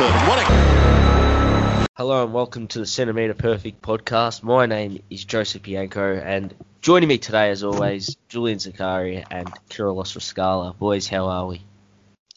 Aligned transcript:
centimetre. 0.00 0.28
What 0.30 0.38
a 0.38 1.88
Hello 1.96 2.24
and 2.24 2.32
welcome 2.32 2.66
to 2.68 2.78
the 2.78 2.86
Centimeter 2.86 3.34
Perfect 3.34 3.82
podcast. 3.82 4.42
My 4.42 4.64
name 4.64 5.02
is 5.10 5.24
Joseph 5.26 5.62
Bianco 5.62 6.14
and 6.14 6.54
joining 6.80 7.06
me 7.08 7.18
today 7.18 7.50
as 7.50 7.62
always, 7.62 8.16
Julian 8.30 8.56
Zakari 8.58 9.22
and 9.30 9.46
Kyrilos 9.68 10.16
Rascala. 10.16 10.74
Boys, 10.78 11.06
how 11.06 11.26
are 11.26 11.46
we? 11.46 11.60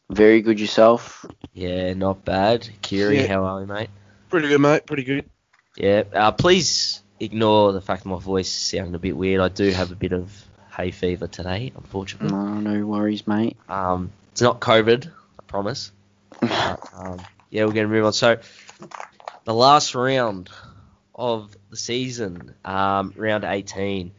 Very 0.10 0.42
good 0.42 0.60
yourself. 0.60 1.26
Yeah, 1.54 1.94
not 1.94 2.26
bad. 2.26 2.68
Kiri, 2.82 3.22
Yeah. 3.22 3.28
how 3.28 3.46
are 3.46 3.62
we, 3.62 3.66
mate? 3.66 3.90
Pretty 4.30 4.50
good, 4.50 4.60
mate. 4.60 4.86
Pretty 4.86 5.06
good. 5.06 5.30
Yeah, 5.78 6.04
uh, 6.14 6.34
please 6.34 7.02
ignore 7.22 7.72
the 7.72 7.80
fact 7.82 8.06
my 8.06 8.20
voice 8.20 8.52
sounded 8.52 8.96
a 8.96 9.00
bit 9.00 9.16
weird. 9.16 9.40
I 9.40 9.48
do 9.48 9.70
have 9.72 9.90
a 9.92 9.96
bit 9.96 10.12
of 10.12 10.34
hay 10.76 10.92
fever 10.92 11.28
today, 11.28 11.72
unfortunately. 11.78 12.30
No, 12.38 12.56
no 12.56 12.86
worries, 12.86 13.26
mate. 13.26 13.56
Um, 13.70 14.12
it's 14.34 14.42
not 14.42 14.60
COVID, 14.60 15.08
I 15.08 15.44
promise. 15.48 15.94
But, 16.42 16.80
um, 16.94 17.22
yeah, 17.54 17.66
we're 17.66 17.72
going 17.74 17.88
to 17.88 17.94
move 17.94 18.06
on. 18.06 18.14
So, 18.14 18.40
the 19.44 19.54
last 19.54 19.94
round 19.94 20.50
of 21.14 21.56
the 21.70 21.78
season, 21.78 22.56
um, 22.66 23.14
round 23.16 23.44
18. 23.44 24.12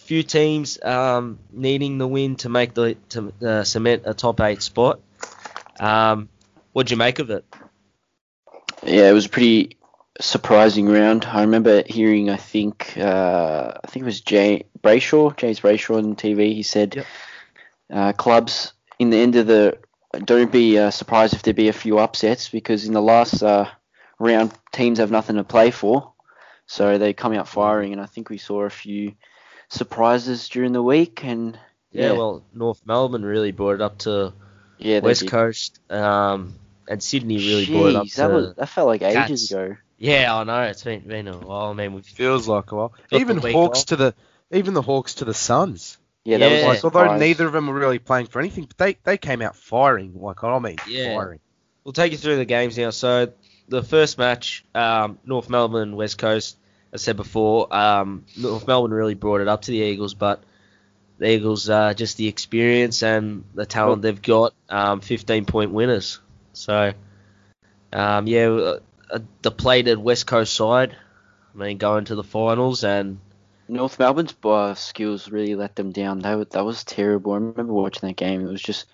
Few 0.00 0.22
teams 0.22 0.78
um, 0.82 1.38
needing 1.50 1.96
the 1.96 2.06
win 2.06 2.36
to 2.36 2.50
make 2.50 2.74
the 2.74 2.96
to 3.10 3.32
uh, 3.42 3.64
cement 3.64 4.02
a 4.04 4.12
top 4.12 4.42
eight 4.42 4.60
spot. 4.60 5.00
Um, 5.80 6.28
what'd 6.74 6.90
you 6.90 6.98
make 6.98 7.18
of 7.18 7.30
it? 7.30 7.46
Yeah, 8.82 9.08
it 9.08 9.12
was 9.12 9.24
a 9.24 9.30
pretty 9.30 9.78
surprising 10.20 10.86
round. 10.86 11.24
I 11.24 11.40
remember 11.40 11.82
hearing, 11.86 12.28
I 12.28 12.36
think, 12.36 12.92
uh, 12.98 13.72
I 13.82 13.86
think 13.86 14.02
it 14.02 14.06
was 14.06 14.20
Jay 14.20 14.64
Brayshaw, 14.82 15.34
James 15.34 15.60
Brayshaw 15.60 15.96
on 15.96 16.14
TV. 16.14 16.54
He 16.54 16.62
said, 16.62 16.96
Yep. 16.96 17.06
uh, 17.90 18.12
clubs 18.12 18.74
in 18.98 19.08
the 19.08 19.16
end 19.16 19.36
of 19.36 19.46
the 19.46 19.78
don't 20.24 20.50
be 20.52 20.78
uh, 20.78 20.90
surprised 20.90 21.34
if 21.34 21.42
there 21.42 21.54
be 21.54 21.68
a 21.68 21.72
few 21.72 21.98
upsets 21.98 22.48
because 22.48 22.86
in 22.86 22.92
the 22.92 23.02
last 23.02 23.42
uh, 23.42 23.66
round 24.18 24.52
teams 24.72 24.98
have 24.98 25.10
nothing 25.10 25.36
to 25.36 25.44
play 25.44 25.70
for, 25.70 26.12
so 26.66 26.98
they 26.98 27.12
come 27.12 27.32
out 27.34 27.48
firing. 27.48 27.92
And 27.92 28.00
I 28.00 28.06
think 28.06 28.30
we 28.30 28.38
saw 28.38 28.62
a 28.62 28.70
few 28.70 29.14
surprises 29.68 30.48
during 30.48 30.72
the 30.72 30.82
week. 30.82 31.24
And 31.24 31.58
Yeah, 31.92 32.12
well, 32.12 32.42
North 32.54 32.80
Melbourne 32.86 33.24
really 33.24 33.52
brought 33.52 33.74
it 33.76 33.80
up 33.82 33.98
to 33.98 34.32
yeah, 34.78 35.00
West 35.00 35.20
did. 35.22 35.30
Coast, 35.30 35.80
um, 35.90 36.54
and 36.88 37.02
Sydney 37.02 37.36
really 37.36 37.66
brought 37.66 37.86
it 37.88 37.96
up 37.96 38.06
Jeez, 38.06 38.10
to. 38.12 38.16
that, 38.18 38.30
was, 38.30 38.54
that 38.54 38.68
felt 38.68 38.86
like 38.86 39.02
ages 39.02 39.48
Cats. 39.48 39.50
ago. 39.50 39.76
Yeah, 39.98 40.34
I 40.34 40.44
know 40.44 40.62
it's 40.62 40.84
been 40.84 41.00
been 41.00 41.26
a 41.28 41.36
while. 41.36 41.70
I 41.70 41.72
mean, 41.74 41.92
we've 41.92 42.06
Feels 42.06 42.46
like 42.48 42.70
a 42.72 42.76
while. 42.76 42.94
even 43.10 43.40
week 43.40 43.52
Hawks 43.52 43.80
off. 43.80 43.86
to 43.86 43.96
the 43.96 44.14
even 44.52 44.72
the 44.72 44.82
Hawks 44.82 45.14
to 45.16 45.24
the 45.26 45.34
Suns. 45.34 45.97
Yeah, 46.28 46.36
that 46.38 46.50
Yeah. 46.50 46.66
a 46.66 46.68
Like 46.68 46.84
although 46.84 47.16
neither 47.16 47.46
of 47.46 47.52
them 47.54 47.68
were 47.68 47.74
really 47.74 47.98
playing 47.98 48.26
for 48.26 48.38
anything, 48.38 48.64
but 48.66 48.76
they, 48.76 48.96
they 49.02 49.16
came 49.16 49.40
out 49.40 49.56
firing. 49.56 50.12
Like 50.20 50.44
I 50.44 50.58
mean, 50.58 50.76
Yeah. 50.86 51.14
firing. 51.14 51.40
We'll 51.84 51.94
take 51.94 52.12
you 52.12 52.18
through 52.18 52.36
the 52.36 52.44
games 52.44 52.76
now. 52.76 52.90
So 52.90 53.32
the 53.68 53.82
first 53.82 54.18
match, 54.18 54.62
um, 54.74 55.18
North 55.24 55.48
Melbourne, 55.48 55.96
West 55.96 56.18
Coast. 56.18 56.58
As 56.92 57.02
I 57.02 57.04
said 57.04 57.16
before, 57.16 57.74
um, 57.74 58.24
North 58.36 58.66
Melbourne 58.66 58.92
really 58.92 59.14
brought 59.14 59.40
it 59.40 59.48
up 59.48 59.62
to 59.62 59.70
the 59.70 59.78
Eagles, 59.78 60.12
but 60.14 60.42
the 61.18 61.30
Eagles, 61.30 61.68
uh, 61.68 61.94
just 61.94 62.16
the 62.18 62.28
experience 62.28 63.02
and 63.02 63.44
the 63.54 63.66
talent 63.66 64.02
they've 64.02 64.20
got, 64.20 64.54
um, 64.68 65.00
15 65.00 65.44
point 65.46 65.70
winners. 65.70 66.20
So, 66.54 66.92
um, 67.92 68.26
yeah, 68.26 68.46
a, 68.48 68.80
a 69.16 69.18
depleted 69.42 69.98
West 69.98 70.26
Coast 70.26 70.54
side. 70.54 70.96
I 71.54 71.58
mean, 71.58 71.78
going 71.78 72.06
to 72.06 72.14
the 72.14 72.24
finals 72.24 72.84
and 72.84 73.18
North 73.68 73.98
Melbourne's 73.98 74.34
uh, 74.44 74.74
skills 74.74 75.30
really 75.30 75.54
let 75.54 75.76
them 75.76 75.92
down. 75.92 76.20
That 76.20 76.34
was, 76.34 76.48
that 76.48 76.64
was 76.64 76.84
terrible. 76.84 77.32
I 77.32 77.36
remember 77.36 77.72
watching 77.72 78.08
that 78.08 78.16
game. 78.16 78.46
It 78.46 78.50
was 78.50 78.62
just 78.62 78.84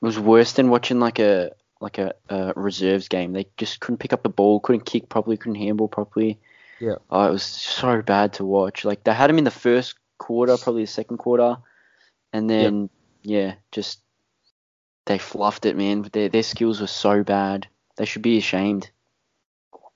it 0.00 0.06
was 0.06 0.18
worse 0.18 0.52
than 0.52 0.70
watching 0.70 1.00
like 1.00 1.18
a 1.18 1.52
like 1.80 1.98
a, 1.98 2.14
a 2.28 2.52
reserves 2.56 3.08
game. 3.08 3.32
They 3.32 3.46
just 3.56 3.80
couldn't 3.80 3.98
pick 3.98 4.12
up 4.12 4.22
the 4.22 4.28
ball, 4.28 4.60
couldn't 4.60 4.84
kick 4.84 5.08
properly, 5.08 5.36
couldn't 5.36 5.56
handle 5.56 5.88
properly. 5.88 6.38
Yeah. 6.78 6.96
Oh, 7.10 7.26
it 7.26 7.32
was 7.32 7.42
so 7.42 8.00
bad 8.00 8.34
to 8.34 8.44
watch. 8.44 8.84
Like 8.84 9.04
they 9.04 9.12
had 9.12 9.30
him 9.30 9.38
in 9.38 9.44
the 9.44 9.50
first 9.50 9.96
quarter, 10.18 10.56
probably 10.56 10.84
the 10.84 10.88
second 10.88 11.18
quarter, 11.18 11.56
and 12.32 12.48
then 12.48 12.90
yeah, 13.22 13.54
just 13.72 14.00
they 15.06 15.18
fluffed 15.18 15.66
it, 15.66 15.76
man. 15.76 16.08
Their 16.12 16.28
their 16.28 16.42
skills 16.42 16.80
were 16.80 16.86
so 16.86 17.24
bad. 17.24 17.66
They 17.96 18.04
should 18.04 18.22
be 18.22 18.38
ashamed. 18.38 18.90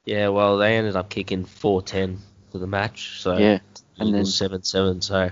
yeah, 0.05 0.29
well, 0.29 0.59
they 0.59 0.77
ended 0.77 0.97
up 0.97 1.09
kicking 1.09 1.45
4-10 1.47 2.19
for 2.55 2.59
the 2.61 2.67
match. 2.69 3.21
So 3.21 3.37
Yeah. 3.37 3.59
And 3.99 4.15
then 4.15 4.25
seven 4.27 4.63
seven. 4.63 5.01
So 5.03 5.31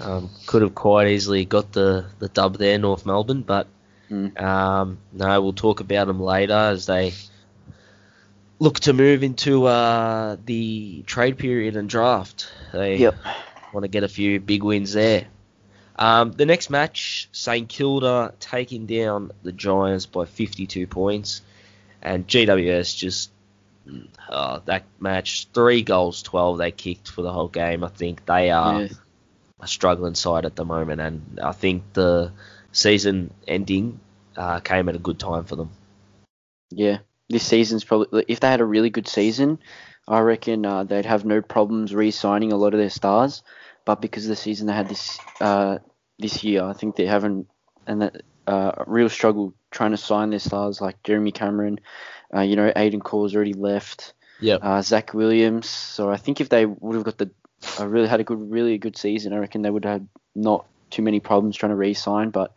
um, 0.00 0.28
could 0.46 0.62
have 0.62 0.74
quite 0.74 1.06
easily 1.06 1.44
got 1.44 1.70
the, 1.72 2.06
the 2.18 2.28
dub 2.28 2.56
there, 2.58 2.78
North 2.78 3.06
Melbourne. 3.06 3.42
But 3.42 3.68
Mm. 4.10 4.40
um, 4.40 4.98
no, 5.12 5.40
we'll 5.42 5.52
talk 5.52 5.80
about 5.80 6.06
them 6.06 6.20
later 6.20 6.52
as 6.52 6.86
they 6.86 7.12
look 8.60 8.78
to 8.80 8.92
move 8.92 9.22
into 9.24 9.66
uh, 9.66 10.36
the 10.44 11.02
trade 11.06 11.38
period 11.38 11.76
and 11.76 11.88
draft. 11.88 12.48
They 12.72 12.96
Yep. 12.98 13.16
want 13.72 13.82
to 13.84 13.88
get 13.88 14.04
a 14.04 14.08
few 14.08 14.38
big 14.40 14.62
wins 14.62 14.92
there. 14.92 15.26
Um, 15.98 16.30
the 16.32 16.46
next 16.46 16.70
match, 16.70 17.28
St 17.32 17.68
Kilda 17.68 18.32
taking 18.38 18.86
down 18.86 19.32
the 19.42 19.50
Giants 19.52 20.06
by 20.06 20.24
52 20.24 20.86
points, 20.86 21.42
and 22.02 22.28
GWS 22.28 22.96
just 22.96 23.30
uh, 24.28 24.60
that 24.64 24.84
match 25.00 25.48
three 25.54 25.82
goals, 25.82 26.22
12 26.22 26.58
they 26.58 26.70
kicked 26.70 27.08
for 27.10 27.22
the 27.22 27.32
whole 27.32 27.48
game. 27.48 27.84
I 27.84 27.88
think 27.88 28.24
they 28.26 28.50
are 28.50 28.82
Yeah. 28.82 28.88
a 29.60 29.66
struggling 29.66 30.14
side 30.14 30.44
at 30.44 30.56
the 30.56 30.64
moment, 30.64 31.00
and 31.00 31.40
I 31.42 31.52
think 31.52 31.82
the 31.92 32.32
season 32.72 33.32
ending 33.46 34.00
uh, 34.36 34.60
came 34.60 34.88
at 34.88 34.94
a 34.94 34.98
good 34.98 35.18
time 35.18 35.44
for 35.44 35.56
them. 35.56 35.70
Yeah, 36.70 36.98
this 37.28 37.44
season's 37.44 37.84
probably 37.84 38.24
if 38.28 38.40
they 38.40 38.48
had 38.48 38.60
a 38.60 38.64
really 38.64 38.90
good 38.90 39.08
season, 39.08 39.58
I 40.06 40.20
reckon 40.20 40.66
uh, 40.66 40.84
they'd 40.84 41.06
have 41.06 41.24
no 41.24 41.40
problems 41.42 41.94
re-signing 41.94 42.52
a 42.52 42.56
lot 42.56 42.74
of 42.74 42.80
their 42.80 42.90
stars. 42.90 43.42
But 43.84 44.00
because 44.00 44.24
of 44.24 44.30
the 44.30 44.36
season 44.36 44.66
they 44.66 44.72
had 44.72 44.88
this 44.88 45.18
uh, 45.40 45.78
this 46.18 46.42
year, 46.44 46.64
I 46.64 46.72
think 46.72 46.96
they're 46.96 47.08
having 47.08 47.46
and 47.86 48.02
that 48.02 48.22
uh, 48.46 48.84
real 48.86 49.08
struggle 49.08 49.54
trying 49.70 49.92
to 49.92 49.96
sign 49.96 50.30
their 50.30 50.38
stars 50.38 50.80
like 50.80 51.02
Jeremy 51.02 51.32
Cameron. 51.32 51.80
Uh, 52.34 52.40
you 52.40 52.56
know, 52.56 52.72
Aidan 52.74 53.00
Corr's 53.00 53.34
already 53.34 53.54
left. 53.54 54.14
Yep. 54.40 54.60
Uh, 54.62 54.82
Zac 54.82 55.14
Williams. 55.14 55.68
So 55.68 56.10
I 56.10 56.16
think 56.16 56.40
if 56.40 56.48
they 56.48 56.66
would 56.66 56.94
have 56.94 57.04
got 57.04 57.18
the 57.18 57.30
uh, 57.80 57.86
really 57.86 58.08
had 58.08 58.20
a 58.20 58.24
good, 58.24 58.50
really 58.50 58.78
good 58.78 58.96
season, 58.96 59.32
I 59.32 59.38
reckon 59.38 59.62
they 59.62 59.70
would 59.70 59.84
have 59.84 60.02
not 60.34 60.66
too 60.90 61.02
many 61.02 61.20
problems 61.20 61.56
trying 61.56 61.70
to 61.70 61.76
re-sign. 61.76 62.30
But 62.30 62.52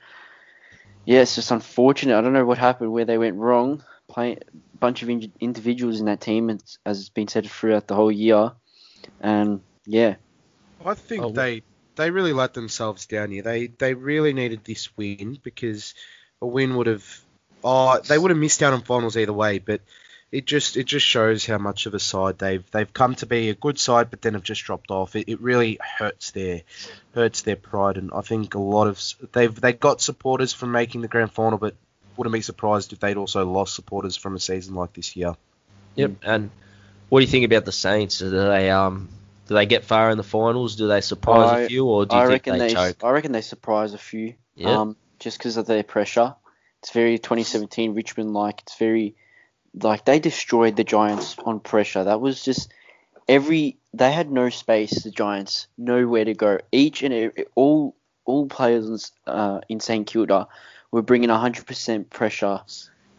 yeah, 1.06 1.22
it's 1.22 1.35
just 1.35 1.52
unfortunate. 1.52 2.18
I 2.18 2.22
don't 2.22 2.34
know 2.34 2.46
what 2.46 2.57
happened, 2.57 2.91
where 2.91 3.06
they 3.06 3.18
went 3.18 3.38
wrong. 3.38 3.84
Playing 4.09 4.40
a 4.40 4.78
bunch 4.78 5.03
of 5.03 5.09
in- 5.09 5.31
individuals 5.40 6.00
in 6.00 6.07
that 6.07 6.22
team, 6.22 6.50
and 6.50 6.62
as 6.86 6.97
has 6.97 7.09
been 7.09 7.28
said 7.28 7.50
throughout 7.50 7.88
the 7.88 7.96
whole 7.96 8.12
year. 8.12 8.51
And 9.22 9.62
yeah, 9.86 10.16
I 10.84 10.94
think 10.96 11.24
Oh, 11.24 11.31
they 11.31 11.63
they 11.96 12.12
really 12.12 12.34
let 12.34 12.53
themselves 12.53 13.06
down 13.06 13.31
here. 13.31 13.44
They 13.44 13.68
they 13.68 13.94
really 13.94 14.34
needed 14.34 14.63
this 14.63 14.96
win 14.97 15.38
because 15.44 15.94
a 16.41 16.47
win 16.47 16.75
would 16.78 16.88
have 16.88 17.06
oh 17.64 18.00
they 18.00 18.18
would 18.18 18.31
have 18.31 18.38
missed 18.38 18.64
out 18.64 18.74
on 18.74 18.81
finals 18.81 19.18
either 19.18 19.34
way. 19.34 19.59
But 19.59 19.81
it 20.31 20.46
just 20.46 20.78
it 20.78 20.86
just 20.86 21.06
shows 21.06 21.46
how 21.46 21.58
much 21.58 21.86
of 21.86 21.94
a 21.94 22.00
side 22.00 22.38
they've 22.38 22.70
they've 22.72 22.92
come 22.92 23.16
to 23.16 23.25
be 23.25 23.50
a 23.50 23.56
good 23.56 23.80
side, 23.80 24.09
but 24.09 24.22
then 24.22 24.34
have 24.34 24.44
just 24.44 24.64
dropped 24.64 24.92
off. 24.92 25.16
It, 25.16 25.28
it 25.28 25.42
really 25.42 25.80
hurts 25.98 26.31
their 26.31 26.62
hurts 27.16 27.42
their 27.42 27.56
pride, 27.56 27.98
and 27.98 28.12
I 28.14 28.22
think 28.22 28.53
a 28.53 28.59
lot 28.59 28.88
of 28.88 29.02
they've 29.31 29.53
they 29.59 29.74
got 29.74 30.02
supporters 30.02 30.53
from 30.53 30.72
making 30.72 31.02
the 31.02 31.08
grand 31.08 31.31
final, 31.31 31.58
but 31.58 31.75
wouldn't 32.16 32.34
be 32.34 32.42
surprised 32.42 32.94
if 32.94 33.00
they'd 33.00 33.18
also 33.18 33.45
lost 33.45 33.75
supporters 33.75 34.16
from 34.16 34.36
a 34.36 34.39
season 34.39 34.75
like 34.75 34.94
this 34.94 35.16
year. 35.16 35.36
Yep. 35.95 36.12
And 36.24 36.51
what 37.07 37.19
do 37.19 37.25
you 37.25 37.31
think 37.31 37.45
about 37.45 37.66
the 37.66 37.72
Saints? 37.72 38.19
Do 38.19 38.30
they 38.30 38.69
um 38.69 39.10
do 39.48 39.56
they 39.56 39.66
get 39.66 39.84
far 39.84 40.12
in 40.12 40.18
the 40.18 40.24
finals? 40.24 40.75
Do 40.75 40.88
they 40.88 41.01
surprise 41.01 41.50
I- 41.50 41.60
a 41.62 41.68
few, 41.68 41.88
or 41.88 42.06
do 42.06 42.16
you 42.16 42.22
I 42.22 42.25
think 42.25 42.31
reckon 42.34 42.60
they, 42.60 42.68
they, 42.68 42.74
choke? 42.74 43.04
I 43.04 43.10
reckon 43.10 43.31
they 43.31 43.42
surprise 43.42 43.95
a 43.95 43.98
few. 43.98 44.36
Yeah. 44.56 44.81
Um, 44.81 44.95
just 45.18 45.39
because 45.39 45.57
of 45.57 45.66
their 45.66 45.84
pressure. 45.84 46.36
It's 46.81 46.92
very 46.92 47.18
2017 47.18 47.94
Richmond 47.94 48.34
like. 48.34 48.62
It's 48.62 48.78
very 48.78 49.16
like 49.74 50.06
they 50.06 50.20
destroyed 50.20 50.76
the 50.76 50.84
Giants 50.84 51.38
on 51.40 51.60
pressure. 51.60 52.04
That 52.04 52.22
was 52.22 52.44
just 52.44 52.72
every 53.28 53.78
they 53.94 54.12
had 54.12 54.31
no 54.31 54.50
space. 54.50 55.04
The 55.04 55.12
Giants 55.12 55.68
nowhere 55.78 56.26
to 56.26 56.34
go. 56.34 56.60
Each 56.72 57.04
and 57.04 57.14
every, 57.14 57.46
all 57.56 57.96
all 58.26 58.48
players 58.48 59.12
uh, 59.26 59.62
in 59.70 59.80
St 59.80 60.06
Kilda 60.06 60.48
were 60.92 61.02
bringing 61.02 61.30
100% 61.30 62.10
pressure 62.10 62.62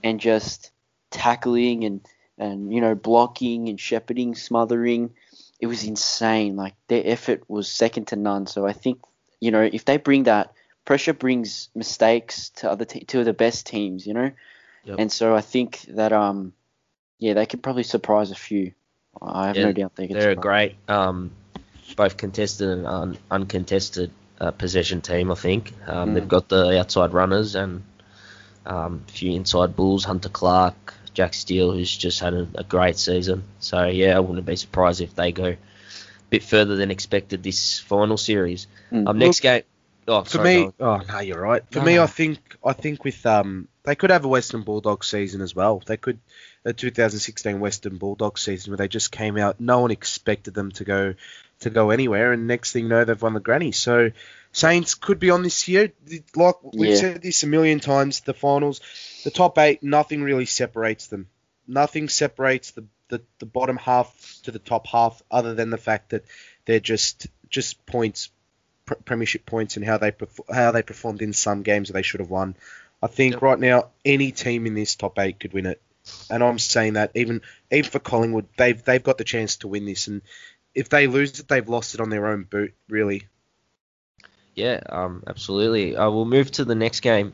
and 0.04 0.20
just 0.20 0.70
tackling 1.10 1.84
and 1.84 2.00
and 2.38 2.72
you 2.72 2.80
know 2.80 2.94
blocking 2.94 3.68
and 3.68 3.78
shepherding, 3.78 4.34
smothering. 4.34 5.12
It 5.60 5.66
was 5.66 5.84
insane. 5.84 6.56
Like 6.56 6.74
their 6.88 7.02
effort 7.04 7.44
was 7.48 7.70
second 7.70 8.06
to 8.08 8.16
none. 8.16 8.46
So 8.46 8.66
I 8.66 8.72
think 8.72 9.00
you 9.40 9.50
know 9.50 9.68
if 9.70 9.84
they 9.84 9.98
bring 9.98 10.24
that 10.24 10.54
pressure 10.90 11.14
brings 11.14 11.68
mistakes 11.72 12.50
to 12.50 12.68
other 12.68 12.84
te- 12.84 13.04
to 13.04 13.22
the 13.22 13.32
best 13.32 13.64
teams. 13.64 14.04
You 14.08 14.14
know, 14.14 14.30
Yep. 14.82 14.96
and 14.98 15.12
so 15.12 15.36
I 15.36 15.40
think 15.40 15.82
that 15.90 16.12
um 16.12 16.52
yeah 17.20 17.34
they 17.34 17.46
could 17.46 17.62
probably 17.62 17.84
surprise 17.84 18.32
a 18.32 18.34
few. 18.34 18.72
I 19.22 19.46
have 19.46 19.56
Yeah, 19.56 19.66
no 19.66 19.72
doubt 19.72 19.94
they 19.94 20.08
can. 20.08 20.18
They're 20.18 20.32
a 20.32 20.34
great, 20.50 20.74
um, 20.88 21.30
both 21.94 22.16
contested 22.16 22.68
and 22.70 22.86
un- 22.88 23.18
uncontested 23.30 24.10
uh, 24.40 24.50
possession 24.50 25.00
team. 25.00 25.30
I 25.30 25.36
think 25.36 25.72
um, 25.86 26.10
Mm. 26.10 26.14
they've 26.14 26.28
got 26.36 26.48
the 26.48 26.80
outside 26.80 27.12
runners 27.12 27.54
and 27.54 27.82
Um, 28.66 29.04
a 29.08 29.12
few 29.12 29.32
inside 29.32 29.74
bulls, 29.76 30.04
Hunter 30.04 30.28
Clark, 30.28 30.94
Jack 31.14 31.34
Steele, 31.34 31.72
who's 31.72 31.96
just 31.96 32.20
had 32.20 32.34
a, 32.34 32.46
a 32.54 32.64
great 32.64 32.98
season. 32.98 33.42
So 33.60 33.86
yeah, 33.86 34.16
I 34.16 34.20
wouldn't 34.20 34.44
be 34.44 34.56
surprised 34.56 35.00
if 35.00 35.14
they 35.14 35.32
go 35.32 35.44
a 35.44 35.56
bit 36.30 36.42
further 36.42 36.76
than 36.76 36.90
expected 36.90 37.42
this 37.42 37.78
final 37.78 38.16
series. 38.16 38.66
Mm. 38.92 39.08
Um, 39.08 39.18
next 39.18 39.40
game. 39.40 39.62
Oh, 40.08 40.22
For 40.22 40.30
sorry, 40.30 40.56
me, 40.56 40.64
on. 40.64 40.72
oh 40.80 40.96
no, 41.08 41.20
you're 41.20 41.40
right. 41.40 41.62
For 41.70 41.78
No, 41.78 41.84
me, 41.84 41.94
no. 41.96 42.02
I 42.02 42.06
think 42.06 42.38
I 42.64 42.72
think 42.72 43.04
with 43.04 43.24
um 43.26 43.68
they 43.84 43.94
could 43.94 44.10
have 44.10 44.24
a 44.24 44.28
Western 44.28 44.62
Bulldogs 44.62 45.06
season 45.06 45.40
as 45.40 45.54
well. 45.54 45.82
They 45.84 45.96
could 45.96 46.18
a 46.64 46.72
2016 46.72 47.60
Western 47.60 47.96
Bulldogs 47.96 48.42
season 48.42 48.70
where 48.72 48.76
they 48.78 48.88
just 48.88 49.12
came 49.12 49.36
out. 49.38 49.60
No 49.60 49.80
one 49.80 49.90
expected 49.90 50.54
them 50.54 50.72
to 50.72 50.84
go 50.84 51.14
to 51.60 51.70
go 51.70 51.90
anywhere, 51.90 52.32
and 52.32 52.46
next 52.46 52.72
thing 52.72 52.84
you 52.84 52.88
know, 52.88 53.04
they've 53.04 53.20
won 53.20 53.34
the 53.34 53.40
granny. 53.40 53.72
So 53.72 54.10
Saints 54.52 54.94
could 54.94 55.18
be 55.20 55.30
on 55.30 55.42
this 55.42 55.68
year. 55.68 55.92
Like 56.34 56.56
we've 56.62 56.90
Yeah. 56.90 56.96
said 56.96 57.22
this 57.22 57.42
a 57.42 57.46
million 57.46 57.80
times, 57.80 58.20
the 58.20 58.34
finals, 58.34 58.80
the 59.24 59.30
top 59.30 59.58
eight, 59.58 59.82
nothing 59.82 60.22
really 60.22 60.46
separates 60.46 61.06
them. 61.06 61.28
Nothing 61.68 62.08
separates 62.08 62.72
the, 62.72 62.84
the, 63.08 63.22
the 63.38 63.46
bottom 63.46 63.76
half 63.76 64.38
to 64.44 64.50
the 64.50 64.58
top 64.58 64.86
half, 64.88 65.22
other 65.30 65.54
than 65.54 65.70
the 65.70 65.78
fact 65.78 66.10
that 66.10 66.24
they're 66.64 66.80
just 66.80 67.26
just 67.48 67.84
points, 67.86 68.30
premiership 69.04 69.46
points, 69.46 69.76
and 69.76 69.84
how 69.84 69.98
they 69.98 70.12
how 70.52 70.72
they 70.72 70.82
performed 70.82 71.22
in 71.22 71.32
some 71.32 71.62
games 71.62 71.88
that 71.88 71.94
they 71.94 72.02
should 72.02 72.20
have 72.20 72.30
won. 72.30 72.54
I 73.02 73.06
think 73.06 73.34
Yep. 73.34 73.42
right 73.42 73.58
now 73.58 73.88
any 74.04 74.32
team 74.32 74.66
in 74.66 74.74
this 74.74 74.94
top 74.94 75.18
eight 75.18 75.40
could 75.40 75.52
win 75.52 75.66
it, 75.66 75.80
and 76.28 76.42
I'm 76.42 76.58
saying 76.58 76.94
that 76.94 77.12
even 77.14 77.42
even 77.70 77.90
for 77.90 77.98
Collingwood, 77.98 78.46
they've 78.56 78.82
they've 78.82 79.02
got 79.02 79.18
the 79.18 79.24
chance 79.24 79.56
to 79.56 79.68
win 79.68 79.86
this, 79.86 80.06
and 80.06 80.22
if 80.74 80.88
they 80.88 81.06
lose 81.06 81.40
it, 81.40 81.48
they've 81.48 81.68
lost 81.68 81.94
it 81.94 82.00
on 82.00 82.10
their 82.10 82.26
own 82.26 82.44
boot, 82.44 82.74
really. 82.88 83.26
Yeah, 84.54 84.80
um, 84.88 85.22
absolutely. 85.26 85.96
Uh, 85.96 86.10
we'll 86.10 86.24
move 86.24 86.50
to 86.52 86.64
the 86.64 86.74
next 86.74 87.00
game. 87.00 87.32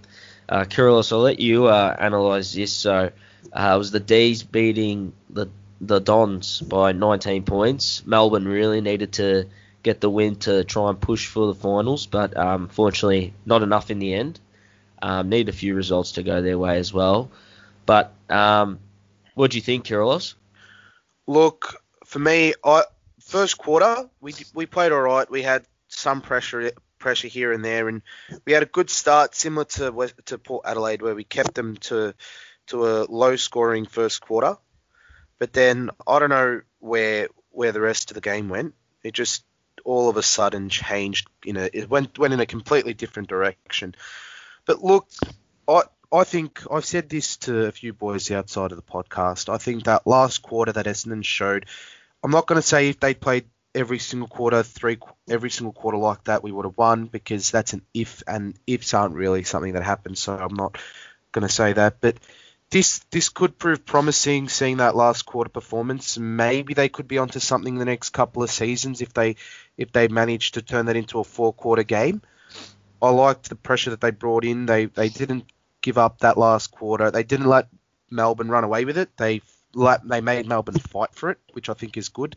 Uh, 0.49 0.65
I'll 0.79 1.03
let 1.19 1.41
you 1.41 1.67
uh, 1.67 1.97
analyse 1.99 2.53
this. 2.53 2.73
So 2.73 3.11
uh, 3.53 3.73
it 3.75 3.79
was 3.79 3.91
the 3.91 4.01
D's 4.01 4.43
beating 4.43 5.13
the 5.31 5.49
the 5.81 5.99
Dons 5.99 6.61
by 6.61 6.93
19 6.93 7.45
points. 7.45 8.07
Melbourne 8.07 8.47
really 8.49 8.81
needed 8.81 9.13
to 9.15 9.47
get 9.87 10.01
the 10.01 10.11
win 10.11 10.35
to 10.35 10.65
try 10.65 10.91
and 10.91 11.01
push 11.01 11.29
for 11.29 11.47
the 11.47 11.55
finals, 11.55 12.07
but 12.07 12.37
um, 12.37 12.69
fortunately 12.69 13.33
not 13.47 13.63
enough 13.63 13.89
in 13.89 14.01
the 14.01 14.13
end. 14.15 14.41
Um, 15.01 15.29
need 15.29 15.49
a 15.49 15.53
few 15.53 15.77
results 15.77 16.13
to 16.13 16.25
go 16.25 16.43
their 16.43 16.59
way 16.59 16.79
as 16.79 16.93
well. 16.93 17.31
But 17.87 18.13
um, 18.29 18.81
what 19.35 19.53
do 19.53 19.59
you 19.59 19.63
think, 19.63 19.85
Kyrillos? 19.85 20.35
Look, 21.29 21.81
for 22.05 22.19
me, 22.19 22.55
I 22.65 22.83
first 23.21 23.59
quarter 23.59 24.11
we 24.21 24.35
we 24.55 24.67
played 24.67 24.91
all 24.91 25.03
right. 25.03 25.31
We 25.31 25.43
had 25.43 25.65
some 25.87 26.21
pressure 26.21 26.73
pressure 26.99 27.29
here 27.29 27.53
and 27.53 27.65
there, 27.65 27.89
and 27.89 28.03
we 28.45 28.53
had 28.53 28.65
a 28.65 28.73
good 28.79 28.91
start, 28.91 29.37
similar 29.37 29.67
to 29.77 30.11
to 30.25 30.39
Port 30.39 30.67
Adelaide, 30.67 31.03
where 31.03 31.15
we 31.15 31.25
kept 31.25 31.55
them 31.55 31.77
to 31.89 32.13
to 32.69 32.87
a 32.87 33.05
low 33.05 33.37
scoring 33.37 33.87
first 33.87 34.21
quarter. 34.21 34.57
But 35.39 35.53
then 35.53 35.91
I 36.07 36.19
don't 36.19 36.31
know 36.31 36.63
where 36.81 37.29
where 37.51 37.71
the 37.71 37.81
rest 37.81 38.11
of 38.11 38.17
the 38.17 38.21
game 38.33 38.49
went. 38.49 38.75
It 39.05 39.15
just 39.15 39.45
all 39.87 40.09
of 40.09 40.17
a 40.17 40.23
sudden 40.23 40.69
changed 40.69 41.29
in 41.45 41.57
a 41.57 41.71
it 41.73 41.89
went 41.89 42.19
went 42.19 42.35
in 42.35 42.41
a 42.41 42.47
completely 42.47 42.93
different 42.93 43.29
direction. 43.29 43.95
But 44.67 44.83
look, 44.83 45.09
I 45.69 45.83
I 46.13 46.25
think 46.25 46.63
I've 46.71 46.85
said 46.85 47.09
this 47.09 47.37
to 47.39 47.67
a 47.67 47.73
few 47.73 47.93
boys 47.93 48.31
outside 48.31 48.73
of 48.73 48.77
the 48.77 48.83
podcast. 48.83 49.49
I 49.49 49.59
think 49.59 49.85
that 49.85 50.07
last 50.07 50.43
quarter 50.43 50.73
that 50.73 50.87
Essendon 50.87 51.25
showed, 51.25 51.67
I'm 52.23 52.31
not 52.33 52.47
going 52.47 52.61
to 52.61 52.67
say 52.67 52.89
if 52.89 53.01
they 53.01 53.15
played 53.15 53.47
every 53.75 53.99
single 53.99 54.29
quarter, 54.29 54.63
three 54.63 54.99
every 55.29 55.51
single 55.51 55.73
quarter 55.73 55.99
like 55.99 56.25
that, 56.25 56.43
we 56.43 56.53
would 56.53 56.65
have 56.65 56.77
won 56.77 57.07
because 57.07 57.51
that's 57.51 57.73
an 57.73 57.83
if, 57.95 58.23
and 58.27 58.59
ifs 58.67 58.93
aren't 58.93 59.15
really 59.15 59.45
something 59.45 59.75
that 59.75 59.85
happens. 59.85 60.19
So 60.19 60.37
I'm 60.37 60.55
not 60.55 60.79
going 61.33 61.47
to 61.47 61.53
say 61.53 61.73
that, 61.75 62.01
but. 62.01 62.17
This 62.77 62.99
this 63.11 63.31
could 63.31 63.59
prove 63.59 63.87
promising. 63.87 64.51
Seeing 64.51 64.77
that 64.77 64.95
last 64.95 65.25
quarter 65.25 65.49
performance, 65.49 66.19
maybe 66.19 66.75
they 66.75 66.91
could 66.91 67.09
be 67.09 67.17
onto 67.17 67.41
something 67.41 67.79
the 67.79 67.87
next 67.87 68.11
couple 68.11 68.43
of 68.43 68.51
seasons 68.51 69.01
if 69.01 69.15
they 69.15 69.37
if 69.79 69.93
they 69.93 70.09
manage 70.09 70.53
to 70.53 70.61
turn 70.61 70.85
that 70.85 70.97
into 70.97 71.19
a 71.19 71.25
four 71.25 71.55
quarter 71.55 71.85
game. 71.85 72.21
I 73.01 73.09
liked 73.09 73.49
the 73.49 73.55
pressure 73.55 73.89
that 73.89 74.03
they 74.03 74.11
brought 74.11 74.45
in. 74.45 74.67
They 74.67 74.85
they 74.85 75.09
didn't 75.09 75.47
give 75.81 75.97
up 75.97 76.19
that 76.19 76.37
last 76.37 76.71
quarter. 76.71 77.11
They 77.11 77.23
didn't 77.23 77.47
let 77.47 77.69
Melbourne 78.11 78.51
run 78.51 78.65
away 78.65 78.85
with 78.85 78.99
it. 78.99 79.17
They 79.17 79.41
they 80.05 80.21
made 80.21 80.47
Melbourne 80.47 80.79
fight 80.79 81.15
for 81.15 81.31
it, 81.31 81.39
which 81.55 81.71
I 81.71 81.73
think 81.73 81.97
is 81.97 82.11
good. 82.11 82.37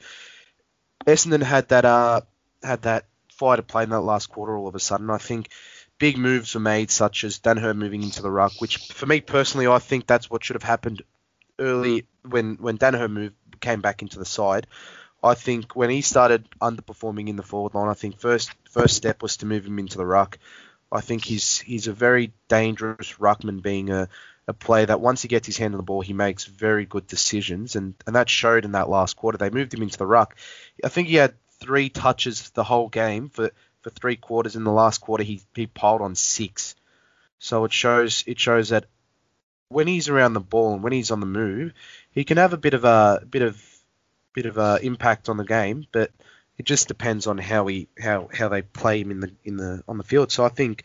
Essendon 1.06 1.44
had 1.44 1.68
that 1.68 1.84
uh 1.84 2.22
had 2.64 2.84
that 2.84 3.08
fire 3.28 3.58
to 3.58 3.64
play 3.64 3.84
in 3.84 3.90
that 3.90 4.00
last 4.00 4.28
quarter 4.28 4.56
all 4.56 4.70
of 4.70 4.76
a 4.76 4.80
sudden. 4.80 5.10
I 5.10 5.18
think 5.18 5.50
big 6.00 6.18
moves 6.18 6.56
were 6.56 6.62
made, 6.62 6.90
such 6.90 7.24
as 7.24 7.40
Daniher 7.40 7.76
moving 7.76 8.02
into 8.02 8.22
the 8.22 8.32
ruck, 8.32 8.54
which 8.60 8.78
for 8.78 9.06
me 9.06 9.22
personally, 9.22 9.68
I 9.68 9.80
think 9.80 10.08
that's 10.08 10.30
what 10.30 10.44
should 10.44 10.56
have 10.56 10.64
happened 10.64 11.04
early 11.60 12.06
hmm. 12.24 12.30
when 12.30 12.56
when 12.56 12.78
Daniher 12.78 13.12
moved 13.12 13.36
came 13.60 13.82
back 13.82 14.02
into 14.02 14.18
the 14.18 14.26
side. 14.26 14.66
I 15.22 15.34
think 15.34 15.76
when 15.76 15.90
he 15.90 16.02
started 16.02 16.48
underperforming 16.62 17.28
in 17.28 17.36
the 17.36 17.44
forward 17.44 17.76
line, 17.76 17.90
I 17.90 17.94
think 17.94 18.20
first 18.20 18.52
first 18.72 18.96
step 18.96 19.22
was 19.22 19.38
to 19.38 19.46
move 19.46 19.66
him 19.66 19.78
into 19.78 19.98
the 19.98 20.06
ruck. 20.06 20.40
I 20.92 21.02
think 21.02 21.24
he's 21.26 21.60
he's 21.60 21.88
a 21.88 21.94
very 21.94 22.32
dangerous 22.48 23.16
ruckman, 23.20 23.62
being 23.62 23.92
a, 23.92 24.08
a 24.48 24.54
player 24.54 24.86
that 24.86 25.02
once 25.02 25.22
he 25.22 25.28
gets 25.28 25.46
his 25.46 25.58
hand 25.58 25.74
on 25.74 25.78
the 25.78 25.84
ball, 25.84 26.02
he 26.02 26.14
makes 26.14 26.46
very 26.46 26.86
good 26.86 27.06
decisions, 27.06 27.76
and, 27.76 27.94
and 28.08 28.16
that 28.16 28.30
showed 28.30 28.66
in 28.66 28.72
that 28.72 28.90
last 28.90 29.18
quarter. 29.18 29.38
They 29.38 29.50
moved 29.50 29.74
him 29.74 29.84
into 29.84 29.98
the 29.98 30.08
ruck. 30.08 30.36
I 30.84 30.88
think 30.88 31.10
he 31.10 31.16
had 31.16 31.36
three 31.60 31.90
touches 31.90 32.50
the 32.52 32.64
whole 32.64 32.88
game 32.88 33.30
for, 33.30 33.52
for 33.82 33.90
three 33.90 34.16
quarters. 34.16 34.56
In 34.56 34.64
the 34.64 34.72
last 34.72 35.02
quarter, 35.02 35.24
he 35.24 35.42
he 35.56 35.68
piled 35.68 36.02
on 36.02 36.16
six. 36.16 36.76
So 37.40 37.66
it 37.66 37.74
shows 37.74 38.24
it 38.28 38.40
shows 38.40 38.70
that 38.70 38.86
when 39.70 39.88
he's 39.88 40.10
around 40.10 40.34
the 40.34 40.40
ball 40.40 40.74
and 40.74 40.84
when 40.84 40.94
he's 40.94 41.12
on 41.12 41.20
the 41.20 41.26
move, 41.26 41.74
he 42.12 42.24
can 42.24 42.38
have 42.38 42.54
a 42.54 42.58
bit 42.58 42.74
of 42.74 42.84
a 42.84 43.24
bit 43.30 43.42
of 43.42 43.64
bit 44.34 44.46
of 44.46 44.58
a 44.58 44.80
impact 44.82 45.30
on 45.30 45.38
the 45.38 45.46
game, 45.46 45.86
but 45.92 46.12
it 46.58 46.66
just 46.66 46.88
depends 46.88 47.28
on 47.28 47.38
how 47.38 47.68
he 47.68 47.88
how 48.00 48.30
how 48.34 48.50
they 48.50 48.62
play 48.62 49.02
him 49.02 49.12
in 49.12 49.20
the 49.20 49.32
in 49.44 49.58
the 49.58 49.84
on 49.88 49.98
the 49.98 50.04
field. 50.04 50.32
So 50.32 50.44
I 50.44 50.50
think 50.50 50.84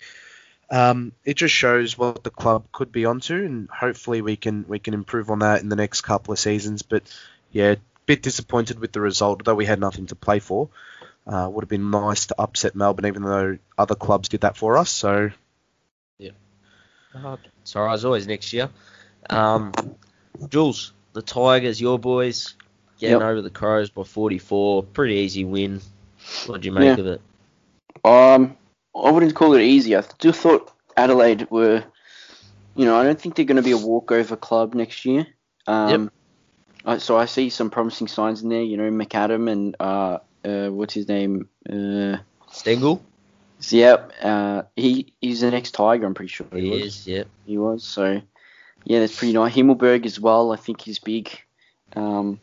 um, 0.70 1.12
it 1.25 1.35
just 1.35 1.55
shows 1.55 1.99
what 1.99 2.23
the 2.23 2.31
club 2.31 2.67
could 2.73 2.93
be 2.93 3.05
onto, 3.05 3.35
and 3.35 3.69
hopefully 3.70 4.23
we 4.23 4.37
can 4.37 4.64
we 4.69 4.79
can 4.79 4.94
improve 4.94 5.30
on 5.30 5.40
that 5.40 5.62
in 5.62 5.69
the 5.69 5.76
next 5.76 6.02
couple 6.02 6.33
of 6.33 6.38
seasons. 6.38 6.83
But 6.83 7.02
yeah, 7.50 7.73
a 7.73 7.78
bit 8.07 8.23
disappointed 8.23 8.78
with 8.78 8.92
the 8.92 9.00
result, 9.00 9.45
though 9.45 9.54
we 9.54 9.66
had 9.66 9.80
nothing 9.80 10.07
to 10.07 10.14
play 10.14 10.38
for. 10.38 10.69
Uh, 11.26 11.49
would 11.50 11.62
have 11.64 11.71
been 11.71 11.90
nice 11.90 12.26
to 12.26 12.35
upset 12.38 12.75
Melbourne, 12.75 13.07
even 13.07 13.23
though 13.23 13.59
other 13.78 13.95
clubs 13.95 14.28
did 14.28 14.43
that 14.43 14.57
for 14.57 14.76
us. 14.76 14.90
So 14.90 15.31
It's 17.62 17.75
alright 17.75 17.95
as 17.95 18.04
always 18.04 18.26
next 18.26 18.52
year. 18.52 18.69
Um, 19.31 19.73
Jules, 20.50 20.93
the 21.14 21.23
Tigers, 21.23 21.81
your 21.81 21.99
boys, 21.99 22.57
getting 22.99 23.21
Yep. 23.21 23.23
over 23.23 23.40
the 23.43 23.49
Crows 23.49 23.88
by 23.88 24.02
44. 24.02 24.83
Pretty 24.83 25.14
easy 25.14 25.47
win. 25.47 25.81
What 26.47 26.61
do 26.61 26.66
you 26.66 26.73
make 26.73 26.99
Yeah. 26.99 27.04
of 27.04 27.07
it? 27.07 27.21
Um, 28.04 28.59
I 28.95 29.11
wouldn't 29.11 29.35
call 29.35 29.54
it 29.54 29.62
easy. 29.62 29.97
I 29.97 30.04
just 30.19 30.40
thought 30.40 30.71
Adelaide 30.95 31.50
were, 31.50 31.83
you 32.75 32.85
know, 32.85 32.97
I 32.97 33.04
don't 33.04 33.19
think 33.19 33.35
they're 33.35 33.47
going 33.47 33.57
to 33.57 33.62
be 33.62 33.73
a 33.73 33.78
walkover 33.78 34.37
club 34.37 34.75
next 34.75 35.07
year. 35.07 35.26
Um, 35.66 36.11
I, 36.85 36.99
so 36.99 37.16
I 37.16 37.25
see 37.25 37.49
some 37.49 37.71
promising 37.71 38.09
signs 38.09 38.43
in 38.43 38.50
there. 38.50 38.62
You 38.62 38.76
know, 38.76 38.90
McAdam 38.90 39.50
and 39.50 39.75
uh, 39.81 40.19
uh, 40.45 40.69
what's 40.69 40.95
his 40.95 41.09
name? 41.09 41.49
Uh, 41.69 42.19
Stengle? 42.51 43.01
yeah, 43.71 43.95
uh, 44.23 44.63
he 44.77 45.13
he's 45.21 45.43
an 45.43 45.55
ex-Tiger. 45.55 46.07
I'm 46.07 46.15
pretty 46.15 46.29
sure 46.33 46.47
he, 46.53 46.61
He 46.63 46.71
was. 46.71 46.83
is, 46.83 47.07
yeah. 47.07 47.25
He 47.47 47.59
was. 47.59 47.85
So 47.85 48.21
yeah, 48.85 49.01
that's 49.01 49.19
pretty 49.19 49.33
nice. 49.35 49.55
Himmelberg 49.55 50.05
as 50.07 50.21
well. 50.21 50.53
I 50.53 50.57
think 50.57 50.81
he's 50.83 50.99
big. 50.99 51.31
Um, 51.97 52.41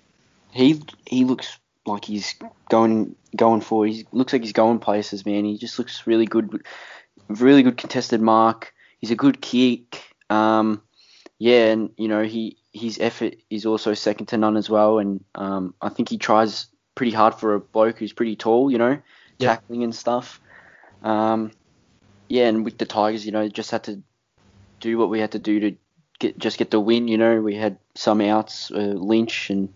he 0.51 0.81
he 1.05 1.25
looks 1.25 1.57
like 1.85 2.05
he's 2.05 2.35
going 2.69 3.15
going 3.35 3.61
for. 3.61 3.85
He 3.85 4.05
looks 4.11 4.33
like 4.33 4.41
he's 4.41 4.53
going 4.53 4.79
places, 4.79 5.25
man. 5.25 5.45
He 5.45 5.57
just 5.57 5.77
looks 5.79 6.07
really 6.07 6.25
good. 6.25 6.63
Really 7.27 7.63
good 7.63 7.77
contested 7.77 8.21
mark. 8.21 8.73
He's 8.99 9.11
a 9.11 9.15
good 9.15 9.41
kick. 9.41 10.03
Um, 10.29 10.81
yeah, 11.39 11.67
and 11.71 11.91
you 11.97 12.07
know 12.07 12.23
he 12.23 12.57
his 12.73 12.99
effort 12.99 13.35
is 13.49 13.65
also 13.65 13.93
second 13.93 14.27
to 14.27 14.37
none 14.37 14.57
as 14.57 14.69
well. 14.69 14.99
And 14.99 15.23
um, 15.35 15.73
I 15.81 15.89
think 15.89 16.09
he 16.09 16.17
tries 16.17 16.67
pretty 16.95 17.11
hard 17.11 17.35
for 17.35 17.53
a 17.55 17.59
bloke 17.59 17.97
who's 17.99 18.13
pretty 18.13 18.35
tall. 18.35 18.71
You 18.71 18.77
know, 18.77 18.97
Yeah. 19.39 19.55
tackling 19.55 19.83
and 19.83 19.95
stuff. 19.95 20.39
Um, 21.03 21.51
yeah, 22.29 22.47
and 22.47 22.63
with 22.63 22.77
the 22.77 22.85
Tigers, 22.85 23.25
you 23.25 23.31
know, 23.31 23.47
just 23.49 23.71
had 23.71 23.83
to 23.85 24.01
do 24.79 24.97
what 24.97 25.09
we 25.09 25.19
had 25.19 25.31
to 25.31 25.39
do 25.39 25.59
to 25.59 25.75
get 26.19 26.37
just 26.37 26.57
get 26.57 26.71
the 26.71 26.79
win. 26.79 27.07
You 27.07 27.17
know, 27.17 27.41
we 27.41 27.55
had 27.55 27.77
some 27.95 28.21
outs, 28.21 28.71
uh, 28.71 28.77
Lynch, 28.77 29.49
and 29.49 29.73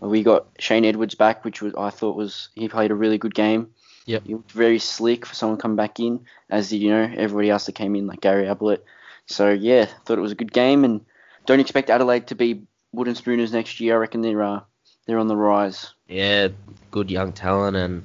we 0.00 0.22
got 0.22 0.46
Shane 0.58 0.84
Edwards 0.84 1.14
back, 1.14 1.44
which 1.44 1.62
was 1.62 1.74
I 1.74 1.90
thought 1.90 2.16
was 2.16 2.48
he 2.54 2.68
played 2.68 2.90
a 2.90 2.94
really 2.94 3.18
good 3.18 3.34
game. 3.34 3.70
Yep. 4.06 4.22
He 4.26 4.34
looked 4.34 4.52
very 4.52 4.78
slick 4.78 5.26
for 5.26 5.34
someone 5.34 5.58
coming 5.58 5.76
back 5.76 6.00
in, 6.00 6.20
as 6.48 6.70
did 6.70 6.78
you 6.78 6.90
know 6.90 7.12
everybody 7.16 7.50
else 7.50 7.66
that 7.66 7.74
came 7.74 7.94
in 7.94 8.06
like 8.06 8.20
Gary 8.20 8.46
Ablett. 8.48 8.84
So 9.26 9.50
yeah, 9.50 9.86
thought 10.04 10.18
it 10.18 10.22
was 10.22 10.32
a 10.32 10.36
good 10.36 10.52
game, 10.52 10.84
and 10.84 11.04
don't 11.46 11.60
expect 11.60 11.90
Adelaide 11.90 12.28
to 12.28 12.34
be 12.34 12.62
wooden 12.92 13.14
spooners 13.14 13.52
next 13.52 13.80
year. 13.80 13.94
I 13.96 13.98
reckon 13.98 14.22
they're 14.22 14.42
uh, 14.42 14.60
they're 15.06 15.18
on 15.18 15.28
the 15.28 15.36
rise. 15.36 15.92
Yeah, 16.08 16.48
good 16.90 17.10
young 17.10 17.32
talent, 17.32 17.76
and 17.76 18.02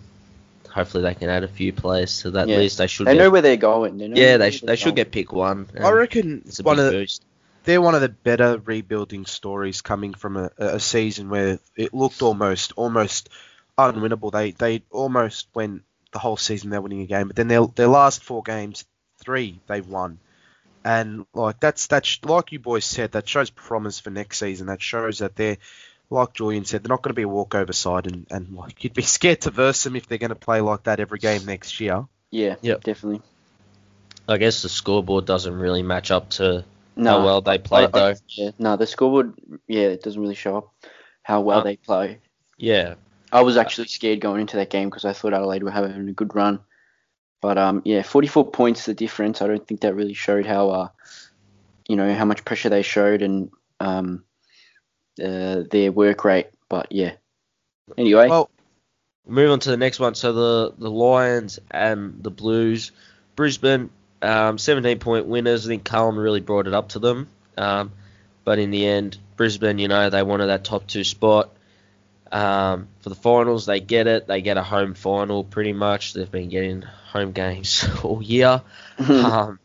hopefully 0.69 1.03
they 1.03 1.15
can 1.15 1.29
add 1.29 1.43
a 1.43 1.47
few 1.47 1.71
players 1.71 2.21
to 2.21 2.31
that 2.31 2.47
Yeah. 2.49 2.57
list. 2.57 2.77
They 2.77 2.87
should. 2.87 3.07
They 3.07 3.13
get, 3.13 3.19
know 3.19 3.29
where 3.29 3.41
they're 3.41 3.55
going. 3.57 3.97
They 3.97 4.07
know 4.07 4.17
yeah, 4.19 4.37
they 4.37 4.49
they're 4.49 4.51
sh- 4.51 4.61
they 4.61 4.75
should 4.75 4.85
going. 4.85 4.95
get 4.95 5.11
pick 5.11 5.31
one. 5.31 5.67
I 5.79 5.89
reckon 5.91 6.43
It's 6.45 6.59
a 6.59 6.63
one 6.63 6.75
big 6.75 6.85
of 6.85 6.91
the, 6.91 6.97
boost. 6.99 7.23
they're 7.63 7.81
one 7.81 7.95
of 7.95 8.01
the 8.01 8.09
better 8.09 8.57
rebuilding 8.57 9.25
stories 9.25 9.81
coming 9.81 10.13
from 10.13 10.35
a, 10.37 10.51
a 10.57 10.79
season 10.79 11.29
where 11.29 11.59
it 11.77 11.93
looked 11.93 12.21
almost 12.21 12.73
almost 12.75 13.29
unwinnable. 13.77 14.31
They 14.31 14.51
they 14.51 14.83
almost 14.91 15.47
went 15.53 15.83
the 16.11 16.19
whole 16.19 16.37
season 16.37 16.69
they're 16.69 16.81
winning 16.81 17.01
a 17.01 17.05
game, 17.07 17.27
but 17.27 17.35
then 17.37 17.47
their 17.47 17.65
their 17.67 17.87
last 17.87 18.23
four 18.23 18.43
games, 18.43 18.83
three 19.19 19.59
they've 19.67 19.87
won, 19.87 20.19
and 20.83 21.25
like 21.33 21.59
that's 21.61 21.87
that's 21.87 22.19
like 22.25 22.51
you 22.51 22.59
boys 22.59 22.83
said, 22.85 23.13
that 23.13 23.29
shows 23.29 23.49
promise 23.49 23.99
for 23.99 24.09
next 24.09 24.39
season. 24.39 24.67
That 24.67 24.81
shows 24.81 25.19
that 25.19 25.35
they're 25.37 25.57
like 26.13 26.33
Julian 26.33 26.65
said, 26.65 26.83
they're 26.83 26.89
not 26.89 27.01
going 27.01 27.11
to 27.11 27.15
be 27.15 27.23
a 27.23 27.27
walkover 27.27 27.73
side, 27.73 28.07
and, 28.07 28.25
and 28.29 28.55
like 28.55 28.83
you'd 28.83 28.93
be 28.93 29.01
scared 29.17 29.41
to 29.41 29.51
verse 29.51 29.83
them 29.83 29.95
if 29.95 30.07
they're 30.07 30.17
going 30.17 30.29
to 30.29 30.35
play 30.35 30.61
like 30.61 30.83
that 30.83 30.99
every 30.99 31.19
game 31.19 31.45
next 31.45 31.79
year. 31.79 32.05
Yeah, 32.31 32.55
Yep. 32.61 32.83
definitely. 32.83 33.21
I 34.27 34.37
guess 34.37 34.61
the 34.61 34.69
scoreboard 34.69 35.25
doesn't 35.25 35.53
really 35.53 35.83
match 35.83 36.09
up 36.09 36.29
to 36.31 36.63
No, 36.95 37.19
how 37.19 37.25
well 37.25 37.41
they 37.41 37.57
played 37.57 37.89
I- 37.93 37.99
I- 37.99 38.13
though. 38.13 38.19
Yeah, 38.29 38.51
no, 38.57 38.77
the 38.77 38.87
scoreboard. 38.87 39.33
Yeah, 39.67 39.87
it 39.87 40.01
doesn't 40.01 40.21
really 40.21 40.35
show 40.35 40.57
up 40.57 40.73
how 41.23 41.41
well 41.41 41.59
Uh, 41.59 41.63
they 41.63 41.75
play. 41.77 42.19
Yeah, 42.57 42.95
I 43.31 43.41
was 43.41 43.57
actually 43.57 43.87
scared 43.87 44.21
going 44.21 44.41
into 44.41 44.57
that 44.57 44.69
game 44.69 44.89
because 44.89 45.05
I 45.05 45.13
thought 45.13 45.33
Adelaide 45.33 45.63
were 45.63 45.71
having 45.71 46.07
a 46.07 46.13
good 46.13 46.35
run. 46.35 46.59
But 47.41 47.57
um, 47.57 47.81
yeah, 47.83 48.03
44 48.03 48.51
points 48.51 48.85
the 48.85 48.93
difference. 48.93 49.41
I 49.41 49.47
don't 49.47 49.67
think 49.67 49.81
that 49.81 49.95
really 49.95 50.13
showed 50.13 50.45
how 50.45 50.69
uh, 50.69 50.87
you 51.89 51.95
know, 51.97 52.13
how 52.13 52.23
much 52.25 52.45
pressure 52.45 52.69
they 52.69 52.81
showed 52.83 53.21
and 53.21 53.51
um, 53.81 54.23
uh, 55.21 55.63
their 55.69 55.91
work 55.91 56.23
rate. 56.23 56.47
But 56.69 56.91
yeah. 56.91 57.13
Anyway, 57.97 58.29
Well, 58.29 58.49
Move 59.25 59.51
on 59.51 59.59
to 59.61 59.69
the 59.69 59.77
next 59.77 59.99
one. 59.99 60.15
So 60.15 60.33
the 60.33 60.73
the 60.77 60.91
Lions 60.91 61.59
and 61.71 62.21
the 62.21 62.31
Blues, 62.31 62.91
Brisbane, 63.35 63.89
um, 64.21 64.57
17 64.57 64.99
point 64.99 65.27
winners. 65.27 65.65
I 65.65 65.69
think 65.69 65.85
Carlton 65.85 66.19
really 66.19 66.41
brought 66.41 66.67
it 66.67 66.73
up 66.73 66.89
to 66.89 66.99
them. 66.99 67.29
Um, 67.57 67.91
but 68.43 68.59
in 68.59 68.71
the 68.71 68.85
end, 68.85 69.17
Brisbane, 69.37 69.79
you 69.79 69.87
know, 69.87 70.09
they 70.09 70.23
wanted 70.23 70.47
that 70.47 70.65
top 70.65 70.87
two 70.87 71.05
spot. 71.05 71.51
Um, 72.33 72.89
for 72.99 73.09
the 73.09 73.15
finals, 73.15 73.65
they 73.65 73.79
get 73.79 74.07
it. 74.07 74.27
They 74.27 74.41
get 74.41 74.57
a 74.57 74.63
home 74.63 74.93
final 74.93 75.43
pretty 75.43 75.71
much. 75.71 76.13
They've 76.13 76.29
been 76.29 76.49
getting 76.49 76.81
home 76.81 77.31
games 77.31 77.85
all 78.03 78.21
year. 78.21 78.61
um, 78.97 79.59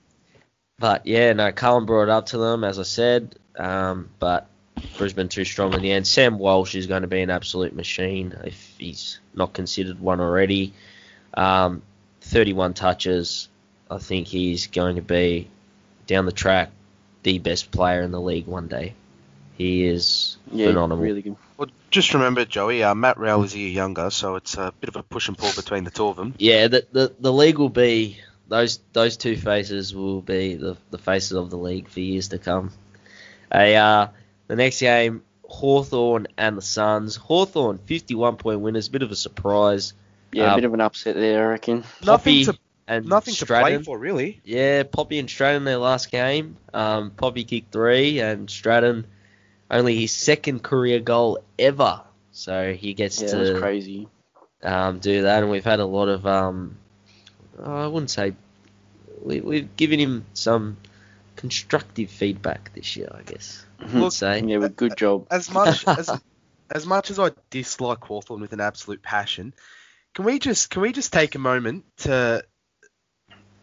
but 0.78 1.06
yeah, 1.06 1.32
no, 1.32 1.50
Carlton 1.50 1.86
brought 1.86 2.04
it 2.04 2.10
up 2.10 2.26
to 2.26 2.38
them, 2.38 2.62
as 2.62 2.78
I 2.78 2.84
said. 2.84 3.34
Um, 3.56 4.10
but 4.20 4.48
Brisbane 4.96 5.28
too 5.28 5.44
strong 5.44 5.74
in 5.74 5.82
the 5.82 5.92
end. 5.92 6.06
Sam 6.06 6.38
Walsh 6.38 6.74
is 6.74 6.86
going 6.86 7.02
to 7.02 7.08
be 7.08 7.20
an 7.20 7.30
absolute 7.30 7.74
machine 7.74 8.34
if 8.44 8.74
he's 8.78 9.20
not 9.34 9.52
considered 9.52 10.00
one 10.00 10.20
already. 10.20 10.72
Um, 11.34 11.82
31 12.22 12.74
touches. 12.74 13.48
I 13.90 13.98
think 13.98 14.26
he's 14.26 14.66
going 14.66 14.96
to 14.96 15.02
be 15.02 15.48
down 16.06 16.26
the 16.26 16.32
track 16.32 16.70
the 17.22 17.38
best 17.38 17.70
player 17.70 18.02
in 18.02 18.10
the 18.10 18.20
league 18.20 18.46
one 18.46 18.68
day. 18.68 18.94
He 19.56 19.84
is 19.84 20.36
yeah, 20.52 20.68
phenomenal. 20.68 21.02
really 21.02 21.22
good. 21.22 21.36
well, 21.56 21.68
just 21.90 22.14
remember, 22.14 22.44
Joey, 22.44 22.82
uh, 22.82 22.94
Matt 22.94 23.18
Rowell 23.18 23.44
is 23.44 23.54
a 23.54 23.58
year 23.58 23.70
younger, 23.70 24.10
so 24.10 24.36
it's 24.36 24.56
a 24.56 24.72
bit 24.80 24.88
of 24.88 24.96
a 24.96 25.02
push 25.02 25.28
and 25.28 25.36
pull 25.36 25.50
between 25.56 25.84
the 25.84 25.90
two 25.90 26.06
of 26.06 26.16
them. 26.16 26.34
Yeah, 26.38 26.68
the, 26.68 26.86
the 26.92 27.14
the 27.18 27.32
league 27.32 27.58
will 27.58 27.68
be 27.68 28.20
those 28.46 28.78
those 28.92 29.16
two 29.16 29.36
faces 29.36 29.94
will 29.94 30.20
be 30.20 30.54
the, 30.54 30.76
the 30.90 30.98
faces 30.98 31.32
of 31.32 31.50
the 31.50 31.58
league 31.58 31.88
for 31.88 32.00
years 32.00 32.28
to 32.28 32.38
come. 32.38 32.70
A 33.52 33.74
uh, 33.74 34.06
the 34.48 34.56
next 34.56 34.80
game, 34.80 35.22
Hawthorn 35.48 36.26
and 36.36 36.56
the 36.58 36.62
Suns. 36.62 37.16
Hawthorn 37.16 37.78
51 37.78 38.36
point 38.36 38.60
winners, 38.60 38.88
bit 38.88 39.02
of 39.02 39.10
a 39.12 39.16
surprise. 39.16 39.94
Yeah, 40.32 40.44
a 40.44 40.48
Um, 40.50 40.54
bit 40.56 40.64
of 40.64 40.74
an 40.74 40.80
upset 40.80 41.14
there, 41.14 41.46
I 41.46 41.50
reckon. 41.52 41.82
Poppy 42.02 42.40
Nothing 42.40 42.44
to 42.54 42.58
and 42.86 43.06
nothing 43.06 43.34
to 43.34 43.44
Stratton. 43.44 43.78
play 43.78 43.84
for, 43.84 43.98
really. 43.98 44.40
Yeah, 44.44 44.82
Poppy 44.82 45.18
and 45.18 45.28
Stratton 45.30 45.64
their 45.64 45.78
last 45.78 46.10
game. 46.10 46.56
Um, 46.74 47.10
Poppy 47.12 47.44
kicked 47.44 47.72
three, 47.72 48.20
and 48.20 48.50
Stratton 48.50 49.06
only 49.70 49.96
his 50.00 50.12
second 50.12 50.62
career 50.62 50.98
goal 51.00 51.38
ever. 51.58 52.00
So 52.32 52.72
he 52.72 52.94
gets 52.94 53.20
Yeah, 53.22 53.28
to 53.28 53.58
crazy. 53.58 54.08
um, 54.62 54.98
do 55.00 55.22
that, 55.22 55.42
and 55.42 55.50
we've 55.50 55.64
had 55.64 55.80
a 55.80 55.84
lot 55.86 56.08
of 56.08 56.26
um, 56.26 56.76
I 57.62 57.86
wouldn't 57.86 58.10
say 58.10 58.34
we, 59.22 59.40
we've 59.40 59.76
given 59.76 59.98
him 59.98 60.24
some 60.34 60.76
constructive 61.36 62.10
feedback 62.10 62.70
this 62.74 62.96
year, 62.96 63.10
I 63.14 63.22
guess. 63.22 63.64
Mhm. 63.80 64.06
I'd 64.06 64.12
say. 64.12 64.42
Yeah, 64.42 64.58
but 64.58 64.76
good 64.76 64.96
job. 64.96 65.26
As 65.30 65.50
much 65.50 65.86
as 65.88 66.10
as 66.70 66.86
much 66.86 67.10
as 67.10 67.18
I 67.18 67.30
dislike 67.50 68.04
Hawthorn 68.04 68.40
with 68.40 68.52
an 68.52 68.60
absolute 68.60 69.02
passion, 69.02 69.54
can 70.14 70.24
we 70.24 70.38
just 70.38 70.70
can 70.70 70.82
we 70.82 70.92
just 70.92 71.12
take 71.12 71.34
a 71.34 71.38
moment 71.38 71.84
to 71.98 72.44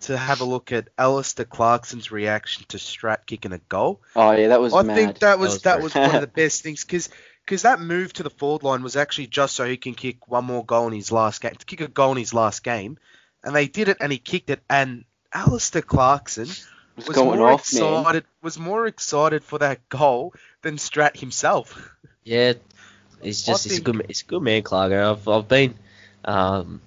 to 0.02 0.18
have 0.18 0.42
a 0.42 0.46
look 0.46 0.72
at 0.72 0.90
Alastair 0.98 1.46
Clarkson's 1.46 2.12
reaction 2.12 2.66
to 2.70 2.78
Strat 2.78 3.26
kicking 3.26 3.54
a 3.54 3.58
goal? 3.58 4.02
Oh 4.16 4.32
yeah, 4.32 4.50
that 4.50 4.62
was 4.62 4.74
I 4.74 4.84
mad. 4.84 4.96
think 4.96 5.20
that 5.20 5.40
was 5.40 5.54
was 5.54 5.62
that 5.64 5.82
was 5.82 5.96
one 5.96 6.16
of 6.16 6.22
the 6.22 6.28
best 6.28 6.64
things 6.64 6.84
because 6.84 7.10
because 7.46 7.64
that 7.64 7.80
move 7.80 8.14
to 8.14 8.24
the 8.24 8.30
forward 8.30 8.64
line 8.64 8.84
was 8.84 8.96
actually 8.96 9.28
just 9.28 9.56
so 9.56 9.66
he 9.66 9.78
can 9.78 9.94
kick 9.94 10.28
one 10.28 10.46
more 10.46 10.66
goal 10.66 10.88
in 10.88 10.94
his 10.94 11.12
last 11.12 11.42
game, 11.42 11.54
to 11.56 11.66
kick 11.66 11.82
a 11.82 11.88
goal 11.88 12.12
in 12.12 12.18
his 12.18 12.34
last 12.34 12.64
game, 12.64 12.98
and 13.44 13.56
they 13.56 13.68
did 13.68 13.88
it 13.90 13.98
and 14.00 14.12
he 14.12 14.18
kicked 14.18 14.50
it 14.50 14.62
and 14.70 15.06
Alastair 15.34 15.82
Clarkson 15.82 16.48
was, 16.96 17.08
was 17.08 17.16
going 17.16 17.40
more 17.40 17.54
excited 17.54 18.26
was 18.42 18.58
more 18.58 18.88
excited 18.88 19.44
for 19.44 19.60
that 19.60 19.88
goal 19.90 20.34
than 20.62 20.78
Strat 20.78 21.18
himself. 21.18 21.92
Yeah, 22.24 22.54
he's 23.22 23.48
I 23.48 23.52
just 23.52 23.66
he's 23.66 23.80
a 23.80 23.82
good 23.82 24.06
he's 24.08 24.22
a 24.22 24.26
good 24.26 24.42
man, 24.42 24.64
Clargo. 24.64 25.12
I've 25.12 25.28
I've 25.28 25.48
been 25.48 25.76
um 26.24 26.82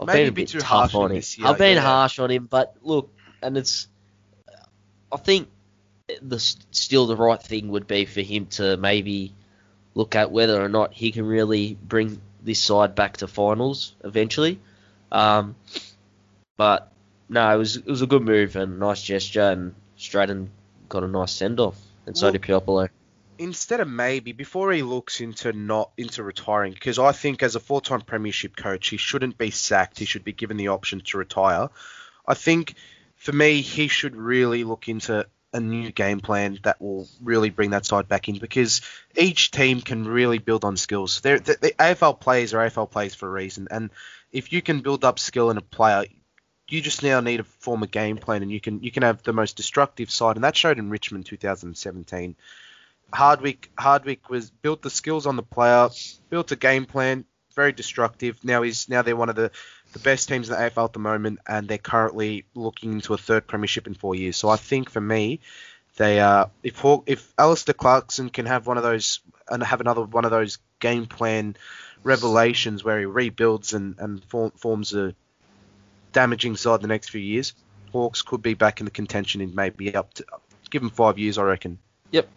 I've 0.00 0.06
Maybe 0.06 0.20
been 0.20 0.28
a 0.28 0.32
bit 0.32 0.48
too 0.48 0.60
tough 0.60 0.68
harsh 0.68 0.94
on 0.94 1.10
him. 1.10 1.16
this 1.16 1.36
year, 1.36 1.46
I've 1.46 1.58
been 1.58 1.76
yeah. 1.76 1.82
harsh 1.82 2.18
on 2.18 2.30
him, 2.30 2.46
but 2.46 2.74
look, 2.82 3.12
and 3.42 3.58
it's 3.58 3.88
I 5.12 5.16
think 5.18 5.48
the 6.22 6.38
still 6.38 7.06
the 7.06 7.16
right 7.16 7.40
thing 7.40 7.68
would 7.68 7.86
be 7.86 8.06
for 8.06 8.20
him 8.20 8.46
to 8.46 8.76
maybe 8.76 9.34
look 9.94 10.14
at 10.14 10.30
whether 10.30 10.62
or 10.62 10.68
not 10.68 10.92
he 10.92 11.12
can 11.12 11.26
really 11.26 11.76
bring 11.82 12.20
this 12.42 12.60
side 12.60 12.94
back 12.94 13.18
to 13.18 13.26
finals 13.26 13.94
eventually. 14.02 14.58
Um, 15.12 15.56
but 16.56 16.89
no, 17.30 17.54
it 17.54 17.56
was 17.56 17.76
it 17.76 17.86
was 17.86 18.02
a 18.02 18.08
good 18.08 18.22
move 18.22 18.56
and 18.56 18.74
a 18.74 18.76
nice 18.76 19.00
gesture, 19.00 19.50
and 19.50 19.74
Stratton 19.96 20.50
got 20.88 21.04
a 21.04 21.08
nice 21.08 21.30
send 21.30 21.60
off, 21.60 21.80
and 22.04 22.18
so 22.18 22.30
did 22.30 22.42
Puopolo. 22.42 22.88
Instead 23.38 23.80
of 23.80 23.88
maybe 23.88 24.32
before 24.32 24.72
he 24.72 24.82
looks 24.82 25.20
into 25.20 25.52
not 25.52 25.92
into 25.96 26.24
retiring, 26.24 26.72
because 26.72 26.98
I 26.98 27.12
think 27.12 27.42
as 27.42 27.54
a 27.54 27.60
full-time 27.60 28.02
premiership 28.02 28.56
coach, 28.56 28.88
he 28.88 28.96
shouldn't 28.96 29.38
be 29.38 29.50
sacked. 29.50 30.00
He 30.00 30.04
should 30.04 30.24
be 30.24 30.32
given 30.32 30.56
the 30.56 30.68
option 30.68 31.00
to 31.02 31.18
retire. 31.18 31.68
I 32.26 32.34
think 32.34 32.74
for 33.14 33.32
me, 33.32 33.62
he 33.62 33.86
should 33.86 34.16
really 34.16 34.64
look 34.64 34.88
into 34.88 35.24
a 35.52 35.60
new 35.60 35.92
game 35.92 36.20
plan 36.20 36.58
that 36.64 36.80
will 36.80 37.08
really 37.22 37.50
bring 37.50 37.70
that 37.70 37.86
side 37.86 38.08
back 38.08 38.28
in 38.28 38.38
because 38.38 38.82
each 39.16 39.52
team 39.52 39.80
can 39.80 40.06
really 40.06 40.38
build 40.38 40.64
on 40.64 40.76
skills. 40.76 41.20
They're, 41.20 41.38
the, 41.38 41.56
the 41.60 41.74
AFL 41.78 42.20
players 42.20 42.54
are 42.54 42.68
AFL 42.68 42.90
players 42.90 43.14
for 43.14 43.28
a 43.28 43.32
reason, 43.32 43.68
and 43.70 43.90
if 44.32 44.52
you 44.52 44.62
can 44.62 44.80
build 44.80 45.04
up 45.04 45.18
skill 45.18 45.50
in 45.50 45.56
a 45.56 45.62
player, 45.62 46.04
you 46.72 46.80
just 46.80 47.02
now 47.02 47.20
need 47.20 47.38
to 47.38 47.44
form 47.44 47.82
a 47.82 47.86
game 47.86 48.16
plan, 48.16 48.42
and 48.42 48.50
you 48.50 48.60
can 48.60 48.82
you 48.82 48.90
can 48.90 49.02
have 49.02 49.22
the 49.22 49.32
most 49.32 49.56
destructive 49.56 50.10
side, 50.10 50.36
and 50.36 50.44
that 50.44 50.56
showed 50.56 50.78
in 50.78 50.90
Richmond 50.90 51.26
2017. 51.26 52.36
Hardwick 53.12 53.70
Hardwick 53.78 54.28
was 54.30 54.50
built 54.50 54.82
the 54.82 54.90
skills 54.90 55.26
on 55.26 55.36
the 55.36 55.42
player, 55.42 55.88
built 56.28 56.52
a 56.52 56.56
game 56.56 56.86
plan, 56.86 57.24
very 57.54 57.72
destructive. 57.72 58.44
Now 58.44 58.62
he's 58.62 58.88
now 58.88 59.02
they're 59.02 59.16
one 59.16 59.28
of 59.28 59.36
the, 59.36 59.50
the 59.92 59.98
best 59.98 60.28
teams 60.28 60.48
in 60.48 60.56
the 60.56 60.60
AFL 60.60 60.84
at 60.86 60.92
the 60.92 60.98
moment, 60.98 61.40
and 61.46 61.68
they're 61.68 61.78
currently 61.78 62.44
looking 62.54 62.92
into 62.92 63.14
a 63.14 63.18
third 63.18 63.46
premiership 63.46 63.86
in 63.86 63.94
four 63.94 64.14
years. 64.14 64.36
So 64.36 64.48
I 64.48 64.56
think 64.56 64.90
for 64.90 65.00
me, 65.00 65.40
they 65.96 66.20
uh 66.20 66.46
if 66.62 66.84
if 67.06 67.32
Alastair 67.36 67.74
Clarkson 67.74 68.30
can 68.30 68.46
have 68.46 68.66
one 68.66 68.76
of 68.76 68.82
those 68.82 69.20
and 69.48 69.62
have 69.62 69.80
another 69.80 70.02
one 70.02 70.24
of 70.24 70.30
those 70.30 70.58
game 70.78 71.06
plan 71.06 71.56
revelations 72.02 72.84
where 72.84 72.98
he 72.98 73.04
rebuilds 73.04 73.74
and 73.74 73.96
and 73.98 74.24
form, 74.24 74.52
forms 74.52 74.94
a 74.94 75.14
damaging 76.12 76.56
side 76.56 76.80
the 76.80 76.88
next 76.88 77.10
few 77.10 77.20
years, 77.20 77.54
Hawks 77.92 78.22
could 78.22 78.42
be 78.42 78.54
back 78.54 78.80
in 78.80 78.84
the 78.84 78.90
contention 78.90 79.40
in 79.40 79.54
maybe 79.54 79.94
up 79.94 80.14
to 80.14 80.24
give 80.70 80.82
them 80.82 80.90
five 80.90 81.18
years, 81.18 81.38
I 81.38 81.42
reckon. 81.42 81.78
Yep. 82.12 82.28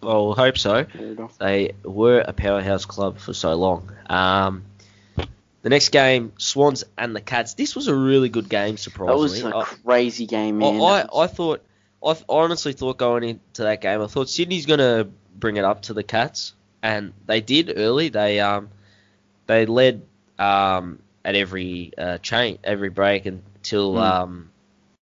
Well, 0.00 0.26
we'll 0.26 0.34
hope 0.34 0.58
so. 0.58 0.86
They 1.38 1.72
were 1.82 2.20
a 2.20 2.32
powerhouse 2.32 2.84
club 2.84 3.18
for 3.18 3.32
so 3.32 3.54
long. 3.54 3.90
Um, 4.08 4.64
the 5.62 5.70
next 5.70 5.90
game, 5.90 6.32
Swans 6.36 6.84
and 6.98 7.16
the 7.16 7.22
Cats. 7.22 7.54
This 7.54 7.74
was 7.74 7.88
a 7.88 7.94
really 7.94 8.28
good 8.28 8.48
game, 8.48 8.76
surprisingly. 8.76 9.16
That 9.16 9.22
was 9.22 9.36
surprisingly. 9.36 9.60
a 9.60 9.62
I, 9.62 9.82
crazy 9.82 10.26
game, 10.26 10.62
I, 10.62 10.72
man. 10.72 10.80
I, 10.80 11.02
That 11.02 11.10
I 11.16 11.26
thought, 11.26 11.64
I 12.06 12.16
honestly 12.28 12.74
thought 12.74 12.98
going 12.98 13.24
into 13.24 13.62
that 13.62 13.80
game, 13.80 14.02
I 14.02 14.06
thought 14.06 14.28
Sydney's 14.28 14.66
going 14.66 14.80
to 14.80 15.08
bring 15.34 15.56
it 15.56 15.64
up 15.64 15.82
to 15.82 15.94
the 15.94 16.02
Cats, 16.02 16.54
and 16.82 17.14
they 17.26 17.40
did 17.40 17.72
early. 17.76 18.10
They 18.10 18.40
um, 18.40 18.68
they 19.46 19.64
led 19.64 20.02
um, 20.38 20.98
at 21.24 21.34
every 21.34 21.92
uh, 21.96 22.18
chain, 22.18 22.58
every 22.64 22.90
break 22.90 23.26
until 23.26 23.94
Mm. 23.94 24.00
um, 24.02 24.50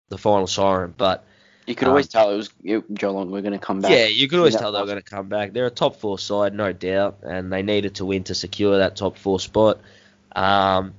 the 0.08 0.18
final 0.18 0.46
siren, 0.46 0.94
but. 0.96 1.24
you 1.66 1.74
could 1.74 1.86
um, 1.86 1.90
always 1.92 2.08
tell 2.08 2.30
it 2.30 2.36
was 2.36 2.50
it, 2.64 2.94
Geelong 2.94 3.30
were 3.30 3.42
going 3.42 3.52
to 3.52 3.58
come 3.58 3.80
back. 3.82 3.90
Yeah, 3.92 4.06
you 4.06 4.26
could 4.28 4.38
always 4.38 4.56
tell 4.56 4.72
they 4.72 4.80
were 4.80 4.86
going 4.86 5.02
to 5.02 5.10
come 5.10 5.28
back. 5.28 5.52
They're 5.52 5.66
a 5.66 5.70
top 5.70 5.96
four 5.96 6.18
side, 6.18 6.54
no 6.54 6.72
doubt, 6.72 7.18
and 7.22 7.52
they 7.52 7.62
needed 7.62 7.96
to 7.96 8.06
win 8.06 8.24
to 8.24 8.34
secure 8.34 8.78
that 8.78 8.96
top 8.96 9.16
four 9.18 9.38
spot. 9.38 9.78
Um, 10.34 10.94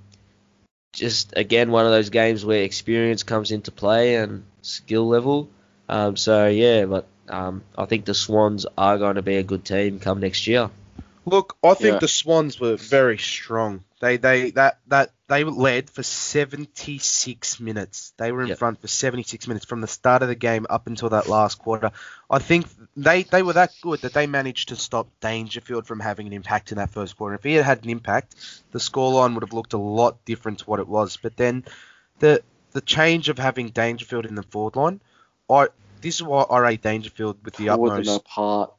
just 0.93 1.33
again 1.37 1.69
one 1.71 1.85
of 1.85 1.91
those 1.91 2.09
games 2.09 2.43
where 2.43 2.63
experience 2.63 3.23
comes 3.23 3.51
into 3.51 3.71
play 3.71 4.15
and 4.15 4.43
skill 4.61 5.07
level. 5.07 5.49
Um, 5.87 6.15
so 6.17 6.47
yeah, 6.47 6.85
but 6.85 7.07
um, 7.27 7.63
I 7.77 7.85
think 7.85 8.05
the 8.05 8.13
Swans 8.13 8.65
are 8.77 8.97
going 8.97 9.15
to 9.15 9.21
be 9.21 9.37
a 9.37 9.43
good 9.43 9.65
team 9.65 9.99
come 9.99 10.19
next 10.19 10.47
year. 10.47 10.69
Look, 11.25 11.57
I 11.63 11.73
think 11.73 11.93
Yeah. 11.95 11.99
the 11.99 12.07
Swans 12.07 12.59
were 12.59 12.75
very 12.75 13.17
strong. 13.17 13.83
They 13.99 14.17
they 14.17 14.51
that 14.51 14.79
that 14.87 15.11
they 15.27 15.43
led 15.43 15.89
for 15.89 16.03
76 16.03 17.59
minutes. 17.59 18.13
They 18.17 18.31
were 18.31 18.41
in 18.43 18.47
Yep. 18.49 18.57
front 18.57 18.81
for 18.81 18.87
76 18.87 19.47
minutes 19.47 19.65
from 19.65 19.81
the 19.81 19.87
start 19.87 20.21
of 20.21 20.29
the 20.29 20.35
game 20.35 20.65
up 20.69 20.87
until 20.87 21.09
that 21.09 21.27
last 21.27 21.59
quarter. 21.59 21.91
I 22.29 22.39
think 22.39 22.67
they 22.95 23.23
they 23.23 23.43
were 23.43 23.53
that 23.53 23.71
good 23.81 24.01
that 24.01 24.13
they 24.13 24.25
managed 24.27 24.69
to 24.69 24.75
stop 24.77 25.07
Dangerfield 25.19 25.85
from 25.85 25.99
having 25.99 26.27
an 26.27 26.33
impact 26.33 26.71
in 26.71 26.77
that 26.77 26.91
first 26.91 27.17
quarter. 27.17 27.35
If 27.35 27.43
he 27.43 27.53
had 27.55 27.65
had 27.65 27.83
an 27.83 27.89
impact, 27.89 28.35
the 28.71 28.79
scoreline 28.79 29.33
would 29.33 29.43
have 29.43 29.53
looked 29.53 29.73
a 29.73 29.77
lot 29.77 30.23
different 30.25 30.59
to 30.59 30.65
what 30.65 30.79
it 30.79 30.87
was. 30.87 31.17
But 31.17 31.35
then 31.35 31.65
the 32.19 32.41
the 32.71 32.81
change 32.81 33.29
of 33.29 33.37
having 33.37 33.69
Dangerfield 33.69 34.25
in 34.25 34.35
the 34.35 34.43
forward 34.43 34.75
line, 34.77 35.01
I 35.49 35.67
this 36.01 36.15
is 36.15 36.23
why 36.23 36.43
I 36.43 36.59
rate 36.59 36.81
Dangerfield 36.81 37.43
with 37.43 37.55
the 37.55 37.67
Pulled 37.67 37.91
them 37.91 37.97
utmost. 37.97 38.21
apart. 38.21 38.73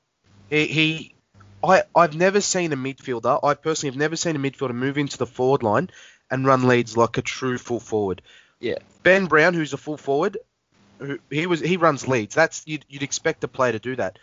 He, 0.48 0.66
he 0.66 1.14
I, 1.62 1.82
I've 1.94 2.14
never 2.14 2.40
seen 2.40 2.72
a 2.72 2.76
midfielder, 2.76 3.40
I 3.42 3.54
personally 3.54 3.92
have 3.92 3.98
never 3.98 4.16
seen 4.16 4.36
a 4.36 4.38
midfielder 4.38 4.74
move 4.74 4.98
into 4.98 5.18
the 5.18 5.26
forward 5.26 5.62
line 5.62 5.90
and 6.30 6.46
run 6.46 6.66
leads 6.66 6.96
like 6.96 7.18
a 7.18 7.22
true 7.22 7.58
full 7.58 7.80
forward. 7.80 8.22
Yeah. 8.60 8.78
Ben 9.02 9.26
Brown, 9.26 9.54
who's 9.54 9.72
a 9.72 9.78
full 9.78 9.96
forward, 9.96 10.38
who, 10.98 11.18
he 11.30 11.46
was 11.46 11.60
he 11.60 11.76
runs 11.76 12.06
leads. 12.06 12.34
That's 12.34 12.62
you'd, 12.66 12.84
you'd 12.88 13.02
expect 13.02 13.44
a 13.44 13.48
player 13.48 13.72
to 13.72 13.78
do 13.78 13.96
that. 13.96 14.18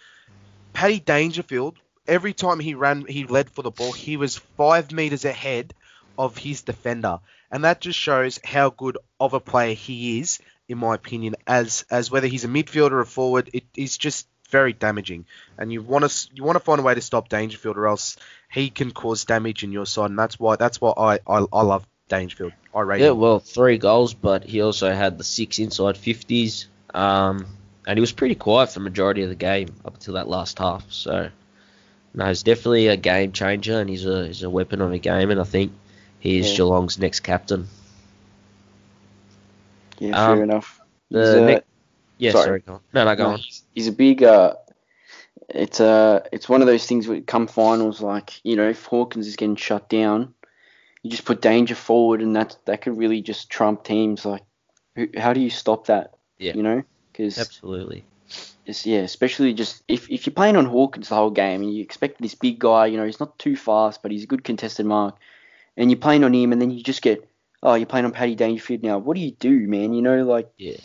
Paddy 0.73 0.99
Dangerfield, 0.99 1.75
every 2.07 2.33
time 2.33 2.59
he 2.59 2.75
ran, 2.75 3.05
he 3.05 3.25
led 3.25 3.49
for 3.49 3.63
the 3.63 3.71
ball. 3.71 3.91
He 3.91 4.17
was 4.17 4.37
five 4.37 4.91
meters 4.91 5.25
ahead 5.25 5.73
of 6.17 6.37
his 6.37 6.61
defender, 6.61 7.19
and 7.51 7.63
that 7.65 7.81
just 7.81 7.97
shows 7.97 8.39
how 8.43 8.69
good 8.69 8.97
of 9.19 9.33
a 9.33 9.39
player 9.39 9.73
he 9.73 10.19
is, 10.19 10.39
in 10.67 10.77
my 10.77 10.95
opinion. 10.95 11.35
As 11.45 11.85
as 11.89 12.11
whether 12.11 12.27
he's 12.27 12.45
a 12.45 12.49
midfielder 12.49 12.91
or 12.91 13.01
a 13.01 13.05
forward, 13.05 13.49
it 13.53 13.65
is 13.75 13.97
just 13.97 14.27
very 14.49 14.73
damaging. 14.73 15.25
And 15.57 15.71
you 15.71 15.81
want 15.81 16.09
to 16.09 16.29
you 16.33 16.43
want 16.43 16.55
to 16.55 16.63
find 16.63 16.79
a 16.79 16.83
way 16.83 16.95
to 16.95 17.01
stop 17.01 17.29
Dangerfield, 17.29 17.77
or 17.77 17.87
else 17.87 18.17
he 18.51 18.69
can 18.69 18.91
cause 18.91 19.25
damage 19.25 19.63
in 19.63 19.71
your 19.71 19.85
side. 19.85 20.09
And 20.09 20.17
that's 20.19 20.39
why 20.39 20.55
that's 20.55 20.79
why 20.81 20.93
I 20.97 21.19
I, 21.27 21.45
I 21.51 21.61
love 21.61 21.85
Dangerfield. 22.09 22.53
I 22.73 22.81
rate 22.81 23.01
Yeah, 23.01 23.11
him. 23.11 23.19
well, 23.19 23.39
three 23.39 23.77
goals, 23.77 24.13
but 24.13 24.43
he 24.43 24.61
also 24.61 24.93
had 24.93 25.17
the 25.17 25.23
six 25.23 25.59
inside 25.59 25.95
50s. 25.95 26.67
Um, 26.93 27.45
and 27.87 27.97
he 27.97 28.01
was 28.01 28.11
pretty 28.11 28.35
quiet 28.35 28.67
for 28.69 28.75
the 28.79 28.83
majority 28.83 29.23
of 29.23 29.29
the 29.29 29.35
game 29.35 29.73
up 29.85 29.95
until 29.95 30.13
that 30.15 30.27
last 30.27 30.59
half. 30.59 30.91
So, 30.91 31.29
no, 32.13 32.25
he's 32.27 32.43
definitely 32.43 32.87
a 32.87 32.97
game 32.97 33.31
changer, 33.31 33.79
and 33.79 33.89
he's 33.89 34.05
a 34.05 34.27
he's 34.27 34.43
a 34.43 34.49
weapon 34.49 34.81
of 34.81 34.91
a 34.91 34.97
game. 34.99 35.31
And 35.31 35.39
I 35.39 35.43
think 35.43 35.71
he 36.19 36.37
is 36.39 36.49
Yeah. 36.51 36.57
Geelong's 36.57 36.97
next 36.99 37.21
captain. 37.21 37.67
Yeah, 39.99 40.15
Um, 40.29 40.35
fair 40.37 40.43
enough. 40.43 40.81
the 41.09 41.43
uh, 41.43 41.45
next- 41.45 41.65
Yeah, 42.17 42.31
sorry. 42.31 42.63
Sorry. 42.65 42.79
No, 42.93 43.05
no, 43.05 43.15
go 43.15 43.23
no, 43.23 43.29
on. 43.31 43.39
he's, 43.39 43.63
he's 43.73 43.87
a 43.87 43.91
big. 43.91 44.23
Uh, 44.23 44.55
it's 45.49 45.79
uh, 45.79 46.21
it's 46.31 46.49
one 46.49 46.61
of 46.61 46.67
those 46.67 46.85
things 46.85 47.07
where 47.07 47.21
come 47.21 47.47
finals, 47.47 48.01
like 48.01 48.43
you 48.43 48.55
know, 48.55 48.69
if 48.69 48.85
Hawkins 48.85 49.27
is 49.27 49.35
getting 49.35 49.55
shut 49.55 49.89
down, 49.89 50.33
you 51.03 51.09
just 51.09 51.25
put 51.25 51.41
danger 51.41 51.75
forward, 51.75 52.21
and 52.21 52.35
that 52.35 52.57
that 52.65 52.81
could 52.81 52.97
really 52.97 53.21
just 53.21 53.49
trump 53.49 53.83
teams. 53.83 54.25
Like, 54.25 54.43
who, 54.95 55.07
how 55.17 55.33
do 55.33 55.39
you 55.39 55.49
stop 55.49 55.87
that? 55.87 56.15
Yeah. 56.37 56.53
You 56.55 56.63
know, 56.63 56.83
because 57.11 57.39
Absolutely. 57.39 58.03
It's, 58.65 58.85
yeah, 58.85 58.99
especially 58.99 59.53
just 59.53 59.81
if, 59.87 60.11
if 60.11 60.25
you're 60.25 60.33
playing 60.33 60.57
on 60.57 60.65
Hawkins 60.65 61.07
the 61.07 61.15
whole 61.15 61.31
game 61.31 61.61
and 61.61 61.73
you 61.73 61.81
expect 61.81 62.21
this 62.21 62.35
big 62.35 62.59
guy, 62.59 62.87
you 62.87 62.97
know, 62.97 63.05
he's 63.05 63.21
not 63.21 63.39
too 63.39 63.55
fast, 63.55 64.01
but 64.01 64.11
he's 64.11 64.23
a 64.23 64.27
good 64.27 64.43
contested 64.43 64.85
mark, 64.85 65.15
and 65.77 65.89
you're 65.89 65.99
playing 65.99 66.25
on 66.25 66.33
him, 66.33 66.51
and 66.51 66.61
then 66.61 66.71
you 66.71 66.83
just 66.83 67.01
get, 67.01 67.27
oh, 67.63 67.75
you're 67.75 67.85
playing 67.85 68.03
on 68.03 68.11
Paddy 68.11 68.35
Dangerfield 68.35 68.83
now. 68.83 68.97
What 68.97 69.15
do 69.15 69.21
you 69.21 69.31
do, 69.31 69.67
man? 69.67 69.93
You 69.93 70.01
know, 70.01 70.25
like 70.25 70.49
Yeah. 70.57 70.75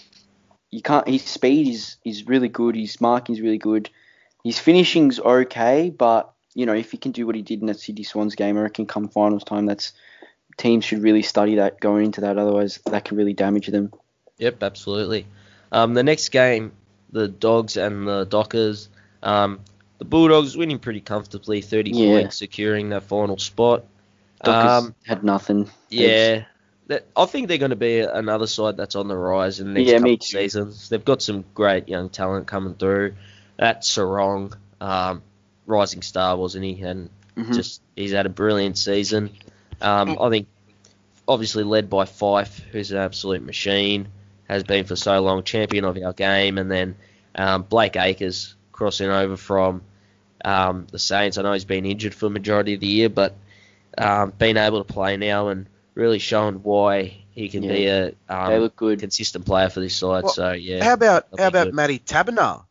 You 0.72 0.82
can't. 0.82 1.06
His 1.06 1.22
speed 1.22 1.68
is 1.68 1.96
is 2.04 2.26
really 2.26 2.48
good. 2.48 2.74
His 2.74 3.00
marking 3.00 3.36
is 3.36 3.40
really 3.40 3.58
good. 3.58 3.88
His 4.42 4.58
finishing's 4.58 5.20
okay, 5.20 5.90
but 5.90 6.32
you 6.54 6.66
know, 6.66 6.74
if 6.74 6.90
he 6.90 6.96
can 6.98 7.12
do 7.12 7.26
what 7.26 7.36
he 7.36 7.42
did 7.42 7.60
in 7.60 7.66
that 7.66 7.78
Sydney 7.78 8.02
Swans 8.02 8.34
game, 8.34 8.56
or 8.56 8.60
I 8.60 8.62
reckon 8.64 8.86
come 8.86 9.08
finals 9.08 9.44
time, 9.44 9.66
that's 9.66 9.92
teams 10.56 10.84
should 10.84 11.02
really 11.02 11.22
study 11.22 11.54
that 11.56 11.78
going 11.80 12.06
into 12.06 12.22
that. 12.22 12.38
Otherwise, 12.38 12.80
that 12.86 13.04
can 13.04 13.16
really 13.16 13.32
damage 13.34 13.68
them. 13.68 13.92
Yep, 14.38 14.62
absolutely. 14.62 15.26
Um, 15.70 15.94
the 15.94 16.02
next 16.02 16.30
game, 16.30 16.72
the 17.10 17.28
Dogs 17.28 17.76
and 17.76 18.06
the 18.08 18.24
Dockers. 18.24 18.88
Um, 19.22 19.60
the 19.98 20.04
Bulldogs 20.04 20.56
winning 20.56 20.80
pretty 20.80 21.00
comfortably, 21.00 21.60
30 21.60 21.92
Yeah. 21.92 22.06
points, 22.20 22.36
securing 22.36 22.88
their 22.88 23.00
final 23.00 23.38
spot. 23.38 23.84
Dockers 24.42 24.84
Um, 24.88 24.94
had 25.06 25.22
nothing. 25.22 25.70
Yeah, 25.88 26.44
that, 26.92 27.06
I 27.16 27.26
think 27.26 27.48
they're 27.48 27.58
going 27.58 27.70
to 27.70 27.76
be 27.76 28.00
another 28.00 28.46
side 28.46 28.76
that's 28.76 28.96
on 28.96 29.08
the 29.08 29.16
rise 29.16 29.60
in 29.60 29.66
the 29.66 29.72
next 29.80 29.90
Yeah, 29.90 29.98
couple 29.98 30.14
of 30.14 30.22
seasons. 30.22 30.88
They've 30.88 31.04
got 31.04 31.22
some 31.22 31.44
great 31.54 31.88
young 31.88 32.08
talent 32.10 32.46
coming 32.46 32.74
through. 32.74 33.14
That 33.58 33.82
Serong, 33.82 34.54
um, 34.80 35.22
rising 35.66 36.02
star, 36.02 36.36
wasn't 36.36 36.64
he? 36.64 36.80
And 36.82 37.10
Mhm. 37.36 37.54
just 37.54 37.80
he's 37.96 38.12
had 38.12 38.26
a 38.26 38.30
brilliant 38.30 38.78
season. 38.78 39.30
Um, 39.80 40.16
I 40.20 40.30
think 40.30 40.48
obviously 41.26 41.64
led 41.64 41.88
by 41.88 42.04
Fyfe, 42.04 42.60
who's 42.70 42.90
an 42.92 42.98
absolute 42.98 43.42
machine, 43.42 44.08
has 44.48 44.64
been 44.64 44.84
for 44.84 44.96
so 44.96 45.20
long, 45.20 45.42
champion 45.44 45.84
of 45.84 45.96
our 45.96 46.12
game, 46.12 46.58
and 46.58 46.70
then 46.70 46.96
um, 47.34 47.62
Blake 47.62 47.96
Acres 47.96 48.54
crossing 48.72 49.08
over 49.10 49.36
from 49.36 49.82
um, 50.44 50.86
the 50.90 50.98
Saints. 50.98 51.38
I 51.38 51.42
know 51.42 51.52
he's 51.52 51.64
been 51.64 51.86
injured 51.86 52.14
for 52.14 52.26
the 52.26 52.30
majority 52.30 52.74
of 52.74 52.80
the 52.80 52.86
year, 52.86 53.08
but 53.08 53.34
um, 53.96 54.32
being 54.38 54.56
able 54.56 54.84
to 54.84 54.92
play 54.92 55.16
now 55.16 55.48
and 55.48 55.66
really 55.94 56.18
shown 56.18 56.62
why 56.62 57.24
he 57.30 57.48
can 57.48 57.62
be 57.62 57.86
a 57.86 58.10
they 58.10 58.14
um, 58.28 58.54
look 58.54 58.76
good. 58.76 59.00
consistent 59.00 59.44
player 59.46 59.68
for 59.70 59.80
this 59.80 59.94
side. 59.96 60.24
Well, 60.24 60.32
so 60.32 60.52
yeah, 60.52 60.84
How 60.84 60.94
about 60.94 61.26
how 61.38 61.48
about 61.48 61.66
good. 61.68 61.74
Matty 61.74 61.98
Taberner? 61.98 62.64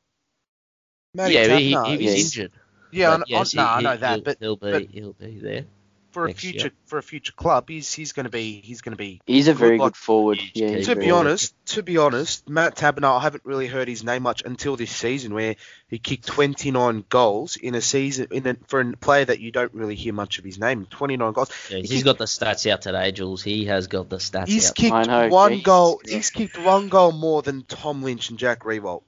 Matty 1.14 1.34
yeah, 1.34 1.58
he, 1.58 1.70
he 1.70 1.76
was 1.76 2.00
yes. 2.00 2.20
injured. 2.26 2.52
Yeah, 2.92 3.12
I, 3.14 3.18
but 3.18 3.22
I, 3.22 3.26
yes, 3.28 3.54
no, 3.54 3.64
I 3.64 3.78
he- 3.78 3.84
know 3.84 3.90
he'll- 3.92 4.00
that, 4.00 4.24
but 4.24 4.38
he'll 4.40 4.56
be 4.56 4.72
but- 4.72 4.86
he'll 4.90 5.14
be 5.14 5.40
there. 5.40 5.66
For 6.12 6.26
a 6.26 6.28
next 6.28 6.44
year. 6.44 6.52
future 6.54 6.72
for 6.86 6.98
a 6.98 7.02
future 7.04 7.32
club, 7.32 7.70
he's 7.70 7.94
he's 7.94 8.12
going 8.12 8.26
to 8.26 8.30
be 8.30 8.60
he's 8.62 8.82
going 8.82 8.92
to 8.92 8.98
be. 8.98 9.22
He's 9.26 9.48
a 9.48 9.54
very 9.54 9.78
like- 9.78 9.94
good 9.94 9.96
forward. 9.98 10.40
Yeah, 10.54 10.76
To 10.78 10.84
very 10.84 11.00
be 11.00 11.06
good. 11.06 11.14
honest, 11.14 11.56
to 11.68 11.84
be 11.84 11.98
honest, 11.98 12.50
Matt 12.50 12.76
Taberner, 12.76 13.18
I 13.18 13.22
haven't 13.22 13.46
really 13.46 13.68
heard 13.68 13.88
his 13.88 14.04
name 14.04 14.24
much 14.24 14.44
until 14.44 14.76
this 14.76 14.92
season, 14.92 15.34
where 15.34 15.56
he 15.88 16.00
kicked 16.00 16.28
29 16.28 17.06
goals 17.10 17.56
in 17.56 17.76
a 17.76 17.82
season 17.82 18.28
in 18.32 18.46
a, 18.46 18.58
for 18.68 18.82
a 18.82 18.98
player 18.98 19.24
that 19.26 19.40
you 19.40 19.52
don't 19.52 19.74
really 19.74 19.96
hear 19.96 20.12
much 20.14 20.38
of 20.38 20.44
his 20.44 20.60
name. 20.60 20.86
29 20.90 21.32
goals. 21.34 21.50
Yeah, 21.70 21.78
He 21.78 21.82
he's 21.84 21.90
kicked- 21.92 22.06
got 22.06 22.18
the 22.18 22.26
stats 22.26 22.70
out 22.70 22.82
today, 22.82 23.12
Jules. 23.14 23.42
He 23.42 23.66
has 23.66 23.88
got 23.88 24.10
the 24.10 24.18
stats 24.18 24.48
He's 24.48 24.70
out. 24.70 24.76
kicked 24.76 25.08
know, 25.08 25.28
one 25.30 25.54
geez. 25.54 25.64
goal. 25.64 26.02
Yeah. 26.06 26.16
He's 26.18 26.30
kicked 26.30 26.60
one 26.60 26.90
goal 26.90 27.14
more 27.14 27.42
than 27.42 27.64
Tom 27.64 28.04
Lynch 28.04 28.30
and 28.30 28.38
Jack 28.38 28.64
Riewoldt. 28.64 29.04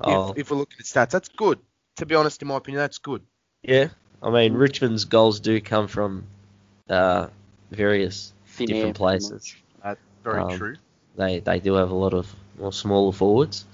Oh, 0.00 0.30
If, 0.32 0.38
if 0.38 0.50
we 0.50 0.56
look 0.58 0.70
at 0.78 0.84
stats, 0.84 1.10
that's 1.10 1.28
good. 1.28 1.58
To 1.96 2.06
be 2.06 2.14
honest, 2.14 2.40
in 2.42 2.48
my 2.48 2.56
opinion, 2.56 2.80
that's 2.82 2.98
good. 2.98 3.22
yeah. 3.62 3.88
I 4.24 4.30
mean, 4.30 4.54
Richmond's 4.54 5.04
goals 5.04 5.38
do 5.40 5.60
come 5.60 5.86
from 5.86 6.24
uh, 6.88 7.28
various 7.70 8.32
Thin 8.46 8.66
different 8.66 8.96
places. 8.96 9.54
Very 10.24 10.40
Um, 10.40 10.56
true. 10.58 10.76
They 11.16 11.40
they 11.40 11.60
do 11.60 11.74
have 11.74 11.90
a 11.90 11.94
lot 11.94 12.14
of 12.14 12.34
more 12.58 12.72
smaller 12.72 13.12
forwards, 13.12 13.66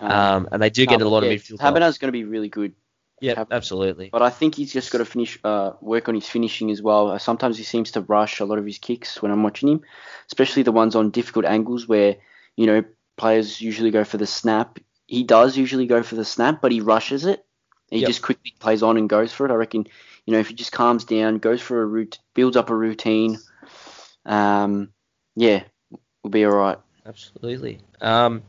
much. 0.00 0.12
um, 0.12 0.48
and 0.52 0.62
they 0.62 0.70
do 0.70 0.86
get 0.86 1.02
a 1.02 1.08
lot 1.08 1.24
of 1.24 1.30
midfield. 1.30 1.58
goals. 1.58 1.60
Taberner's 1.60 1.98
going 1.98 2.08
to 2.08 2.12
be 2.12 2.24
really 2.24 2.48
good, 2.48 2.72
Yeah, 3.20 3.44
absolutely. 3.50 4.08
but 4.10 4.22
I 4.22 4.30
think 4.30 4.54
he's 4.54 4.72
just 4.72 4.92
got 4.92 4.98
to 4.98 5.04
finish, 5.04 5.38
uh, 5.42 5.72
work 5.80 6.08
on 6.08 6.14
his 6.14 6.28
finishing 6.28 6.70
as 6.70 6.80
well. 6.80 7.10
Uh, 7.10 7.18
sometimes 7.18 7.58
he 7.58 7.64
seems 7.64 7.90
to 7.92 8.02
rush 8.02 8.38
a 8.40 8.44
lot 8.44 8.58
of 8.58 8.64
his 8.64 8.78
kicks 8.78 9.20
when 9.20 9.32
I'm 9.32 9.42
watching 9.42 9.68
him, 9.68 9.80
especially 10.28 10.62
the 10.62 10.72
ones 10.72 10.94
on 10.94 11.10
difficult 11.10 11.44
angles 11.44 11.88
where 11.88 12.16
you 12.56 12.66
know 12.66 12.84
players 13.16 13.60
usually 13.60 13.90
go 13.90 14.04
for 14.04 14.16
the 14.16 14.26
snap. 14.28 14.78
He 15.08 15.24
does 15.24 15.56
usually 15.56 15.86
go 15.86 16.04
for 16.04 16.14
the 16.14 16.24
snap, 16.24 16.60
but 16.62 16.70
he 16.70 16.80
rushes 16.80 17.24
it. 17.24 17.44
He 17.90 17.98
Yep. 18.00 18.06
just 18.06 18.22
quickly 18.22 18.54
plays 18.58 18.82
on 18.82 18.96
and 18.96 19.08
goes 19.08 19.32
for 19.32 19.46
it. 19.46 19.50
I 19.50 19.54
reckon, 19.54 19.86
you 20.24 20.32
know, 20.32 20.38
if 20.38 20.48
he 20.48 20.54
just 20.54 20.72
calms 20.72 21.04
down, 21.04 21.38
goes 21.38 21.60
for 21.60 21.82
a 21.82 21.86
route, 21.86 22.18
builds 22.34 22.56
up 22.56 22.70
a 22.70 22.74
routine, 22.74 23.38
um, 24.24 24.92
yeah, 25.36 25.64
we'll 26.22 26.30
be 26.30 26.44
all 26.44 26.52
right. 26.52 26.78
Absolutely. 27.06 27.78
Um, 28.00 28.42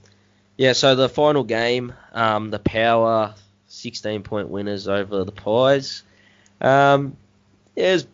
yeah, 0.58 0.73
so 0.73 0.95
the 0.95 1.10
final 1.10 1.43
game, 1.43 1.93
um, 2.13 2.51
the 2.51 2.60
Power 2.60 3.34
16 3.67 4.23
point 4.23 4.49
winners 4.49 4.88
over 4.88 5.23
the 5.23 5.32
Pies. 5.32 6.04
Um, 6.60 7.17
yeah, 7.75 7.89
it 7.89 7.93
was, 7.93 8.08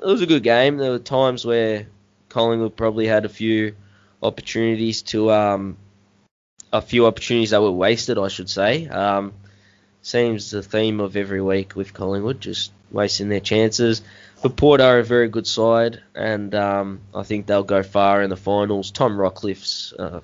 it 0.00 0.06
was 0.06 0.22
a 0.22 0.26
good 0.26 0.42
game. 0.42 0.76
There 0.76 0.92
were 0.92 0.98
times 0.98 1.44
where 1.44 1.86
Collingwood 2.28 2.76
probably 2.76 3.06
had 3.06 3.24
a 3.24 3.28
few 3.28 3.74
opportunities 4.22 5.02
to, 5.02 5.32
um, 5.32 5.76
a 6.72 6.82
few 6.82 7.06
opportunities 7.06 7.50
that 7.50 7.62
were 7.62 7.72
wasted, 7.72 8.18
I 8.18 8.28
should 8.28 8.50
say. 8.50 8.86
Um, 8.86 9.32
seems 10.02 10.50
the 10.50 10.62
theme 10.62 11.00
of 11.00 11.16
every 11.16 11.40
week 11.40 11.74
with 11.76 11.92
Collingwood, 11.94 12.40
just 12.40 12.72
wasting 12.90 13.28
their 13.28 13.40
chances. 13.40 14.02
But 14.42 14.56
Port 14.56 14.80
are 14.80 14.98
a 15.00 15.04
very 15.04 15.28
good 15.28 15.46
side, 15.46 16.00
and 16.14 16.54
um, 16.54 17.00
I 17.14 17.24
think 17.24 17.46
they'll 17.46 17.64
go 17.64 17.82
far 17.82 18.22
in 18.22 18.30
the 18.30 18.36
finals. 18.36 18.90
Tom 18.92 19.16
Rockliff's 19.16 19.92
uh, 19.98 20.20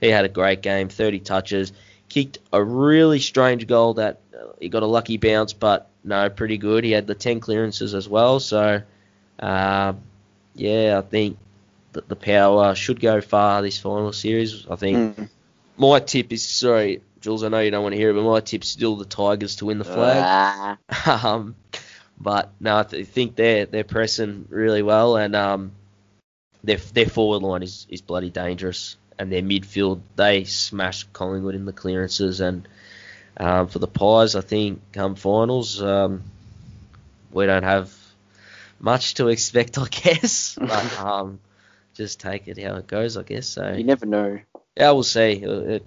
he 0.00 0.08
had 0.08 0.24
a 0.24 0.28
great 0.28 0.62
game, 0.62 0.88
30 0.88 1.18
touches, 1.20 1.72
kicked 2.08 2.38
a 2.52 2.62
really 2.62 3.18
strange 3.20 3.66
goal 3.66 3.94
that 3.94 4.20
uh, 4.34 4.46
he 4.60 4.68
got 4.68 4.82
a 4.82 4.86
lucky 4.86 5.16
bounce, 5.18 5.52
but 5.52 5.88
no, 6.04 6.30
pretty 6.30 6.56
good. 6.56 6.84
He 6.84 6.92
had 6.92 7.06
the 7.06 7.14
10 7.14 7.40
clearances 7.40 7.94
as 7.94 8.08
well, 8.08 8.40
so 8.40 8.80
um, 9.40 10.00
yeah, 10.54 10.98
I 10.98 11.02
think 11.02 11.36
the, 11.92 12.02
the 12.02 12.16
power 12.16 12.74
should 12.74 13.00
go 13.00 13.20
far 13.20 13.60
this 13.60 13.78
final 13.78 14.12
series. 14.12 14.66
I 14.70 14.76
think 14.76 15.16
Mm. 15.16 15.28
my 15.76 16.00
tip 16.00 16.32
is 16.32 16.44
sorry, 16.46 17.02
Jules. 17.20 17.44
I 17.44 17.48
know 17.48 17.60
you 17.60 17.70
don't 17.70 17.82
want 17.82 17.94
to 17.94 17.98
hear 17.98 18.10
it, 18.10 18.14
but 18.14 18.22
my 18.22 18.40
tip's 18.40 18.68
still 18.68 18.96
the 18.96 19.04
Tigers 19.04 19.56
to 19.56 19.66
win 19.66 19.78
the 19.78 19.84
flag. 19.84 20.24
Ah, 20.24 20.78
um, 21.26 21.54
but 22.20 22.50
no, 22.60 22.78
I 22.78 22.82
th- 22.84 23.06
think 23.06 23.36
they're 23.36 23.66
they're 23.66 23.84
pressing 23.84 24.46
really 24.48 24.82
well, 24.82 25.16
and 25.16 25.34
um, 25.36 25.72
their 26.64 26.76
their 26.76 27.06
forward 27.06 27.42
line 27.42 27.62
is, 27.62 27.86
is 27.88 28.00
bloody 28.00 28.30
dangerous, 28.30 28.96
and 29.18 29.32
their 29.32 29.42
midfield 29.42 30.00
they 30.16 30.44
smashed 30.44 31.12
Collingwood 31.12 31.54
in 31.54 31.64
the 31.64 31.72
clearances, 31.72 32.40
and 32.40 32.66
um, 33.36 33.68
for 33.68 33.78
the 33.78 33.86
Pies, 33.86 34.34
I 34.34 34.40
think 34.40 34.80
come 34.92 35.14
finals, 35.14 35.80
um, 35.82 36.22
we 37.32 37.46
don't 37.46 37.62
have 37.62 37.94
much 38.80 39.14
to 39.14 39.28
expect, 39.28 39.78
I 39.78 39.86
guess, 39.90 40.56
but 40.58 40.98
um, 41.00 41.40
just 41.94 42.20
take 42.20 42.48
it 42.48 42.58
how 42.58 42.76
it 42.76 42.86
goes, 42.86 43.16
I 43.16 43.22
guess. 43.22 43.46
So 43.46 43.72
you 43.72 43.84
never 43.84 44.06
know. 44.06 44.40
yeah, 44.76 44.90
we'll 44.92 45.02
see. 45.02 45.32
It, 45.32 45.84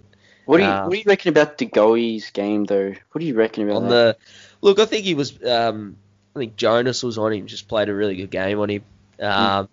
What 0.52 0.58
do 0.58 0.64
you 0.64 0.70
Um, 0.70 0.84
What 0.84 0.92
do 0.92 0.98
you 0.98 1.04
reckon 1.08 1.30
about 1.30 1.58
De 1.58 1.66
Goey's 1.66 2.30
game 2.32 2.66
though? 2.66 2.94
What 3.12 3.20
do 3.22 3.26
you 3.26 3.36
reckon 3.36 3.64
about 3.64 3.84
on 3.84 3.88
that? 3.88 4.20
the 4.20 4.26
look, 4.60 4.80
I 4.80 4.86
think 4.86 5.06
he 5.06 5.14
was. 5.14 5.42
Um, 5.46 5.96
I 6.36 6.40
think 6.40 6.58
Jonas 6.58 7.04
was 7.04 7.18
on 7.18 7.32
him. 7.32 7.48
Just 7.48 7.70
played 7.70 7.88
a 7.88 7.94
really 7.94 8.18
good 8.18 8.32
game 8.32 8.60
on 8.60 8.70
him. 8.70 8.84
Um, 9.22 9.30
uh, 9.30 9.68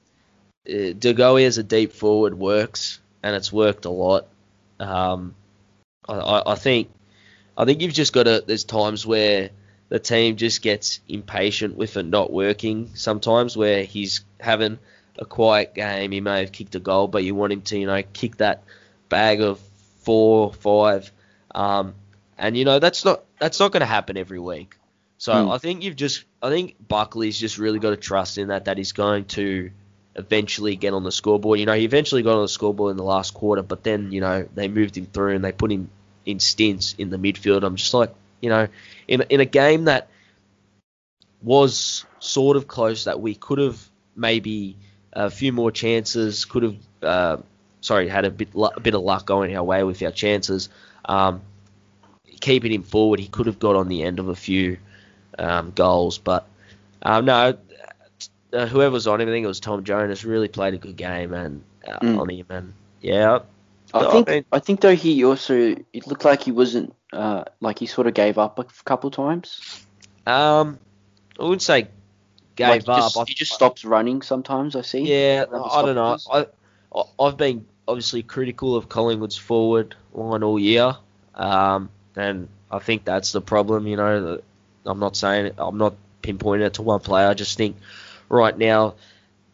De 0.65 1.15
Goey 1.15 1.47
as 1.47 1.59
a 1.59 1.65
deep 1.65 1.95
forward 1.95 2.39
works, 2.39 3.01
and 3.25 3.35
it's 3.35 3.53
worked 3.53 3.87
a 3.87 3.91
lot. 3.91 4.29
Um, 4.79 5.35
I, 6.09 6.15
I, 6.15 6.53
I 6.53 6.55
think. 6.55 6.91
I 7.57 7.65
think 7.65 7.81
you've 7.81 7.93
just 7.93 8.13
got 8.13 8.25
to. 8.25 8.45
There's 8.47 8.63
times 8.63 9.05
where 9.05 9.51
the 9.89 9.99
team 9.99 10.37
just 10.37 10.63
gets 10.63 11.01
impatient 11.09 11.77
with 11.77 11.97
it 11.97 12.05
not 12.05 12.33
working. 12.33 12.91
Sometimes 12.95 13.57
where 13.57 13.83
he's 13.83 14.21
having 14.39 14.79
a 15.19 15.25
quiet 15.25 15.75
game, 15.75 16.13
he 16.13 16.21
may 16.21 16.39
have 16.39 16.53
kicked 16.53 16.77
a 16.77 16.81
goal, 16.81 17.09
but 17.09 17.25
you 17.25 17.35
want 17.35 17.53
him 17.53 17.63
to, 17.63 17.77
you 17.77 17.87
know, 17.87 18.01
kick 18.13 18.37
that 18.37 18.63
bag 19.09 19.41
of 19.41 19.61
four, 20.09 20.55
five, 20.55 21.13
um, 21.55 21.95
and 22.39 22.57
you 22.57 22.65
know 22.65 22.79
that's 22.79 23.05
not 23.05 23.25
that's 23.39 23.61
not 23.61 23.73
going 23.73 23.83
to 23.83 23.87
happen 23.87 24.17
every 24.17 24.39
week. 24.39 24.75
So 25.19 25.35
Hmm. 25.35 25.51
I 25.51 25.59
think 25.59 25.83
you've 25.83 25.97
just 25.97 26.25
I 26.43 26.49
think 26.49 26.77
Buckley's 26.89 27.39
just 27.39 27.59
really 27.59 27.79
got 27.79 27.91
to 27.91 27.99
trust 27.99 28.39
in 28.39 28.49
that 28.49 28.65
that 28.65 28.79
he's 28.79 28.93
going 28.93 29.27
to 29.37 29.71
eventually 30.15 30.77
get 30.77 30.95
on 30.95 31.05
the 31.05 31.13
scoreboard. 31.13 31.61
You 31.61 31.67
know, 31.67 31.75
he 31.75 31.85
eventually 31.85 32.23
got 32.23 32.37
on 32.37 32.43
the 32.43 32.49
scoreboard 32.49 32.93
in 32.93 32.97
the 32.97 33.05
last 33.05 33.35
quarter, 33.35 33.61
but 33.63 33.83
then 33.83 34.11
you 34.11 34.23
know 34.23 34.49
they 34.55 34.67
moved 34.69 34.97
him 34.97 35.05
through 35.05 35.35
and 35.35 35.45
they 35.45 35.53
put 35.53 35.71
him 35.71 35.91
in 36.25 36.41
stints 36.41 36.95
in 36.97 37.11
the 37.11 37.19
midfield. 37.19 37.63
I'm 37.63 37.77
just 37.77 37.93
like 37.93 38.15
you 38.41 38.49
know 38.49 38.67
in 39.07 39.21
in 39.29 39.41
a 39.41 39.45
game 39.45 39.85
that 39.85 40.09
was 41.43 42.07
sort 42.19 42.57
of 42.57 42.67
close 42.67 43.05
that 43.05 43.21
we 43.21 43.35
could 43.35 43.59
have 43.59 43.79
maybe 44.17 44.75
a 45.13 45.29
few 45.29 45.53
more 45.53 45.71
chances, 45.71 46.47
could 46.47 46.63
have 46.63 46.77
uh, 47.03 47.37
sorry 47.81 48.09
had 48.09 48.25
a 48.25 48.31
bit 48.31 48.49
a 48.55 48.81
bit 48.81 48.95
of 48.95 49.03
luck 49.03 49.27
going 49.27 49.57
our 49.57 49.65
way 49.65 49.83
with 49.85 50.03
our 50.03 50.11
chances. 50.11 50.69
Um, 51.05 51.41
keeping 52.41 52.73
him 52.73 52.83
forward, 52.83 53.19
he 53.21 53.27
could 53.29 53.47
have 53.47 53.59
got 53.59 53.77
on 53.77 53.89
the 53.89 54.03
end 54.03 54.19
of 54.19 54.29
a 54.29 54.35
few 54.37 54.79
um, 55.39 55.73
goals, 55.73 56.19
but 56.19 56.47
um, 57.03 57.25
no, 57.25 57.57
uh, 58.53 58.69
was 58.91 59.07
on 59.07 59.21
him, 59.21 59.29
I 59.29 59.33
think 59.33 59.45
it 59.45 59.49
was 59.49 59.61
Tom 59.61 59.85
Jonas, 59.85 60.25
really 60.25 60.49
played 60.49 60.75
a 60.75 60.79
good 60.79 60.97
game 60.97 61.33
and 61.33 61.63
uh, 61.87 61.99
Mm. 62.01 62.21
on 62.21 62.29
him, 62.29 62.47
and 62.51 62.75
yeah, 63.01 63.39
I 63.95 63.99
I 64.01 64.11
think 64.13 64.29
mean- 64.29 64.45
I 64.53 64.59
think 64.59 64.81
though 64.81 64.95
he 64.95 65.25
also 65.25 65.75
it 65.93 66.07
looked 66.07 66.25
like 66.25 66.43
he 66.43 66.53
wasn't 66.53 66.95
uh 67.13 67.45
like 67.61 67.79
he 67.79 67.87
sort 67.87 68.07
of 68.07 68.15
gave 68.15 68.37
up 68.39 68.59
a 68.59 68.65
couple 68.85 69.11
times. 69.11 69.83
um, 70.27 70.79
I 71.41 71.43
wouldn't 71.45 71.63
say 71.63 71.89
gave 72.57 72.69
like 72.69 72.85
he 72.85 72.91
up. 72.91 72.99
Just, 72.99 73.17
I- 73.19 73.25
he 73.27 73.35
just 73.35 73.53
stops 73.53 73.85
running 73.85 74.21
sometimes. 74.23 74.77
I 74.77 74.83
see. 74.83 75.01
Yeah, 75.01 75.45
I 75.49 75.83
don't 75.83 75.95
know. 75.95 76.19
I, 76.31 76.41
I 76.41 76.47
I've 77.19 77.37
been 77.37 77.67
obviously 77.87 78.23
critical 78.23 78.77
of 78.77 78.89
Collingwood's 78.89 79.37
forward 79.37 79.95
line 80.13 80.43
all 80.43 80.59
year, 80.59 80.97
um, 81.35 81.91
and 82.17 82.49
I 82.71 82.79
think 82.79 83.05
that's 83.05 83.33
the 83.33 83.41
problem. 83.41 83.87
You 83.87 83.97
know, 83.97 84.41
I'm 84.85 84.99
not 84.99 85.17
saying 85.17 85.53
I'm 85.59 85.79
not 85.79 85.95
pinpointing 86.23 86.67
it 86.67 86.75
to 86.75 86.83
one 86.83 87.01
player. 87.01 87.29
I 87.29 87.35
just 87.35 87.57
think 87.57 87.77
right 88.29 88.57
now 88.57 88.95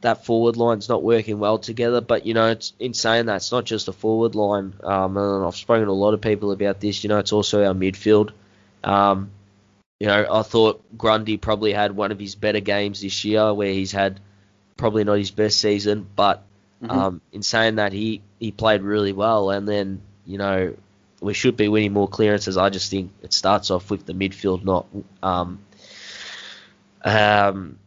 that 0.05 0.25
forward 0.25 0.57
line's 0.57 0.89
not 0.89 1.03
working 1.03 1.39
well 1.39 1.59
together. 1.59 2.01
But 2.01 2.27
you 2.27 2.35
know, 2.35 2.51
it's 2.51 2.73
in 2.79 2.95
saying 2.95 3.27
that 3.27 3.37
it's 3.37 3.51
not 3.51 3.65
just 3.65 3.89
a 3.89 3.93
forward 3.93 4.35
line. 4.35 4.75
Um, 4.83 5.17
and 5.17 5.45
I've 5.45 5.57
spoken 5.57 5.87
to 5.87 5.91
a 5.91 5.93
lot 5.93 6.15
of 6.15 6.21
people 6.21 6.53
about 6.53 6.81
this. 6.81 7.03
You 7.03 7.09
know, 7.09 7.19
it's 7.19 7.33
also 7.33 7.65
our 7.65 7.75
midfield. 7.75 8.31
Um, 8.85 9.31
you 9.99 10.07
know, 10.07 10.27
I 10.31 10.43
thought 10.43 10.85
Grundy 10.97 11.39
probably 11.39 11.73
had 11.73 11.97
one 11.97 12.13
of 12.13 12.19
his 12.19 12.35
better 12.35 12.61
games 12.61 13.01
this 13.01 13.25
year, 13.25 13.53
where 13.55 13.73
he's 13.73 13.93
had 13.93 14.21
probably 14.77 15.05
not 15.05 15.15
his 15.15 15.31
best 15.31 15.59
season, 15.59 16.07
but 16.15 16.45
Mhm. 16.83 16.91
um, 16.91 17.21
in 17.33 17.43
saying 17.43 17.77
that 17.77 17.93
he 17.93 18.21
he 18.39 18.51
played 18.51 18.83
really 18.83 19.13
well, 19.13 19.51
and 19.51 19.67
then 19.67 20.01
you 20.27 20.39
know 20.39 20.75
we 21.21 21.33
should 21.35 21.57
be 21.57 21.69
winning 21.69 21.93
more 21.93 22.09
clearances. 22.09 22.57
I 22.57 22.71
just 22.71 22.91
think 22.91 23.13
it 23.23 23.33
starts 23.33 23.71
off 23.71 23.91
with 23.91 24.05
the 24.07 24.13
midfield, 24.13 24.65
not 24.65 24.87
um, 25.23 25.61
um, 27.05 27.79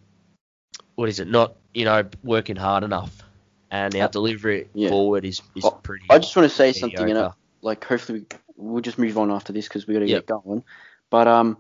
what 0.95 1.09
is 1.09 1.19
it? 1.19 1.27
Not 1.27 1.55
you 1.73 1.85
know 1.85 2.03
working 2.23 2.55
hard 2.55 2.83
enough, 2.83 3.23
and 3.71 3.95
our 3.95 4.07
delivery 4.07 4.67
Yeah. 4.73 4.89
forward 4.89 5.25
is 5.25 5.41
is 5.55 5.65
I- 5.65 5.69
pretty. 5.83 6.05
I 6.09 6.19
just 6.19 6.35
want 6.35 6.49
to 6.49 6.55
say 6.55 6.73
something, 6.73 7.07
you 7.07 7.15
uh, 7.15 7.31
like 7.61 7.83
hopefully 7.83 8.19
we, 8.19 8.37
we'll 8.55 8.81
just 8.81 8.97
move 8.97 9.17
on 9.17 9.31
after 9.31 9.53
this 9.53 9.67
because 9.67 9.87
we 9.87 9.93
got 9.93 10.01
to 10.01 10.07
Yep. 10.07 10.25
get 10.27 10.43
going. 10.43 10.63
But 11.09 11.27
um, 11.27 11.57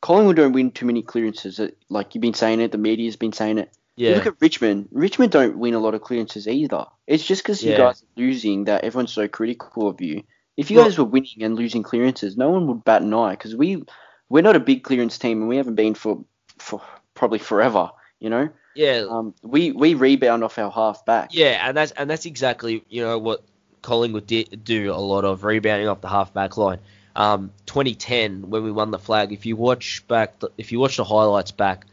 Collingwood 0.00 0.36
don't 0.36 0.52
win 0.52 0.70
too 0.70 0.86
many 0.86 1.02
clearances. 1.02 1.60
Like 1.88 2.14
you've 2.14 2.22
been 2.22 2.34
saying 2.34 2.60
it, 2.60 2.72
the 2.72 2.78
media's 2.78 3.16
been 3.16 3.32
saying 3.32 3.58
it. 3.58 3.70
You 4.00 4.08
yeah, 4.08 4.14
look 4.14 4.26
at 4.26 4.40
Richmond. 4.40 4.88
Richmond 4.92 5.30
don't 5.30 5.58
win 5.58 5.74
a 5.74 5.78
lot 5.78 5.94
of 5.94 6.00
clearances 6.00 6.48
either. 6.48 6.86
It's 7.06 7.22
just 7.22 7.42
because 7.42 7.62
you 7.62 7.76
guys 7.76 8.02
are 8.02 8.06
losing 8.16 8.64
that 8.64 8.82
everyone's 8.82 9.12
so 9.12 9.28
critical 9.28 9.88
of 9.88 10.00
you. 10.00 10.22
If 10.56 10.70
you 10.70 10.78
Well- 10.78 10.86
guys 10.86 10.96
were 10.96 11.04
winning 11.04 11.42
and 11.42 11.54
losing 11.54 11.82
clearances, 11.82 12.34
no 12.34 12.48
one 12.48 12.66
would 12.68 12.82
bat 12.82 13.02
an 13.02 13.12
eye 13.12 13.32
because 13.32 13.54
we 13.54 13.82
we're 14.30 14.42
not 14.42 14.56
a 14.56 14.60
big 14.60 14.84
clearance 14.84 15.18
team 15.18 15.40
and 15.40 15.50
we 15.50 15.58
haven't 15.58 15.74
been 15.74 15.92
for 15.94 16.24
for 16.58 16.80
probably 17.12 17.40
forever. 17.40 17.90
You 18.20 18.30
know, 18.30 18.48
yeah, 18.74 19.04
um, 19.10 19.34
we 19.42 19.70
we 19.72 19.92
rebound 19.92 20.44
off 20.44 20.58
our 20.58 20.70
half 20.70 21.04
back. 21.04 21.34
Yeah, 21.34 21.68
and 21.68 21.76
that's 21.76 21.92
and 21.92 22.08
that's 22.08 22.24
exactly 22.24 22.82
you 22.88 23.02
know 23.02 23.18
what 23.18 23.44
Collingwood 23.82 24.26
did 24.26 24.64
do 24.64 24.94
a 24.94 24.96
lot 24.96 25.26
of 25.26 25.44
rebounding 25.44 25.88
off 25.88 26.00
the 26.00 26.08
half 26.08 26.32
back 26.32 26.56
line. 26.56 26.78
Um, 27.14 27.52
2010 27.66 28.48
when 28.48 28.64
we 28.64 28.72
won 28.72 28.92
the 28.92 28.98
flag. 28.98 29.32
If 29.32 29.44
you 29.44 29.56
watch 29.56 30.06
back, 30.08 30.38
the, 30.38 30.50
if 30.56 30.72
you 30.72 30.78
watch 30.78 30.96
the 30.96 31.04
highlights 31.04 31.50
back 31.50 31.84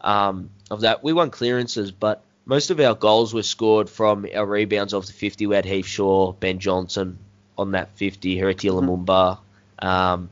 um, 0.00 0.50
of 0.70 0.82
that, 0.82 1.02
we 1.02 1.12
won 1.12 1.30
clearances, 1.30 1.90
but 1.90 2.22
most 2.44 2.70
of 2.70 2.80
our 2.80 2.94
goals 2.94 3.34
were 3.34 3.42
scored 3.42 3.90
from 3.90 4.26
our 4.34 4.46
rebounds 4.46 4.94
off 4.94 5.06
the 5.06 5.12
50. 5.12 5.46
We 5.46 5.54
had 5.54 5.64
Heath 5.64 5.86
Shaw, 5.86 6.32
Ben 6.32 6.58
Johnson 6.58 7.18
on 7.58 7.72
that 7.72 7.90
50, 7.96 8.36
Heritier 8.36 8.72
Lumumba, 8.72 9.38
um, 9.78 10.30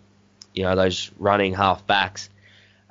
you 0.54 0.62
know 0.62 0.74
those 0.74 1.10
running 1.18 1.54
half 1.54 1.86
backs, 1.86 2.30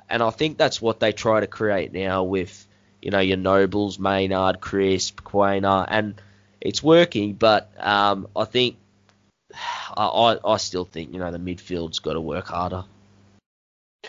and 0.08 0.22
I 0.22 0.30
think 0.30 0.58
that's 0.58 0.80
what 0.80 1.00
they 1.00 1.12
try 1.12 1.40
to 1.40 1.46
create 1.46 1.92
now 1.92 2.22
with 2.22 2.66
you 3.00 3.10
know, 3.10 3.20
your 3.20 3.36
Nobles, 3.36 3.98
Maynard, 3.98 4.60
Crisp, 4.60 5.22
Quaynor, 5.22 5.86
and 5.88 6.20
it's 6.60 6.82
working. 6.82 7.34
But 7.34 7.70
um, 7.78 8.28
I 8.34 8.44
think 8.44 8.76
I 9.54 10.38
I 10.44 10.56
still 10.56 10.84
think 10.84 11.12
you 11.12 11.18
know 11.18 11.30
the 11.30 11.38
midfield's 11.38 11.98
got 12.00 12.14
to 12.14 12.20
work 12.20 12.48
harder. 12.48 12.84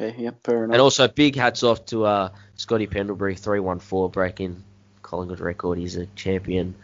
Okay, 0.02 0.16
yep, 0.18 0.40
fair 0.44 0.64
enough. 0.64 0.74
And 0.74 0.82
also 0.82 1.08
big 1.08 1.36
hats 1.36 1.64
off 1.64 1.86
to 1.88 2.06
uh, 2.06 2.30
Scotty 2.56 2.88
Pendlebury, 2.88 3.36
three 3.36 3.60
one 3.60 3.80
four 3.80 4.10
breaking 4.10 4.64
Collingwood 5.02 5.40
record. 5.42 5.78
He's 5.78 5.98
a 5.98 6.06
champion 6.16 6.76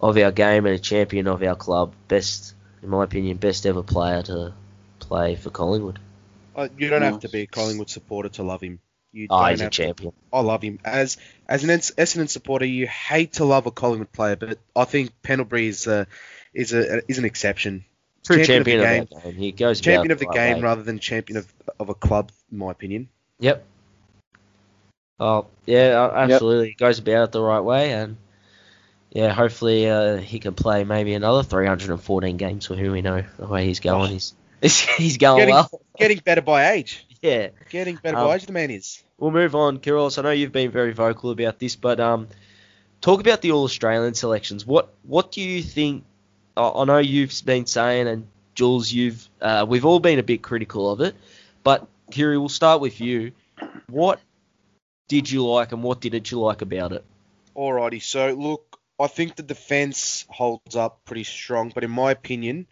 of 0.00 0.16
our 0.16 0.32
game 0.32 0.66
and 0.66 0.74
a 0.74 0.78
champion 0.78 1.28
of 1.28 1.42
our 1.42 1.54
club. 1.54 1.92
Best, 2.08 2.54
in 2.82 2.88
my 2.88 3.04
opinion, 3.04 3.36
best 3.36 3.66
ever 3.66 3.82
player 3.82 4.22
to 4.22 4.52
play 4.98 5.36
for 5.36 5.50
Collingwood. 5.50 5.98
Uh, 6.56 6.68
you 6.76 6.88
don't 6.88 7.02
have 7.02 7.20
to 7.20 7.28
be 7.28 7.42
a 7.42 7.46
Collingwood 7.46 7.88
supporter 7.88 8.30
to 8.30 8.42
love 8.42 8.60
him. 8.62 8.80
You 9.12 9.26
Oh, 9.30 9.44
he's 9.46 9.60
a 9.60 9.64
have 9.64 9.70
to- 9.72 9.76
champion. 9.84 10.12
I 10.32 10.40
love 10.40 10.62
him 10.62 10.78
as 10.84 11.18
as 11.48 11.62
an 11.64 11.70
Es- 11.70 11.92
Essendon 11.92 12.28
supporter. 12.28 12.64
You 12.64 12.86
hate 12.88 13.34
to 13.34 13.44
love 13.44 13.66
a 13.66 13.70
Collingwood 13.70 14.12
player, 14.12 14.36
but 14.36 14.58
I 14.74 14.84
think 14.84 15.12
Pendlebury 15.22 15.68
is 15.68 15.86
a, 15.86 16.06
is 16.52 16.72
a 16.72 17.02
is 17.08 17.18
an 17.18 17.24
exception. 17.24 17.84
True 18.24 18.44
Champion 18.44 18.80
champion, 18.82 19.02
of 19.02 19.08
the 19.08 19.16
of, 19.16 19.24
our 19.24 19.32
game. 19.32 19.40
He 19.40 19.52
goes 19.52 19.80
Champion 19.80 20.10
of 20.10 20.18
the 20.18 20.26
right 20.26 20.34
game 20.34 20.56
way. 20.56 20.62
rather 20.62 20.82
than 20.82 20.98
champion 20.98 21.38
of 21.38 21.52
of 21.78 21.88
a 21.88 21.94
club, 21.94 22.30
in 22.52 22.58
my 22.58 22.70
opinion. 22.70 23.08
Yep. 23.38 23.64
Oh 25.18 25.46
yeah, 25.66 26.10
absolutely. 26.12 26.68
He 26.68 26.74
goes 26.74 26.98
about 26.98 27.24
it 27.24 27.32
the 27.32 27.42
right 27.42 27.60
way, 27.60 27.92
and 27.92 28.16
yeah, 29.10 29.32
hopefully 29.32 29.88
uh, 29.88 30.16
he 30.16 30.38
can 30.38 30.54
play 30.54 30.84
maybe 30.84 31.14
another 31.14 31.42
314 31.42 32.36
games 32.36 32.66
for 32.66 32.76
who 32.76 32.92
we 32.92 33.02
know 33.02 33.24
the 33.38 33.46
way 33.46 33.66
he's 33.66 33.80
going. 33.80 34.12
Oh. 34.12 34.20
He's 34.60 34.80
he's 34.96 35.18
going 35.18 35.40
Getting- 35.40 35.54
well. 35.54 35.82
Getting 35.98 36.18
better 36.18 36.42
by 36.42 36.72
age. 36.72 37.06
Yeah. 37.22 37.48
Getting 37.68 37.96
better 37.96 38.16
Um, 38.16 38.28
by 38.28 38.36
age, 38.36 38.46
the 38.46 38.52
man 38.54 38.70
is. 38.70 39.02
We'll 39.18 39.30
move 39.30 39.54
on, 39.54 39.78
Kirill. 39.80 40.10
I 40.16 40.22
know 40.22 40.30
you've 40.30 40.52
been 40.52 40.70
very 40.70 40.94
vocal 40.94 41.30
about 41.30 41.58
this, 41.58 41.76
but 41.76 42.00
um, 42.00 42.28
talk 43.02 43.20
about 43.20 43.42
the 43.42 43.52
All 43.52 43.64
Australian 43.64 44.14
selections. 44.14 44.64
What 44.64 44.94
what 45.02 45.30
do 45.30 45.42
you 45.42 45.62
think? 45.62 46.04
I 46.56 46.84
know 46.84 46.98
you've 46.98 47.42
been 47.44 47.66
saying, 47.66 48.08
and 48.08 48.26
Jules, 48.54 48.90
you've 48.92 49.28
uh, 49.40 49.64
we've 49.68 49.84
all 49.84 50.00
been 50.00 50.18
a 50.18 50.22
bit 50.22 50.42
critical 50.42 50.90
of 50.90 51.00
it, 51.00 51.14
but 51.62 51.86
Kiri, 52.10 52.38
we'll 52.38 52.48
start 52.48 52.80
with 52.80 53.00
you. 53.00 53.32
What 53.88 54.20
did 55.08 55.30
you 55.30 55.46
like, 55.46 55.72
and 55.72 55.82
what 55.82 56.00
didn't 56.00 56.30
you 56.30 56.40
like 56.40 56.62
about 56.62 56.92
it? 56.92 57.04
Alrighty, 57.56 58.02
so 58.02 58.32
look, 58.32 58.78
I 58.98 59.06
think 59.06 59.36
the 59.36 59.42
defense 59.42 60.24
holds 60.28 60.76
up 60.76 61.04
pretty 61.04 61.24
strong, 61.24 61.72
but 61.74 61.84
in 61.84 61.90
my 61.90 62.10
opinion, 62.10 62.66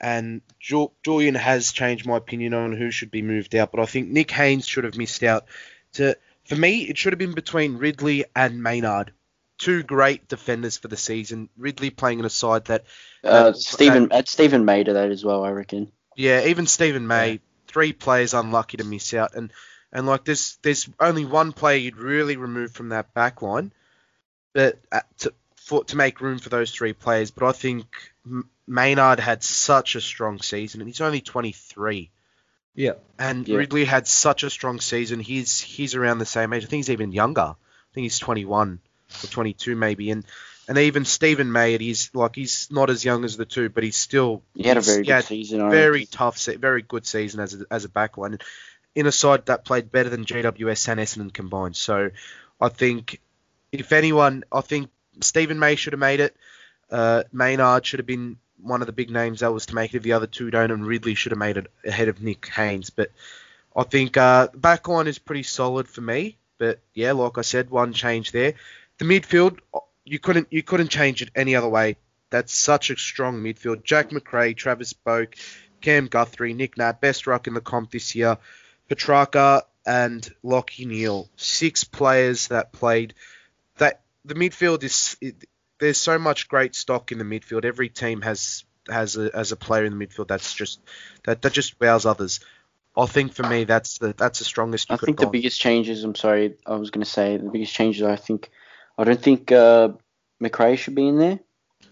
and 0.00 0.42
Julian 0.60 1.34
has 1.34 1.72
changed 1.72 2.06
my 2.06 2.16
opinion 2.16 2.54
on 2.54 2.72
who 2.72 2.90
should 2.90 3.10
be 3.10 3.22
moved 3.22 3.54
out, 3.54 3.70
but 3.70 3.80
I 3.80 3.86
think 3.86 4.08
Nick 4.08 4.30
Haynes 4.32 4.66
should 4.66 4.84
have 4.84 4.96
missed 4.96 5.22
out. 5.22 5.46
To 5.94 6.16
for 6.44 6.56
me, 6.56 6.82
it 6.82 6.98
should 6.98 7.12
have 7.12 7.18
been 7.18 7.34
between 7.34 7.78
Ridley 7.78 8.24
and 8.34 8.62
Maynard, 8.62 9.12
two 9.62 9.82
great 9.82 10.28
defenders 10.28 10.76
for 10.76 10.88
the 10.88 10.96
season. 10.96 11.48
Ridley 11.56 11.90
playing 11.90 12.18
in 12.18 12.24
a 12.24 12.30
side 12.30 12.64
that, 12.66 12.84
Uh, 13.22 13.52
Steven, 13.52 14.10
add 14.12 14.28
Steven 14.28 14.64
May 14.64 14.84
to 14.84 14.94
that 14.94 15.10
as 15.10 15.24
well, 15.24 15.44
I 15.44 15.50
reckon. 15.50 15.92
yeah, 16.16 16.46
even 16.46 16.66
Steven 16.66 17.06
May, 17.06 17.40
three 17.68 17.92
players 17.92 18.34
unlucky 18.34 18.78
to 18.78 18.84
miss 18.84 19.14
out, 19.14 19.34
and 19.34 19.52
and 19.92 20.06
like 20.06 20.24
there's 20.24 20.58
there's 20.62 20.88
only 20.98 21.24
one 21.24 21.52
player 21.52 21.78
you'd 21.78 21.96
really 21.96 22.36
remove 22.36 22.72
from 22.72 22.88
that 22.90 23.14
back 23.14 23.40
line, 23.42 23.72
but 24.52 24.78
uh, 24.90 25.00
to 25.18 25.32
for, 25.56 25.84
to 25.84 25.96
make 25.96 26.20
room 26.20 26.38
for 26.38 26.48
those 26.48 26.72
three 26.72 26.92
players. 26.92 27.30
But 27.30 27.46
I 27.46 27.52
think 27.52 27.86
Maynard 28.66 29.20
had 29.20 29.42
such 29.44 29.94
a 29.94 30.00
strong 30.00 30.40
season, 30.40 30.80
and 30.80 30.88
he's 30.88 31.00
only 31.00 31.20
23. 31.20 32.10
Yeah. 32.74 32.92
And 33.18 33.46
Yeah. 33.46 33.58
Ridley 33.58 33.84
had 33.84 34.08
such 34.08 34.42
a 34.42 34.50
strong 34.50 34.80
season. 34.80 35.20
He's 35.20 35.60
he's 35.60 35.94
around 35.94 36.18
the 36.18 36.26
same 36.26 36.52
age. 36.52 36.64
I 36.64 36.66
think 36.66 36.80
he's 36.80 36.90
even 36.90 37.12
younger. 37.12 37.54
I 37.54 37.94
think 37.94 38.04
he's 38.04 38.18
21 38.18 38.80
or 39.22 39.26
22 39.28 39.76
maybe. 39.76 40.10
And 40.10 40.24
and 40.68 40.78
even 40.78 41.04
Steven 41.04 41.50
May, 41.50 41.76
he's 41.78 42.10
like 42.14 42.36
he's 42.36 42.68
not 42.70 42.88
as 42.88 43.04
young 43.04 43.24
as 43.24 43.36
the 43.36 43.44
two, 43.44 43.68
but 43.68 43.82
he's 43.82 43.96
still 43.96 44.42
He 44.54 44.62
had 44.62 44.76
a 44.76 44.80
very 44.80 45.04
good 45.04 45.24
season. 45.24 45.70
Very 45.70 46.06
tough, 46.06 46.38
se- 46.38 46.56
very 46.56 46.82
good 46.82 47.06
season 47.06 47.40
as 47.40 47.54
a, 47.54 47.66
as 47.70 47.84
a 47.84 47.88
backline 47.88 48.40
in 48.94 49.06
a 49.06 49.12
side 49.12 49.46
that 49.46 49.64
played 49.64 49.90
better 49.90 50.08
than 50.08 50.24
GWS 50.24 50.88
and 50.88 51.00
Essendon 51.00 51.32
combined. 51.32 51.76
So 51.76 52.10
I 52.60 52.68
think 52.68 53.20
if 53.72 53.92
anyone, 53.92 54.44
I 54.52 54.60
think 54.60 54.90
Steven 55.20 55.58
May 55.58 55.76
should 55.76 55.94
have 55.94 56.00
made 56.00 56.20
it. 56.20 56.36
Uh, 56.90 57.24
Maynard 57.32 57.86
should 57.86 57.98
have 57.98 58.06
been 58.06 58.36
one 58.60 58.82
of 58.82 58.86
the 58.86 58.92
big 58.92 59.10
names 59.10 59.40
that 59.40 59.52
was 59.52 59.66
to 59.66 59.74
make 59.74 59.94
it. 59.94 59.98
If 59.98 60.02
the 60.02 60.12
other 60.12 60.26
two 60.26 60.50
don't, 60.50 60.70
and 60.70 60.86
Ridley 60.86 61.14
should 61.14 61.32
have 61.32 61.38
made 61.38 61.56
it 61.56 61.70
ahead 61.84 62.08
of 62.08 62.22
Nick 62.22 62.46
Haynes. 62.48 62.90
But 62.90 63.10
I 63.74 63.82
think 63.82 64.16
uh, 64.16 64.48
backline 64.48 65.06
is 65.06 65.18
pretty 65.18 65.42
solid 65.42 65.88
for 65.88 66.02
me. 66.02 66.36
But 66.58 66.80
yeah, 66.94 67.12
like 67.12 67.38
I 67.38 67.42
said, 67.42 67.70
one 67.70 67.92
change 67.92 68.30
there. 68.30 68.54
The 69.02 69.08
midfield, 69.08 69.58
you 70.04 70.20
couldn't 70.20 70.46
you 70.52 70.62
couldn't 70.62 70.86
change 70.86 71.22
it 71.22 71.30
any 71.34 71.56
other 71.56 71.68
way. 71.68 71.96
That's 72.30 72.54
such 72.54 72.88
a 72.90 72.96
strong 72.96 73.42
midfield. 73.42 73.82
Jack 73.82 74.12
Macrae, 74.12 74.54
Travis 74.54 74.92
Boak, 74.92 75.34
Cam 75.80 76.06
Guthrie, 76.06 76.54
Nick 76.54 76.78
Nat, 76.78 77.00
best 77.00 77.26
ruck 77.26 77.48
in 77.48 77.54
the 77.54 77.60
comp 77.60 77.90
this 77.90 78.14
year. 78.14 78.38
Petracca 78.88 79.62
and 79.84 80.32
Lachie 80.44 80.86
Neale, 80.86 81.28
six 81.34 81.82
players 81.82 82.46
that 82.46 82.70
played. 82.70 83.14
That 83.78 84.02
the 84.24 84.34
midfield 84.34 84.84
is 84.84 85.16
it, 85.20 85.34
there's 85.80 85.98
so 85.98 86.16
much 86.16 86.46
great 86.46 86.76
stock 86.76 87.10
in 87.10 87.18
the 87.18 87.24
midfield. 87.24 87.64
Every 87.64 87.88
team 87.88 88.22
has 88.22 88.62
has 88.88 89.16
a 89.16 89.32
has 89.34 89.50
a 89.50 89.56
player 89.56 89.84
in 89.84 89.98
the 89.98 90.06
midfield 90.06 90.28
that's 90.28 90.54
just 90.54 90.78
that, 91.24 91.42
that 91.42 91.52
just 91.52 91.80
wows 91.80 92.06
others. 92.06 92.38
I 92.96 93.06
think 93.06 93.32
for 93.32 93.42
me 93.42 93.64
that's 93.64 93.98
the 93.98 94.14
that's 94.16 94.38
the 94.38 94.44
strongest. 94.44 94.90
You 94.90 94.94
I 94.94 94.98
think 94.98 95.18
the 95.18 95.26
biggest 95.26 95.58
changes. 95.58 96.04
I'm 96.04 96.14
sorry, 96.14 96.54
I 96.64 96.76
was 96.76 96.92
going 96.92 97.04
to 97.04 97.10
say 97.10 97.36
the 97.36 97.50
biggest 97.50 97.74
changes. 97.74 98.04
I 98.04 98.14
think 98.14 98.48
I 99.02 99.12
don't 99.12 99.22
think 99.22 99.52
uh, 99.52 99.90
Macrae 100.40 100.76
should 100.76 100.94
be 100.94 101.08
in 101.08 101.18
there. 101.18 101.40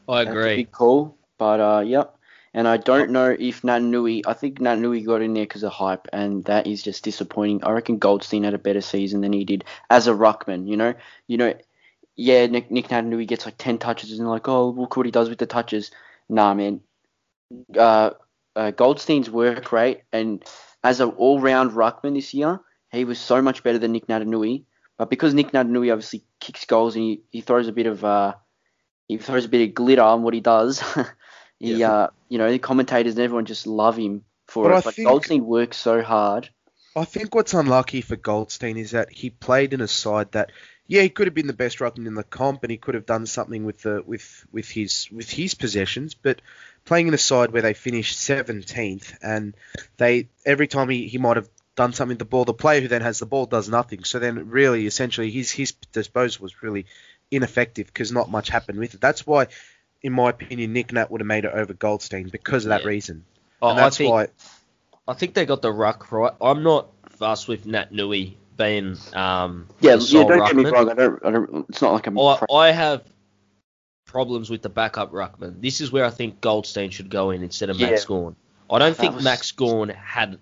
I 0.08 0.24
That's 0.24 0.36
a 0.36 0.38
agree. 0.38 0.56
big 0.56 0.72
call, 0.72 1.16
but 1.38 1.60
uh, 1.60 1.80
yep. 1.80 2.16
And 2.52 2.66
I 2.66 2.78
don't 2.78 3.10
know 3.10 3.36
if 3.38 3.62
Natanui. 3.62 4.22
I 4.26 4.32
think 4.32 4.58
Natanui 4.58 5.06
got 5.06 5.22
in 5.22 5.34
there 5.34 5.44
because 5.44 5.62
of 5.62 5.72
hype, 5.72 6.08
and 6.12 6.44
that 6.44 6.66
is 6.66 6.82
just 6.82 7.04
disappointing. 7.04 7.62
I 7.62 7.70
reckon 7.70 7.98
Goldstein 7.98 8.42
had 8.42 8.54
a 8.54 8.58
better 8.58 8.80
season 8.80 9.20
than 9.20 9.32
he 9.32 9.44
did 9.44 9.64
as 9.88 10.08
a 10.08 10.12
ruckman. 10.12 10.66
You 10.66 10.76
know, 10.76 10.94
you 11.28 11.36
know, 11.36 11.54
yeah. 12.16 12.46
Nick 12.46 12.70
Nick 12.70 12.90
Nat 12.90 13.02
Nui 13.02 13.24
gets 13.24 13.44
like 13.44 13.56
ten 13.56 13.78
touches, 13.78 14.18
and 14.18 14.28
like, 14.28 14.48
oh, 14.48 14.70
look 14.70 14.96
what 14.96 15.06
he 15.06 15.12
does 15.12 15.28
with 15.28 15.38
the 15.38 15.46
touches. 15.46 15.92
Nah, 16.28 16.54
man. 16.54 16.80
Uh, 17.76 18.10
uh, 18.56 18.70
Goldstein's 18.72 19.30
work 19.30 19.72
rate 19.72 20.02
and 20.12 20.44
as 20.82 21.00
an 21.00 21.10
all-round 21.10 21.72
ruckman 21.72 22.14
this 22.14 22.34
year, 22.34 22.60
he 22.90 23.04
was 23.04 23.18
so 23.18 23.42
much 23.42 23.62
better 23.62 23.78
than 23.78 23.92
Nick 23.92 24.06
Natanui. 24.06 24.64
But 25.00 25.08
because 25.08 25.32
Nick 25.32 25.52
Natanui 25.52 25.90
obviously 25.90 26.24
kicks 26.40 26.66
goals 26.66 26.94
and 26.94 27.02
he, 27.02 27.22
he 27.30 27.40
throws 27.40 27.68
a 27.68 27.72
bit 27.72 27.86
of 27.86 28.04
uh, 28.04 28.34
he 29.08 29.16
throws 29.16 29.46
a 29.46 29.48
bit 29.48 29.66
of 29.66 29.74
glitter 29.74 30.02
on 30.02 30.22
what 30.22 30.34
he 30.34 30.40
does, 30.40 30.82
he 31.58 31.82
uh, 31.82 32.08
you 32.28 32.36
know 32.36 32.50
the 32.50 32.58
commentators 32.58 33.14
and 33.14 33.24
everyone 33.24 33.46
just 33.46 33.66
love 33.66 33.96
him 33.96 34.24
for 34.46 34.64
But 34.64 34.72
it. 34.72 34.76
I 34.76 34.80
but 34.82 34.94
think- 34.94 35.08
Goldstein 35.08 35.46
works 35.46 35.78
so 35.78 36.02
hard. 36.02 36.50
I 36.94 37.06
think 37.06 37.34
what's 37.34 37.54
unlucky 37.54 38.02
for 38.02 38.16
Goldstein 38.16 38.76
is 38.76 38.90
that 38.90 39.10
he 39.10 39.30
played 39.30 39.72
in 39.72 39.80
a 39.80 39.88
side 39.88 40.32
that, 40.32 40.50
yeah, 40.86 41.00
he 41.02 41.08
could 41.08 41.28
have 41.28 41.34
been 41.34 41.46
the 41.46 41.52
best 41.54 41.78
ruckman 41.78 42.06
in 42.06 42.14
the 42.14 42.24
comp, 42.24 42.62
and 42.62 42.70
he 42.70 42.76
could 42.76 42.94
have 42.96 43.06
done 43.06 43.24
something 43.24 43.64
with 43.64 43.80
the 43.80 44.02
with 44.04 44.44
with 44.52 44.68
his 44.68 45.08
with 45.10 45.30
his 45.30 45.54
possessions. 45.54 46.12
But 46.12 46.42
playing 46.84 47.08
in 47.08 47.14
a 47.14 47.18
side 47.18 47.52
where 47.52 47.62
they 47.62 47.72
finished 47.72 48.18
17th, 48.18 49.14
and 49.22 49.54
they 49.96 50.28
every 50.44 50.66
time 50.66 50.90
he, 50.90 51.08
he 51.08 51.16
might 51.16 51.36
have 51.38 51.48
done 51.80 51.92
something 51.94 52.10
with 52.14 52.18
the 52.18 52.24
ball, 52.26 52.44
the 52.44 52.52
player 52.54 52.80
who 52.82 52.88
then 52.88 53.02
has 53.02 53.18
the 53.18 53.26
ball 53.26 53.46
does 53.46 53.68
nothing. 53.68 54.04
So 54.04 54.18
then, 54.18 54.50
really, 54.50 54.86
essentially, 54.86 55.30
his 55.30 55.50
his 55.50 55.72
disposal 55.92 56.42
was 56.42 56.62
really 56.62 56.84
ineffective 57.30 57.86
because 57.86 58.12
not 58.12 58.30
much 58.30 58.48
happened 58.50 58.78
with 58.78 58.94
it. 58.94 59.00
That's 59.00 59.26
why, 59.26 59.46
in 60.02 60.12
my 60.12 60.30
opinion, 60.30 60.72
Nick 60.72 60.92
Nat 60.92 61.10
would 61.10 61.20
have 61.20 61.26
made 61.26 61.44
it 61.46 61.52
over 61.54 61.72
Goldstein 61.72 62.28
because 62.28 62.64
of 62.66 62.68
that 62.70 62.82
Yeah. 62.82 62.88
reason. 62.88 63.24
Oh, 63.62 63.70
And 63.70 63.78
I 63.80 63.84
that's 63.84 63.96
think 63.96 64.12
why. 64.12 64.28
I 65.08 65.14
think 65.14 65.34
they 65.34 65.46
got 65.46 65.62
the 65.62 65.72
ruck 65.72 66.12
right. 66.12 66.32
I'm 66.40 66.62
not 66.62 66.88
fast 67.18 67.48
with 67.48 67.64
Natanui 67.66 68.34
being 68.56 68.96
um 69.14 69.66
Yeah, 69.80 69.96
yeah. 70.00 70.24
Don't 70.24 70.46
get 70.46 70.56
me 70.56 70.64
wrong. 70.66 70.90
I 70.90 70.94
don't. 70.94 71.24
I 71.24 71.30
don't. 71.30 71.66
It's 71.70 71.80
not 71.82 71.92
like 71.94 72.06
I'm. 72.06 72.18
I, 72.18 72.38
I 72.52 72.70
have 72.72 73.02
problems 74.04 74.50
with 74.50 74.60
the 74.62 74.68
backup 74.68 75.12
ruckman. 75.12 75.60
This 75.62 75.80
is 75.80 75.90
where 75.92 76.04
I 76.04 76.10
think 76.10 76.40
Goldstein 76.40 76.90
should 76.90 77.08
go 77.10 77.30
in 77.30 77.42
instead 77.42 77.70
of 77.70 77.80
Max 77.80 78.04
Gawn. 78.04 78.36
I 78.68 78.78
don't 78.78 78.96
That 78.96 79.00
think 79.00 79.14
was- 79.16 79.24
Max 79.24 79.52
Gawn 79.52 79.88
had 79.88 80.38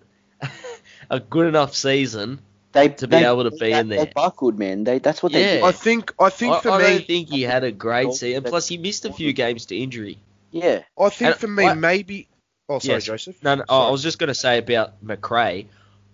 a 1.10 1.20
good 1.20 1.46
enough 1.46 1.74
season. 1.74 2.40
they, 2.72 2.88
to 2.90 3.06
be 3.08 3.16
they- 3.18 3.26
able 3.26 3.44
to 3.44 3.50
be 3.50 3.58
they, 3.58 3.72
in 3.78 3.88
there. 3.88 4.04
They 4.04 4.12
buckled, 4.14 4.58
man. 4.58 4.84
They 4.84 4.98
that's 4.98 5.22
what 5.22 5.32
they 5.32 5.40
Yeah. 5.40 5.54
did. 5.56 5.64
I 5.64 5.72
think 5.72 6.14
I 6.20 6.28
think 6.30 6.54
I, 6.54 6.60
for 6.60 6.70
I 6.70 6.78
me. 6.78 6.84
don't 6.84 7.06
think 7.06 7.28
he 7.30 7.42
had 7.42 7.64
a 7.64 7.72
great 7.72 8.12
season. 8.12 8.44
Plus, 8.44 8.68
he 8.68 8.76
missed 8.78 9.04
a 9.04 9.12
few 9.12 9.32
games 9.32 9.66
to 9.66 9.76
injury. 9.76 10.18
Yeah. 10.50 10.82
I 10.98 11.08
think 11.10 11.30
And 11.32 11.40
for 11.40 11.48
me, 11.48 11.64
I- 11.66 11.74
maybe. 11.74 12.28
Oh, 12.68 12.78
sorry, 12.78 12.96
Yes. 12.96 13.04
Joseph. 13.04 13.42
No, 13.42 13.54
no 13.56 13.64
oh, 13.68 13.88
I 13.88 13.90
was 13.90 14.02
just 14.02 14.18
going 14.18 14.28
to 14.28 14.34
say 14.34 14.58
about 14.58 15.02
Macrae. 15.02 15.66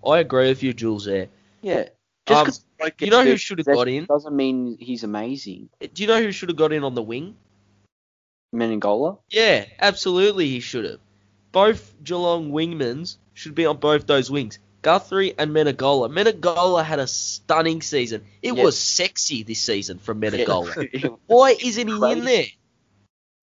I 0.07 0.19
agree 0.21 0.49
with 0.49 0.63
you, 0.63 0.73
Jules. 0.73 1.05
There. 1.07 1.27
Yeah. 1.63 1.89
Um, 2.29 2.47
Just 2.47 2.65
because 2.79 2.93
you 3.01 3.11
know 3.11 3.25
who 3.25 3.37
should 3.37 3.59
have 3.59 3.67
got 3.67 3.89
in? 3.89 4.05
doesn't 4.07 4.35
mean 4.35 4.79
he's 4.81 5.03
amazing. 5.03 5.69
Do 5.81 6.03
you 6.03 6.07
know 6.07 6.23
who 6.23 6.31
should 6.33 6.49
have 6.49 6.57
got 6.57 6.73
in 6.73 6.85
on 6.85 6.95
the 6.95 7.03
wing? 7.03 7.35
Menegola. 8.55 9.19
Yeah, 9.31 9.65
absolutely, 9.81 10.49
he 10.49 10.61
should 10.61 10.85
have. 10.85 11.01
Both 11.53 11.95
Geelong 12.03 12.51
wingmans 12.51 13.17
should 13.35 13.55
be 13.55 13.67
on 13.67 13.77
both 13.79 14.07
those 14.07 14.31
wings. 14.31 14.59
Guthrie 14.85 15.35
and 15.37 15.51
Menegola. 15.51 16.09
Menegola 16.11 16.85
had 16.85 16.99
a 17.01 17.07
stunning 17.07 17.83
season. 17.83 18.23
It 18.43 18.55
Yeah. 18.55 18.63
was 18.63 18.79
sexy 18.79 19.43
this 19.43 19.61
season 19.61 19.99
from 19.99 20.21
Menegola. 20.21 21.19
Why 21.27 21.57
isn't 21.59 21.89
he 21.89 22.13
in 22.13 22.25
there? 22.25 22.45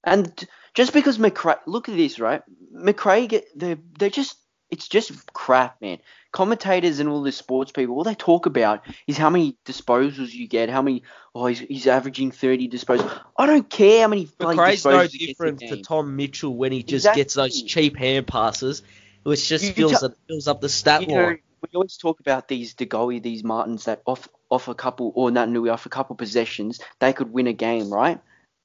And 0.03 0.47
just 0.73 0.93
because 0.93 1.19
Macrae, 1.19 1.55
look 1.65 1.89
at 1.89 1.97
this, 1.97 2.19
right? 2.19 2.41
Macrae, 2.71 3.27
they're 3.55 3.77
they're 3.99 4.09
just 4.09 4.37
it's 4.69 4.87
just 4.87 5.33
crap, 5.33 5.81
man. 5.81 5.97
Commentators 6.31 6.99
and 6.99 7.09
all 7.09 7.21
the 7.23 7.31
sports 7.33 7.73
people, 7.73 7.95
all 7.95 8.05
they 8.05 8.15
talk 8.15 8.45
about 8.45 8.85
is 9.05 9.17
how 9.17 9.29
many 9.29 9.57
disposals 9.65 10.31
you 10.31 10.47
get, 10.47 10.69
how 10.69 10.81
many. 10.81 11.03
Oh, 11.35 11.47
he's, 11.47 11.59
he's 11.59 11.87
averaging 11.87 12.31
thirty 12.31 12.69
disposals. 12.69 13.19
I 13.37 13.47
don't 13.47 13.69
care 13.69 14.03
how 14.03 14.07
many 14.07 14.27
Macrae's 14.39 14.85
no 14.85 14.91
disposals 14.91 15.15
a 15.15 15.25
different 15.27 15.59
to. 15.59 15.81
Tom 15.81 16.15
Mitchell 16.15 16.55
when 16.55 16.71
he 16.71 16.83
just 16.83 17.05
Exactly. 17.05 17.19
gets 17.21 17.33
those 17.33 17.61
cheap 17.63 17.97
hand 17.97 18.27
passes, 18.27 18.81
which 19.23 19.47
just 19.47 19.63
You 19.63 19.73
fills, 19.73 19.91
tell- 19.99 20.05
up, 20.05 20.13
fills 20.27 20.47
up 20.47 20.61
the 20.61 20.69
stat 20.69 21.01
You 21.01 21.07
know, 21.15 21.23
line. 21.23 21.39
we 21.61 21.69
always 21.75 21.97
talk 21.97 22.19
about 22.19 22.47
these 22.47 22.73
De 22.73 22.85
Goey, 22.85 23.21
these 23.21 23.43
Martins 23.43 23.85
that 23.85 24.01
off 24.05 24.27
off 24.49 24.67
a 24.67 24.75
couple 24.75 25.11
or 25.15 25.29
Natanui 25.29 25.71
off 25.71 25.85
a 25.85 25.89
couple 25.89 26.15
possessions, 26.15 26.79
they 26.99 27.13
could 27.13 27.31
win 27.31 27.47
a 27.47 27.53
game, 27.53 27.89
right? 27.91 28.19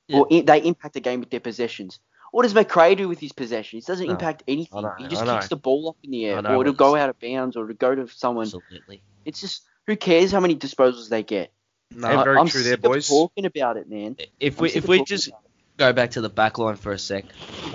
Yeah. 0.09 0.19
Or 0.21 0.27
i 0.33 0.41
they 0.41 0.59
impact 0.63 0.95
the 0.95 1.01
game 1.01 1.21
with 1.21 1.31
their 1.31 1.41
possessions. 1.41 1.99
What 2.33 2.43
does 2.43 2.55
Macrae 2.55 2.97
do 2.97 3.09
with 3.09 3.19
his 3.21 3.33
possessions? 3.33 3.85
It 3.85 3.87
doesn't 3.87 4.07
No, 4.07 4.13
impact 4.13 4.43
anything. 4.49 4.83
know, 4.83 4.93
he 4.99 5.07
just 5.09 5.25
kicks 5.25 5.49
the 5.49 5.57
ball 5.57 5.89
up 5.91 5.97
in 6.03 6.11
the 6.11 6.27
air, 6.27 6.43
know 6.43 6.51
or 6.51 6.57
what 6.59 6.65
to 6.65 6.73
go 6.73 6.97
out 6.97 7.09
of 7.09 7.19
bounds, 7.21 7.57
or 7.57 7.67
to 7.67 7.75
go 7.75 7.95
to 7.95 8.09
someone. 8.09 8.45
Absolutely. 8.47 9.01
It's 9.25 9.41
just 9.41 9.63
who 9.87 9.97
cares 9.97 10.33
how 10.33 10.41
many 10.41 10.57
disposals 10.57 11.09
they 11.09 11.23
get. 11.23 11.53
No, 11.93 12.09
I- 12.09 12.25
very 12.25 12.37
I'm 12.39 12.49
true 12.49 12.61
sick 12.63 12.81
there, 12.83 12.91
boys. 12.91 13.09
talking 13.09 13.47
about 13.47 13.77
it, 13.77 13.89
man. 13.89 14.17
If 14.41 14.61
we 14.61 14.71
if 14.73 14.89
we 14.89 15.05
just 15.05 15.31
go 15.77 15.93
back 15.93 16.11
to 16.13 16.21
the 16.21 16.29
back 16.29 16.59
line 16.59 16.77
for 16.77 16.93
a 16.93 16.99
sec, 16.99 17.25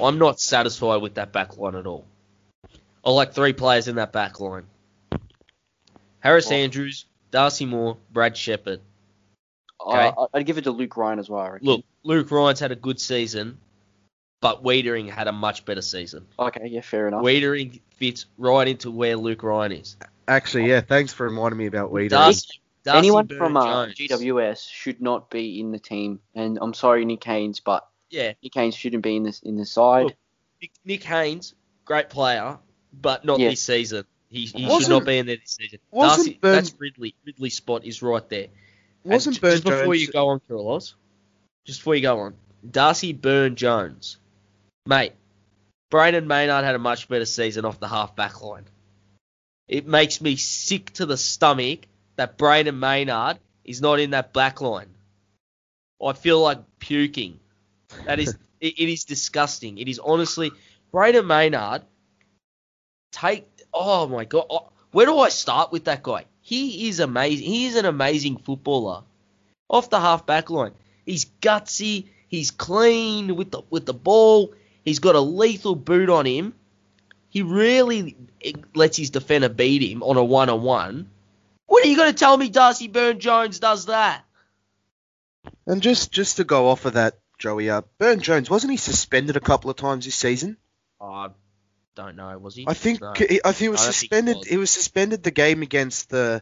I'm 0.02 0.18
not 0.20 0.40
satisfied 0.40 1.02
with 1.02 1.14
that 1.16 1.32
back 1.32 1.58
line 1.58 1.76
at 1.76 1.88
all. 1.88 2.06
I 3.04 3.12
like 3.12 3.34
three 3.34 3.54
players 3.54 3.88
in 3.88 3.96
that 3.96 4.12
back 4.12 4.40
line. 4.40 4.66
Harris 6.20 6.48
Well- 6.50 6.60
Andrews, 6.60 7.06
Darcy 7.32 7.66
Moore, 7.66 7.98
Brad 8.12 8.38
Sheppard. 8.38 8.82
I- 9.80 10.10
okay. 10.10 10.16
I- 10.18 10.38
I'd 10.38 10.46
give 10.46 10.58
it 10.58 10.66
to 10.66 10.72
Luke 10.72 10.96
Ryan 10.96 11.20
as 11.20 11.30
well. 11.30 11.42
I 11.42 11.50
reckon. 11.50 11.68
Look, 11.68 11.86
Luke 12.04 12.30
Ryan's 12.30 12.60
had 12.60 12.72
a 12.72 12.76
good 12.76 13.00
season, 13.00 13.58
but 14.40 14.64
Weitering 14.64 15.10
had 15.10 15.28
a 15.28 15.32
much 15.32 15.66
better 15.66 15.82
season. 15.82 16.28
Okay, 16.38 16.68
yeah, 16.68 16.82
fair 16.82 17.08
enough. 17.08 17.24
Weitering 17.24 17.80
fits 17.96 18.28
right 18.38 18.68
into 18.68 18.92
where 18.92 19.18
Luke 19.18 19.42
Ryan 19.42 19.72
is. 19.72 19.98
Actually, 20.28 20.70
yeah, 20.70 20.82
thanks 20.82 21.12
for 21.12 21.26
reminding 21.28 21.58
me 21.58 21.66
about 21.66 21.92
Weeder. 21.92 22.10
Darcy, 22.10 22.62
Darcy 22.84 22.98
Anyone 23.00 23.26
Byrne 23.26 23.38
from 23.38 23.58
uh, 23.58 23.86
GWS 23.88 24.70
should 24.70 25.02
not 25.02 25.30
be 25.30 25.60
in 25.60 25.72
the 25.72 25.80
team. 25.80 26.20
And 26.36 26.58
I'm 26.62 26.74
sorry, 26.74 27.06
Nick 27.06 27.24
Haynes, 27.24 27.60
but 27.60 27.88
Yeah, 28.12 28.34
Nick 28.44 28.54
Haynes 28.56 28.76
shouldn't 28.76 29.04
be 29.04 29.16
in 29.16 29.24
this 29.24 29.40
in 29.42 29.56
the 29.56 29.66
side. 29.66 30.06
Look, 30.06 30.16
Nick, 30.62 30.72
Nick 30.86 31.04
Haynes, 31.04 31.56
great 31.86 32.10
player, 32.10 32.58
but 32.94 33.26
not 33.26 33.40
Yeah. 33.40 33.50
this 33.50 33.62
season. 33.62 34.06
He, 34.30 34.42
he 34.42 34.48
should 34.48 34.68
Wasn't- 34.70 35.06
be 35.06 35.18
in 35.18 35.26
there 35.26 35.38
this 35.38 35.58
season. 35.60 35.80
Darcy, 35.94 36.38
Burn- 36.42 36.54
that's 36.56 36.74
Ridley. 36.80 37.16
Ridley's 37.26 37.56
spot 37.56 37.84
is 37.86 38.02
right 38.02 38.28
there. 38.30 38.48
Wasn't 39.04 39.36
j- 39.36 39.42
Burn 39.42 39.52
just 39.52 39.64
before 39.64 39.86
Jones? 39.86 40.02
you 40.02 40.08
go 40.12 40.30
on, 40.30 40.42
Carlos? 40.48 40.96
Just 41.66 41.80
before 41.80 41.96
you 41.96 42.02
go 42.02 42.20
on, 42.20 42.36
Darcy 42.70 43.14
Byrne 43.14 43.56
Jones, 43.56 44.18
mate. 44.86 45.14
Brayden 45.92 46.26
Maynard 46.26 46.64
had 46.64 46.76
a 46.76 46.80
much 46.80 47.10
better 47.10 47.26
season 47.26 47.66
off 47.66 47.80
the 47.80 47.88
half 47.88 48.16
back 48.16 48.42
line. 48.42 48.64
It 49.68 49.86
makes 49.88 50.22
me 50.22 50.38
sick 50.38 50.92
to 50.94 51.06
the 51.06 51.18
stomach 51.18 51.82
that 52.16 52.38
Brayden 52.38 52.78
Maynard 52.78 53.40
is 53.66 53.82
not 53.82 54.00
in 54.00 54.12
that 54.12 54.32
back 54.34 54.62
line. 54.62 54.88
I 56.02 56.14
feel 56.14 56.40
like 56.42 56.60
puking. 56.80 57.40
That 58.06 58.20
is, 58.20 58.30
it, 58.62 58.80
it 58.80 58.90
is 58.92 59.04
disgusting. 59.04 59.78
It 59.78 59.88
is 59.90 60.00
honestly, 60.00 60.52
Brayden 60.94 61.26
Maynard. 61.26 61.82
Take, 63.12 63.48
oh 63.74 64.08
my 64.08 64.26
god, 64.26 64.46
oh, 64.50 64.70
where 64.92 65.06
do 65.06 65.20
I 65.20 65.30
start 65.30 65.72
with 65.72 65.86
that 65.86 66.04
guy? 66.04 66.26
He 66.42 66.90
is 66.90 67.00
amazing. 67.00 67.46
He 67.46 67.66
is 67.66 67.76
an 67.76 67.86
amazing 67.86 68.38
footballer. 68.38 69.04
Off 69.70 69.90
the 69.90 70.00
half 70.00 70.26
back 70.26 70.50
line, 70.50 70.74
he's 71.06 71.26
gutsy. 71.42 72.08
He's 72.28 72.52
clean 72.52 73.36
with 73.36 73.52
the 73.52 73.62
with 73.70 73.86
the 73.86 73.94
ball. 73.94 74.54
He's 74.84 75.00
got 75.00 75.16
a 75.16 75.20
lethal 75.20 75.76
boot 75.76 76.10
on 76.10 76.26
him. 76.26 76.54
He 77.30 77.42
really 77.44 78.18
lets 78.76 78.98
his 78.98 79.10
defender 79.10 79.50
beat 79.50 79.82
him 79.82 80.04
on 80.04 80.18
a 80.18 80.24
one 80.24 80.50
on 80.50 80.62
one. 80.64 81.10
What 81.68 81.86
are 81.86 81.88
you 81.88 81.96
going 81.96 82.12
to 82.12 82.18
tell 82.18 82.36
me 82.36 82.50
Darcy 82.50 82.90
Byrne 82.90 83.20
Jones 83.20 83.60
does 83.60 83.86
that? 83.86 84.26
And 85.66 85.82
just 85.82 86.12
just 86.12 86.38
to 86.38 86.44
go 86.44 86.68
off 86.68 86.86
of 86.86 86.94
that, 86.94 87.20
Joey, 87.38 87.70
uh, 87.70 87.82
Byrne 87.98 88.20
Jones 88.20 88.50
wasn't 88.50 88.72
he 88.72 88.78
suspended 88.78 89.38
a 89.38 89.42
couple 89.42 89.70
of 89.70 89.78
times 89.78 90.06
this 90.06 90.16
season? 90.16 90.58
I 91.00 91.30
don't 91.96 92.16
know. 92.16 92.38
Was 92.40 92.56
he? 92.56 92.66
I 92.68 92.74
think 92.74 93.02
No. 93.02 93.14
he- 93.14 93.42
I 93.44 93.52
think 93.52 93.58
he 93.58 93.70
was 93.70 93.82
I 93.82 93.88
he 93.88 93.92
suspended. 93.94 94.38
was. 94.38 94.48
He 94.48 94.58
was 94.58 94.72
suspended 94.72 95.24
the 95.24 95.32
game 95.32 95.62
against 95.62 96.10
the 96.10 96.42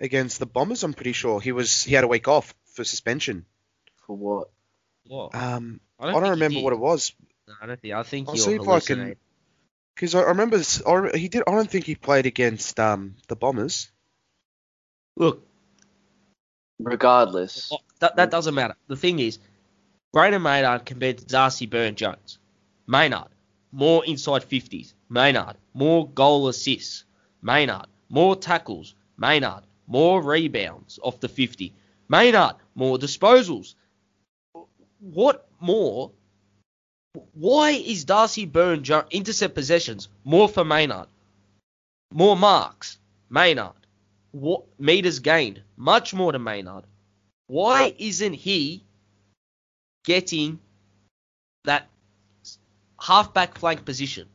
against 0.00 0.38
the 0.38 0.46
Bombers. 0.46 0.82
I'm 0.82 0.94
pretty 0.94 1.12
sure 1.12 1.40
he 1.40 1.52
was. 1.52 1.84
He 1.84 1.94
had 1.94 2.04
a 2.04 2.08
week 2.08 2.28
off 2.28 2.54
for 2.74 2.84
suspension. 2.84 3.46
For 4.06 4.16
what? 4.16 4.50
What? 5.06 5.34
Um, 5.34 5.80
I 6.00 6.10
don't 6.12 6.22
don't, 6.22 6.30
remember 6.30 6.60
what 6.60 6.72
it 6.72 6.78
was 6.78 7.12
No, 7.46 7.54
I 7.62 7.66
don't 7.66 7.80
think. 7.80 7.94
I 7.94 8.02
think 8.02 8.28
I'll 8.28 8.36
you're 8.36 8.44
see 8.44 8.54
if 8.54 8.68
I 8.68 8.80
can- 8.80 9.16
because 9.94 10.14
I 10.14 10.20
I 10.22 10.28
remember 10.28 10.60
I, 10.86 11.16
he 11.16 11.28
did. 11.28 11.42
I 11.46 11.52
don't 11.52 11.70
think 11.70 11.84
he 11.84 11.94
played 11.94 12.26
against 12.26 12.80
um 12.80 13.16
the 13.28 13.36
Bombers. 13.36 13.90
Look, 15.16 15.46
Regardless, 16.80 17.72
that, 18.00 18.16
that 18.16 18.30
doesn't 18.32 18.54
matter. 18.54 18.74
The 18.88 18.96
thing 18.96 19.20
is, 19.20 19.38
Brayden 20.14 20.42
Maynard 20.42 20.84
compared 20.84 21.18
to 21.18 21.24
Darcy 21.24 21.66
Byrne 21.66 21.94
Jones. 21.94 22.38
Maynard, 22.88 23.28
more 23.74 24.04
inside 24.04 24.48
50s. 24.48 24.94
Maynard, 25.08 25.56
more 25.74 26.08
goal 26.08 26.48
assists. 26.48 27.04
Maynard, 27.42 27.86
more 28.08 28.36
tackles. 28.36 28.94
Maynard, 29.16 29.64
more 29.86 30.22
rebounds 30.22 30.98
off 31.02 31.20
the 31.20 31.28
50. 31.28 31.72
Maynard, 32.08 32.54
more 32.74 32.98
disposals. 32.98 33.74
What 35.00 35.48
more? 35.60 36.12
Why 37.32 37.70
is 37.70 38.04
Darcy 38.04 38.46
Jones 38.46 38.90
intercept 39.10 39.54
possessions 39.54 40.08
more 40.24 40.48
for 40.48 40.64
Maynard? 40.64 41.08
More 42.12 42.36
marks, 42.36 42.98
Maynard. 43.28 43.72
What 44.30 44.64
meters 44.78 45.18
gained, 45.18 45.62
much 45.76 46.14
more 46.14 46.32
to 46.32 46.38
Maynard. 46.38 46.84
Why 47.48 47.94
isn't 47.98 48.34
he 48.34 48.84
getting 50.04 50.58
that 51.64 51.88
halfback 53.04 53.58
flank 53.58 53.84
position? 53.84 54.28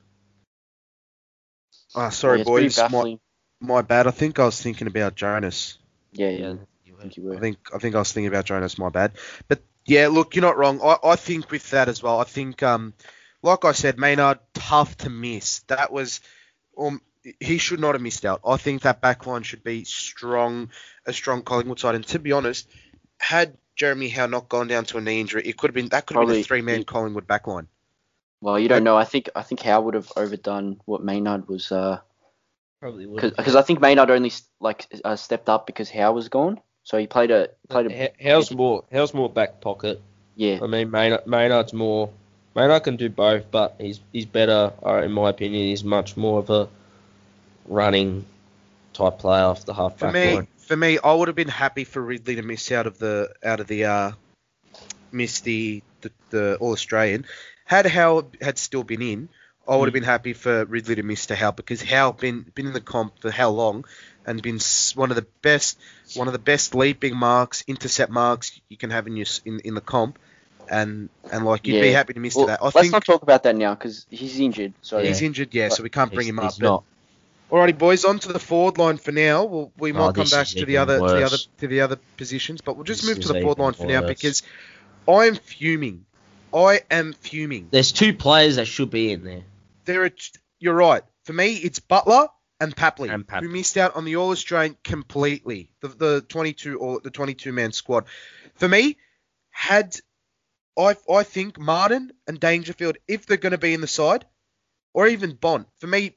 Ah, 1.95 2.09
sorry 2.09 2.39
Yeah, 2.39 2.43
boys, 2.43 2.79
my, 2.91 3.17
my 3.59 3.81
bad. 3.81 4.07
I 4.07 4.11
think 4.11 4.39
I 4.39 4.45
was 4.45 4.61
thinking 4.61 4.87
about 4.87 5.15
Jonas. 5.15 5.77
Yeah, 6.11 6.29
yeah. 6.29 6.53
I 7.01 7.07
think 7.07 7.17
I 7.31 7.39
think 7.39 7.57
I 7.73 7.77
think 7.77 7.95
I 7.95 7.99
was 7.99 8.11
thinking 8.11 8.27
about 8.27 8.45
Jonas. 8.45 8.77
My 8.77 8.89
bad. 8.89 9.13
But 9.47 9.61
yeah, 9.85 10.07
look, 10.07 10.35
you're 10.35 10.41
not 10.41 10.57
wrong. 10.57 10.81
I, 10.83 10.97
I 11.03 11.15
think 11.15 11.49
with 11.49 11.69
that 11.71 11.87
as 11.87 12.03
well. 12.03 12.19
I 12.19 12.25
think 12.25 12.61
um, 12.61 12.93
like 13.41 13.65
I 13.65 13.71
said, 13.71 13.97
Maynard 13.97 14.39
tough 14.53 14.97
to 14.97 15.09
miss. 15.09 15.59
That 15.67 15.91
was 15.91 16.19
um, 16.77 17.01
he 17.39 17.57
should 17.57 17.79
not 17.79 17.95
have 17.95 18.01
missed 18.01 18.25
out. 18.25 18.41
I 18.45 18.57
think 18.57 18.83
that 18.83 19.01
back 19.01 19.25
line 19.25 19.43
should 19.43 19.63
be 19.63 19.83
strong, 19.85 20.69
a 21.05 21.13
strong 21.13 21.41
Collingwood 21.41 21.79
side. 21.79 21.95
And 21.95 22.05
to 22.07 22.19
be 22.19 22.33
honest, 22.33 22.69
had 23.19 23.57
Jeremy 23.75 24.09
Howe 24.09 24.27
not 24.27 24.49
gone 24.49 24.67
down 24.67 24.85
to 24.85 24.97
a 24.97 25.01
knee 25.01 25.21
injury, 25.21 25.43
it 25.45 25.57
could 25.57 25.69
have 25.69 25.75
been 25.75 25.89
that 25.89 26.05
could 26.05 26.17
have 26.17 26.27
been 26.27 26.37
a 26.37 26.43
three 26.43 26.61
man 26.61 26.83
Collingwood 26.83 27.27
back 27.27 27.47
line. 27.47 27.67
Well, 28.41 28.57
you 28.59 28.69
don't 28.69 28.83
know. 28.83 28.97
I 28.97 29.03
think 29.03 29.29
I 29.35 29.41
think 29.41 29.61
Howe 29.61 29.81
would 29.81 29.93
have 29.95 30.11
overdone 30.15 30.79
what 30.85 31.03
Maynard 31.03 31.47
was. 31.47 31.71
Uh, 31.71 31.99
Probably 32.79 33.05
would. 33.05 33.35
because 33.35 33.55
I 33.55 33.61
think 33.61 33.81
Maynard 33.81 34.09
only 34.09 34.31
like 34.61 34.85
uh, 35.03 35.15
stepped 35.17 35.49
up 35.49 35.65
because 35.67 35.89
Howe 35.89 36.13
was 36.13 36.29
gone. 36.29 36.59
So 36.83 36.97
he 36.97 37.07
played 37.07 37.31
a 37.31 37.49
played 37.67 37.91
a 37.91 38.11
How's 38.23 38.51
more? 38.51 38.83
How's 38.91 39.13
more 39.13 39.29
back 39.29 39.61
pocket? 39.61 40.01
yeah. 40.35 40.59
I 40.63 40.67
mean, 40.67 40.89
Maynard, 40.89 41.27
Maynard's 41.27 41.73
more. 41.73 42.09
Maynard 42.55 42.83
can 42.83 42.95
do 42.95 43.09
both, 43.09 43.51
but 43.51 43.75
he's 43.79 43.99
he's 44.13 44.25
better, 44.25 44.71
uh, 44.85 45.01
in 45.03 45.11
my 45.11 45.29
opinion. 45.29 45.63
He's 45.63 45.83
much 45.83 46.15
more 46.15 46.39
of 46.39 46.49
a 46.49 46.69
running 47.67 48.25
type 48.93 49.19
player 49.19 49.43
off 49.43 49.65
the 49.65 49.73
half 49.73 49.97
For 49.99 50.05
back 50.05 50.13
me, 50.13 50.35
line. 50.35 50.47
for 50.57 50.75
me, 50.77 50.97
I 51.03 51.13
would 51.13 51.27
have 51.27 51.35
been 51.35 51.47
happy 51.49 51.83
for 51.83 52.01
Ridley 52.01 52.35
to 52.35 52.41
miss 52.41 52.71
out 52.71 52.87
of 52.87 52.97
the 52.97 53.33
out 53.43 53.59
of 53.59 53.67
the 53.67 53.85
uh, 53.85 54.11
miss 55.11 55.41
the 55.41 55.83
the, 56.01 56.11
the 56.29 56.57
All 56.59 56.71
Australian. 56.71 57.25
Had 57.69 57.85
Howe 57.85 58.25
had 58.41 58.57
still 58.57 58.83
been 58.83 59.03
in, 59.03 59.29
I 59.67 59.75
would 59.75 59.85
have 59.85 59.91
mm. 59.91 60.01
been 60.01 60.03
happy 60.03 60.33
for 60.33 60.65
Ridley 60.65 60.95
to 60.95 61.03
miss 61.03 61.27
to 61.27 61.35
Howe 61.35 61.51
because 61.51 61.83
Howe 61.83 62.11
been 62.11 62.41
been 62.55 62.65
in 62.65 62.73
the 62.73 62.81
comp 62.81 63.19
for 63.21 63.29
how 63.29 63.51
long 63.51 63.85
and 64.25 64.41
been 64.41 64.57
one 64.95 65.11
of 65.11 65.15
the 65.15 65.27
best 65.43 65.77
one 66.15 66.25
of 66.25 66.33
the 66.33 66.39
best 66.39 66.73
leaping 66.73 67.15
marks, 67.15 67.63
intercept 67.67 68.11
marks 68.11 68.59
you 68.69 68.77
can 68.77 68.89
have 68.89 69.05
in 69.05 69.15
your 69.15 69.27
in, 69.45 69.59
in 69.59 69.75
the 69.75 69.81
comp, 69.81 70.17
and 70.67 71.09
and 71.31 71.45
like 71.45 71.67
you'd 71.67 71.79
be 71.79 71.91
happy 71.91 72.13
to 72.13 72.19
miss 72.19 72.35
Well, 72.35 72.45
to 72.45 72.51
that. 72.53 72.61
I 72.61 72.65
let's 72.65 72.79
think 72.79 72.91
not 72.91 73.05
talk 73.05 73.21
about 73.21 73.43
that 73.43 73.55
now 73.55 73.75
because 73.75 74.07
he's 74.09 74.39
injured. 74.39 74.73
So 74.81 74.97
he's 74.97 75.21
injured, 75.21 75.53
yeah, 75.53 75.69
so 75.69 75.83
we 75.83 75.91
can't 75.91 76.11
bring 76.11 76.27
him 76.27 76.39
up. 76.39 76.45
he's 76.45 76.59
not. 76.59 76.83
Alrighty, 77.51 77.77
boys, 77.77 78.03
on 78.03 78.17
to 78.17 78.33
the 78.33 78.39
forward 78.39 78.79
line 78.79 78.97
for 78.97 79.11
now. 79.11 79.43
We'll, 79.43 79.71
we 79.77 79.91
Oh, 79.91 79.93
might 79.93 80.15
come 80.15 80.27
back 80.27 80.47
to 80.47 80.65
the 80.65 80.77
other 80.77 80.97
to 80.97 81.05
the 81.05 81.23
other 81.23 81.37
to 81.59 81.67
the 81.67 81.81
other 81.81 81.97
positions, 82.17 82.61
but 82.61 82.77
we'll 82.77 82.83
just 82.85 83.01
This 83.01 83.15
move 83.15 83.25
to 83.25 83.33
the 83.33 83.41
forward 83.41 83.59
line 83.59 83.73
for 83.73 83.85
now 83.85 84.01
because 84.01 84.41
I 85.07 85.25
am 85.25 85.35
fuming. 85.35 86.05
I 86.53 86.81
am 86.89 87.13
fuming. 87.13 87.67
There's 87.71 87.91
two 87.91 88.13
players 88.13 88.55
that 88.57 88.65
should 88.65 88.89
be 88.89 89.11
in 89.11 89.23
there. 89.23 89.43
There 89.85 90.03
are. 90.05 90.11
You're 90.59 90.75
right. 90.75 91.03
For 91.23 91.33
me, 91.33 91.55
it's 91.55 91.79
Butler 91.79 92.27
and 92.59 92.75
Papley, 92.75 93.13
And 93.13 93.25
Papley. 93.25 93.43
who 93.43 93.49
missed 93.49 93.77
out 93.77 93.95
on 93.95 94.05
the 94.05 94.17
All 94.17 94.31
Australian 94.31 94.77
completely. 94.83 95.71
The 95.81 95.87
the 95.89 96.21
22 96.27 96.77
or 96.79 96.99
the 97.01 97.11
22 97.11 97.51
man 97.53 97.71
squad. 97.71 98.05
For 98.55 98.67
me, 98.67 98.97
had 99.51 99.95
I 100.77 100.95
I 101.09 101.23
think 101.23 101.59
Martin 101.59 102.11
and 102.27 102.39
Dangerfield, 102.39 102.97
if 103.07 103.25
they're 103.25 103.37
going 103.37 103.51
to 103.51 103.57
be 103.57 103.73
in 103.73 103.81
the 103.81 103.87
side, 103.87 104.25
or 104.93 105.07
even 105.07 105.33
Bont, 105.33 105.67
for 105.79 105.87
me, 105.87 106.15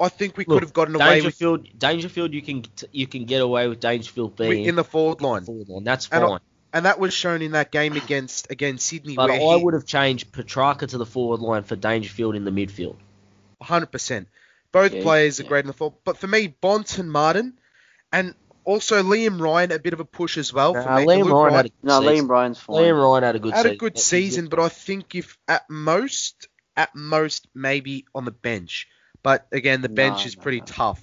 I 0.00 0.08
think 0.08 0.36
we 0.36 0.44
Look, 0.44 0.56
could 0.56 0.62
have 0.62 0.72
gotten 0.72 0.94
away 0.94 1.16
with 1.22 1.38
Dangerfield, 1.38 1.78
Dangerfield, 1.78 2.32
you 2.32 2.42
can 2.42 2.64
you 2.92 3.06
can 3.06 3.24
get 3.24 3.42
away 3.42 3.68
with 3.68 3.80
Dangerfield 3.80 4.36
being 4.36 4.64
in 4.64 4.76
the 4.76 4.84
forward 4.84 5.20
line. 5.20 5.44
forward 5.44 5.68
line. 5.68 5.84
That's 5.84 6.06
fine. 6.06 6.40
And 6.72 6.84
that 6.84 6.98
was 6.98 7.14
shown 7.14 7.40
in 7.42 7.52
that 7.52 7.70
game 7.72 7.94
against 7.94 8.50
against 8.50 8.86
Sydney, 8.86 9.16
But 9.16 9.30
where 9.30 9.40
I 9.40 9.56
he 9.56 9.64
would 9.64 9.74
have 9.74 9.86
changed 9.86 10.32
Petracca 10.32 10.86
to 10.88 10.98
the 10.98 11.06
forward 11.06 11.40
line 11.40 11.62
for 11.62 11.76
Dangerfield 11.76 12.34
in 12.36 12.44
the 12.44 12.50
midfield. 12.50 12.96
100. 13.58 13.86
percent 13.86 14.28
Both 14.70 14.92
Yeah, 14.94 15.02
players 15.02 15.40
are 15.40 15.44
yeah. 15.44 15.48
great 15.48 15.60
in 15.64 15.66
the 15.68 15.72
forward, 15.72 15.96
but 16.04 16.18
for 16.18 16.26
me, 16.26 16.46
Bont 16.48 16.98
and 16.98 17.10
Martin, 17.10 17.58
and 18.12 18.34
also 18.64 19.02
Liam 19.02 19.40
Ryan, 19.40 19.72
a 19.72 19.78
bit 19.78 19.94
of 19.94 20.00
a 20.00 20.04
push 20.04 20.36
as 20.36 20.52
well. 20.52 20.74
for 20.74 20.80
me. 20.80 21.06
Liam 21.06 21.24
Luke 21.24 21.32
Ryan 21.32 21.54
had 21.54 21.66
a 21.66 21.68
good 21.70 21.84
no, 21.84 22.00
season. 22.00 22.26
Liam 22.26 22.28
Ryan's 22.28 22.58
fine. 22.58 22.76
Liam 22.76 23.02
Ryan 23.02 23.22
had 23.24 23.36
a 23.36 23.38
good 23.38 23.54
had 23.54 23.62
season. 23.62 23.72
a 23.72 23.76
good 23.76 23.98
season, 23.98 24.46
but 24.48 24.60
I 24.60 24.68
think 24.68 25.14
if 25.14 25.38
at 25.48 25.68
most, 25.70 26.48
at 26.76 26.94
most, 26.94 27.48
maybe 27.54 28.04
on 28.14 28.26
the 28.26 28.30
bench. 28.30 28.88
But 29.22 29.46
again, 29.52 29.80
the 29.80 29.88
bench 29.88 30.18
No, 30.20 30.24
is 30.26 30.36
no, 30.36 30.42
pretty 30.42 30.60
no. 30.60 30.66
tough. 30.66 31.00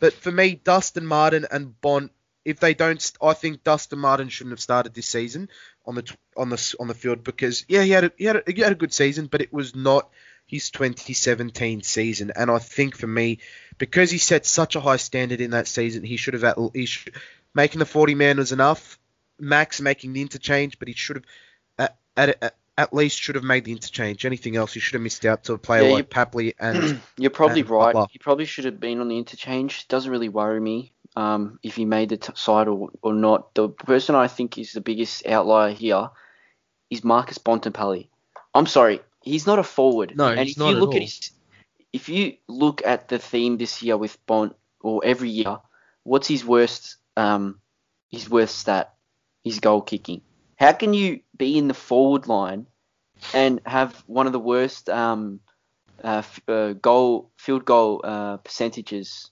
But 0.00 0.12
for 0.12 0.32
me, 0.32 0.56
Dustin 0.56 1.06
Martin 1.06 1.46
and 1.50 1.80
Bont, 1.80 2.10
if 2.44 2.60
they 2.60 2.74
don't, 2.74 3.12
I 3.22 3.34
think 3.34 3.64
Dustin 3.64 3.98
Martin 3.98 4.28
shouldn't 4.28 4.52
have 4.52 4.60
started 4.60 4.94
this 4.94 5.06
season 5.06 5.48
on 5.86 5.94
the 5.94 6.16
on 6.36 6.50
the 6.50 6.76
on 6.78 6.88
the 6.88 6.94
field 6.94 7.24
because 7.24 7.64
yeah, 7.68 7.82
he 7.82 7.90
had 7.90 8.04
a, 8.04 8.12
he 8.16 8.24
had 8.24 8.36
a, 8.36 8.42
he 8.46 8.60
had 8.60 8.72
a 8.72 8.76
good 8.76 8.92
season, 8.92 9.26
but 9.26 9.40
it 9.40 9.52
was 9.52 9.74
not 9.74 10.10
his 10.46 10.70
2017 10.70 11.82
season. 11.82 12.32
And 12.34 12.50
I 12.50 12.58
think 12.58 12.96
for 12.96 13.06
me, 13.06 13.38
because 13.78 14.10
he 14.10 14.18
set 14.18 14.46
such 14.46 14.76
a 14.76 14.80
high 14.80 14.96
standard 14.96 15.40
in 15.40 15.52
that 15.52 15.68
season, 15.68 16.04
he 16.04 16.16
should 16.16 16.34
have 16.34 16.44
at, 16.44 16.58
he 16.74 16.86
should, 16.86 17.14
making 17.54 17.78
the 17.78 17.86
40 17.86 18.14
man 18.14 18.36
was 18.36 18.52
enough. 18.52 18.98
Max 19.38 19.80
making 19.80 20.12
the 20.12 20.20
interchange, 20.20 20.78
but 20.78 20.86
he 20.86 20.94
should 20.94 21.16
have 21.16 21.24
at, 21.78 21.96
at, 22.16 22.42
at, 22.42 22.56
at 22.76 22.94
least 22.94 23.20
should 23.20 23.34
have 23.34 23.44
made 23.44 23.64
the 23.64 23.72
interchange. 23.72 24.24
Anything 24.24 24.56
else, 24.56 24.74
he 24.74 24.80
should 24.80 24.94
have 24.94 25.02
missed 25.02 25.24
out 25.24 25.44
to 25.44 25.54
a 25.54 25.58
player 25.58 25.88
Yeah, 25.88 25.94
like 25.94 26.10
Papley 26.10 26.54
and 26.58 27.00
You're 27.18 27.30
probably 27.30 27.60
and 27.60 27.70
right. 27.70 27.92
Butler. 27.92 28.06
He 28.10 28.18
probably 28.18 28.44
should 28.44 28.64
have 28.64 28.78
been 28.78 29.00
on 29.00 29.08
the 29.08 29.18
interchange. 29.18 29.88
Doesn't 29.88 30.10
really 30.10 30.28
worry 30.28 30.60
me. 30.60 30.92
Um, 31.16 31.58
if 31.62 31.76
he 31.76 31.84
made 31.84 32.08
the 32.10 32.16
t- 32.16 32.32
side 32.34 32.68
or, 32.68 32.90
or 33.02 33.14
not. 33.14 33.54
The 33.54 33.68
person 33.68 34.14
I 34.14 34.28
think 34.28 34.58
is 34.58 34.72
the 34.72 34.80
biggest 34.80 35.26
outlier 35.26 35.72
here 35.72 36.10
is 36.90 37.04
Marcus 37.04 37.38
Bontempelli. 37.38 38.08
I'm 38.54 38.66
sorry, 38.66 39.00
he's 39.22 39.46
not 39.46 39.58
a 39.58 39.62
forward. 39.62 40.16
No, 40.16 40.28
and 40.28 40.40
he's 40.40 40.52
if 40.56 40.58
not 40.58 40.70
you 40.70 40.76
at 40.76 40.80
look 40.80 40.90
all. 40.90 40.96
at 40.96 41.02
his, 41.02 41.30
if 41.92 42.08
you 42.08 42.34
look 42.48 42.82
at 42.84 43.08
the 43.08 43.18
theme 43.18 43.56
this 43.56 43.82
year 43.82 43.96
with 43.96 44.24
Bont 44.26 44.54
or 44.80 45.02
every 45.04 45.30
year, 45.30 45.58
what's 46.02 46.28
his 46.28 46.44
worst 46.44 46.96
um 47.16 47.60
his 48.10 48.28
worst 48.28 48.58
stat? 48.58 48.94
His 49.42 49.60
goal 49.60 49.82
kicking. 49.82 50.22
How 50.56 50.72
can 50.72 50.94
you 50.94 51.20
be 51.36 51.58
in 51.58 51.68
the 51.68 51.74
forward 51.74 52.26
line 52.28 52.66
and 53.34 53.60
have 53.66 53.92
one 54.06 54.26
of 54.26 54.32
the 54.32 54.38
worst 54.40 54.88
um 54.88 55.40
uh, 56.02 56.18
f- 56.24 56.48
uh 56.48 56.72
goal 56.74 57.30
field 57.36 57.64
goal 57.64 58.00
uh 58.04 58.38
percentages? 58.38 59.30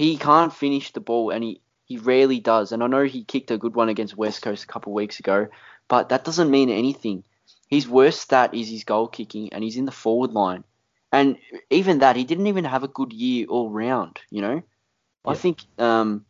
He 0.00 0.16
can't 0.16 0.52
finish 0.52 0.92
the 0.92 1.00
ball 1.00 1.30
and 1.30 1.44
he 1.44 1.60
he 1.84 1.98
rarely 1.98 2.40
does. 2.40 2.72
And 2.72 2.82
I 2.82 2.86
know 2.86 3.04
he 3.04 3.24
kicked 3.24 3.50
a 3.50 3.58
good 3.58 3.74
one 3.74 3.88
against 3.88 4.16
West 4.16 4.42
Coast 4.42 4.64
a 4.64 4.66
couple 4.66 4.92
of 4.92 4.94
weeks 4.94 5.18
ago, 5.18 5.48
but 5.88 6.08
that 6.08 6.24
doesn't 6.24 6.50
mean 6.50 6.70
anything. 6.70 7.24
His 7.68 7.88
worst 7.88 8.20
stat 8.20 8.54
is 8.54 8.68
his 8.68 8.84
goal 8.84 9.08
kicking, 9.08 9.52
and 9.52 9.62
he's 9.64 9.76
in 9.76 9.86
the 9.86 9.92
forward 9.92 10.30
line. 10.30 10.64
And 11.12 11.36
even 11.68 11.98
that, 11.98 12.16
he 12.16 12.24
didn't 12.24 12.46
even 12.46 12.64
have 12.64 12.84
a 12.84 12.88
good 12.88 13.12
year 13.12 13.46
all 13.46 13.70
round. 13.70 14.20
You 14.30 14.42
know, 14.42 14.62
I 15.26 15.34
think 15.34 15.64
um, 15.78 16.24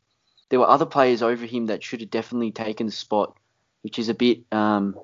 there 0.49 0.59
were 0.59 0.69
other 0.69 0.87
players 0.87 1.23
over 1.23 1.45
him 1.47 1.67
that 1.67 1.85
should 1.85 2.01
have 2.01 2.11
definitely 2.11 2.53
taken 2.53 2.87
the 2.87 2.93
spot, 2.93 3.37
which 3.83 3.99
is 3.99 4.09
a 4.09 4.15
bit 4.15 4.41
um, 4.51 4.99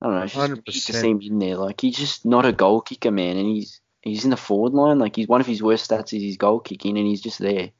I 0.00 0.06
don't 0.06 0.14
know, 0.16 0.22
it's 0.22 0.34
just 0.34 0.48
weird 0.48 0.64
to 0.66 0.72
100%. 0.72 1.00
see 1.00 1.10
him 1.10 1.20
in 1.22 1.38
there. 1.38 1.56
Like 1.56 1.80
he's 1.80 1.96
just 1.96 2.26
not 2.26 2.44
a 2.44 2.52
goal 2.52 2.80
kicker, 2.80 3.10
man, 3.10 3.36
and 3.36 3.46
he's 3.46 3.80
he's 4.02 4.24
in 4.24 4.30
the 4.30 4.36
forward 4.36 4.74
line. 4.74 4.98
Like 4.98 5.16
he's 5.16 5.28
one 5.28 5.40
of 5.40 5.46
his 5.46 5.62
worst 5.62 5.90
stats 5.90 6.16
is 6.16 6.22
his 6.22 6.36
goal 6.36 6.60
kicking, 6.60 6.98
and 6.98 7.06
he's 7.06 7.22
just 7.22 7.38
there. 7.38 7.70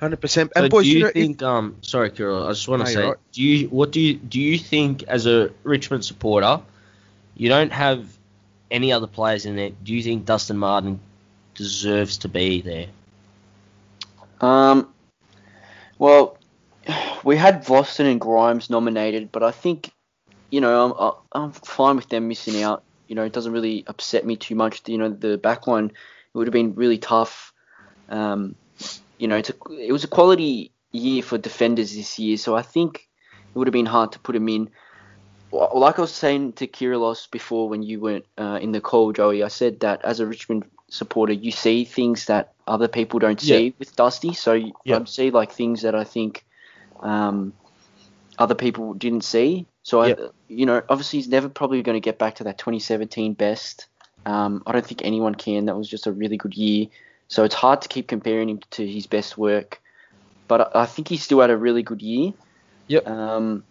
Hundred 0.00 0.20
percent. 0.20 0.52
So 0.54 0.62
And 0.62 0.70
boys, 0.70 0.84
do 0.84 0.90
you 0.90 0.96
you 0.98 1.02
know, 1.02 1.08
if- 1.08 1.12
think? 1.14 1.42
um, 1.42 1.76
sorry, 1.82 2.10
Kirill. 2.10 2.46
I 2.46 2.50
just 2.50 2.68
want 2.68 2.86
to 2.86 2.92
you're 2.92 3.02
say, 3.02 3.08
right. 3.08 3.16
do 3.32 3.42
you 3.42 3.68
what 3.68 3.90
do 3.90 4.00
you 4.00 4.14
do 4.14 4.40
you 4.40 4.58
think 4.58 5.02
as 5.04 5.26
a 5.26 5.50
Richmond 5.64 6.04
supporter, 6.04 6.60
you 7.36 7.48
don't 7.48 7.72
have 7.72 8.06
any 8.70 8.92
other 8.92 9.06
players 9.08 9.44
in 9.46 9.56
there? 9.56 9.70
Do 9.82 9.94
you 9.94 10.02
think 10.02 10.24
Dustin 10.24 10.56
Martin 10.58 11.00
deserves 11.54 12.18
to 12.18 12.28
be 12.28 12.60
there? 12.60 12.86
Um, 14.40 14.88
well, 15.98 16.38
we 17.24 17.36
had 17.36 17.66
Boston 17.66 18.06
and 18.06 18.20
Grimes 18.20 18.70
nominated, 18.70 19.32
but 19.32 19.42
I 19.42 19.50
think, 19.50 19.90
you 20.50 20.60
know, 20.60 20.94
I'm 20.94 21.12
I'm 21.42 21.52
fine 21.52 21.96
with 21.96 22.08
them 22.08 22.28
missing 22.28 22.62
out. 22.62 22.84
You 23.08 23.14
know, 23.14 23.24
it 23.24 23.32
doesn't 23.32 23.52
really 23.52 23.84
upset 23.86 24.24
me 24.24 24.36
too 24.36 24.54
much. 24.54 24.82
You 24.86 24.98
know, 24.98 25.08
the 25.08 25.38
backline 25.38 25.86
it 25.90 25.94
would 26.34 26.46
have 26.46 26.52
been 26.52 26.74
really 26.74 26.98
tough. 26.98 27.52
Um, 28.08 28.54
you 29.18 29.28
know, 29.28 29.36
it's 29.36 29.50
a, 29.50 29.54
it 29.72 29.92
was 29.92 30.04
a 30.04 30.08
quality 30.08 30.72
year 30.92 31.22
for 31.22 31.38
defenders 31.38 31.94
this 31.94 32.18
year, 32.18 32.36
so 32.36 32.56
I 32.56 32.62
think 32.62 33.08
it 33.54 33.58
would 33.58 33.66
have 33.66 33.72
been 33.72 33.86
hard 33.86 34.12
to 34.12 34.18
put 34.18 34.36
him 34.36 34.48
in. 34.48 34.70
Like 35.50 35.98
I 35.98 36.02
was 36.02 36.12
saying 36.12 36.54
to 36.54 36.66
Kirilos 36.66 37.30
before 37.30 37.68
when 37.68 37.82
you 37.82 38.00
weren't 38.00 38.26
uh, 38.36 38.58
in 38.60 38.72
the 38.72 38.80
call, 38.80 39.12
Joey, 39.12 39.42
I 39.42 39.48
said 39.48 39.80
that 39.80 40.04
as 40.04 40.20
a 40.20 40.26
Richmond 40.26 40.64
supporter, 40.90 41.32
you 41.32 41.50
see 41.52 41.84
things 41.84 42.26
that 42.26 42.52
other 42.66 42.88
people 42.88 43.18
don't 43.18 43.42
Yeah. 43.42 43.56
see 43.56 43.74
with 43.78 43.96
Dusty. 43.96 44.34
So 44.34 44.52
Yeah. 44.52 44.96
I'd 44.96 45.08
see 45.08 45.30
like 45.30 45.52
things 45.52 45.82
that 45.82 45.94
I 45.94 46.04
think 46.04 46.44
um, 47.00 47.54
other 48.38 48.54
people 48.54 48.94
didn't 48.94 49.24
see. 49.24 49.66
So 49.82 50.02
I, 50.02 50.16
you 50.48 50.66
know, 50.66 50.82
obviously 50.88 51.18
he's 51.18 51.28
never 51.28 51.48
probably 51.48 51.82
going 51.82 51.96
to 51.96 52.00
get 52.00 52.18
back 52.18 52.36
to 52.36 52.44
that 52.44 52.58
2017 52.58 53.32
best. 53.32 53.86
Um, 54.26 54.62
I 54.66 54.72
don't 54.72 54.84
think 54.86 55.02
anyone 55.02 55.34
can. 55.34 55.64
That 55.64 55.76
was 55.76 55.88
just 55.88 56.06
a 56.06 56.12
really 56.12 56.36
good 56.36 56.54
year. 56.54 56.88
So 57.28 57.44
it's 57.44 57.54
hard 57.54 57.82
to 57.82 57.88
keep 57.88 58.08
comparing 58.08 58.48
him 58.48 58.60
to 58.72 58.86
his 58.86 59.06
best 59.06 59.36
work. 59.38 59.80
But 60.48 60.74
I, 60.74 60.82
I 60.82 60.86
think 60.86 61.08
he 61.08 61.18
still 61.18 61.40
had 61.40 61.50
a 61.50 61.56
really 61.56 61.82
good 61.82 62.02
year. 62.02 62.32
Yep. 62.88 63.06
Um, 63.06 63.64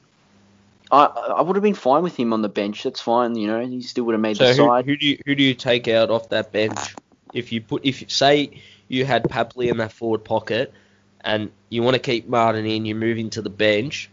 I 0.91 1.05
I 1.05 1.41
would 1.41 1.55
have 1.55 1.63
been 1.63 1.73
fine 1.73 2.03
with 2.03 2.15
him 2.15 2.33
on 2.33 2.41
the 2.41 2.49
bench. 2.49 2.83
That's 2.83 3.01
fine. 3.01 3.35
You 3.35 3.47
know, 3.47 3.65
he 3.65 3.81
still 3.81 4.05
would 4.05 4.13
have 4.13 4.21
made 4.21 4.37
So 4.37 4.45
the 4.45 4.51
who, 4.51 4.67
side. 4.67 4.85
who 4.85 4.95
do 4.95 5.07
you 5.07 5.19
who 5.25 5.35
do 5.35 5.43
you 5.43 5.53
take 5.53 5.87
out 5.87 6.09
off 6.09 6.29
that 6.29 6.51
bench? 6.51 6.95
If 7.33 7.51
you 7.51 7.61
put 7.61 7.85
if 7.85 8.09
say 8.09 8.61
you 8.87 9.05
had 9.05 9.23
Papley 9.23 9.69
in 9.69 9.77
that 9.77 9.91
forward 9.91 10.23
pocket, 10.23 10.71
and 11.21 11.51
you 11.69 11.83
want 11.83 11.95
to 11.95 11.99
keep 11.99 12.27
Martin 12.27 12.65
in, 12.65 12.85
you're 12.85 12.95
moving 12.95 13.31
to 13.31 13.41
the 13.41 13.49
bench. 13.49 14.09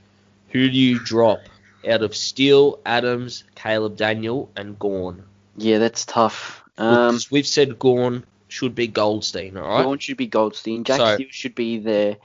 Who 0.48 0.68
do 0.68 0.76
you 0.76 0.98
drop 0.98 1.40
out 1.88 2.02
of 2.02 2.16
Steele, 2.16 2.78
Adams, 2.86 3.44
Caleb 3.54 3.96
Daniel, 3.96 4.50
and 4.56 4.78
Gawn? 4.78 5.24
Yeah, 5.56 5.78
that's 5.78 6.04
tough. 6.04 6.64
Um, 6.78 7.20
we've 7.30 7.46
said 7.46 7.78
Gawn 7.78 8.24
should 8.54 8.74
be 8.74 8.86
Goldstein, 8.86 9.56
all 9.56 9.68
right? 9.68 9.82
Vaughan 9.82 9.98
should 9.98 10.16
be 10.16 10.26
Goldstein. 10.28 10.84
Jack 10.84 10.98
So- 10.98 11.14
Steele 11.16 11.28
should 11.30 11.54
be 11.54 11.78
there. 11.78 12.16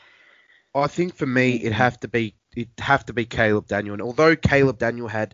I 0.76 0.88
think 0.88 1.16
for 1.16 1.26
me, 1.26 1.56
it'd 1.56 1.74
have 1.74 2.00
to 2.02 2.08
be 2.08 2.36
it'd 2.56 2.70
have 2.80 3.06
to 3.08 3.14
be 3.14 3.26
Caleb 3.26 3.68
Daniel. 3.68 3.94
And 3.94 4.02
although 4.04 4.36
Caleb 4.36 4.78
Daniel 4.78 5.08
had 5.08 5.34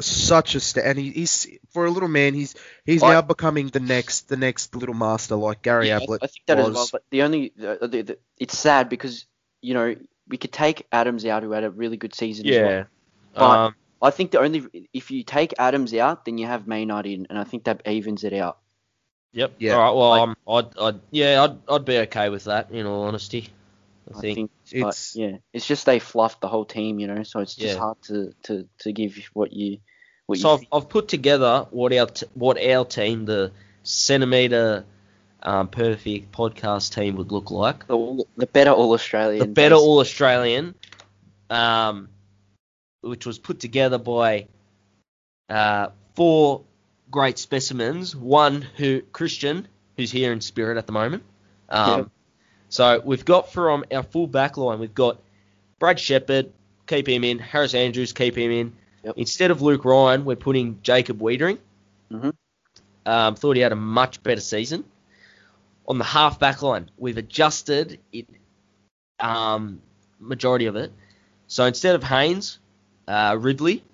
such 0.00 0.54
a 0.54 0.60
st- 0.60 0.84
and 0.86 0.98
he, 0.98 1.10
he's 1.10 1.46
for 1.72 1.84
a 1.84 1.90
little 1.90 2.08
man, 2.08 2.32
he's 2.34 2.54
he's 2.84 3.02
I- 3.02 3.12
now 3.12 3.20
becoming 3.22 3.68
the 3.68 3.80
next 3.80 4.28
the 4.28 4.36
next 4.38 4.74
little 4.74 4.94
master 4.94 5.36
like 5.36 5.62
Gary 5.62 5.88
Yeah, 5.88 5.98
Ablett 5.98 6.22
I 6.22 6.26
think 6.26 6.46
that 6.46 6.56
was. 6.58 6.68
as 6.68 6.74
well. 6.74 6.88
But 6.92 7.02
the 7.10 7.22
only 7.22 7.52
the, 7.56 7.78
the, 7.82 8.02
the, 8.02 8.18
it's 8.38 8.58
sad 8.58 8.88
because 8.88 9.26
you 9.60 9.74
know 9.74 9.94
we 10.26 10.38
could 10.38 10.52
take 10.52 10.86
Adams 10.90 11.26
out, 11.26 11.42
who 11.42 11.50
had 11.52 11.64
a 11.64 11.70
really 11.70 11.98
good 11.98 12.14
season. 12.14 12.46
As 12.48 12.56
well. 12.58 12.70
yeah. 12.70 12.84
But- 13.34 13.42
Um, 13.66 13.74
I 14.00 14.10
think 14.10 14.32
the 14.32 14.40
only 14.40 14.88
if 14.92 15.10
you 15.12 15.22
take 15.22 15.54
Adams 15.60 15.94
out, 15.94 16.24
then 16.24 16.36
you 16.38 16.46
have 16.48 16.66
Maynard 16.66 17.06
in, 17.06 17.26
and 17.30 17.38
I 17.38 17.44
think 17.44 17.64
that 17.64 17.86
evens 17.86 18.24
it 18.24 18.32
out. 18.32 18.58
Yep. 19.32 19.52
yeah, 19.58 19.74
All 19.74 19.80
right. 19.80 19.94
Well, 19.94 20.10
like- 20.10 20.22
um, 20.22 20.36
I'd, 20.48 20.78
I'd, 20.94 21.00
yeah, 21.10 21.42
I'd, 21.44 21.56
I'd 21.68 21.84
be 21.84 21.98
okay 21.98 22.28
with 22.28 22.44
that. 22.44 22.70
In 22.70 22.86
all 22.86 23.04
honesty, 23.04 23.48
I 24.12 24.18
I 24.18 24.20
think. 24.20 24.34
think, 24.36 24.50
it's- 24.72 25.12
but 25.14 25.20
yeah, 25.20 25.36
it's 25.52 25.66
just 25.66 25.86
they 25.86 25.98
fluffed 25.98 26.40
the 26.40 26.48
whole 26.48 26.64
team, 26.64 26.98
you 26.98 27.06
know. 27.06 27.22
So 27.22 27.40
it's 27.40 27.54
just 27.54 27.74
Yeah. 27.74 27.80
hard 27.80 28.00
to, 28.02 28.32
to, 28.44 28.68
to 28.80 28.92
give 28.92 29.16
what 29.34 29.52
you 29.52 29.78
what 30.26 30.38
So 30.38 30.48
you. 30.48 30.54
I've, 30.54 30.58
think. 30.60 30.68
I've 30.72 30.88
put 30.88 31.08
together 31.08 31.66
what 31.70 31.92
our 31.92 32.06
t- 32.06 32.26
what 32.34 32.62
our 32.62 32.84
team, 32.84 33.24
the 33.24 33.52
centimeter 33.82 34.84
um, 35.42 35.66
perfect 35.68 36.30
podcast 36.32 36.94
team, 36.94 37.16
would 37.16 37.32
look 37.32 37.50
like. 37.50 37.86
The, 37.88 38.24
the 38.36 38.46
better 38.46 38.70
All 38.70 38.92
Australian. 38.92 39.40
The 39.40 39.46
better 39.52 39.74
All 39.74 39.98
Australian, 39.98 40.74
um, 41.50 42.08
which 43.00 43.26
was 43.26 43.38
put 43.40 43.58
together 43.58 43.98
by 43.98 44.46
uh, 45.48 45.88
four 46.14 46.62
great 47.12 47.38
specimens. 47.38 48.16
One 48.16 48.62
who 48.76 49.02
Christian, 49.12 49.68
who's 49.96 50.10
here 50.10 50.32
in 50.32 50.40
spirit 50.40 50.78
at 50.78 50.86
the 50.86 50.92
moment. 50.92 51.22
Um, 51.68 52.00
Yeah. 52.00 52.04
So 52.70 53.02
we've 53.04 53.24
got 53.24 53.52
from 53.52 53.84
our 53.92 54.02
full 54.02 54.26
back 54.26 54.56
line, 54.56 54.80
we've 54.80 54.94
got 54.94 55.20
Brad 55.78 56.00
Sheppard, 56.00 56.50
keep 56.86 57.06
him 57.06 57.22
in. 57.22 57.38
Harris 57.38 57.74
Andrews, 57.74 58.12
keep 58.12 58.36
him 58.36 58.50
in. 58.50 58.72
Yep. 59.04 59.14
Instead 59.18 59.50
of 59.50 59.60
Luke 59.60 59.84
Ryan, 59.84 60.24
we're 60.24 60.36
putting 60.36 60.78
Jacob 60.82 61.20
Weitering. 61.20 61.58
Mhm. 62.10 62.32
Um, 63.04 63.34
thought 63.34 63.56
he 63.56 63.62
had 63.62 63.72
a 63.72 63.76
much 63.76 64.22
better 64.22 64.40
season. 64.40 64.84
On 65.86 65.98
the 65.98 66.04
half 66.04 66.38
back 66.38 66.62
line, 66.62 66.90
we've 66.96 67.18
adjusted 67.18 67.98
it, 68.12 68.26
um, 69.20 69.82
majority 70.18 70.66
of 70.66 70.76
it. 70.76 70.92
So 71.48 71.66
instead 71.66 71.94
of 71.94 72.02
Haynes, 72.04 72.58
uh, 73.06 73.36
Ridley. 73.38 73.84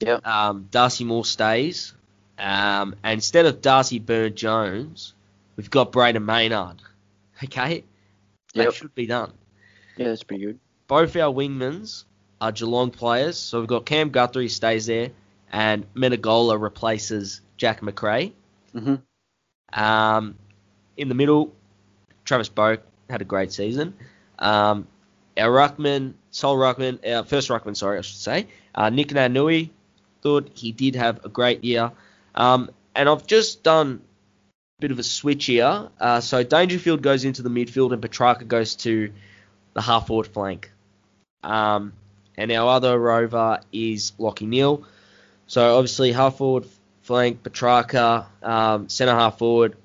Yep. 0.00 0.26
Um, 0.26 0.68
Darcy 0.70 1.04
Moore 1.04 1.24
stays. 1.24 1.94
Um, 2.40 2.94
and 3.02 3.14
instead 3.18 3.44
of 3.46 3.60
Darcy 3.60 3.98
Byrne 3.98 4.34
Jones, 4.34 5.12
we've 5.56 5.70
got 5.70 5.92
Brayden 5.92 6.24
Maynard. 6.24 6.82
Okay? 7.44 7.84
That 8.54 8.64
Yep. 8.64 8.72
should 8.74 8.94
be 8.94 9.06
done. 9.06 9.32
Yeah, 9.96 10.08
that's 10.08 10.22
pretty 10.24 10.44
good. 10.44 10.58
Both 10.88 11.16
our 11.16 11.32
wingmans 11.32 12.04
are 12.40 12.52
Geelong 12.52 12.90
players. 12.90 13.38
So 13.38 13.60
we've 13.60 13.68
got 13.68 13.86
Cam 13.86 14.10
Guthrie 14.10 14.48
stays 14.48 14.84
there, 14.86 15.10
and 15.50 15.86
Menegola 15.94 16.60
replaces 16.60 17.40
Jack 17.56 17.80
Macrae. 17.82 18.32
hmm 18.74 18.96
Um, 19.72 20.36
in 20.98 21.08
the 21.08 21.14
middle, 21.14 21.52
Travis 22.26 22.48
Boak 22.50 22.80
had 23.08 23.22
a 23.22 23.24
great 23.24 23.52
season. 23.52 23.94
Um, 24.38 24.86
our 25.38 25.48
ruckman, 25.50 26.14
Sol 26.30 26.56
Ruckman, 26.56 26.98
our 27.10 27.24
first 27.24 27.48
ruckman, 27.48 27.76
sorry, 27.76 27.98
I 27.98 28.00
should 28.02 28.16
say, 28.18 28.46
uh, 28.74 28.90
Nick 28.90 29.08
Naitanui, 29.08 29.70
thought 30.22 30.50
he 30.54 30.72
did 30.72 30.96
have 30.96 31.24
a 31.24 31.28
great 31.28 31.64
year. 31.64 31.92
Um, 32.34 32.70
and 32.94 33.08
I've 33.08 33.26
just 33.26 33.62
done 33.62 34.00
a 34.78 34.80
bit 34.80 34.90
of 34.90 34.98
a 34.98 35.02
switch 35.02 35.46
here. 35.46 35.88
Uh, 35.98 36.20
so 36.20 36.42
Dangerfield 36.42 37.02
goes 37.02 37.24
into 37.24 37.42
the 37.42 37.50
midfield 37.50 37.92
and 37.92 38.02
Petracca 38.02 38.46
goes 38.46 38.74
to 38.76 39.12
the 39.74 39.80
half 39.80 40.06
forward 40.06 40.26
flank. 40.26 40.70
Um, 41.42 41.92
and 42.36 42.50
our 42.52 42.68
other 42.68 42.98
rover 42.98 43.60
is 43.72 44.12
Lachie 44.18 44.48
Neale. 44.48 44.84
So 45.46 45.76
obviously 45.76 46.12
half 46.12 46.36
forward 46.36 46.66
flank, 47.02 47.42
Petracca, 47.42 48.26
um, 48.42 48.88
centre 48.88 49.14
half 49.14 49.38
forward, 49.38 49.76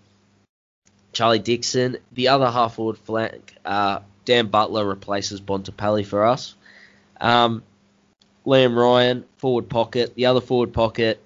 Charlie 1.12 1.40
Dixon. 1.40 1.98
The 2.12 2.30
other 2.30 2.50
half 2.50 2.76
forward 2.76 2.98
flank, 3.00 3.56
uh, 3.66 4.00
Dan 4.26 4.48
Butler 4.48 4.86
replaces 4.86 5.42
Bontempelli 5.42 6.06
for 6.06 6.26
us. 6.26 6.56
Um, 7.20 7.64
Liam 8.46 8.76
Ryan, 8.76 9.26
forward 9.38 9.70
pocket. 9.70 10.14
The 10.16 10.28
other 10.28 10.42
forward 10.42 10.74
pocket, 10.74 11.22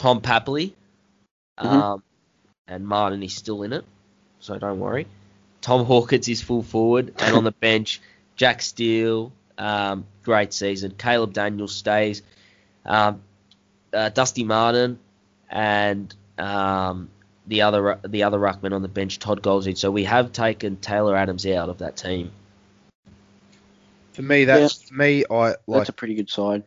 Tom 0.00 0.22
Papley. 0.22 0.72
Um, 1.58 2.02
and 2.66 2.86
Martin 2.86 3.22
is 3.22 3.34
still 3.34 3.62
in 3.64 3.74
it, 3.74 3.84
so 4.38 4.58
don't 4.58 4.80
worry. 4.80 5.06
Tom 5.60 5.84
Hawkins 5.84 6.26
is 6.26 6.40
full 6.40 6.62
forward, 6.62 7.12
and 7.18 7.36
on 7.36 7.44
the 7.44 7.50
bench, 7.60 8.00
Jack 8.34 8.62
Steele, 8.62 9.30
um, 9.58 10.06
great 10.22 10.54
season. 10.54 10.94
Caleb 10.96 11.34
Daniels 11.34 11.74
stays. 11.74 12.22
Um, 12.86 13.20
uh, 13.92 14.08
Dusty 14.08 14.42
Martin 14.42 14.98
and 15.50 16.14
um, 16.38 17.10
the 17.46 17.60
other 17.62 17.98
the 18.08 18.22
other 18.22 18.38
ruckman 18.38 18.72
on 18.72 18.80
the 18.80 18.88
bench, 18.88 19.18
Todd 19.18 19.42
Goldsey. 19.42 19.74
So 19.74 19.90
we 19.90 20.04
have 20.04 20.32
taken 20.32 20.76
Taylor 20.78 21.14
Adams 21.14 21.44
out 21.44 21.68
of 21.68 21.78
that 21.78 21.98
team. 21.98 22.30
For 24.14 24.22
me, 24.22 24.46
that's 24.46 24.80
for 24.82 24.94
me. 24.94 25.24
I 25.30 25.34
like. 25.34 25.56
That's 25.68 25.88
a 25.90 25.92
pretty 25.92 26.14
good 26.14 26.30
side. 26.30 26.62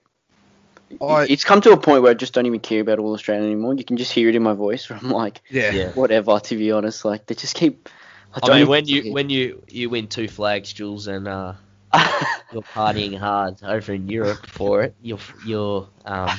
I- 1.02 1.26
it's 1.30 1.44
come 1.44 1.62
to 1.62 1.72
a 1.72 1.78
point 1.78 2.02
where 2.04 2.12
I 2.12 2.14
just 2.14 2.34
don't 2.34 2.46
even 2.46 2.60
care 2.60 2.82
about 2.82 3.00
All 3.00 3.14
Australian 3.14 3.46
anymore. 3.46 3.74
You 3.76 3.84
can 3.84 3.98
just 3.98 4.12
hear 4.12 4.30
it 4.30 4.36
in 4.36 4.44
my 4.44 4.54
voice. 4.54 4.90
Where 4.90 5.00
I'm 5.02 5.10
like, 5.12 5.42
yeah. 5.50 5.72
Yeah. 5.72 5.92
whatever. 5.92 6.40
To 6.40 6.56
be 6.58 6.72
honest, 6.72 7.06
like 7.06 7.26
they 7.28 7.36
just 7.36 7.56
keep. 7.56 7.90
I, 8.34 8.40
I 8.44 8.48
don't 8.48 8.56
mean, 8.60 8.68
when 8.68 8.88
you 8.88 9.04
care. 9.04 9.12
when 9.14 9.30
you 9.30 9.64
you 9.68 9.90
win 9.90 10.08
two 10.08 10.28
flags, 10.28 10.74
Jules, 10.74 11.08
and 11.08 11.28
uh, 11.28 11.54
you're 12.52 12.62
partying 12.64 13.18
hard 13.18 13.62
over 13.64 13.94
in 13.94 14.08
Europe 14.08 14.46
for 14.48 14.82
it, 14.84 14.96
you're 15.02 15.20
you're 15.46 15.88
um, 16.06 16.30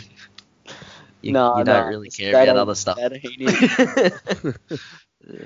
you, 1.23 1.33
No, 1.33 1.59
you 1.59 1.65
no, 1.65 1.73
don't 1.73 1.89
really 1.89 2.11
care 2.11 2.33
that 2.33 2.43
about 2.45 2.51
ain't- 2.51 2.59
other 2.59 2.75
stuff. 2.75 2.97
that 2.97 3.13
ain't 3.13 3.25
it. 3.25 4.57
Yeah. 5.27 5.39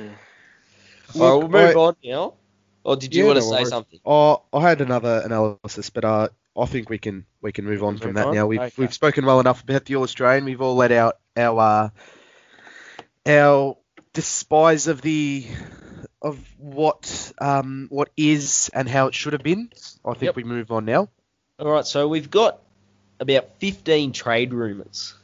All 1.14 1.20
right, 1.20 1.40
Look, 1.40 1.40
we'll 1.40 1.48
move 1.48 1.76
I- 1.76 1.80
on 1.80 1.96
now. 2.04 2.34
Or 2.84 2.96
did 2.96 3.14
you 3.14 3.22
Yeah, 3.24 3.26
want 3.28 3.36
to 3.38 3.44
no 3.44 3.50
say 3.50 3.56
worries. 3.58 3.68
something? 3.68 4.00
Oh, 4.06 4.42
I 4.52 4.60
had 4.62 4.80
another 4.80 5.20
analysis, 5.24 5.90
but 5.90 6.04
uh, 6.04 6.28
I 6.58 6.66
think 6.66 6.90
we 6.90 6.98
can 6.98 7.24
we 7.40 7.52
can 7.52 7.64
move 7.64 7.82
on 7.84 7.94
Move 7.94 8.02
from 8.02 8.14
that 8.14 8.26
on? 8.26 8.34
now. 8.34 8.46
We've 8.46 8.60
Okay. 8.60 8.74
we've 8.78 8.94
spoken 8.94 9.24
well 9.26 9.40
enough 9.40 9.62
about 9.62 9.84
the 9.84 9.96
All 9.96 10.02
Australian. 10.02 10.44
We've 10.44 10.60
all 10.60 10.74
let 10.76 10.92
out 10.92 11.18
our 11.36 11.60
uh, 11.60 11.90
our 13.26 13.76
despise 14.12 14.86
of 14.88 15.00
the 15.02 15.46
of 16.22 16.38
what 16.58 17.32
um 17.38 17.86
what 17.90 18.10
is 18.16 18.70
and 18.74 18.88
how 18.88 19.06
it 19.06 19.14
should 19.14 19.32
have 19.34 19.42
been. 19.42 19.70
I 20.04 20.12
think 20.12 20.22
Yep. 20.30 20.36
we 20.36 20.44
move 20.44 20.72
on 20.72 20.84
now. 20.84 21.08
All 21.58 21.70
right, 21.70 21.86
so 21.86 22.08
we've 22.08 22.30
got 22.30 22.60
about 23.20 23.58
15 23.58 24.12
trade 24.12 24.52
rumors. 24.52 25.14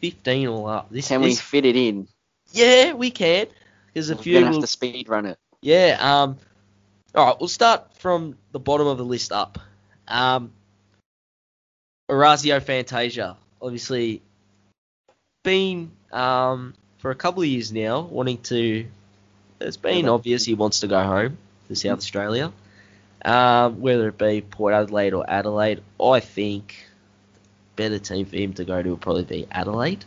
15 0.00 0.48
all 0.48 0.66
up. 0.66 0.90
This, 0.90 1.08
Can 1.08 1.20
we 1.22 1.34
fit 1.34 1.64
it 1.64 1.76
in? 1.76 2.08
Yeah, 2.52 2.92
we 2.94 3.10
can. 3.10 3.46
There's 3.92 4.10
a 4.10 4.16
We're 4.16 4.22
few. 4.22 4.34
gonna 4.40 4.52
have 4.52 4.60
to 4.60 4.66
speed 4.66 5.08
run 5.08 5.26
it. 5.26 5.38
Yeah. 5.62 5.96
Um. 6.00 6.36
All 7.14 7.26
right. 7.26 7.36
We'll 7.38 7.48
start 7.48 7.96
from 7.98 8.36
the 8.52 8.58
bottom 8.58 8.86
of 8.86 8.98
the 8.98 9.04
list 9.04 9.32
up. 9.32 9.58
Um. 10.08 10.52
Orazio 12.08 12.60
Fantasia, 12.60 13.36
obviously, 13.60 14.20
been 15.42 15.90
um 16.12 16.74
for 16.98 17.10
a 17.10 17.14
couple 17.14 17.42
of 17.42 17.48
years 17.48 17.72
now 17.72 18.00
wanting 18.02 18.38
to. 18.42 18.86
It's 19.60 19.76
been 19.76 20.08
obvious 20.08 20.44
he 20.44 20.54
wants 20.54 20.80
to 20.80 20.86
go 20.86 21.02
home 21.02 21.38
to 21.68 21.76
South 21.76 21.98
Australia. 21.98 22.52
Um, 23.24 23.80
whether 23.80 24.08
it 24.08 24.18
be 24.18 24.42
Port 24.42 24.74
Adelaide 24.74 25.14
or 25.14 25.28
Adelaide, 25.28 25.82
I 25.98 26.20
think 26.20 26.74
better 27.76 27.98
team 27.98 28.26
for 28.26 28.36
him 28.36 28.52
to 28.54 28.64
go 28.64 28.82
to 28.82 28.90
would 28.90 29.00
probably 29.00 29.24
be 29.24 29.46
Adelaide, 29.50 30.04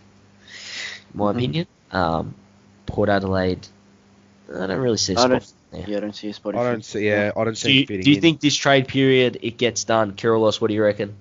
in 1.13 1.17
my 1.17 1.31
Mhm. 1.31 1.35
opinion. 1.35 1.67
Um, 1.91 2.35
Port 2.85 3.09
Adelaide, 3.09 3.67
I 4.53 4.67
don't 4.67 4.79
really 4.79 4.97
see 4.97 5.15
a 5.15 5.19
I 5.19 5.27
don't- 5.27 5.53
there. 5.71 5.85
Yeah, 5.87 5.97
I 5.97 5.99
don't 6.01 6.15
see 6.15 6.29
a 6.29 6.33
spot. 6.33 6.55
I 6.55 6.63
don't 6.71 6.85
see. 6.85 7.07
Yeah, 7.07 7.31
I 7.35 7.43
don't 7.43 7.57
see 7.57 7.85
Do 7.85 7.93
you, 7.95 8.03
do 8.03 8.11
you 8.11 8.21
think 8.21 8.39
this 8.39 8.55
trade 8.55 8.87
period 8.87 9.39
it 9.41 9.57
gets 9.57 9.83
done? 9.83 10.11
Kirilos, 10.13 10.61
what 10.61 10.67
do 10.67 10.75
you 10.75 10.83
reckon? 10.83 11.15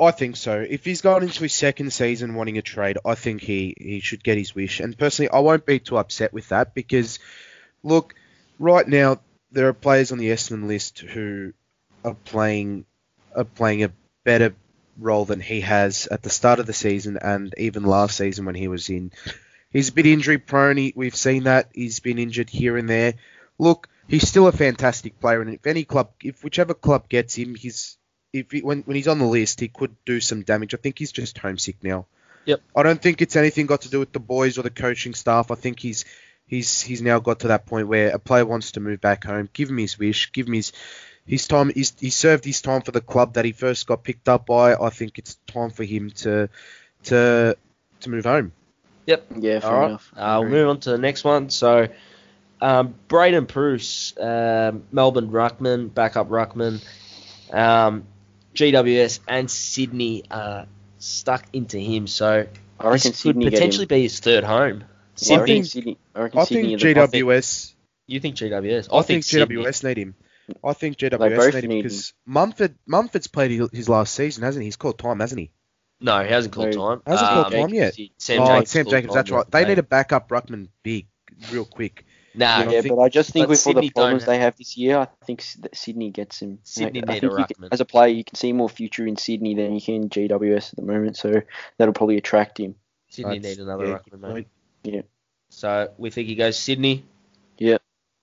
I 0.00 0.12
think 0.12 0.36
so. 0.36 0.64
If 0.68 0.84
he's 0.84 1.00
going 1.00 1.24
into 1.24 1.42
his 1.42 1.54
second 1.54 1.92
season 1.92 2.34
wanting 2.34 2.58
a 2.58 2.62
trade, 2.62 2.98
I 3.04 3.14
think 3.14 3.42
he, 3.42 3.74
he 3.78 4.00
should 4.00 4.22
get 4.22 4.38
his 4.38 4.54
wish. 4.54 4.80
And 4.80 4.96
personally, 4.96 5.30
I 5.30 5.40
won't 5.40 5.66
be 5.66 5.80
too 5.80 5.96
upset 5.96 6.32
with 6.32 6.48
that 6.50 6.72
because, 6.74 7.18
look, 7.82 8.14
right 8.58 8.86
now 8.86 9.20
there 9.50 9.68
are 9.68 9.72
players 9.72 10.12
on 10.12 10.18
the 10.18 10.28
Essendon 10.28 10.68
list 10.68 11.00
who 11.00 11.52
are 12.04 12.14
playing 12.14 12.84
are 13.34 13.44
playing 13.44 13.84
a 13.84 13.92
better 14.24 14.54
role 14.98 15.24
than 15.24 15.40
he 15.40 15.60
has 15.60 16.06
at 16.08 16.22
the 16.22 16.30
start 16.30 16.58
of 16.58 16.66
the 16.66 16.72
season 16.72 17.18
and 17.20 17.54
even 17.56 17.84
last 17.84 18.16
season 18.16 18.44
when 18.44 18.54
he 18.54 18.68
was 18.68 18.88
in. 18.88 19.12
He's 19.70 19.90
a 19.90 19.92
bit 19.92 20.06
injury 20.06 20.38
prone. 20.38 20.92
We've 20.94 21.14
seen 21.14 21.44
that 21.44 21.68
he's 21.74 22.00
been 22.00 22.18
injured 22.18 22.50
here 22.50 22.76
and 22.76 22.88
there. 22.88 23.14
Look, 23.58 23.88
he's 24.06 24.26
still 24.26 24.46
a 24.46 24.52
fantastic 24.52 25.20
player, 25.20 25.42
and 25.42 25.52
if 25.52 25.66
any 25.66 25.84
club, 25.84 26.10
if 26.22 26.42
whichever 26.42 26.72
club 26.72 27.08
gets 27.08 27.34
him, 27.34 27.54
he's 27.54 27.97
if 28.32 28.50
he, 28.50 28.60
when 28.60 28.82
when 28.82 28.96
he's 28.96 29.08
on 29.08 29.18
the 29.18 29.26
list, 29.26 29.60
he 29.60 29.68
could 29.68 29.94
do 30.04 30.20
some 30.20 30.42
damage. 30.42 30.74
I 30.74 30.78
think 30.78 30.98
he's 30.98 31.12
just 31.12 31.38
homesick 31.38 31.76
now. 31.82 32.06
Yep. 32.44 32.62
I 32.74 32.82
don't 32.82 33.00
think 33.00 33.20
it's 33.20 33.36
anything 33.36 33.66
got 33.66 33.82
to 33.82 33.90
do 33.90 33.98
with 33.98 34.12
the 34.12 34.20
boys 34.20 34.58
or 34.58 34.62
the 34.62 34.70
coaching 34.70 35.14
staff. 35.14 35.50
I 35.50 35.54
think 35.54 35.80
he's 35.80 36.04
he's 36.46 36.80
he's 36.80 37.02
now 37.02 37.18
got 37.18 37.40
to 37.40 37.48
that 37.48 37.66
point 37.66 37.88
where 37.88 38.10
a 38.10 38.18
player 38.18 38.46
wants 38.46 38.72
to 38.72 38.80
move 38.80 39.00
back 39.00 39.24
home. 39.24 39.48
Give 39.52 39.68
him 39.68 39.78
his 39.78 39.98
wish. 39.98 40.32
Give 40.32 40.46
him 40.46 40.54
his 40.54 40.72
his 41.26 41.46
time. 41.46 41.70
He's, 41.74 41.94
he 42.00 42.10
served 42.10 42.44
his 42.44 42.62
time 42.62 42.80
for 42.82 42.90
the 42.90 43.02
club 43.02 43.34
that 43.34 43.44
he 43.44 43.52
first 43.52 43.86
got 43.86 44.02
picked 44.02 44.28
up 44.28 44.46
by. 44.46 44.74
I 44.74 44.90
think 44.90 45.18
it's 45.18 45.34
time 45.46 45.70
for 45.70 45.84
him 45.84 46.10
to 46.10 46.48
to 47.04 47.56
to 48.00 48.10
move 48.10 48.24
home. 48.24 48.52
Yep. 49.06 49.26
Yeah, 49.38 49.60
fair 49.60 49.70
All 49.70 49.80
right. 49.80 49.88
enough. 49.88 50.12
Uh, 50.16 50.38
we'll 50.40 50.50
move 50.50 50.68
on 50.68 50.80
to 50.80 50.90
the 50.90 50.98
next 50.98 51.24
one. 51.24 51.48
So, 51.50 51.88
um, 52.60 52.94
Braydon 53.08 53.46
Preuss, 53.46 54.12
um, 54.18 54.84
Melbourne 54.92 55.30
Ruckman, 55.30 55.92
backup 55.92 56.28
Ruckman, 56.28 56.84
um, 57.50 58.04
GWS 58.54 59.20
and 59.28 59.50
Sydney 59.50 60.24
are 60.30 60.66
stuck 60.98 61.44
into 61.52 61.78
him. 61.78 62.06
So 62.06 62.46
I 62.80 62.84
reckon 62.84 62.92
this 62.92 63.02
could 63.02 63.16
Sydney 63.16 63.50
potentially 63.50 63.86
be 63.86 64.02
his 64.02 64.20
third 64.20 64.44
home. 64.44 64.80
Yeah, 64.80 64.84
I 64.84 65.16
Sydney, 65.16 65.38
reckon 65.40 65.64
Sydney. 65.64 65.98
I 66.14 66.20
reckon 66.22 66.38
I 66.40 66.44
Sydney 66.44 66.62
think 66.76 66.82
are 66.82 66.94
the- 66.94 67.00
I 67.02 67.06
think- 67.06 67.24
GWS. 67.26 67.74
you 68.06 68.20
think 68.20 68.36
GWS? 68.36 68.88
I 68.92 69.02
think 69.02 69.24
Sydney. 69.24 69.56
GWS 69.56 69.84
need 69.84 69.98
him. 69.98 70.14
I 70.64 70.72
think 70.72 70.96
GWS 70.96 71.36
both 71.36 71.54
need 71.54 71.64
him 71.64 71.70
because 71.70 72.14
Mumford 72.26 72.74
Mumford's 72.86 73.26
played 73.26 73.50
his- 73.50 73.70
his 73.72 73.88
last 73.88 74.14
season, 74.14 74.42
hasn't 74.44 74.62
he? 74.62 74.66
He's 74.68 74.76
called 74.76 74.98
time, 74.98 75.20
hasn't 75.20 75.38
he? 75.40 75.50
No, 76.00 76.22
he 76.22 76.28
hasn't 76.30 76.54
called 76.54 76.74
No, 76.74 76.88
time. 76.96 77.02
hasn't 77.06 77.28
Um, 77.30 77.42
called 77.42 77.52
time 77.54 77.74
yet. 77.74 77.94
Sam 78.18 78.42
oh, 78.42 78.46
Jacobs 78.46 78.62
it's 78.62 78.70
Sam 78.72 78.86
Jacobs. 78.86 79.14
That's 79.14 79.30
right. 79.30 79.50
They 79.50 79.62
day. 79.64 79.68
need 79.70 79.78
a 79.78 79.82
backup 79.82 80.28
ruckman 80.30 80.68
big, 80.82 81.06
real 81.52 81.64
quick. 81.64 82.04
Nah, 82.38 82.46
I 82.58 82.64
Yeah, 82.70 82.80
think- 82.82 82.94
but 82.94 83.02
I 83.02 83.08
just 83.08 83.30
think 83.32 83.44
but 83.44 83.50
with 83.50 83.66
all 83.66 83.74
the 83.74 83.90
problems 83.90 84.24
they 84.24 84.38
have 84.38 84.56
this 84.56 84.76
year, 84.76 84.98
I 84.98 85.08
think 85.26 85.44
that 85.60 85.76
Sydney 85.76 86.10
gets 86.10 86.40
him. 86.40 86.60
Sydney 86.62 87.00
Like, 87.00 87.10
I 87.10 87.12
need 87.14 87.20
think 87.20 87.32
a 87.32 87.36
you 87.40 87.44
can- 87.46 87.56
ruckman. 87.64 87.68
as 87.72 87.80
a 87.80 87.84
player, 87.84 88.08
you 88.14 88.22
can 88.24 88.36
see 88.36 88.52
more 88.52 88.68
future 88.68 89.06
in 89.06 89.16
Sydney 89.16 89.54
than 89.54 89.74
you 89.74 89.80
can 89.80 90.08
GWS 90.08 90.70
at 90.72 90.76
the 90.76 90.82
moment, 90.82 91.16
so 91.16 91.42
that'll 91.76 91.94
probably 91.94 92.16
attract 92.16 92.58
him. 92.60 92.76
Sydney 93.10 93.38
That's- 93.40 93.56
need 93.56 93.62
another 93.64 93.86
yeah, 93.86 93.98
ruckman, 93.98 94.34
mate. 94.34 94.46
Yeah. 94.84 95.02
So 95.50 95.92
we 95.98 96.10
think 96.10 96.28
he 96.28 96.34
goes 96.36 96.58
Sydney. 96.58 97.04
Yeah. 97.58 97.78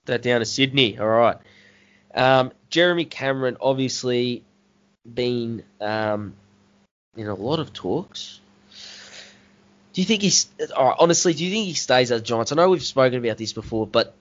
That 0.06 0.22
down 0.22 0.40
to 0.40 0.46
Sydney. 0.46 0.98
All 0.98 1.06
right. 1.06 1.36
Um, 2.14 2.52
Jeremy 2.70 3.04
Cameron 3.04 3.56
obviously 3.60 4.44
been 5.12 5.62
um, 5.80 6.34
in 7.16 7.26
a 7.26 7.34
lot 7.34 7.58
of 7.58 7.72
talks. 7.72 8.40
Do 9.96 10.02
you 10.02 10.06
think 10.06 10.20
he's 10.20 10.46
all 10.76 10.88
right, 10.88 10.96
honestly? 10.98 11.32
Do 11.32 11.42
you 11.42 11.50
think 11.50 11.64
he 11.68 11.72
stays 11.72 12.12
at 12.12 12.22
Giants? 12.22 12.52
I 12.52 12.54
know 12.56 12.68
we've 12.68 12.82
spoken 12.82 13.18
about 13.18 13.38
this 13.38 13.54
before, 13.54 13.86
but 13.86 14.14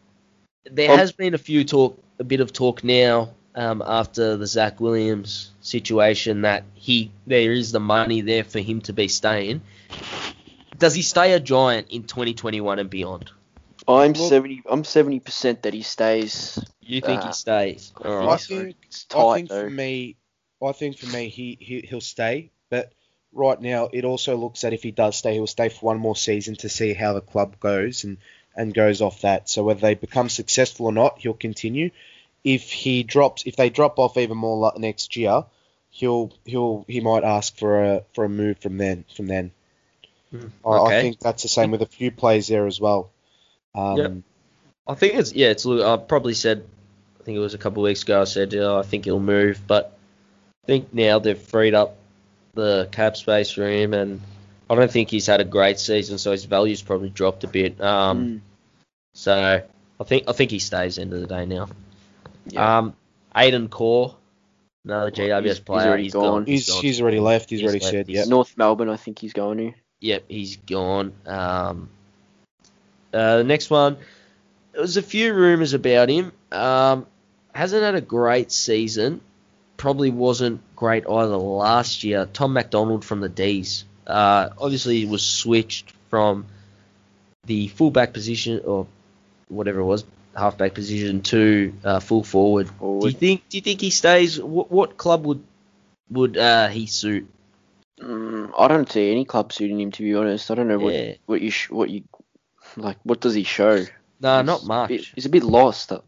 there 0.64 0.90
Um, 0.90 0.98
has 0.98 1.12
been 1.12 1.34
a 1.34 1.38
few 1.38 1.66
talk, 1.66 2.02
a 2.18 2.24
bit 2.24 2.40
of 2.40 2.54
talk 2.54 2.82
now 2.86 3.32
um, 3.56 3.84
after 3.86 4.38
the 4.38 4.48
Zac 4.48 4.80
Williams 4.80 5.52
situation 5.60 6.44
that 6.44 6.64
he 6.76 7.12
there 7.28 7.52
is 7.52 7.74
the 7.74 7.82
money 7.82 8.22
there 8.22 8.46
for 8.46 8.60
him 8.62 8.80
to 8.84 8.94
be 8.94 9.10
staying. 9.10 9.60
Does 10.80 10.94
he 10.96 11.02
stay 11.02 11.34
a 11.34 11.42
Giant 11.42 11.90
in 11.90 12.04
2021 12.04 12.80
and 12.80 12.90
beyond? 12.90 13.32
I'm 13.86 14.14
Well- 14.14 14.30
seventy. 14.30 14.62
I'm 14.66 14.86
seventy 14.86 15.20
percent 15.20 15.64
that 15.64 15.74
he 15.74 15.82
stays. 15.82 16.58
You 16.80 17.02
think 17.02 17.22
Uh, 17.22 17.28
he 17.28 17.34
stays? 17.34 17.92
All 17.98 18.30
I 18.30 18.34
I 18.36 18.38
so. 18.38 18.60
think 18.60 18.78
It's 18.86 19.06
I 19.12 19.14
tight 19.14 19.36
think 19.36 19.50
though. 19.50 19.64
for 19.66 19.70
me, 19.70 20.16
I 20.64 20.72
think 20.72 20.98
for 21.00 21.08
me, 21.08 21.28
he, 21.28 21.58
he 21.60 21.82
he'll 21.82 22.00
stay. 22.00 22.52
Right 23.36 23.60
now, 23.60 23.90
it 23.92 24.06
also 24.06 24.38
looks 24.38 24.62
that 24.62 24.72
if 24.72 24.82
he 24.82 24.92
does 24.92 25.18
stay, 25.18 25.34
he'll 25.34 25.46
stay 25.46 25.68
for 25.68 25.88
one 25.88 26.00
more 26.00 26.16
season 26.16 26.56
to 26.58 26.70
see 26.70 26.94
how 26.94 27.12
the 27.12 27.22
club 27.22 27.60
goes 27.60 28.06
and 28.06 28.18
and 28.56 28.74
goes 28.74 29.02
off 29.02 29.22
that. 29.22 29.50
So 29.50 29.66
whether 29.66 29.82
they 29.82 29.94
become 29.94 30.30
successful 30.30 30.86
or 30.86 30.94
not, 30.94 31.20
he'll 31.20 31.34
continue. 31.34 31.92
If 32.46 32.72
he 32.72 33.04
drops, 33.04 33.44
if 33.46 33.58
they 33.58 33.70
drop 33.70 34.00
off 34.00 34.16
even 34.16 34.38
more 34.38 34.72
next 34.78 35.18
year, 35.18 35.44
he'll 35.90 36.32
he'll 36.46 36.86
he 36.88 37.02
might 37.02 37.26
ask 37.26 37.58
for 37.58 37.84
a 37.84 38.04
for 38.14 38.24
a 38.24 38.30
move 38.30 38.60
from 38.60 38.78
then 38.78 39.04
from 39.14 39.28
then. 39.28 39.52
Hmm, 40.32 40.48
I, 40.66 40.78
I 40.78 41.02
think 41.02 41.20
that's 41.20 41.44
the 41.44 41.50
same 41.50 41.72
with 41.72 41.82
a 41.82 41.88
few 41.88 42.12
players 42.12 42.48
there 42.48 42.66
as 42.68 42.80
well. 42.80 43.12
Um, 43.76 43.98
Yep. 43.98 44.12
I 44.88 44.94
think 44.94 45.16
it's 45.16 45.34
yeah. 45.34 45.50
It's 45.50 45.66
I 45.66 45.98
probably 45.98 46.36
said. 46.36 46.66
I 47.20 47.24
think 47.24 47.36
it 47.36 47.42
was 47.42 47.56
a 47.56 47.58
couple 47.58 47.84
of 47.84 47.90
weeks 47.90 48.04
ago. 48.04 48.22
I 48.22 48.26
said 48.26 48.54
yeah, 48.54 48.76
I 48.76 48.84
think 48.84 49.04
he'll 49.06 49.20
move, 49.20 49.60
but 49.68 49.98
I 50.64 50.68
think 50.68 50.94
now 50.94 51.20
they've 51.20 51.38
freed 51.38 51.74
up 51.74 51.98
the 52.56 52.90
cap 52.92 53.16
space 53.18 53.52
for 53.52 53.68
him, 53.68 53.94
and 53.94 54.22
I 54.70 54.76
don't 54.76 54.90
think 54.92 55.10
he's 55.10 55.28
had 55.28 55.42
a 55.42 55.46
great 55.46 55.80
season, 55.80 56.18
so 56.18 56.32
his 56.32 56.46
value's 56.46 56.82
probably 56.82 57.10
dropped 57.10 57.44
a 57.44 57.48
bit. 57.48 57.80
Um, 57.82 58.26
Mm, 58.26 58.40
so 59.14 59.62
I 60.00 60.04
think 60.04 60.24
I 60.28 60.32
think 60.34 60.52
he 60.52 60.60
stays 60.60 60.98
end 60.98 61.14
of 61.14 61.22
the 61.22 61.28
day 61.28 61.46
now. 61.46 61.70
yeah. 62.48 62.78
Um, 62.80 62.96
Aidan 63.36 63.68
Corr, 63.70 64.16
another 64.86 65.12
GWS 65.12 65.44
he's- 65.44 65.58
he's 65.58 65.60
player. 65.60 65.88
already 65.88 66.10
gone. 66.10 66.46
He's 66.46 66.70
gone. 66.70 66.82
he's 66.82 67.02
already 67.02 67.20
left. 67.20 67.50
He's, 67.50 67.60
He's 67.60 67.66
already 67.70 67.80
left. 67.84 67.92
said. 67.92 68.08
He's- 68.08 68.26
Yeah. 68.26 68.30
North 68.30 68.58
Melbourne, 68.58 68.90
I 68.90 68.98
think 68.98 69.20
he's 69.20 69.34
going 69.34 69.58
to. 69.58 69.74
Yep, 70.02 70.24
he's 70.28 70.58
gone. 70.58 71.14
Um, 71.26 71.90
uh, 73.14 73.38
the 73.38 73.44
next 73.44 73.70
one, 73.70 73.98
there 74.74 74.82
was 74.82 74.98
a 74.98 75.02
few 75.02 75.34
rumours 75.34 75.74
about 75.74 76.10
him. 76.10 76.32
Um, 76.52 77.06
hasn't 77.54 77.82
had 77.84 77.96
a 77.96 78.02
great 78.02 78.52
season. 78.52 79.22
Probably 79.78 80.10
wasn't 80.10 80.62
great 80.76 81.06
either 81.08 81.36
last 81.38 82.04
year. 82.04 82.28
Tom 82.32 82.54
McDonald 82.54 83.04
from 83.04 83.20
the 83.20 83.30
D's. 83.30 83.86
Uh, 84.08 84.50
obviously, 84.58 84.98
he 85.00 85.06
was 85.06 85.24
switched 85.24 85.92
from 86.10 86.46
the 87.46 87.68
fullback 87.70 88.14
position 88.14 88.62
or 88.66 88.88
whatever 89.50 89.80
it 89.82 89.86
was, 89.86 90.06
halfback 90.36 90.74
position 90.74 91.22
to 91.22 91.74
uh, 91.84 92.00
full 92.00 92.24
forward. 92.24 92.70
Do 92.80 93.02
you 93.04 93.12
think? 93.12 93.48
Do 93.50 93.58
you 93.58 93.62
think 93.62 93.82
he 93.82 93.90
stays? 93.90 94.40
What, 94.42 94.72
what 94.72 94.98
club 94.98 95.26
would 95.26 95.44
would 96.10 96.38
uh, 96.38 96.68
he 96.70 96.86
suit? 96.86 97.28
Mm, 98.00 98.52
I 98.58 98.68
don't 98.68 98.90
see 98.92 99.12
any 99.12 99.26
club 99.26 99.52
suiting 99.54 99.80
him 99.80 99.92
to 99.92 100.04
be 100.04 100.16
honest. 100.16 100.52
I 100.52 100.56
don't 100.56 100.68
know 100.68 100.80
what 100.80 100.94
Yeah. 100.94 101.14
what 101.26 101.42
you 101.42 101.52
sh- 101.52 101.70
what 101.70 101.90
you 101.90 102.04
like. 102.78 102.98
What 103.04 103.22
does 103.22 103.34
he 103.34 103.44
show? 103.44 103.86
Nah, 104.20 104.42
not 104.42 104.66
much. 104.66 104.90
bit- 104.90 105.06
he's 105.16 105.26
a 105.26 105.30
bit 105.30 105.44
lost 105.44 105.92
uh, 105.92 106.02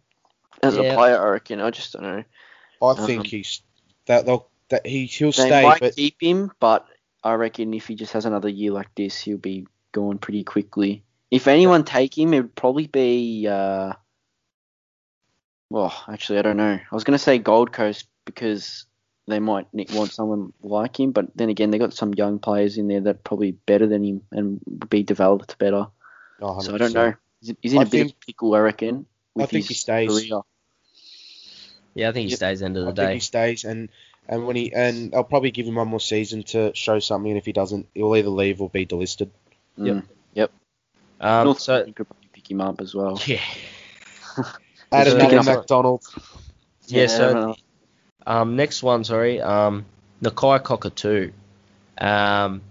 as 0.64 0.76
Yeah. 0.76 0.84
a 0.84 0.96
player. 0.96 1.22
I 1.22 1.30
reckon. 1.32 1.62
I 1.62 1.72
just 1.72 1.94
don't 1.94 2.04
know. 2.04 2.24
I 2.82 2.92
Um, 2.92 3.06
think 3.06 3.28
he's 3.28 3.62
that 4.06 4.26
they'll 4.26 4.48
that 4.70 4.86
he 4.86 5.06
he'll 5.06 5.28
They 5.32 5.48
stay, 5.48 5.64
might 5.64 5.80
but 5.80 5.96
keep 5.96 6.22
him, 6.22 6.52
but 6.60 6.86
I 7.24 7.34
reckon 7.34 7.74
if 7.74 7.88
he 7.88 7.96
just 7.96 8.14
has 8.14 8.26
another 8.26 8.50
year 8.50 8.72
like 8.72 8.94
this, 8.96 9.20
he'll 9.22 9.38
be 9.38 9.66
gone 9.92 10.18
pretty 10.18 10.44
quickly. 10.44 11.04
If 11.32 11.48
anyone 11.48 11.84
take 11.84 12.18
him, 12.18 12.34
it 12.34 12.42
would 12.42 12.56
probably 12.56 12.88
be. 12.88 13.48
Uh, 13.48 13.94
well, 15.70 15.94
actually, 16.08 16.40
I 16.40 16.42
don't 16.44 16.58
know. 16.58 16.80
I 16.80 16.96
was 16.96 17.04
gonna 17.04 17.18
say 17.18 17.38
Gold 17.38 17.72
Coast 17.74 18.08
because 18.26 18.86
they 19.28 19.40
might 19.40 19.68
want 19.94 20.12
someone 20.14 20.54
like 20.62 20.98
him, 21.00 21.12
but 21.12 21.36
then 21.36 21.50
again, 21.50 21.70
they 21.72 21.78
got 21.78 21.94
some 21.94 22.14
young 22.14 22.40
players 22.40 22.78
in 22.78 22.88
there 22.88 23.02
that 23.02 23.24
probably 23.26 23.52
better 23.52 23.86
than 23.88 24.04
him 24.04 24.22
and 24.32 24.60
would 24.66 24.90
be 24.90 25.04
developed 25.04 25.58
better. 25.58 25.88
Oh, 26.42 26.60
So 26.62 26.74
I 26.74 26.78
don't 26.78 26.94
know. 26.94 27.14
He's, 27.42 27.54
he's 27.62 27.74
in 27.74 27.80
a 27.80 27.82
I 27.82 27.84
bit 27.84 28.02
of 28.02 28.08
think- 28.12 28.26
pickle, 28.26 28.56
I 28.56 28.60
reckon. 28.60 29.06
I 29.36 29.42
With 29.42 29.50
think 29.50 29.64
his 29.64 29.70
he 29.70 29.74
stays. 29.76 30.10
Career. 30.10 30.42
Yeah, 31.98 32.10
I 32.10 32.12
think 32.14 32.26
he 32.26 32.30
Yep. 32.32 32.38
stays 32.38 32.62
end 32.62 32.78
of 32.78 32.84
I 32.88 32.92
the 32.92 32.96
think 32.96 33.08
day. 33.10 33.14
he 33.16 33.20
stays, 33.20 33.64
and 33.66 33.90
and 34.30 34.46
when 34.46 34.56
he 34.56 34.72
and 34.74 35.14
I'll 35.16 35.24
probably 35.24 35.52
give 35.52 35.66
him 35.66 35.76
one 35.76 35.88
more 35.88 36.00
season 36.00 36.44
to 36.44 36.72
show 36.76 37.00
something. 37.00 37.32
And 37.32 37.38
if 37.38 37.46
he 37.46 37.52
doesn't, 37.54 37.88
he'll 37.94 38.16
either 38.16 38.30
leave 38.30 38.62
or 38.62 38.70
be 38.70 38.86
delisted. 38.86 39.30
Mm. 39.80 40.04
Um, 41.20 41.46
North 41.46 41.60
so 41.60 41.78
Sydney 41.80 41.94
could 41.94 42.08
probably 42.08 42.30
pick 42.32 42.52
him 42.52 42.62
up 42.62 42.80
as 42.80 42.94
well. 42.94 43.20
yeah, 43.26 43.42
Add 44.92 45.08
He's 45.08 45.16
up- 45.16 45.46
McDonald. 45.46 46.04
yeah. 46.86 47.02
Yeah, 47.02 47.08
so 47.08 47.34
no. 47.34 47.56
Um, 48.28 48.56
next 48.56 48.84
one, 48.84 49.04
sorry. 49.04 49.42
Um, 49.42 49.86
Nakia 50.22 50.62
Cockatoo. 50.64 51.32
Um, 51.98 52.62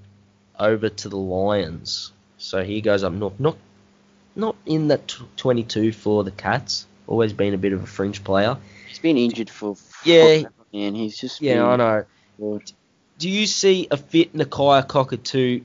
over 0.60 0.88
to 0.88 1.08
the 1.08 1.16
Lions. 1.16 2.12
So 2.38 2.62
he 2.62 2.80
goes 2.82 3.02
up 3.02 3.12
north. 3.12 3.40
Not, 3.40 3.56
not 4.36 4.54
in 4.64 4.88
that 4.88 5.08
t- 5.08 5.24
22 5.36 5.90
for 5.92 6.22
the 6.22 6.30
Cats. 6.30 6.86
Always 7.08 7.32
been 7.32 7.52
a 7.54 7.58
bit 7.58 7.72
of 7.72 7.82
a 7.82 7.86
fringe 7.86 8.22
player. 8.22 8.58
He's 8.96 9.02
been 9.02 9.18
injured 9.18 9.50
for. 9.50 9.76
Yeah. 10.04 10.44
And 10.72 10.96
he's 10.96 11.18
just. 11.18 11.40
Yeah, 11.42 11.56
been 11.56 11.64
I 11.64 11.76
know. 11.76 12.04
bored. 12.38 12.72
Do 13.18 13.28
you 13.28 13.46
see 13.46 13.88
a 13.90 13.96
fit 13.96 14.32
Nakia 14.34 14.86
Cockatoo 14.86 15.60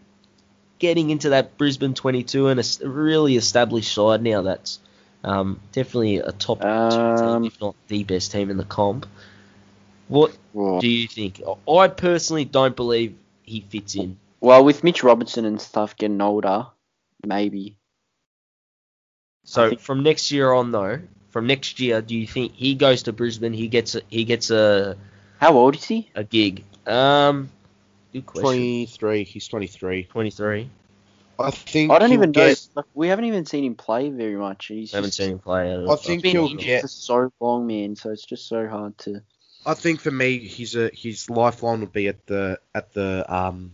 getting 0.80 1.10
into 1.10 1.30
that 1.30 1.58
Brisbane 1.58 1.94
22 1.94 2.48
and 2.48 2.60
a 2.60 2.88
really 2.88 3.36
established 3.38 3.94
side 3.94 4.22
now 4.24 4.42
that's 4.42 4.80
um, 5.24 5.60
definitely 5.72 6.18
a 6.18 6.32
top 6.32 6.64
Um, 6.64 7.44
team, 7.44 7.52
if 7.52 7.62
not 7.62 7.76
the 7.88 8.04
best 8.04 8.32
team 8.32 8.50
in 8.50 8.58
the 8.58 8.64
comp? 8.66 9.06
What 10.08 10.36
Well, 10.54 10.80
do 10.80 10.88
you 10.90 11.08
think? 11.08 11.42
I 11.70 11.88
personally 11.88 12.46
don't 12.46 12.76
believe 12.76 13.16
he 13.44 13.62
fits 13.62 13.96
in. 13.96 14.18
well, 14.42 14.64
with 14.64 14.84
Mitch 14.84 15.04
Robinson 15.04 15.46
and 15.46 15.60
stuff 15.62 15.96
getting 15.98 16.22
older, 16.22 16.68
maybe. 17.26 17.78
So 19.44 19.76
from 19.76 20.04
next 20.04 20.32
year 20.32 20.52
on, 20.54 20.72
though, 20.72 21.00
from 21.32 21.48
next 21.48 21.80
year, 21.80 22.02
do 22.02 22.16
you 22.16 22.28
think 22.28 22.54
he 22.54 22.76
goes 22.76 23.04
to 23.04 23.14
Brisbane? 23.14 23.54
He 23.54 23.68
gets 23.68 23.96
a, 23.96 24.02
he 24.10 24.26
gets 24.26 24.52
a, 24.52 24.96
How 25.40 25.54
old 25.54 25.76
is 25.76 25.84
he? 25.86 26.10
a 26.16 26.24
gig. 26.24 26.64
Um, 26.86 27.50
good 28.14 28.26
question. 28.26 28.42
Twenty 28.44 28.86
three. 28.86 29.24
He's 29.24 29.48
twenty 29.48 29.68
three. 29.68 30.04
23. 30.04 30.70
I 31.40 31.50
think. 31.52 31.92
I 31.92 31.98
don't 32.00 32.10
he'll 32.12 32.20
even 32.20 32.32
know. 32.32 32.54
Like, 32.76 32.86
we 32.94 33.08
haven't 33.08 33.26
even 33.26 33.46
seen 33.46 33.64
him 33.64 33.76
play 33.76 34.10
very 34.10 34.36
much. 34.36 34.68
He's 34.68 34.94
I 34.94 34.98
haven't 34.98 35.10
just 35.10 35.18
seen 35.18 35.32
him 35.32 35.40
play. 35.40 35.74
I 35.74 35.96
think 35.96 36.22
been 36.22 36.32
he'll 36.34 36.46
injured 36.46 36.60
get- 36.66 36.82
for 36.82 36.88
so 36.88 37.32
long, 37.40 37.66
man. 37.66 37.96
So 37.96 38.12
it's 38.12 38.26
just 38.26 38.48
so 38.48 38.68
hard 38.68 38.98
to. 39.00 39.22
I 39.66 39.74
think 39.76 40.02
for 40.02 40.12
me, 40.12 40.40
he's 40.40 40.76
a 40.76 40.90
his 40.94 41.30
lifeline 41.30 41.80
would 41.82 41.94
be 41.94 42.08
at 42.08 42.26
the 42.28 42.60
at 42.76 42.94
the 42.94 43.26
um 43.34 43.74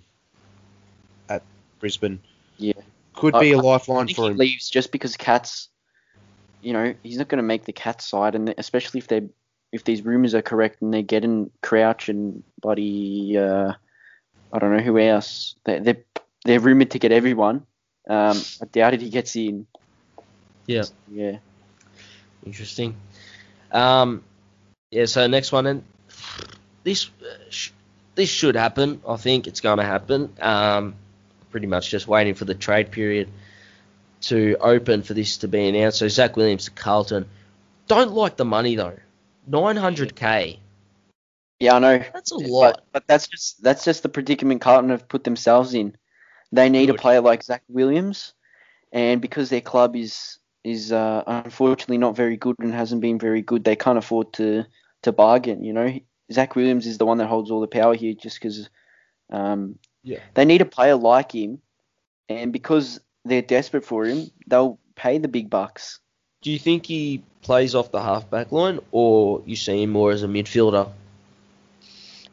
at 1.27 1.43
Brisbane. 1.79 2.19
Yeah. 2.57 2.73
Could 3.13 3.35
I- 3.35 3.39
be 3.39 3.51
a 3.53 3.57
I 3.57 3.61
lifeline 3.61 4.05
think 4.07 4.15
for 4.17 4.25
he 4.25 4.31
him. 4.31 4.37
leaves 4.37 4.69
just 4.69 4.91
because 4.91 5.17
Cats. 5.17 5.69
You 6.61 6.73
know, 6.73 6.93
he's 7.03 7.17
not 7.17 7.27
going 7.27 7.37
to 7.37 7.43
make 7.43 7.65
the 7.65 7.73
Cats 7.73 8.05
side, 8.05 8.35
and 8.35 8.53
especially 8.57 8.99
if 8.99 9.07
they 9.07 9.29
if 9.71 9.83
these 9.83 10.03
rumors 10.03 10.33
are 10.33 10.41
correct 10.41 10.81
and 10.81 10.93
they're 10.93 11.01
getting 11.01 11.51
Crouch 11.61 12.09
and 12.09 12.43
Buddy, 12.61 13.37
uh, 13.37 13.73
I 14.53 14.59
don't 14.59 14.75
know 14.75 14.83
who 14.83 14.97
else. 14.97 15.55
They 15.65 15.79
they 15.79 16.03
they're 16.45 16.59
rumored 16.59 16.91
to 16.91 16.99
get 16.99 17.11
everyone. 17.11 17.65
Um, 18.09 18.41
I 18.61 18.65
doubt 18.71 18.93
it. 18.93 19.01
He 19.01 19.09
gets 19.09 19.35
in. 19.35 19.67
Yeah. 20.65 20.85
Yeah. 21.11 21.37
Interesting. 22.45 22.95
Um, 23.71 24.23
yeah. 24.91 25.05
So 25.05 25.27
next 25.27 25.51
one, 25.51 25.67
and 25.67 25.83
this 26.83 27.09
uh, 27.21 27.35
sh- 27.49 27.71
this 28.15 28.29
should 28.29 28.55
happen. 28.55 29.01
I 29.07 29.17
think 29.17 29.47
it's 29.47 29.59
going 29.59 29.77
to 29.77 29.83
happen. 29.83 30.33
Um, 30.39 30.95
pretty 31.51 31.67
much 31.67 31.89
just 31.89 32.07
waiting 32.07 32.33
for 32.33 32.45
the 32.45 32.55
trade 32.55 32.91
period 32.91 33.29
to 34.21 34.57
open 34.59 35.03
for 35.03 35.13
this 35.13 35.37
to 35.37 35.47
be 35.47 35.67
announced. 35.67 35.99
So 35.99 36.07
Zac 36.07 36.35
Williams 36.37 36.65
to 36.65 36.71
Carlton. 36.71 37.27
Don't 37.87 38.11
like 38.11 38.37
the 38.37 38.45
money 38.45 38.75
though. 38.75 38.97
900k. 39.49 40.59
Yeah, 41.59 41.75
I 41.75 41.79
know. 41.79 42.03
That's 42.13 42.31
a 42.31 42.37
lot. 42.37 42.73
But, 42.75 42.83
but 42.91 43.07
that's 43.07 43.27
just 43.27 43.63
that's 43.63 43.83
just 43.83 44.03
the 44.03 44.09
predicament 44.09 44.61
Carlton 44.61 44.89
have 44.89 45.07
put 45.07 45.23
themselves 45.23 45.73
in. 45.73 45.95
They 46.51 46.69
need 46.69 46.87
Good. 46.87 46.95
a 46.95 46.99
player 46.99 47.21
like 47.21 47.43
Zac 47.43 47.63
Williams, 47.67 48.33
and 48.91 49.21
because 49.21 49.49
their 49.49 49.61
club 49.61 49.95
is 49.95 50.39
is 50.63 50.91
uh, 50.91 51.23
unfortunately 51.25 51.97
not 51.97 52.15
very 52.15 52.37
good 52.37 52.55
and 52.59 52.73
hasn't 52.73 53.01
been 53.01 53.17
very 53.17 53.41
good, 53.41 53.63
they 53.63 53.75
can't 53.75 53.97
afford 53.97 54.33
to 54.33 54.65
to 55.03 55.11
bargain. 55.11 55.63
You 55.63 55.73
know, 55.73 55.99
Zac 56.31 56.55
Williams 56.55 56.85
is 56.85 56.97
the 56.97 57.05
one 57.05 57.17
that 57.17 57.27
holds 57.27 57.49
all 57.49 57.61
the 57.61 57.67
power 57.67 57.95
here, 57.95 58.13
just 58.13 58.39
because 58.39 58.69
um, 59.31 59.79
Yeah. 60.03 60.19
they 60.35 60.45
need 60.45 60.61
a 60.61 60.65
player 60.65 60.95
like 60.95 61.33
him, 61.33 61.61
and 62.29 62.53
because 62.53 62.99
they're 63.27 63.41
desperate 63.41 63.85
for 63.85 64.05
him, 64.05 64.29
they'll 64.47 64.79
pay 64.95 65.17
the 65.17 65.27
big 65.27 65.49
bucks. 65.49 65.99
Do 66.41 66.51
you 66.51 66.59
think 66.59 66.85
he 66.85 67.23
plays 67.41 67.75
off 67.75 67.91
the 67.91 68.01
halfback 68.01 68.51
line, 68.51 68.79
or 68.91 69.41
you 69.45 69.55
see 69.55 69.83
him 69.83 69.91
more 69.91 70.11
as 70.11 70.23
a 70.23 70.27
midfielder? 70.27 70.89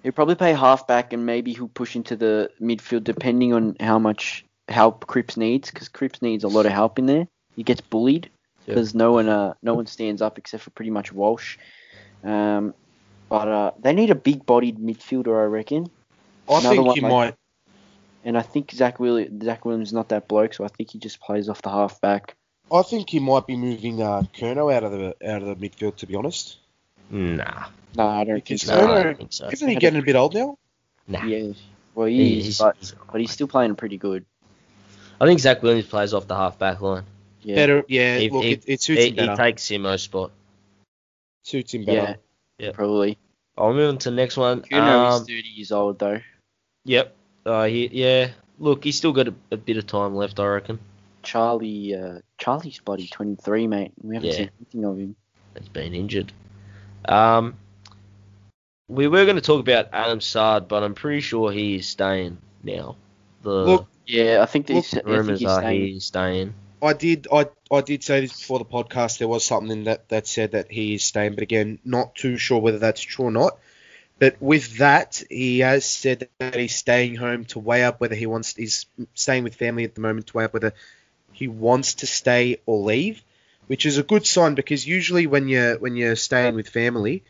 He'll 0.03 0.13
probably 0.13 0.35
play 0.35 0.53
halfback 0.53 1.13
and 1.13 1.25
maybe 1.25 1.55
he'll 1.55 1.69
push 1.69 1.97
into 1.97 2.15
the 2.15 2.51
midfield 2.61 3.05
depending 3.05 3.55
on 3.55 3.77
how 3.81 3.99
much 3.99 4.45
help 4.69 5.07
Cripps 5.07 5.37
needs 5.37 5.71
because 5.71 5.89
Cripps 5.89 6.21
needs 6.21 6.45
a 6.45 6.49
lot 6.49 6.67
of 6.67 6.73
help 6.73 6.99
in 6.99 7.07
there. 7.07 7.27
He 7.57 7.63
gets 7.63 7.81
bullied 7.81 8.29
Yeah. 8.67 8.75
because 8.75 8.95
no 8.95 9.13
one 9.13 9.29
uh, 9.31 9.55
no 9.63 9.73
one 9.75 9.87
stands 9.87 10.21
up 10.21 10.37
except 10.37 10.63
for 10.63 10.71
pretty 10.71 10.91
much 10.91 11.11
Walsh. 11.13 11.57
Um, 12.23 12.75
but 13.31 13.49
uh, 13.49 13.71
they 13.81 13.95
need 13.95 14.11
a 14.11 14.15
big-bodied 14.15 14.79
midfielder, 14.79 15.41
I 15.41 15.45
reckon. 15.47 15.91
I 16.49 16.59
another 16.59 16.69
think 16.77 16.87
one 16.87 16.95
he 16.97 17.01
like- 17.01 17.11
might. 17.11 17.35
And 18.25 18.39
I 18.39 18.43
think 18.43 18.71
Zac 18.73 18.99
Williams, 18.99 19.45
Zac 19.45 19.65
Williams 19.65 19.89
is 19.89 19.93
not 19.93 20.09
that 20.09 20.29
bloke, 20.29 20.55
so 20.55 20.65
I 20.65 20.69
think 20.69 20.91
he 20.91 20.99
just 20.99 21.21
plays 21.21 21.49
off 21.49 21.61
the 21.63 21.71
halfback. 21.71 22.35
I 22.73 22.81
think 22.83 23.11
he 23.11 23.19
might 23.21 23.47
be 23.47 23.57
moving 23.57 24.01
uh, 24.01 24.23
Kerno 24.35 24.73
out 24.73 24.83
of 24.85 24.93
the 24.93 25.15
out 25.31 25.43
of 25.43 25.49
the 25.49 25.57
midfield. 25.69 25.97
To 25.97 26.07
be 26.07 26.15
honest, 26.15 26.57
Nah, 27.11 27.67
No, 27.97 28.09
I 28.09 28.25
don't 28.25 28.37
think 28.37 28.45
Because 28.47 28.63
so. 28.63 28.81
no, 28.81 28.87
no, 28.87 28.95
I 28.95 29.03
don't 29.03 29.19
think 29.19 29.33
so. 29.35 29.49
isn't 29.53 29.69
he 29.69 29.77
getting 29.77 30.01
a 30.01 30.03
bit 30.03 30.17
old 30.17 30.33
now? 30.35 30.57
Nah. 31.07 31.25
Yeah, 31.27 31.53
well, 31.95 32.07
he 32.07 32.17
He- 32.17 32.39
is, 32.39 32.45
he's- 32.47 32.59
but, 32.59 32.77
he's- 32.77 32.95
but 33.13 33.21
he's 33.21 33.31
still 33.31 33.47
playing 33.47 33.77
pretty 33.77 33.99
good. 33.99 34.25
I 35.21 35.27
think 35.27 35.39
Zac 35.41 35.63
Williams 35.63 35.87
plays 35.87 36.15
off 36.15 36.27
the 36.27 36.35
halfback 36.35 36.81
line. 36.81 37.05
Yeah. 37.43 37.57
Better, 37.57 37.85
yeah. 37.89 38.17
He- 38.19 38.31
look, 38.31 38.43
he- 38.45 38.53
it, 38.53 38.65
it 38.67 38.81
suits 38.83 39.03
He, 39.03 39.09
him 39.09 39.15
he 39.15 39.21
better. 39.27 39.37
takes 39.37 39.63
Simo's 39.65 40.03
spot. 40.03 40.31
suits 41.43 41.75
him 41.75 41.85
better. 41.85 42.17
Yeah, 42.59 42.67
Yeah. 42.69 42.73
probably. 42.73 43.19
I'll 43.59 43.75
move 43.75 43.91
on 43.91 43.99
to 43.99 44.11
the 44.11 44.17
next 44.17 44.39
one. 44.39 44.63
Kuno 44.63 45.09
is 45.11 45.15
Um, 45.21 45.27
30 45.27 45.49
years 45.55 45.71
old, 45.71 45.99
though. 45.99 46.21
yep. 46.87 47.15
Uh, 47.45 47.65
he, 47.65 47.89
yeah. 47.93 48.31
Look, 48.59 48.85
he's 48.85 48.97
still 48.97 49.13
got 49.13 49.29
a, 49.29 49.35
a 49.51 49.57
bit 49.57 49.77
of 49.77 49.87
time 49.87 50.15
left, 50.15 50.39
I 50.41 50.47
reckon. 50.47 50.79
Charlie, 51.23 51.95
uh, 51.95 52.21
Charlie's 52.39 52.79
bloody 52.79 53.09
23, 53.09 53.67
mate. 53.67 53.93
We 54.03 54.15
haven't 54.17 54.31
Yeah. 54.31 54.37
seen 54.37 54.51
anything 54.61 54.85
of 54.85 54.99
him. 54.99 55.17
He's 55.59 55.69
been 55.69 55.95
injured. 55.95 56.33
Um, 57.07 57.57
we 58.89 59.09
were 59.09 59.25
going 59.25 59.37
to 59.37 59.43
talk 59.43 59.61
about 59.61 59.89
Adam 59.93 60.21
Saad, 60.21 60.69
but 60.69 60.83
I'm 60.83 60.95
pretty 60.95 61.21
sure 61.21 61.51
he 61.51 61.77
is 61.77 61.87
staying 61.87 62.39
now. 62.63 62.97
The 63.43 63.51
Look, 63.51 63.87
Yeah, 64.07 64.41
I 64.43 64.47
think 64.47 64.69
Look, 64.69 64.85
these 64.85 64.95
I 64.95 65.01
think 65.03 65.39
he's 65.39 65.49
are 65.49 65.61
staying. 65.61 65.87
he's 65.87 66.05
staying. 66.05 66.55
I 66.83 66.93
did 66.93 67.27
I 67.33 67.47
I 67.73 67.81
did 67.81 68.03
say 68.03 68.21
this 68.21 68.39
before 68.39 68.59
the 68.59 68.65
podcast. 68.67 69.19
There 69.19 69.29
was 69.29 69.45
something 69.45 69.85
that, 69.85 70.09
that 70.11 70.27
said 70.27 70.53
that 70.53 70.71
he 70.71 70.95
is 70.95 71.03
staying, 71.05 71.35
but 71.35 71.43
again, 71.43 71.79
not 71.85 72.15
too 72.15 72.37
sure 72.37 72.61
whether 72.61 72.79
that's 72.79 73.01
true 73.01 73.27
or 73.27 73.31
not. 73.31 73.59
But 74.19 74.41
with 74.41 74.79
that, 74.79 75.23
he 75.31 75.61
has 75.61 75.85
said 75.89 76.29
that 76.39 76.55
he's 76.55 76.75
staying 76.75 77.17
home 77.17 77.45
to 77.47 77.59
weigh 77.59 77.85
up 77.85 78.01
whether 78.01 78.15
he 78.15 78.27
wants. 78.27 78.55
He's 78.57 78.87
staying 79.15 79.45
with 79.45 79.57
family 79.57 79.85
at 79.85 79.95
the 79.95 80.01
moment 80.01 80.29
to 80.29 80.37
weigh 80.37 80.45
up 80.45 80.55
whether 80.55 80.73
he 81.33 81.49
wants 81.49 81.97
to 81.97 82.07
stay 82.07 82.61
or 82.67 82.79
leave. 82.85 83.23
which 83.67 83.87
is 83.87 83.99
a 83.99 84.03
good 84.03 84.27
sign 84.27 84.55
because 84.55 84.87
usually 84.87 85.27
when 85.27 85.49
you're 85.49 85.79
when 85.79 85.97
you're 85.97 86.17
staying 86.17 86.55
with 86.55 86.69
family, 86.69 87.25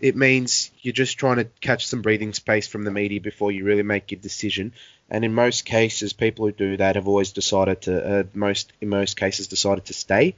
it 0.00 0.16
means 0.16 0.70
you're 0.80 0.92
just 0.92 1.18
trying 1.18 1.36
to 1.36 1.44
catch 1.60 1.86
some 1.86 2.02
breathing 2.02 2.32
space 2.32 2.66
from 2.68 2.84
the 2.84 2.90
media 2.90 3.20
before 3.20 3.52
you 3.52 3.64
really 3.64 3.82
make 3.82 4.10
your 4.12 4.20
decision. 4.20 4.72
And 5.10 5.24
in 5.24 5.34
most 5.34 5.64
cases, 5.64 6.12
people 6.12 6.46
who 6.46 6.52
do 6.52 6.76
that 6.78 6.96
have 6.96 7.08
always 7.08 7.32
decided 7.32 7.82
to 7.82 8.20
uh, 8.20 8.24
most 8.34 8.72
in 8.80 8.88
most 8.88 9.16
cases 9.16 9.48
decided 9.48 9.86
to 9.86 9.94
stay. 9.94 10.36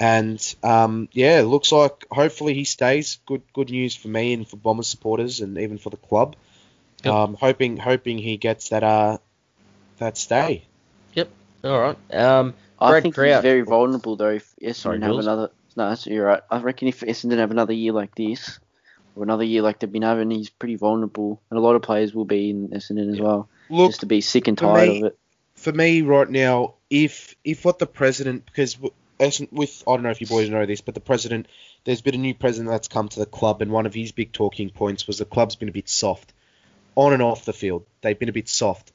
And 0.00 0.54
um, 0.62 1.08
yeah, 1.12 1.40
it 1.40 1.44
looks 1.44 1.70
like 1.72 2.06
hopefully 2.10 2.54
he 2.54 2.64
stays. 2.64 3.18
Good 3.26 3.42
good 3.52 3.70
news 3.70 3.94
for 3.94 4.08
me 4.08 4.32
and 4.34 4.46
for 4.46 4.56
Bombers 4.56 4.88
supporters 4.88 5.40
and 5.40 5.56
even 5.58 5.78
for 5.78 5.90
the 5.90 5.96
club. 5.96 6.36
Yep. 7.04 7.14
Um, 7.14 7.34
hoping 7.34 7.76
hoping 7.76 8.18
he 8.18 8.36
gets 8.36 8.70
that 8.70 8.82
uh 8.82 9.18
that 9.98 10.16
stay. 10.18 10.64
Yep. 11.14 11.28
All 11.64 11.80
right. 11.80 12.14
Um, 12.14 12.54
I 12.78 12.90
Brad 12.90 13.02
think 13.02 13.14
Crouch. 13.14 13.34
he's 13.34 13.42
very 13.42 13.60
vulnerable 13.62 14.16
though. 14.16 14.30
If 14.30 14.52
Essendon 14.60 14.74
Sorry, 14.74 15.00
have 15.00 15.16
another, 15.16 15.50
no, 15.76 15.88
that's, 15.88 16.06
you're 16.06 16.26
right. 16.26 16.42
I 16.50 16.60
reckon 16.60 16.88
if 16.88 17.00
Essendon 17.00 17.38
have 17.38 17.50
another 17.52 17.72
year 17.72 17.92
like 17.92 18.14
this, 18.16 18.58
or 19.14 19.22
another 19.22 19.44
year 19.44 19.62
like 19.62 19.78
they've 19.78 19.90
been 19.90 20.02
having, 20.02 20.30
he's 20.30 20.50
pretty 20.50 20.74
vulnerable, 20.76 21.40
and 21.50 21.58
a 21.58 21.62
lot 21.62 21.76
of 21.76 21.82
players 21.82 22.12
will 22.14 22.24
be 22.24 22.50
in 22.50 22.68
Essendon 22.70 23.12
as 23.12 23.20
well, 23.20 23.48
Look, 23.70 23.90
just 23.90 24.00
to 24.00 24.06
be 24.06 24.20
sick 24.20 24.48
and 24.48 24.58
tired 24.58 24.88
me- 24.88 24.98
of 24.98 25.04
it. 25.04 25.18
for 25.54 25.72
me 25.72 26.02
right 26.02 26.28
now, 26.28 26.74
if 26.90 27.36
if 27.44 27.64
what 27.64 27.78
the 27.78 27.86
president, 27.86 28.44
because 28.44 28.74
w- 28.74 28.92
with 29.18 29.82
I 29.86 29.92
don't 29.92 30.02
know 30.02 30.10
if 30.10 30.20
you 30.20 30.26
boys 30.26 30.48
know 30.50 30.66
this, 30.66 30.80
but 30.80 30.94
the 30.94 31.00
president, 31.00 31.46
there's 31.84 32.00
been 32.00 32.14
a 32.14 32.18
new 32.18 32.34
president 32.34 32.70
that's 32.70 32.88
come 32.88 33.08
to 33.08 33.20
the 33.20 33.26
club, 33.26 33.62
and 33.62 33.70
one 33.70 33.86
of 33.86 33.94
his 33.94 34.12
big 34.12 34.32
talking 34.32 34.70
points 34.70 35.06
was 35.06 35.18
the 35.18 35.24
club's 35.24 35.56
been 35.56 35.68
a 35.68 35.72
bit 35.72 35.88
soft, 35.88 36.32
on 36.94 37.12
and 37.12 37.22
off 37.22 37.44
the 37.44 37.52
field. 37.52 37.86
They've 38.00 38.18
been 38.18 38.28
a 38.28 38.32
bit 38.32 38.48
soft, 38.48 38.92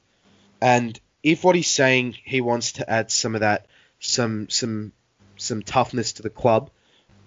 and 0.60 0.98
if 1.22 1.44
what 1.44 1.56
he's 1.56 1.70
saying 1.70 2.16
he 2.24 2.40
wants 2.40 2.72
to 2.72 2.90
add 2.90 3.10
some 3.10 3.34
of 3.34 3.40
that, 3.40 3.66
some 3.98 4.48
some 4.48 4.92
some 5.36 5.62
toughness 5.62 6.14
to 6.14 6.22
the 6.22 6.30
club. 6.30 6.70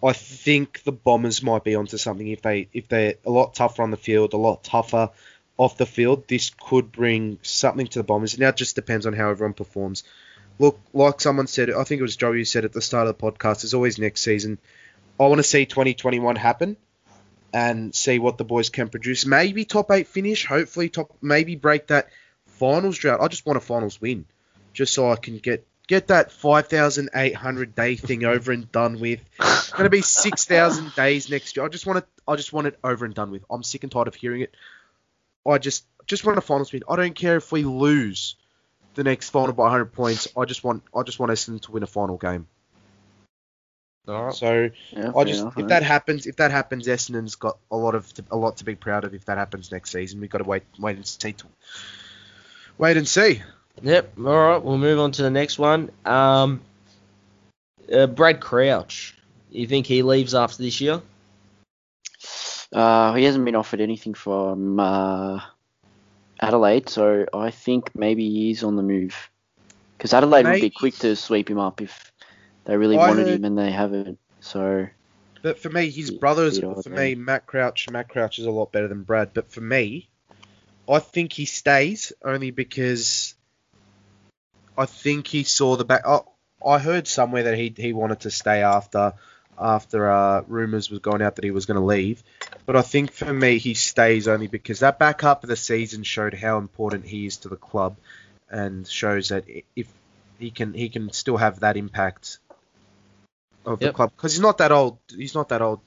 I 0.03 0.11
think 0.11 0.83
the 0.83 0.91
Bombers 0.91 1.41
might 1.41 1.63
be 1.63 1.75
onto 1.75 1.97
something 1.97 2.27
if 2.27 2.41
they 2.41 2.67
if 2.73 2.89
they're 2.89 3.15
a 3.25 3.31
lot 3.31 3.55
tougher 3.55 3.83
on 3.83 3.91
the 3.91 3.97
field, 3.97 4.33
a 4.33 4.37
lot 4.37 4.63
tougher 4.63 5.09
off 5.57 5.77
the 5.77 5.85
field. 5.85 6.27
This 6.27 6.49
could 6.49 6.91
bring 6.91 7.39
something 7.41 7.87
to 7.87 7.99
the 7.99 8.03
Bombers. 8.03 8.37
Now 8.37 8.49
it 8.49 8.57
just 8.57 8.75
depends 8.75 9.05
on 9.05 9.13
how 9.13 9.29
everyone 9.29 9.53
performs. 9.53 10.03
Look, 10.59 10.79
like 10.93 11.19
someone 11.19 11.47
said, 11.47 11.71
I 11.71 11.83
think 11.83 11.99
it 11.99 12.03
was 12.03 12.15
Joey 12.15 12.37
who 12.37 12.45
said 12.45 12.65
at 12.65 12.73
the 12.73 12.81
start 12.81 13.07
of 13.07 13.17
the 13.17 13.23
podcast, 13.23 13.61
there's 13.61 13.73
always 13.73 13.97
next 13.97 14.21
season. 14.21 14.59
I 15.19 15.27
want 15.27 15.39
to 15.39 15.43
see 15.43 15.65
2021 15.65 16.35
happen 16.35 16.77
and 17.53 17.93
see 17.93 18.19
what 18.19 18.37
the 18.37 18.43
boys 18.43 18.69
can 18.69 18.89
produce. 18.89 19.25
Maybe 19.25 19.65
top 19.65 19.91
eight 19.91 20.07
finish, 20.07 20.45
hopefully 20.45 20.89
top, 20.89 21.15
maybe 21.21 21.55
break 21.55 21.87
that 21.87 22.09
finals 22.47 22.97
drought. 22.97 23.21
I 23.21 23.27
just 23.27 23.45
want 23.45 23.57
a 23.57 23.61
finals 23.61 24.01
win, 24.01 24.25
just 24.73 24.93
so 24.93 25.11
I 25.11 25.15
can 25.15 25.37
get 25.37 25.65
get 25.87 26.07
that 26.07 26.31
5,800 26.31 27.75
day 27.75 27.95
thing 27.97 28.23
over 28.23 28.51
and 28.51 28.71
done 28.71 28.99
with. 28.99 29.19
It's 29.39 29.71
going 29.71 29.83
to 29.83 29.89
be 29.89 30.01
6,000 30.01 30.95
days 30.95 31.29
next 31.29 31.55
year. 31.55 31.65
I 31.65 31.69
just 31.69 31.85
want 31.85 31.99
it. 31.99 32.05
I 32.27 32.35
just 32.35 32.53
want 32.53 32.67
it 32.67 32.79
over 32.83 33.05
and 33.05 33.13
done 33.13 33.31
with. 33.31 33.43
I'm 33.49 33.63
sick 33.63 33.83
and 33.83 33.91
tired 33.91 34.07
of 34.07 34.15
hearing 34.15 34.41
it. 34.41 34.55
I 35.47 35.57
just 35.57 35.85
just 36.05 36.25
want 36.25 36.37
a 36.37 36.41
finals 36.41 36.71
win. 36.71 36.83
I 36.89 36.95
don't 36.95 37.15
care 37.15 37.35
if 37.35 37.51
we 37.51 37.63
lose 37.63 38.35
the 38.95 39.03
next 39.03 39.29
final 39.29 39.53
by 39.53 39.63
100 39.63 39.85
points. 39.93 40.27
I 40.37 40.45
just 40.45 40.63
want 40.63 40.83
I 40.95 41.03
just 41.03 41.19
want 41.19 41.31
Essendon 41.31 41.61
to 41.61 41.71
win 41.71 41.83
a 41.83 41.87
final 41.87 42.17
game. 42.17 42.47
all 44.07 44.25
right. 44.25 44.33
So 44.33 44.69
Yeah, 44.91 45.11
I 45.15 45.23
just 45.23 45.41
enough, 45.41 45.53
if 45.53 45.57
mate. 45.57 45.69
that 45.69 45.83
happens, 45.83 46.25
if 46.27 46.35
that 46.37 46.51
happens, 46.51 46.87
Essendon's 46.87 47.35
got 47.35 47.57
a 47.71 47.77
lot 47.77 47.95
of 47.95 48.11
a 48.31 48.37
lot 48.37 48.57
to 48.57 48.65
be 48.65 48.75
proud 48.75 49.03
of. 49.03 49.13
If 49.13 49.25
that 49.25 49.37
happens 49.37 49.71
next 49.71 49.91
season, 49.91 50.19
we've 50.19 50.29
got 50.29 50.39
to 50.39 50.43
wait 50.43 50.63
wait 50.79 50.95
and 50.97 51.07
see. 51.07 51.33
To, 51.33 51.45
wait 52.77 52.97
and 52.97 53.07
see. 53.07 53.41
Yep. 53.81 54.17
All 54.19 54.23
right. 54.23 54.63
We'll 54.63 54.77
move 54.77 54.99
on 54.99 55.11
to 55.13 55.23
the 55.23 55.31
next 55.31 55.57
one. 55.57 55.89
Um, 56.05 56.61
uh, 57.91 58.07
Brad 58.07 58.39
Crouch. 58.39 59.15
You 59.49 59.67
think 59.67 59.85
he 59.85 60.01
leaves 60.01 60.33
after 60.33 60.63
this 60.63 60.81
year? 60.81 61.01
Uh, 62.71 63.13
he 63.13 63.23
hasn't 63.23 63.45
been 63.45 63.55
offered 63.55 63.81
anything 63.81 64.15
from 64.15 64.79
uh, 64.79 65.39
Adelaide, 66.41 66.89
so 66.89 67.25
I 67.33 67.51
think 67.51 67.95
maybe 67.95 68.29
he's 68.29 68.63
on 68.63 68.75
the 68.75 68.83
move. 68.83 69.29
Because 69.97 70.13
Adelaide 70.13 70.45
would 70.45 70.61
be 70.61 70.69
quick 70.69 70.95
to 70.97 71.15
sweep 71.15 71.49
him 71.49 71.59
up 71.59 71.81
if 71.81 72.11
they 72.65 72.75
really 72.75 72.97
I 72.97 73.09
wanted 73.09 73.27
heard- 73.27 73.35
him 73.35 73.45
and 73.45 73.57
they 73.57 73.71
haven't. 73.71 74.19
So 74.41 74.87
But 75.41 75.59
for 75.59 75.69
me, 75.69 75.89
his 75.89 76.11
brothers. 76.11 76.59
For 76.59 76.89
me, 76.89 77.15
Matt 77.15 77.45
Crouch. 77.45 77.89
Matt 77.89 78.09
Crouch 78.09 78.39
is 78.39 78.45
a 78.45 78.51
lot 78.51 78.71
better 78.71 78.87
than 78.87 79.03
Brad. 79.03 79.33
But 79.33 79.51
for 79.51 79.61
me, 79.61 80.09
I 80.89 80.99
think 80.99 81.31
he 81.31 81.45
stays 81.45 82.11
only 82.23 82.51
because 82.51 83.35
I 84.77 84.85
think 84.85 85.27
he 85.27 85.43
saw 85.43 85.77
the 85.77 85.85
back. 85.85 86.01
Oh, 86.05 86.25
I 86.65 86.79
heard 86.79 87.07
somewhere 87.07 87.43
that 87.43 87.57
he 87.57 87.73
he 87.77 87.93
wanted 87.93 88.21
to 88.21 88.31
stay 88.31 88.61
after 88.63 89.13
after 89.59 90.09
uh, 90.09 90.43
rumors 90.47 90.89
was 90.89 90.99
going 90.99 91.21
out 91.21 91.35
that 91.35 91.45
he 91.45 91.51
was 91.51 91.65
going 91.65 91.79
to 91.79 91.85
leave. 91.85 92.23
But 92.65 92.75
I 92.75 92.81
think 92.81 93.11
for 93.11 93.33
me, 93.33 93.57
he 93.57 93.73
stays 93.73 94.27
only 94.27 94.47
because 94.47 94.79
that 94.79 94.99
back 94.99 95.21
half 95.21 95.43
of 95.43 95.49
the 95.49 95.55
season 95.55 96.03
showed 96.03 96.33
how 96.33 96.57
important 96.57 97.05
he 97.05 97.25
is 97.25 97.37
to 97.37 97.49
the 97.49 97.55
club, 97.55 97.97
and 98.49 98.87
shows 98.87 99.29
that 99.29 99.45
if 99.75 99.87
he 100.39 100.51
can 100.51 100.73
he 100.73 100.89
can 100.89 101.11
still 101.11 101.37
have 101.37 101.61
that 101.61 101.77
impact 101.77 102.39
of 103.65 103.79
the 103.79 103.93
club 103.93 104.11
because 104.15 104.33
he's 104.33 104.41
not 104.41 104.57
that 104.57 104.71
old. 104.71 104.97
He's 105.15 105.35
not 105.35 105.49
that 105.49 105.61
old 105.61 105.79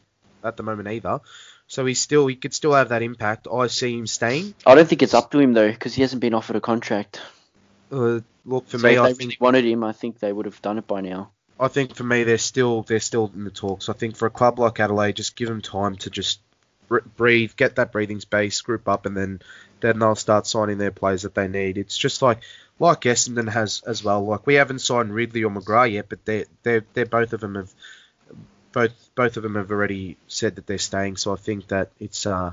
at 0.43 0.57
the 0.57 0.63
moment 0.63 0.89
either. 0.89 1.21
So 1.69 1.85
he's 1.85 2.01
still 2.01 2.27
he 2.27 2.37
could 2.37 2.55
still 2.55 2.73
have 2.73 2.91
that 2.91 3.03
impact. 3.03 3.49
I 3.53 3.67
see 3.67 3.99
him 3.99 4.07
staying. 4.07 4.55
I 4.65 4.75
don't 4.75 4.89
think 4.89 5.03
it's 5.03 5.15
up 5.15 5.31
to 5.33 5.39
him 5.39 5.53
though, 5.53 5.71
because 5.71 5.95
he 5.95 6.03
hasn't 6.03 6.21
been 6.21 6.35
offered 6.35 6.57
a 6.57 6.61
contract. 6.61 7.21
Uh, 7.91 8.21
look 8.45 8.69
for 8.69 8.79
so 8.79 8.87
me, 8.87 8.95
if 8.95 9.01
I 9.01 9.09
they 9.09 9.15
think 9.15 9.31
really 9.31 9.39
wanted 9.41 9.65
him, 9.65 9.85
I 9.85 9.93
think 9.93 10.19
they 10.19 10.33
would 10.33 10.47
have 10.47 10.61
done 10.63 10.79
it 10.79 10.87
by 10.87 11.01
now. 11.01 11.31
I 11.59 11.69
think 11.69 11.95
for 11.95 12.05
me 12.05 12.25
they're 12.25 12.39
still 12.39 12.83
they're 12.83 13.01
still 13.01 13.31
in 13.35 13.45
the 13.45 13.51
talks. 13.51 13.89
I 13.89 13.95
think 13.95 14.17
for 14.17 14.27
a 14.27 14.31
club 14.31 14.59
like 14.59 14.81
Adelaide, 14.81 15.17
just 15.17 15.37
give 15.37 15.49
them 15.49 15.63
time 15.63 15.97
to 15.97 16.11
just 16.11 16.41
breathe, 17.17 17.53
get 17.57 17.77
that 17.77 17.93
breathing 17.93 18.21
space, 18.21 18.61
group 18.61 18.89
up, 18.89 19.07
and 19.07 19.17
then 19.17 19.41
then 19.81 19.99
they'll 19.99 20.15
start 20.15 20.47
signing 20.47 20.79
their 20.79 20.91
players 20.91 21.23
that 21.23 21.35
they 21.35 21.49
need. 21.49 21.79
It's 21.79 21.97
just 21.97 22.23
like 22.23 22.41
like 22.79 23.03
Essendon 23.03 23.51
has 23.51 23.83
as 23.87 24.05
well. 24.05 24.25
Like 24.25 24.47
we 24.47 24.55
haven't 24.55 24.81
signed 24.81 25.15
Ridley 25.15 25.45
or 25.45 25.51
McGrath 25.51 25.93
yet, 25.93 26.09
but 26.09 26.25
they 26.25 26.45
they 26.63 26.83
they 26.93 27.05
both 27.05 27.33
of 27.33 27.41
them 27.41 27.55
have 27.55 27.73
both 28.73 29.11
both 29.15 29.37
of 29.39 29.43
them 29.43 29.55
have 29.55 29.71
already 29.71 30.19
said 30.29 30.57
that 30.57 30.67
they're 30.67 30.79
staying. 30.79 31.17
So 31.17 31.33
I 31.33 31.37
think 31.37 31.69
that 31.69 31.91
it's 31.99 32.27
uh 32.27 32.53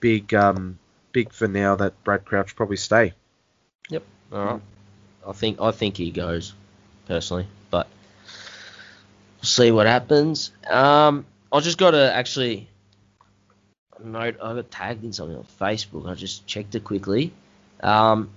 big 0.00 0.34
um 0.34 0.78
big 1.12 1.32
for 1.32 1.48
now 1.48 1.76
that 1.76 2.04
Brad 2.04 2.24
Crouch 2.24 2.54
probably 2.54 2.76
stay. 2.76 3.14
Yep. 3.88 4.02
All 4.32 4.44
right. 4.44 4.60
I 5.26 5.32
think 5.32 5.60
I 5.60 5.70
think 5.70 5.96
he 5.96 6.10
goes 6.10 6.52
personally, 7.08 7.46
but 7.63 7.63
we'll 7.63 7.63
see 9.44 9.70
what 9.70 9.86
happens. 9.86 10.50
Um, 10.68 11.24
I 11.52 11.60
just 11.60 11.78
got 11.78 11.92
to 11.92 12.12
actually 12.12 12.68
note. 14.02 14.36
I 14.42 14.54
got 14.54 14.70
tagged 14.70 15.04
in 15.04 15.12
something 15.12 15.36
on 15.36 15.44
Facebook. 15.60 16.08
I 16.10 16.14
just 16.14 16.46
checked 16.46 16.74
it 16.74 16.84
quickly. 16.84 17.32
Um, 17.80 18.30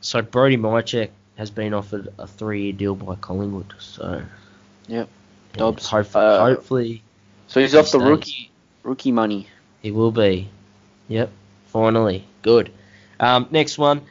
so 0.00 0.22
Brody 0.22 0.56
Mihocek 0.56 1.10
has 1.36 1.50
been 1.50 1.72
offered 1.74 2.08
a 2.18 2.26
three-year 2.26 2.72
deal 2.72 2.94
by 2.94 3.14
Collingwood. 3.16 3.72
So 3.78 4.22
Yep. 4.88 5.08
yeah, 5.54 5.58
Dobbs. 5.58 5.86
hopefully, 5.88 6.24
Uh, 6.24 6.40
hopefully 6.44 7.02
So 7.46 7.60
he's 7.60 7.72
He 7.72 7.78
off 7.78 7.90
the 7.92 7.98
rookie 8.00 8.50
rookie 8.82 9.12
money. 9.12 9.46
He 9.82 9.90
will 9.90 10.12
be. 10.12 10.48
Yep. 11.08 11.30
Finally. 11.68 12.24
Good. 12.42 12.72
Um, 13.18 13.48
next 13.50 13.78
one. 13.78 14.02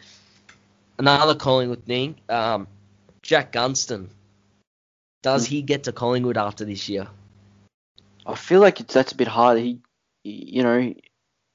Another 0.98 1.36
Collingwood 1.36 1.84
thing. 1.86 2.16
Um, 2.28 2.68
Jack 3.22 3.52
Gunston. 3.52 4.10
Does 5.22 5.48
Hmm. 5.48 5.52
he 5.52 5.62
get 5.62 5.84
to 5.84 5.92
Collingwood 5.92 6.38
after 6.38 6.66
this 6.66 6.88
year? 6.90 7.08
I 8.26 8.36
feel 8.36 8.60
like 8.60 8.80
it's 8.80 8.94
that's 8.94 9.12
a 9.12 9.16
bit 9.16 9.28
hard. 9.28 9.60
He, 9.60 9.80
you 10.24 10.64
know, 10.64 10.94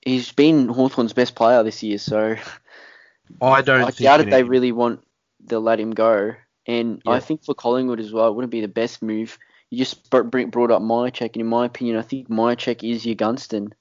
he's 0.04 0.32
been 0.32 0.68
Hawthorn's 0.68 1.12
best 1.12 1.34
player 1.34 1.62
this 1.62 1.82
year, 1.82 1.98
so 1.98 2.36
I 3.40 3.62
don't 3.62 3.82
I 3.82 3.90
think 3.90 4.00
doubt 4.00 4.20
you 4.20 4.26
if 4.26 4.30
they 4.30 4.42
really 4.42 4.72
want 4.72 5.00
they'll 5.46 5.60
let 5.60 5.80
him 5.80 5.92
go. 5.92 6.34
And 6.66 7.02
Yeah. 7.04 7.12
I 7.12 7.20
think 7.20 7.44
for 7.44 7.54
Collingwood 7.54 8.00
as 8.00 8.12
well, 8.12 8.28
it 8.28 8.34
wouldn't 8.34 8.50
be 8.50 8.62
the 8.62 8.68
best 8.68 9.02
move. 9.02 9.38
You 9.70 9.78
just 9.78 10.08
brought 10.10 10.70
up 10.70 10.82
Mihocek, 10.82 11.32
and 11.34 11.36
in 11.42 11.46
my 11.46 11.66
opinion, 11.66 11.96
I 11.96 12.02
think 12.02 12.28
Mihocek 12.28 12.88
is 12.88 13.04
your 13.04 13.16
Gunston. 13.16 13.74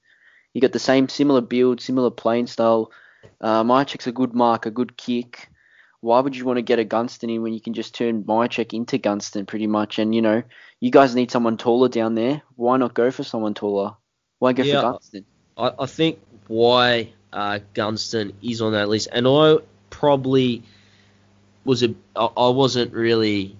You 0.52 0.60
got 0.60 0.72
the 0.72 0.78
same 0.78 1.08
similar 1.08 1.40
build, 1.40 1.80
similar 1.80 2.10
playing 2.10 2.46
style. 2.46 2.90
Uh, 3.40 3.62
Mihocek's 3.64 4.06
a 4.06 4.12
good 4.12 4.34
mark, 4.34 4.66
a 4.66 4.70
good 4.70 4.96
kick. 4.96 5.48
Why 6.04 6.20
would 6.20 6.36
you 6.36 6.44
want 6.44 6.58
to 6.58 6.62
get 6.62 6.78
a 6.78 6.84
Gunston 6.84 7.30
in 7.30 7.40
when 7.40 7.54
you 7.54 7.62
can 7.62 7.72
just 7.72 7.94
turn 7.94 8.24
Mihocek 8.24 8.74
into 8.74 8.98
Gunston 8.98 9.46
pretty 9.46 9.66
much? 9.66 9.98
And 9.98 10.14
you 10.14 10.20
know, 10.20 10.42
you 10.78 10.90
guys 10.90 11.14
need 11.14 11.30
someone 11.30 11.56
taller 11.56 11.88
down 11.88 12.14
there. 12.14 12.42
Why 12.56 12.76
not 12.76 12.92
go 12.92 13.10
for 13.10 13.24
someone 13.24 13.54
taller? 13.54 13.94
Why 14.38 14.52
go 14.52 14.64
Yeah. 14.64 14.82
for 14.82 14.82
Gunston? 14.82 15.24
I, 15.56 15.72
I 15.78 15.86
think 15.86 16.18
why 16.46 17.14
uh, 17.32 17.60
Gunston 17.72 18.34
is 18.42 18.60
on 18.60 18.72
that 18.72 18.90
list, 18.90 19.08
and 19.12 19.26
I 19.26 19.56
probably 19.88 20.62
was 21.64 21.82
a 21.82 21.94
I, 22.14 22.26
I 22.36 22.48
wasn't 22.50 22.92
really 22.92 23.56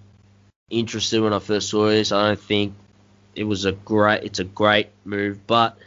interested 0.68 1.22
when 1.22 1.32
I 1.32 1.38
first 1.38 1.70
saw 1.70 1.86
this. 1.86 2.12
I 2.12 2.26
don't 2.26 2.40
think 2.40 2.74
it 3.34 3.44
was 3.44 3.64
a 3.64 3.72
great. 3.72 4.22
It's 4.24 4.38
a 4.38 4.44
great 4.44 4.88
move, 5.06 5.46
but 5.46 5.78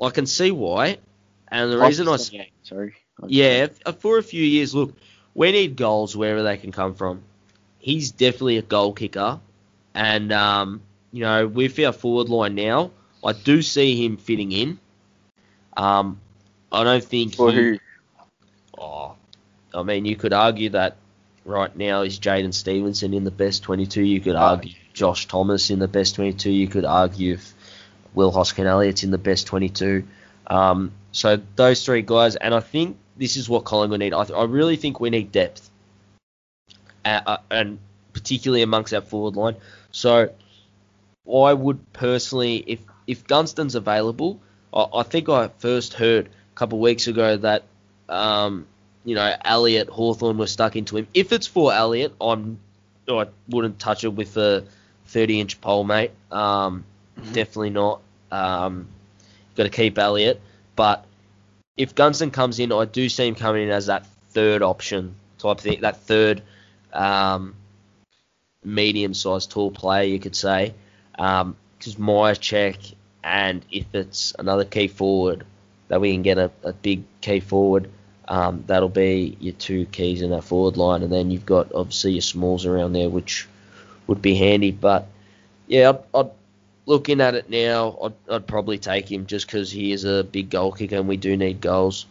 I 0.00 0.08
can 0.08 0.24
see 0.24 0.50
why. 0.50 0.96
And 1.48 1.70
the 1.70 1.78
reason 1.78 2.08
I 2.08 2.16
sorry. 2.62 2.94
Yeah, 3.26 3.66
for 4.00 4.16
a 4.18 4.22
few 4.22 4.42
years, 4.42 4.74
look, 4.74 4.94
we 5.34 5.52
need 5.52 5.76
goals 5.76 6.16
wherever 6.16 6.42
they 6.42 6.56
can 6.56 6.72
come 6.72 6.94
from. 6.94 7.22
He's 7.78 8.10
definitely 8.12 8.58
a 8.58 8.62
goal 8.62 8.92
kicker, 8.92 9.40
and 9.94 10.32
um, 10.32 10.82
you 11.12 11.22
know 11.22 11.46
with 11.46 11.78
our 11.80 11.92
forward 11.92 12.28
line 12.28 12.54
now, 12.54 12.90
I 13.22 13.32
do 13.32 13.62
see 13.62 14.04
him 14.04 14.16
fitting 14.16 14.52
in. 14.52 14.78
Um, 15.76 16.20
I 16.72 16.84
don't 16.84 17.04
think 17.04 17.34
For 17.34 17.50
he, 17.50 17.56
who? 17.56 17.78
Oh, 18.78 19.16
I 19.72 19.82
mean, 19.82 20.04
you 20.04 20.16
could 20.16 20.32
argue 20.32 20.70
that 20.70 20.96
right 21.44 21.74
now 21.76 22.02
is 22.02 22.18
Jaidyn 22.18 22.54
Stephenson 22.54 23.14
in 23.14 23.24
the 23.24 23.30
best 23.30 23.62
22. 23.62 24.02
You 24.02 24.20
could 24.20 24.36
argue 24.36 24.72
Josh 24.92 25.26
Thomas 25.26 25.70
in 25.70 25.78
the 25.78 25.88
best 25.88 26.14
22. 26.14 26.50
You 26.50 26.68
could 26.68 26.84
argue 26.84 27.34
if 27.34 27.52
Will 28.14 28.30
Hoskin 28.30 28.66
Elliott's 28.66 29.02
in 29.02 29.10
the 29.10 29.18
best 29.18 29.46
22. 29.46 30.04
Um, 30.46 30.92
so 31.12 31.40
those 31.56 31.84
three 31.84 32.02
guys, 32.02 32.36
and 32.36 32.54
I 32.54 32.60
think 32.60 32.96
this 33.16 33.36
is 33.36 33.48
what 33.48 33.64
Collingwood 33.64 34.00
need. 34.00 34.12
I, 34.12 34.22
I 34.24 34.44
really 34.44 34.76
think 34.76 35.00
we 35.00 35.10
need 35.10 35.32
depth, 35.32 35.70
uh, 37.04 37.20
uh, 37.26 37.36
and 37.50 37.78
particularly 38.12 38.62
amongst 38.62 38.92
that 38.92 39.08
forward 39.08 39.36
line. 39.36 39.56
So 39.92 40.30
I 41.32 41.52
would 41.52 41.92
personally, 41.92 42.56
if 42.66 42.80
if 43.06 43.26
Gunston's 43.26 43.74
available, 43.74 44.40
I, 44.72 44.86
I 44.94 45.02
think 45.02 45.28
I 45.28 45.48
first 45.58 45.94
heard 45.94 46.26
a 46.26 46.56
couple 46.56 46.78
of 46.78 46.82
weeks 46.82 47.06
ago 47.06 47.36
that 47.38 47.64
um, 48.08 48.66
you 49.04 49.14
know 49.14 49.34
Elliott 49.44 49.88
Hawthorn 49.88 50.38
was 50.38 50.50
stuck 50.50 50.76
into 50.76 50.96
him. 50.96 51.06
If 51.14 51.32
it's 51.32 51.46
for 51.46 51.72
Elliott, 51.72 52.14
I'm 52.20 52.58
I 53.08 53.26
wouldn't 53.48 53.78
touch 53.78 54.04
it 54.04 54.08
with 54.14 54.36
a 54.36 54.64
30 55.06 55.40
inch 55.40 55.60
pole, 55.60 55.84
mate. 55.84 56.12
Um, 56.30 56.84
Definitely 57.16 57.70
not. 57.70 58.00
Um, 58.30 58.88
got 59.54 59.64
to 59.64 59.70
keep 59.70 59.98
Elliott, 59.98 60.40
but 60.76 61.04
if 61.76 61.94
Gunston 61.94 62.30
comes 62.30 62.58
in, 62.58 62.72
I 62.72 62.84
do 62.84 63.08
see 63.08 63.26
him 63.26 63.34
coming 63.34 63.64
in 63.64 63.70
as 63.70 63.86
that 63.86 64.06
third 64.30 64.62
option 64.62 65.14
type 65.38 65.60
thing, 65.60 65.80
that 65.80 65.96
third 66.02 66.42
um, 66.92 67.54
medium-sized 68.64 69.50
tall 69.50 69.70
player, 69.70 70.04
you 70.04 70.20
could 70.20 70.36
say. 70.36 70.74
Because 71.12 71.96
Mihocek, 71.96 72.94
and 73.22 73.64
if 73.70 73.86
it's 73.92 74.34
another 74.38 74.64
key 74.64 74.88
forward 74.88 75.44
that 75.88 76.00
we 76.00 76.12
can 76.12 76.22
get 76.22 76.38
a, 76.38 76.50
a 76.62 76.72
big 76.72 77.04
key 77.20 77.40
forward, 77.40 77.90
um, 78.26 78.64
that'll 78.66 78.88
be 78.88 79.36
your 79.40 79.54
two 79.54 79.84
keys 79.86 80.22
in 80.22 80.30
that 80.30 80.44
forward 80.44 80.76
line, 80.76 81.02
and 81.02 81.12
then 81.12 81.30
you've 81.30 81.46
got 81.46 81.72
obviously 81.74 82.12
your 82.12 82.22
smalls 82.22 82.64
around 82.64 82.92
there, 82.92 83.10
which 83.10 83.46
would 84.06 84.22
be 84.22 84.34
handy. 84.34 84.70
But 84.70 85.08
yeah, 85.66 85.90
I'd, 85.90 85.98
I'd 86.14 86.30
looking 86.86 87.20
at 87.20 87.34
it 87.34 87.50
now, 87.50 87.98
I'd, 88.02 88.34
I'd 88.34 88.46
probably 88.46 88.78
take 88.78 89.10
him 89.10 89.26
just 89.26 89.46
because 89.46 89.70
he 89.70 89.92
is 89.92 90.04
a 90.04 90.24
big 90.24 90.50
goal 90.50 90.72
kicker, 90.72 90.96
and 90.96 91.08
we 91.08 91.16
do 91.16 91.36
need 91.36 91.60
goals. 91.60 92.06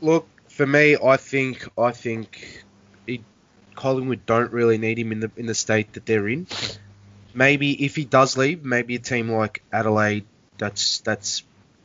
Look, 0.00 0.28
for 0.48 0.66
me, 0.66 0.96
I 1.02 1.16
think 1.16 1.68
I 1.78 1.92
think 1.92 2.64
it, 3.06 3.20
Collingwood 3.74 4.26
don't 4.26 4.52
really 4.52 4.78
need 4.78 4.98
him 4.98 5.12
in 5.12 5.20
the 5.20 5.30
in 5.36 5.46
the 5.46 5.54
state 5.54 5.92
that 5.94 6.06
they're 6.06 6.28
in. 6.28 6.46
Maybe 7.34 7.84
if 7.84 7.96
he 7.96 8.04
does 8.04 8.36
leave, 8.36 8.64
maybe 8.64 8.96
a 8.96 8.98
team 8.98 9.30
like 9.30 9.62
Adelaide 9.72 10.24
that's 10.58 11.00
that's 11.00 11.42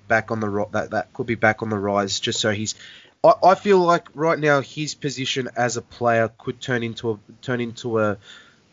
back 0.07 0.31
on 0.31 0.39
the 0.39 0.67
that 0.71 0.91
that 0.91 1.13
could 1.13 1.27
be 1.27 1.35
back 1.35 1.61
on 1.61 1.69
the 1.69 1.77
rise. 1.77 2.19
Just 2.19 2.39
so 2.39 2.51
he's, 2.51 2.75
I, 3.23 3.33
I 3.43 3.55
feel 3.55 3.79
like 3.79 4.07
right 4.13 4.39
now 4.39 4.61
his 4.61 4.95
position 4.95 5.49
as 5.55 5.77
a 5.77 5.81
player 5.81 6.31
could 6.37 6.61
turn 6.61 6.83
into 6.83 7.11
a 7.11 7.19
turn 7.41 7.61
into 7.61 7.99
a 7.99 8.17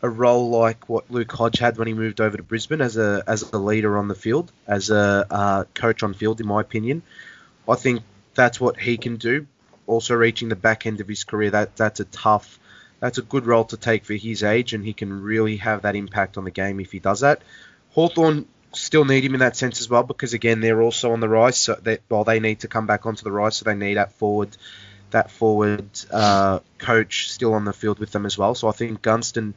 a 0.01 0.09
role 0.09 0.49
like 0.49 0.89
what 0.89 1.11
Luke 1.11 1.31
Hodge 1.31 1.59
had 1.59 1.77
when 1.77 1.87
he 1.87 1.93
moved 1.93 2.21
over 2.21 2.35
to 2.35 2.43
Brisbane 2.43 2.81
as 2.81 2.97
a 2.97 3.23
as 3.27 3.43
a 3.51 3.57
leader 3.57 3.97
on 3.97 4.07
the 4.07 4.15
field, 4.15 4.51
as 4.67 4.89
a 4.89 5.25
uh, 5.29 5.63
coach 5.73 6.03
on 6.03 6.13
field, 6.13 6.41
in 6.41 6.47
my 6.47 6.61
opinion. 6.61 7.03
I 7.69 7.75
think 7.75 8.01
that's 8.33 8.59
what 8.59 8.79
he 8.79 8.97
can 8.97 9.17
do. 9.17 9.47
Also 9.87 10.15
reaching 10.15 10.49
the 10.49 10.55
back 10.55 10.85
end 10.85 11.01
of 11.01 11.07
his 11.07 11.23
career, 11.23 11.51
that 11.51 11.75
that's 11.75 11.99
a 11.99 12.05
tough, 12.05 12.59
that's 12.99 13.17
a 13.17 13.21
good 13.21 13.45
role 13.45 13.65
to 13.65 13.77
take 13.77 14.05
for 14.05 14.13
his 14.13 14.43
age, 14.43 14.73
and 14.73 14.83
he 14.83 14.93
can 14.93 15.21
really 15.21 15.57
have 15.57 15.83
that 15.83 15.95
impact 15.95 16.37
on 16.37 16.43
the 16.43 16.51
game 16.51 16.79
if 16.79 16.91
he 16.91 16.99
does 16.99 17.19
that. 17.19 17.41
Hawthorn 17.91 18.47
still 18.73 19.05
need 19.05 19.23
him 19.23 19.33
in 19.33 19.41
that 19.41 19.57
sense 19.57 19.81
as 19.81 19.89
well 19.89 20.03
because 20.03 20.33
again 20.33 20.61
they're 20.61 20.81
also 20.81 21.11
on 21.11 21.19
the 21.19 21.29
rise, 21.29 21.57
so 21.57 21.75
they 21.75 21.99
well 22.09 22.23
they 22.23 22.39
need 22.39 22.61
to 22.61 22.67
come 22.67 22.87
back 22.87 23.05
onto 23.05 23.23
the 23.23 23.31
rise, 23.31 23.57
so 23.57 23.65
they 23.65 23.75
need 23.75 23.95
that 23.95 24.13
forward, 24.13 24.55
that 25.11 25.29
forward 25.29 25.87
uh, 26.11 26.59
coach 26.77 27.29
still 27.31 27.53
on 27.53 27.65
the 27.65 27.73
field 27.73 27.99
with 27.99 28.11
them 28.11 28.25
as 28.25 28.37
well. 28.37 28.55
So 28.55 28.67
I 28.67 28.71
think 28.71 29.01
Gunston, 29.01 29.53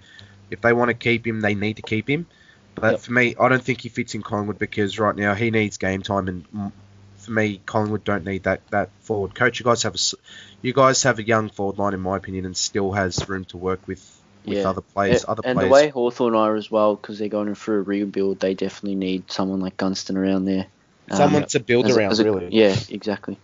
if 0.51 0.61
they 0.61 0.72
want 0.72 0.88
to 0.88 0.95
keep 0.95 1.26
him, 1.26 1.40
they 1.40 1.55
need 1.55 1.76
to 1.76 1.82
keep 1.82 2.09
him. 2.09 2.26
But 2.74 2.92
Yep. 2.92 3.01
for 3.01 3.12
me, 3.12 3.34
I 3.38 3.49
don't 3.49 3.62
think 3.62 3.80
he 3.82 3.88
fits 3.88 4.14
in 4.14 4.22
Collingwood 4.22 4.59
because 4.59 4.99
right 4.99 5.14
now 5.14 5.34
he 5.34 5.51
needs 5.51 5.76
game 5.76 6.03
time, 6.03 6.26
and 6.28 6.72
for 7.18 7.30
me, 7.30 7.61
Collingwood 7.64 8.05
don't 8.05 8.24
need 8.24 8.42
that 8.45 8.61
that 8.70 8.90
forward 9.03 9.34
coach. 9.34 9.61
You 9.61 9.64
guys 9.64 9.82
have 9.84 9.95
a 9.95 9.97
s- 9.97 10.14
you 10.61 10.72
guys 10.72 11.03
have 11.05 11.18
a 11.18 11.22
young 11.22 11.51
forward 11.51 11.78
line, 11.78 11.95
in 11.95 12.01
my 12.01 12.16
opinion, 12.16 12.45
and 12.47 12.57
still 12.57 12.92
has 12.92 13.28
room 13.28 13.45
to 13.47 13.57
work 13.57 13.86
with 13.86 14.03
with 14.45 14.59
Yeah. 14.59 14.68
other 14.68 14.82
players. 14.82 15.22
and 15.22 15.30
other 15.30 15.42
and 15.45 15.57
players. 15.57 15.68
the 15.70 15.72
way 15.72 15.88
Hawthorn 15.88 16.34
are 16.34 16.55
as 16.55 16.70
well, 16.70 16.97
because 16.97 17.18
they're 17.18 17.28
going 17.28 17.55
through 17.55 17.78
a 17.78 17.82
rebuild, 17.82 18.40
they 18.40 18.53
definitely 18.53 18.97
need 18.97 19.30
someone 19.32 19.61
like 19.61 19.76
Gunston 19.78 20.18
around 20.18 20.45
there. 20.45 20.66
Um, 21.11 21.16
Someone 21.16 21.47
to 21.47 21.61
build 21.61 21.86
as 21.86 21.97
a- 21.97 22.01
around, 22.01 22.12
as 22.12 22.18
a- 22.20 22.24
really. 22.24 22.49
Yeah, 22.51 22.76
exactly. 22.90 23.38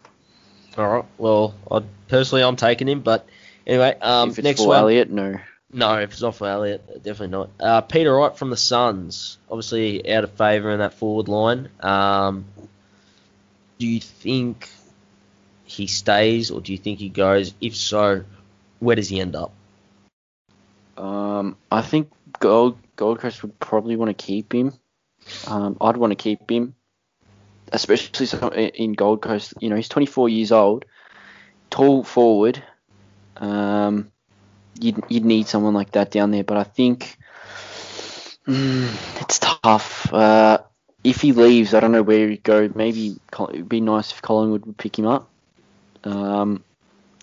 All 0.76 0.86
right. 0.88 1.04
Well, 1.16 1.54
I 1.70 1.82
personally 2.08 2.42
I'm 2.42 2.56
taking 2.56 2.86
him, 2.88 3.00
but 3.00 3.26
anyway, 3.66 3.96
um, 4.02 4.28
if 4.30 4.38
it's 4.38 4.44
next 4.44 4.60
for 4.60 4.68
one. 4.68 4.78
Elliott, 4.78 5.10
no. 5.10 5.38
No, 5.72 5.98
if 5.98 6.10
it's 6.10 6.22
not 6.22 6.34
for 6.34 6.48
Elliott, 6.48 7.02
definitely 7.02 7.28
not. 7.28 7.50
Uh, 7.60 7.80
Peter 7.82 8.14
Wright 8.14 8.36
from 8.36 8.50
the 8.50 8.56
Suns, 8.56 9.38
obviously 9.48 10.12
out 10.12 10.24
of 10.24 10.32
favour 10.32 10.70
in 10.70 10.80
that 10.80 10.94
forward 10.94 11.28
line. 11.28 11.68
Um, 11.78 12.44
do 13.78 13.86
you 13.86 14.00
think 14.00 14.68
he 15.64 15.86
stays 15.86 16.50
or 16.50 16.60
do 16.60 16.72
you 16.72 16.78
think 16.78 16.98
he 16.98 17.08
goes? 17.08 17.54
If 17.60 17.76
so, 17.76 18.24
where 18.80 18.96
does 18.96 19.08
he 19.08 19.20
end 19.20 19.36
up? 19.36 19.52
Um, 20.96 21.56
I 21.70 21.82
think 21.82 22.10
Gold 22.40 22.76
Gold 22.96 23.20
Coast 23.20 23.42
would 23.42 23.58
probably 23.60 23.96
want 23.96 24.16
to 24.16 24.24
keep 24.24 24.52
him. 24.52 24.74
Um, 25.46 25.76
I'd 25.80 25.96
want 25.96 26.10
to 26.10 26.16
keep 26.16 26.50
him, 26.50 26.74
especially 27.72 28.66
in 28.74 28.94
Gold 28.94 29.22
Coast. 29.22 29.54
You 29.60 29.70
know, 29.70 29.76
he's 29.76 29.88
24 29.88 30.28
years 30.28 30.50
old, 30.50 30.84
tall 31.70 32.02
forward. 32.02 32.62
Um, 33.36 34.10
you'd 34.80 35.02
you'd 35.08 35.24
need 35.24 35.46
someone 35.46 35.74
like 35.74 35.92
that 35.92 36.10
down 36.10 36.30
there, 36.30 36.44
but 36.44 36.56
I 36.56 36.64
think 36.64 37.16
mm, 38.46 39.20
it's 39.20 39.38
tough. 39.38 40.12
Uh, 40.12 40.58
if 41.02 41.20
he 41.20 41.32
leaves, 41.32 41.74
I 41.74 41.80
don't 41.80 41.92
know 41.92 42.02
where 42.02 42.28
he'd 42.28 42.42
go. 42.42 42.70
Maybe 42.74 43.16
it'd 43.50 43.68
be 43.68 43.80
nice 43.80 44.12
if 44.12 44.22
Collingwood 44.22 44.66
would 44.66 44.76
pick 44.76 44.98
him 44.98 45.06
up. 45.06 45.30
Um, 46.04 46.64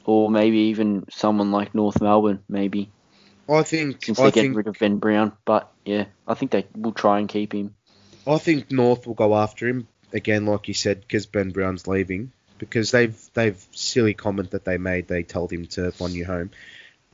or 0.06 0.30
maybe 0.30 0.58
even 0.58 1.06
someone 1.10 1.52
like 1.52 1.76
North 1.76 2.02
Melbourne, 2.02 2.44
maybe 2.48 2.90
I 3.50 3.64
think 3.64 4.06
since 4.06 4.18
they're 4.18 4.32
getting 4.32 4.52
think 4.52 4.58
rid 4.58 4.68
of 4.68 4.80
Ben 4.80 4.98
Brown. 4.98 5.34
But 5.46 5.72
yeah, 5.86 6.06
I 6.28 6.34
think 6.34 6.52
they 6.52 6.66
will 6.76 6.94
try 6.94 7.20
and 7.20 7.28
keep 7.28 7.54
him. 7.54 7.76
I 8.26 8.38
think 8.38 8.72
North 8.72 9.08
will 9.08 9.14
go 9.14 9.36
after 9.36 9.68
him 9.68 9.88
again, 10.14 10.46
like 10.46 10.68
you 10.68 10.74
said, 10.74 11.02
because 11.02 11.26
Ben 11.26 11.52
Brown's 11.52 11.88
leaving. 11.88 12.32
Because 12.58 12.90
they've 12.90 13.16
they've 13.34 13.64
silly 13.72 14.16
comment 14.16 14.52
that 14.52 14.66
they 14.66 14.78
made. 14.78 15.08
They 15.08 15.24
told 15.24 15.52
him 15.52 15.68
to 15.68 15.92
find 15.92 16.14
you 16.14 16.26
home. 16.26 16.50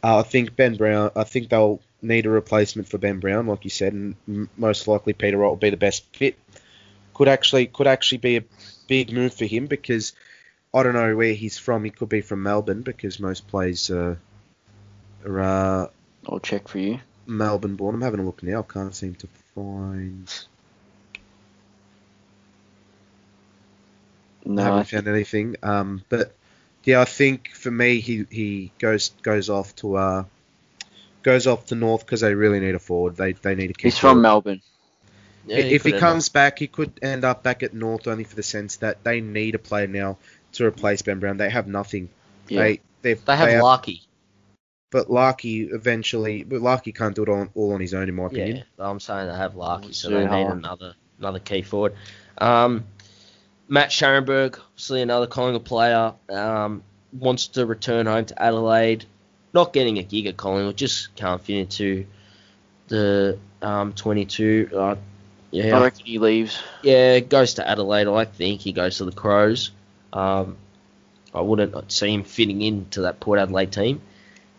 Uh, 0.03 0.19
I 0.19 0.23
think 0.23 0.55
Ben 0.55 0.75
Brown. 0.75 1.11
I 1.15 1.23
think 1.23 1.49
they'll 1.49 1.79
need 2.01 2.25
a 2.25 2.29
replacement 2.29 2.89
for 2.89 2.97
Ben 2.97 3.19
Brown, 3.19 3.47
like 3.47 3.63
you 3.63 3.69
said, 3.69 3.93
and 3.93 4.15
m- 4.27 4.49
most 4.57 4.87
likely 4.87 5.13
Peter 5.13 5.37
Wright 5.37 5.49
will 5.49 5.55
be 5.55 5.69
the 5.69 5.77
best 5.77 6.05
fit. 6.15 6.37
Could 7.13 7.29
actually 7.29 7.67
could 7.67 7.87
actually 7.87 8.17
be 8.17 8.37
a 8.37 8.43
big 8.87 9.13
move 9.13 9.33
for 9.33 9.45
him 9.45 9.67
because 9.67 10.13
I 10.73 10.83
don't 10.83 10.93
know 10.93 11.15
where 11.15 11.33
he's 11.33 11.57
from. 11.57 11.85
He 11.85 11.91
could 11.91 12.09
be 12.09 12.21
from 12.21 12.43
Melbourne 12.43 12.81
because 12.81 13.19
most 13.19 13.47
players 13.47 13.89
uh, 13.89 14.15
are 15.25 15.39
uh, 15.39 15.87
I'll 16.27 16.39
check 16.39 16.67
for 16.67 16.79
you. 16.79 16.99
Melbourne 17.25 17.75
born. 17.75 17.95
I'm 17.95 18.01
having 18.01 18.19
a 18.19 18.25
look 18.25 18.43
now. 18.43 18.59
I 18.59 18.73
can't 18.73 18.93
seem 18.95 19.15
to 19.15 19.27
find. 19.55 20.45
No, 24.45 24.61
I 24.61 24.65
haven't 24.65 24.79
I 24.79 24.83
found 24.83 25.07
anything. 25.07 25.55
Um, 25.63 26.03
but 26.09 26.35
yeah, 26.83 27.01
I 27.01 27.05
think 27.05 27.49
for 27.49 27.71
me, 27.71 27.99
he, 27.99 28.25
he 28.29 28.71
goes 28.79 29.09
goes 29.21 29.49
off 29.49 29.75
to 29.77 29.95
uh 29.95 30.23
goes 31.23 31.47
off 31.47 31.67
to 31.67 31.75
North 31.75 32.05
because 32.05 32.21
they 32.21 32.35
really 32.35 32.59
need 32.59 32.75
a 32.75 32.79
forward. 32.79 33.15
They 33.15 33.33
they 33.33 33.55
need 33.55 33.67
to 33.67 33.73
keep. 33.73 33.85
he's 33.85 33.97
from. 33.97 34.21
Melbourne. 34.21 34.61
Yeah, 35.45 35.57
if 35.57 35.83
he 35.83 35.91
could 35.91 35.93
end 35.93 35.99
comes 35.99 36.29
back, 36.29 36.59
he 36.59 36.67
could 36.67 36.99
end 37.01 37.25
up 37.25 37.43
back 37.43 37.63
at 37.63 37.73
North 37.73 38.07
only 38.07 38.23
for 38.23 38.35
the 38.35 38.43
sense 38.43 38.77
that 38.77 39.03
they 39.03 39.19
need 39.19 39.55
a 39.55 39.59
player 39.59 39.87
now 39.87 40.17
to 40.53 40.65
replace 40.65 41.01
Ben 41.01 41.19
Brown. 41.19 41.37
They 41.37 41.49
have 41.49 41.67
nothing. 41.67 42.09
Yeah. 42.47 42.61
They 42.61 42.79
they've, 43.01 43.29
up- 43.29 43.63
Larkey. 43.63 44.01
but 44.89 45.09
Larkey 45.09 45.63
eventually, 45.63 46.43
but 46.43 46.61
Larkey 46.61 46.93
can't 46.93 47.15
do 47.15 47.23
it 47.23 47.29
all, 47.29 47.47
all 47.55 47.73
on 47.73 47.81
his 47.81 47.93
own, 47.93 48.07
in 48.07 48.15
my 48.15 48.25
opinion. 48.25 48.57
Yeah, 48.57 48.89
I'm 48.89 48.99
saying 48.99 49.27
they 49.27 49.35
have 49.35 49.55
Larkey, 49.55 49.93
so 49.93 50.09
So 50.09 50.15
they 50.15 50.25
need 50.25 50.47
another 50.47 50.95
another 51.19 51.39
key 51.39 51.61
forward. 51.61 51.95
Um, 52.37 52.85
Matt 53.67 53.89
Scharenberg, 53.89 54.59
obviously 54.59 55.01
another 55.01 55.27
Collingwood 55.27 55.65
player, 55.65 56.13
um, 56.29 56.83
wants 57.11 57.47
to 57.49 57.65
return 57.65 58.05
home 58.05 58.25
to 58.25 58.41
Adelaide. 58.41 59.05
Not 59.53 59.71
getting 59.73 59.99
a 59.99 60.03
gig 60.03 60.25
at 60.25 60.37
Collingwood, 60.37 60.77
just 60.77 61.15
can't 61.15 61.41
fit 61.41 61.57
into 61.57 62.05
the 62.87 63.37
um, 63.61 63.93
22. 63.93 64.69
Uh, 64.73 64.95
I 65.53 65.81
reckon 65.81 66.05
he 66.05 66.17
leaves. 66.17 66.61
yeah, 66.81 67.19
goes 67.19 67.55
to 67.55 67.67
Adelaide. 67.67 68.07
I 68.07 68.25
think 68.25 68.61
he 68.61 68.73
goes 68.73 68.97
to 68.97 69.05
the 69.05 69.11
Crows. 69.11 69.71
Um, 70.11 70.57
I 71.33 71.41
wouldn't 71.41 71.91
see 71.91 72.13
him 72.13 72.23
fitting 72.23 72.61
into 72.61 73.01
that 73.01 73.19
Port 73.19 73.39
Adelaide 73.39 73.71
team. 73.71 74.01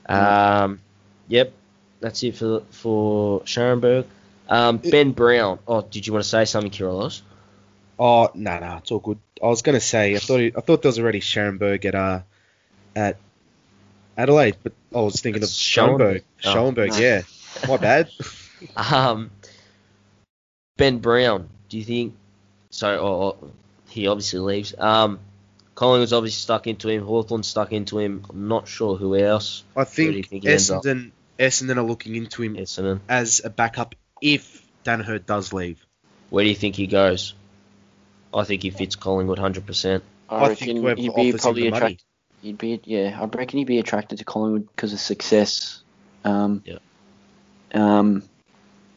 Um, 0.07 0.81
yep, 1.29 1.53
that's 2.01 2.23
it 2.23 2.37
for 2.37 2.63
for 2.71 3.41
Scharenberg. 3.43 4.07
Um, 4.49 4.79
ben 4.79 5.13
Brown. 5.13 5.59
Oh, 5.67 5.83
did 5.83 6.07
you 6.07 6.13
want 6.13 6.25
to 6.25 6.29
say 6.29 6.45
something, 6.45 6.71
Kirilos? 6.71 7.23
Oh 7.99 8.31
no, 8.35 8.59
no, 8.59 8.77
it's 8.79 8.91
all 8.91 8.99
good. 8.99 9.19
I 9.43 9.47
was 9.47 9.63
gonna 9.63 9.81
say 9.81 10.15
I 10.15 10.19
thought 10.19 10.41
he, 10.41 10.53
I 10.57 10.61
thought 10.61 10.83
there 10.83 10.89
was 10.89 10.99
already 10.99 11.21
Schoenberg 11.21 11.85
at 11.87 11.95
uh 11.95 12.21
at 12.97 13.19
Adelaide, 14.17 14.57
but 14.63 14.73
I 14.95 15.01
was 15.01 15.21
thinking 15.21 15.43
It's 15.43 15.53
of 15.53 15.57
Schoenberg. 15.59 16.25
Oh. 16.45 16.53
Schoenberg, 16.53 16.91
No. 16.91 16.99
yeah. 16.99 17.23
My 17.69 17.77
bad. 17.77 18.11
Um, 18.77 19.31
Ben 20.79 20.99
Brown. 20.99 21.49
Do 21.69 21.77
you 21.79 21.85
think? 21.85 22.15
So, 22.71 22.97
or, 22.99 23.35
or- 23.35 23.37
he 23.91 24.07
obviously 24.09 24.39
leaves. 24.41 24.75
Um, 24.79 25.21
Collingwood's 25.75 26.13
obviously 26.13 26.41
stuck 26.41 26.67
into 26.67 26.89
him. 26.89 27.05
Hawthorn 27.05 27.43
stuck 27.43 27.73
into 27.73 27.99
him. 27.99 28.25
I'm 28.31 28.49
not 28.49 28.67
sure 28.67 28.97
who 28.97 29.17
else. 29.17 29.63
I 29.77 29.85
think, 29.85 30.29
think 30.29 30.45
he 30.45 30.49
ends 30.49 30.71
up? 30.71 30.83
Essendon 30.83 31.11
Essendon 31.39 31.77
are 31.77 31.83
looking 31.83 32.15
into 32.17 32.43
him 32.43 32.55
Essendon. 32.57 33.01
as 33.09 33.41
a 33.45 33.51
backup 33.51 33.95
if 34.23 34.67
Daniher 34.85 35.25
does 35.25 35.53
leave. 35.53 35.85
Where 36.31 36.43
do 36.45 36.49
you 36.49 36.57
think 36.57 36.75
he 36.75 36.87
goes? 36.87 37.35
I 38.35 38.45
think 38.45 38.63
he 38.63 38.71
fits 38.71 38.97
Collingwood 38.97 39.39
100%. 39.39 40.03
I, 40.29 40.37
I 40.37 40.49
reckon 40.49 40.67
think 40.67 40.79
whoever 40.81 41.01
he'd 41.01 41.15
be 41.15 41.33
probably 41.33 41.69
attracted. 41.69 42.03
He'd 42.43 42.59
be 42.59 42.81
yeah. 42.85 43.19
I 43.21 43.25
reckon 43.25 43.59
he'd 43.59 43.67
be 43.67 43.79
attracted 43.79 44.19
to 44.19 44.25
Collingwood 44.25 44.69
because 44.75 44.93
of 44.93 45.01
success. 45.01 45.83
Um, 46.25 46.63
Yeah. 46.65 46.79
Um, 47.73 48.23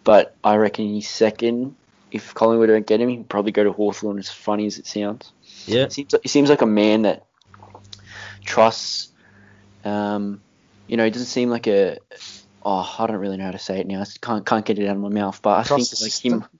but 0.03 0.35
I 0.43 0.55
reckon 0.55 0.85
he's 0.85 1.09
second. 1.09 1.75
If 2.11 2.33
Collingwood 2.33 2.69
don't 2.69 2.87
get 2.87 3.01
him, 3.01 3.09
he'd 3.09 3.29
probably 3.29 3.51
go 3.51 3.63
to 3.63 3.71
Hawthorn. 3.71 4.17
As 4.17 4.29
funny 4.29 4.65
as 4.65 4.79
it 4.79 4.87
sounds, 4.87 5.31
Yeah. 5.65 5.85
he 5.85 5.89
seems 5.91 6.15
he 6.23 6.29
seems 6.29 6.49
like 6.49 6.61
a 6.61 6.65
man 6.67 7.03
that 7.03 7.25
trusts. 8.43 9.09
Um, 9.85 10.41
you 10.87 10.97
know, 10.97 11.05
he 11.05 11.11
doesn't 11.11 11.27
seem 11.27 11.49
like 11.49 11.67
a. 11.67 11.99
Oh, 12.63 12.95
I 12.99 13.07
don't 13.07 13.17
really 13.17 13.37
know 13.37 13.45
how 13.45 13.51
to 13.51 13.59
say 13.59 13.79
it 13.79 13.87
now. 13.87 14.01
I 14.01 14.05
can't 14.21 14.45
can't 14.45 14.65
get 14.65 14.79
it 14.79 14.87
out 14.87 14.95
of 14.95 15.01
my 15.01 15.09
mouth. 15.09 15.41
But 15.41 15.59
I 15.59 15.63
Trust 15.63 15.91
think 15.91 15.99
the 15.99 16.05
like 16.05 16.43
him. 16.43 16.59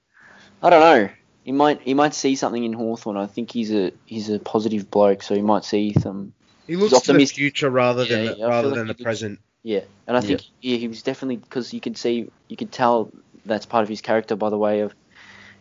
I 0.62 0.70
don't 0.70 0.80
know. 0.80 1.10
He 1.48 1.52
might 1.52 1.80
he 1.80 1.94
might 1.94 2.12
see 2.12 2.36
something 2.36 2.62
in 2.62 2.74
Hawthorn. 2.74 3.16
I 3.16 3.24
think 3.24 3.50
he's 3.50 3.72
a 3.72 3.90
he's 4.04 4.28
a 4.28 4.38
positive 4.38 4.90
bloke, 4.90 5.22
so 5.22 5.34
he 5.34 5.40
might 5.40 5.64
see 5.64 5.94
some 5.98 6.34
He 6.66 6.76
looks 6.76 7.00
to 7.00 7.14
the 7.14 7.24
future 7.24 7.70
rather 7.70 8.04
Yeah, 8.04 8.16
than 8.16 8.24
yeah, 8.26 8.32
the, 8.34 8.48
rather 8.48 8.68
like 8.68 8.76
than 8.76 8.84
he 8.84 8.88
the 8.88 8.92
looks- 8.98 9.02
present. 9.02 9.38
Yeah, 9.62 9.80
and 10.06 10.14
I 10.14 10.20
Yeah. 10.20 10.26
think 10.26 10.42
yeah, 10.60 10.76
he 10.76 10.88
was 10.88 11.02
definitely 11.02 11.36
because 11.36 11.72
you 11.72 11.80
could 11.80 11.96
see 11.96 12.28
you 12.50 12.56
could 12.58 12.70
tell 12.70 13.10
that's 13.46 13.64
part 13.64 13.82
of 13.82 13.88
his 13.88 14.02
character 14.02 14.36
by 14.36 14.50
the 14.50 14.58
way 14.58 14.80
of 14.80 14.94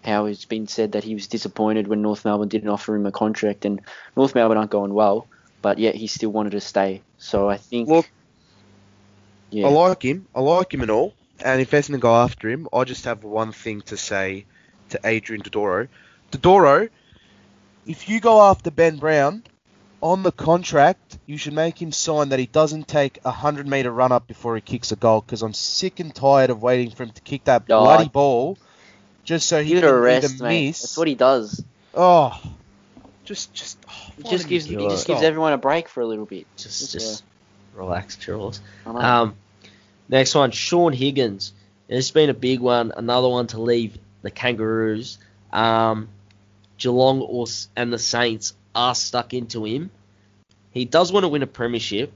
how 0.04 0.26
it's 0.26 0.44
been 0.44 0.68
said 0.68 0.92
that 0.92 1.06
he 1.06 1.14
was 1.14 1.28
disappointed 1.28 1.88
when 1.88 2.02
North 2.02 2.26
Melbourne 2.26 2.50
didn't 2.50 2.68
offer 2.68 2.94
him 2.94 3.06
a 3.06 3.12
contract, 3.14 3.64
and 3.64 3.80
North 4.18 4.36
Melbourne 4.36 4.58
aren't 4.58 4.72
going 4.72 4.94
well, 4.94 5.30
but 5.62 5.80
yet 5.80 5.96
he 5.96 6.08
still 6.08 6.32
wanted 6.32 6.50
to 6.52 6.60
stay. 6.60 7.02
So 7.18 7.48
I 7.50 7.56
think 7.56 7.88
Look, 7.88 8.10
yeah, 9.52 9.68
I 9.68 9.70
like 9.70 10.04
him. 10.04 10.28
I 10.36 10.42
like 10.42 10.74
him 10.74 10.82
and 10.82 10.92
all. 10.92 11.14
And 11.40 11.62
if 11.62 11.72
Essendon 11.72 12.02
go 12.02 12.14
after 12.14 12.50
him, 12.50 12.68
I 12.74 12.84
just 12.84 13.06
have 13.06 13.24
one 13.24 13.54
thing 13.54 13.84
to 13.84 13.96
say 13.96 14.48
to 14.90 15.00
Adrian 15.04 15.42
Dodoro. 15.42 15.88
Dodoro, 16.32 16.90
if 17.86 18.10
you 18.10 18.20
go 18.20 18.42
after 18.42 18.72
Ben 18.72 18.98
Brown 18.98 19.44
on 20.02 20.24
the 20.24 20.32
contract, 20.32 21.18
you 21.26 21.38
should 21.38 21.54
make 21.54 21.82
him 21.82 21.92
sign 21.92 22.30
that 22.30 22.40
he 22.40 22.46
doesn't 22.46 22.88
take 22.88 23.20
a 23.26 23.32
hundred 23.32 23.68
meter 23.68 23.92
run 23.92 24.12
up 24.12 24.28
before 24.28 24.56
he 24.56 24.62
kicks 24.62 24.92
a 24.92 24.96
goal. 24.96 25.22
Because 25.22 25.42
I'm 25.42 25.54
sick 25.54 26.00
and 26.00 26.14
tired 26.14 26.50
of 26.50 26.62
waiting 26.62 26.92
for 26.92 27.04
him 27.04 27.12
to 27.12 27.22
kick 27.22 27.46
that 27.46 27.64
Oh, 27.70 27.84
bloody 27.84 28.06
I- 28.06 28.08
ball, 28.10 28.58
just 29.24 29.48
so 29.48 29.64
he 29.64 29.74
can 29.76 29.84
a 29.84 29.94
rest, 29.94 30.36
either 30.36 30.44
mate. 30.44 30.68
miss. 30.68 30.82
That's 30.82 30.98
what 30.98 31.08
he 31.08 31.16
does. 31.16 31.64
Oh, 31.94 32.40
just 33.26 33.54
just. 33.54 33.78
Oh, 33.90 34.12
He 34.18 34.24
just 34.30 34.48
gives 34.48 34.66
a 34.66 34.70
he 34.70 34.88
just 34.90 35.08
gives 35.08 35.22
everyone 35.22 35.54
a 35.54 35.58
break 35.58 35.90
for 35.90 36.02
a 36.02 36.06
little 36.06 36.26
bit. 36.26 36.46
Just, 36.58 36.80
Just, 36.80 36.94
just 36.94 37.24
relax, 37.76 38.16
Charles. 38.18 38.62
Um, 38.86 39.36
next 40.10 40.34
one, 40.36 40.52
Sean 40.52 40.94
Higgins. 40.94 41.54
It's 41.90 42.12
been 42.12 42.30
a 42.30 42.34
big 42.34 42.60
one. 42.60 42.92
Another 42.96 43.30
one 43.30 43.48
to 43.48 43.62
leave 43.62 43.98
the 44.22 44.32
Kangaroos. 44.32 45.20
Um, 45.52 46.10
Geelong 46.78 47.22
or, 47.22 47.48
and 47.76 47.92
the 47.92 48.00
Saints 48.00 48.54
are 48.76 48.94
stuck 48.96 49.34
into 49.34 49.66
him. 49.66 49.90
He 50.72 50.86
does 50.86 51.12
want 51.12 51.24
to 51.24 51.28
win 51.30 51.42
a 51.44 51.48
premiership. 51.48 52.12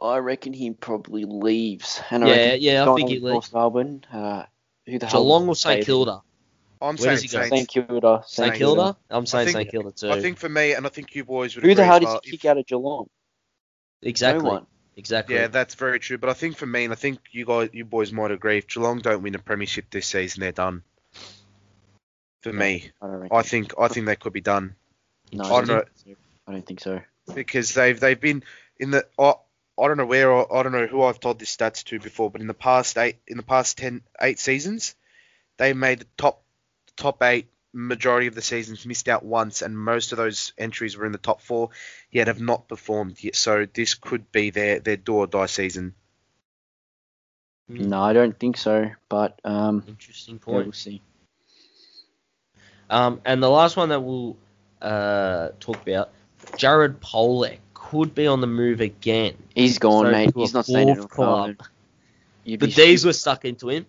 I 0.00 0.18
reckon 0.18 0.52
he 0.52 0.70
probably 0.70 1.24
leaves. 1.24 2.00
And 2.10 2.24
I 2.24 2.28
Yeah, 2.28 2.34
reckon 2.34 2.60
yeah, 2.60 2.90
I 2.90 2.94
think 2.94 3.08
he 3.08 3.14
leaves. 3.16 3.24
North 3.32 3.52
Melbourne. 3.52 4.04
Uh, 4.12 4.44
who 4.86 4.98
the 4.98 5.06
hell? 5.06 5.22
Geelong 5.24 5.48
or 5.48 5.56
St 5.56 5.84
Kilda? 5.84 6.22
I'm 6.80 6.96
Where 6.96 6.96
saying 6.96 7.14
does 7.14 7.22
he 7.22 7.28
go? 7.28 7.40
Saints. 7.42 7.56
St 7.56 7.68
Kilda. 7.88 8.22
St 8.26 8.54
Kilda? 8.54 8.96
I'm 9.10 9.26
saying 9.26 9.48
St 9.48 9.70
Kilda 9.70 9.92
too. 9.92 10.10
I 10.10 10.20
think 10.20 10.36
for 10.38 10.48
me, 10.48 10.74
and 10.74 10.86
I 10.86 10.90
think 10.90 11.14
you 11.14 11.24
boys 11.24 11.56
would 11.56 11.64
Who 11.64 11.70
agree 11.70 11.82
the 11.82 11.84
hell 11.86 11.94
as 11.96 12.00
did 12.00 12.06
well, 12.06 12.20
he 12.22 12.30
if- 12.34 12.40
kick 12.42 12.50
out 12.50 12.58
of 12.58 12.66
Geelong? 12.66 13.06
exactly. 14.02 14.44
No 14.44 14.50
one. 14.50 14.66
Exactly. 14.98 15.34
Yeah, 15.34 15.48
that's 15.48 15.74
very 15.74 15.98
true. 16.00 16.16
But 16.18 16.30
I 16.30 16.34
think 16.34 16.56
for 16.56 16.66
me, 16.66 16.84
and 16.84 16.92
I 16.92 16.96
think 16.96 17.18
you 17.32 17.44
guys, 17.44 17.70
you 17.72 17.84
boys 17.84 18.12
might 18.12 18.30
agree, 18.30 18.58
if 18.58 18.66
Geelong 18.66 19.00
don't 19.00 19.22
win 19.22 19.34
a 19.34 19.38
premiership 19.38 19.90
this 19.90 20.06
season, 20.06 20.40
they're 20.40 20.52
done. 20.52 20.82
For 22.42 22.52
me, 22.52 22.90
I 23.02 23.06
don't. 23.06 23.32
I 23.32 23.42
think 23.42 23.74
I 23.78 23.88
think 23.88 24.06
they 24.06 24.16
could 24.16 24.32
be 24.32 24.40
done 24.40 24.76
No, 25.32 25.44
I 25.44 25.60
don't 25.60 25.68
know. 25.68 25.84
I 26.46 26.52
don't 26.52 26.66
think 26.66 26.80
so. 26.80 27.00
because 27.34 27.74
they've 27.74 27.98
they've 27.98 28.20
been 28.20 28.44
in 28.78 28.90
the. 28.90 29.06
I 29.18 29.34
I 29.78 29.88
don't 29.88 29.96
know 29.96 30.06
where 30.06 30.32
I, 30.32 30.44
I 30.50 30.62
don't 30.62 30.72
know 30.72 30.86
who 30.86 31.02
I've 31.02 31.20
told 31.20 31.38
this 31.38 31.54
stats 31.54 31.84
to 31.84 31.98
before, 31.98 32.30
but 32.30 32.40
in 32.40 32.46
the 32.46 32.54
past 32.54 32.96
eight 32.98 33.16
in 33.26 33.36
the 33.36 33.42
past 33.42 33.78
ten 33.78 34.02
eight 34.20 34.38
seasons, 34.38 34.94
they 35.56 35.72
made 35.72 36.00
the 36.00 36.06
top 36.16 36.42
top 36.96 37.22
eight 37.22 37.48
majority 37.72 38.26
of 38.26 38.34
the 38.34 38.42
seasons, 38.42 38.86
missed 38.86 39.08
out 39.08 39.24
once, 39.24 39.60
and 39.62 39.78
most 39.78 40.12
of 40.12 40.18
those 40.18 40.52
entries 40.56 40.96
were 40.96 41.04
in 41.04 41.12
the 41.12 41.18
top 41.18 41.42
four, 41.42 41.70
yet 42.10 42.28
have 42.28 42.40
not 42.40 42.68
performed 42.68 43.22
yet. 43.22 43.36
So 43.36 43.66
this 43.66 43.94
could 43.94 44.30
be 44.32 44.50
their 44.50 44.80
their 44.80 44.96
do 44.96 45.16
or 45.16 45.26
die 45.26 45.46
season. 45.46 45.94
No, 47.68 48.00
I 48.00 48.12
don't 48.12 48.38
think 48.38 48.56
so. 48.56 48.90
But 49.08 49.40
um, 49.44 49.82
Interesting 49.88 50.40
yeah, 50.46 50.54
we'll 50.54 50.62
point. 50.62 50.74
see. 50.76 51.02
Um, 52.88 53.20
and 53.24 53.42
the 53.42 53.50
last 53.50 53.76
one 53.76 53.88
that 53.88 54.00
we'll 54.00 54.36
uh, 54.80 55.50
talk 55.60 55.80
about, 55.82 56.10
Jared 56.56 57.00
Polec 57.00 57.58
could 57.74 58.14
be 58.14 58.26
on 58.26 58.40
the 58.40 58.46
move 58.46 58.80
again. 58.80 59.36
He's 59.54 59.78
gone, 59.78 60.06
So 60.06 60.10
mate. 60.12 60.32
He's 60.34 60.54
not 60.54 60.66
staying 60.66 60.88
in 60.88 60.96
fourth 60.96 61.10
club. 61.10 61.28
Melbourne. 61.28 61.58
The 62.44 62.56
be 62.56 62.66
D's 62.68 63.04
were 63.04 63.12
stuck 63.12 63.44
into 63.44 63.68
him. 63.68 63.86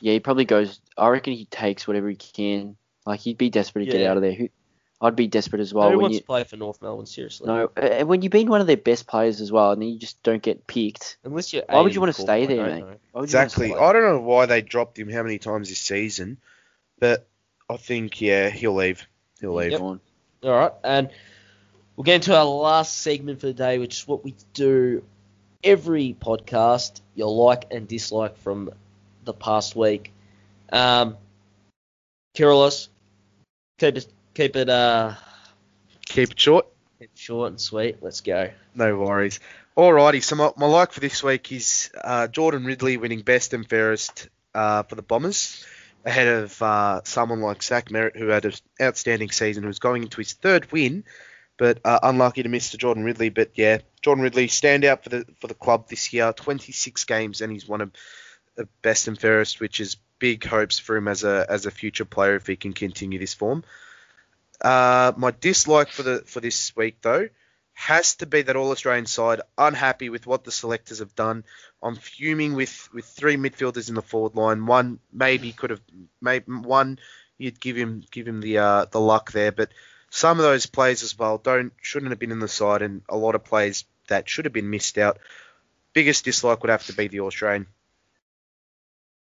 Yeah, 0.00 0.14
he 0.14 0.20
probably 0.20 0.44
goes. 0.44 0.80
I 0.98 1.08
reckon 1.08 1.34
he 1.34 1.44
takes 1.44 1.86
whatever 1.86 2.08
he 2.08 2.16
can. 2.16 2.76
Like 3.06 3.20
he'd 3.20 3.38
be 3.38 3.50
desperate 3.50 3.84
to 3.84 3.92
get 3.92 4.06
out 4.06 4.16
of 4.16 4.22
there. 4.22 4.32
Who- 4.32 4.48
I'd 5.00 5.16
be 5.16 5.26
desperate 5.26 5.60
as 5.60 5.72
Who 5.72 5.78
well. 5.78 5.90
When 5.90 5.98
wants 5.98 6.14
you 6.14 6.20
to 6.20 6.26
play 6.26 6.44
for 6.44 6.56
North 6.56 6.80
Melbourne? 6.80 7.06
Seriously. 7.06 7.48
no, 7.48 7.70
and 7.76 8.06
when 8.08 8.22
you've 8.22 8.30
been 8.30 8.48
one 8.48 8.60
of 8.60 8.68
their 8.68 8.76
best 8.76 9.08
players 9.08 9.40
as 9.40 9.50
well, 9.50 9.72
and 9.72 9.82
then 9.82 9.88
you 9.88 9.98
just 9.98 10.22
don't 10.22 10.42
get 10.42 10.68
picked. 10.68 11.16
Unless 11.24 11.52
you're. 11.52 11.64
Why 11.68 11.80
would 11.80 11.92
you 11.92 12.00
wanna 12.00 12.12
stay 12.12 12.46
there, 12.46 12.64
mate? 12.64 12.80
know. 12.80 12.96
Why 13.10 13.20
would 13.20 13.32
you 13.32 13.36
wanna 13.36 13.46
Exactly. 13.46 13.74
I 13.74 13.92
don't 13.92 14.02
know 14.04 14.20
why 14.20 14.46
they 14.46 14.62
dropped 14.62 14.96
him 14.96 15.10
how 15.10 15.24
many 15.24 15.38
times 15.38 15.68
this 15.68 15.80
season, 15.80 16.38
but 17.00 17.26
I 17.72 17.76
think 17.78 18.20
yeah 18.20 18.50
he'll 18.50 18.74
leave. 18.74 19.06
He'll 19.40 19.54
leave. 19.54 19.70
He's 19.70 19.80
gone. 19.80 20.00
All 20.42 20.50
right, 20.50 20.72
and 20.84 21.10
we'll 21.96 22.04
get 22.04 22.16
into 22.16 22.36
our 22.36 22.44
last 22.44 22.98
segment 22.98 23.40
for 23.40 23.46
the 23.46 23.54
day, 23.54 23.78
which 23.78 24.00
is 24.00 24.08
what 24.08 24.24
we 24.24 24.34
do 24.54 25.02
every 25.64 26.16
podcast. 26.20 27.00
Your 27.14 27.32
like 27.32 27.66
and 27.70 27.88
dislike 27.88 28.36
from 28.38 28.70
the 29.24 29.32
past 29.32 29.74
week. 29.74 30.12
Um, 30.70 31.16
Kirilos, 32.36 32.88
keep 33.78 33.96
it 33.96 34.06
keep 34.34 34.56
it 34.56 34.68
uh 34.68 35.14
Keep 36.06 36.32
it 36.32 36.40
short. 36.40 36.66
keep 36.98 37.10
it 37.10 37.18
short 37.18 37.50
and 37.50 37.60
sweet. 37.60 38.02
Let's 38.02 38.20
go. 38.20 38.50
No 38.74 38.98
worries. 38.98 39.40
Alrighty, 39.76 40.22
so 40.22 40.36
my, 40.36 40.50
my 40.58 40.66
like 40.66 40.92
for 40.92 41.00
this 41.00 41.22
week 41.22 41.50
is 41.50 41.90
uh, 42.02 42.28
Jordan 42.28 42.64
Ridley 42.66 42.98
winning 42.98 43.22
best 43.22 43.54
and 43.54 43.66
fairest 43.66 44.28
uh, 44.54 44.82
for 44.82 44.96
the 44.96 45.02
Bombers, 45.02 45.64
ahead 46.04 46.28
of 46.28 46.62
uh, 46.62 47.00
someone 47.04 47.40
like 47.40 47.62
Zach 47.62 47.88
Merrett, 47.88 48.16
who 48.16 48.28
had 48.28 48.44
an 48.44 48.52
outstanding 48.80 49.30
season, 49.30 49.62
who's 49.62 49.78
going 49.78 50.02
into 50.02 50.18
his 50.18 50.32
third 50.32 50.70
win, 50.72 51.04
but 51.58 51.78
uh, 51.84 52.00
unlucky 52.02 52.42
to 52.42 52.48
miss 52.48 52.70
to 52.70 52.78
Jordan 52.78 53.04
Ridley. 53.04 53.28
But 53.28 53.52
yeah, 53.54 53.78
Jordan 54.00 54.24
Ridley 54.24 54.48
stand 54.48 54.84
out 54.84 55.04
for 55.04 55.10
the 55.10 55.26
for 55.40 55.46
the 55.46 55.54
club 55.54 55.88
this 55.88 56.12
year. 56.12 56.32
26 56.32 57.04
games, 57.04 57.40
and 57.40 57.52
he's 57.52 57.68
one 57.68 57.80
of 57.80 57.92
the 58.56 58.68
best 58.82 59.08
and 59.08 59.18
fairest, 59.18 59.60
which 59.60 59.80
is 59.80 59.96
big 60.18 60.44
hopes 60.44 60.78
for 60.78 60.96
him 60.96 61.08
as 61.08 61.24
a 61.24 61.46
as 61.48 61.66
a 61.66 61.70
future 61.70 62.04
player 62.04 62.36
if 62.36 62.46
he 62.46 62.56
can 62.56 62.72
continue 62.72 63.18
this 63.18 63.34
form. 63.34 63.64
Uh, 64.60 65.12
my 65.16 65.32
dislike 65.40 65.88
for 65.88 66.02
the 66.02 66.22
for 66.26 66.40
this 66.40 66.74
week 66.76 66.96
though 67.02 67.28
has 67.74 68.16
to 68.16 68.26
be 68.26 68.42
that 68.42 68.56
All 68.56 68.70
Australian 68.70 69.06
side 69.06 69.40
unhappy 69.56 70.08
with 70.08 70.26
what 70.26 70.44
the 70.44 70.52
selectors 70.52 71.00
have 71.00 71.14
done. 71.14 71.44
I'm 71.82 71.96
fuming 71.96 72.54
with, 72.54 72.88
with 72.92 73.04
three 73.04 73.36
midfielders 73.36 73.88
in 73.88 73.94
the 73.94 74.02
forward 74.02 74.36
line. 74.36 74.66
One 74.66 75.00
maybe 75.12 75.52
could 75.52 75.70
have 75.70 75.80
maybe 76.20 76.44
one 76.52 76.98
you'd 77.38 77.60
give 77.60 77.76
him 77.76 78.04
give 78.10 78.26
him 78.26 78.40
the 78.40 78.58
uh, 78.58 78.84
the 78.86 79.00
luck 79.00 79.32
there, 79.32 79.52
but 79.52 79.70
some 80.10 80.38
of 80.38 80.44
those 80.44 80.66
plays 80.66 81.02
as 81.02 81.18
well 81.18 81.38
don't 81.38 81.72
shouldn't 81.80 82.10
have 82.10 82.18
been 82.18 82.32
in 82.32 82.38
the 82.38 82.48
side, 82.48 82.82
and 82.82 83.02
a 83.08 83.16
lot 83.16 83.34
of 83.34 83.44
plays 83.44 83.84
that 84.08 84.28
should 84.28 84.44
have 84.44 84.52
been 84.52 84.70
missed 84.70 84.98
out. 84.98 85.18
Biggest 85.92 86.24
dislike 86.24 86.62
would 86.62 86.70
have 86.70 86.86
to 86.86 86.94
be 86.94 87.08
the 87.08 87.20
Australian. 87.20 87.66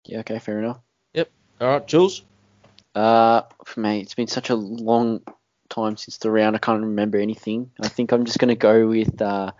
Yeah, 0.05 0.19
okay, 0.19 0.39
fair 0.39 0.59
enough. 0.59 0.79
Yep. 1.13 1.29
All 1.61 1.67
right, 1.67 1.87
Jules. 1.87 2.23
Uh, 2.93 3.43
for 3.65 3.79
me, 3.79 4.01
it's 4.01 4.13
been 4.13 4.27
such 4.27 4.49
a 4.49 4.55
long 4.55 5.21
time 5.73 5.97
since 5.97 6.17
the 6.17 6.29
round. 6.31 6.55
I 6.55 6.59
can't 6.59 6.81
remember 6.81 7.17
anything. 7.17 7.71
I 7.81 7.87
think 7.87 8.11
I'm 8.11 8.25
just 8.25 8.39
gonna 8.39 8.55
go 8.55 8.87
with 8.87 9.21
uh, 9.21 9.51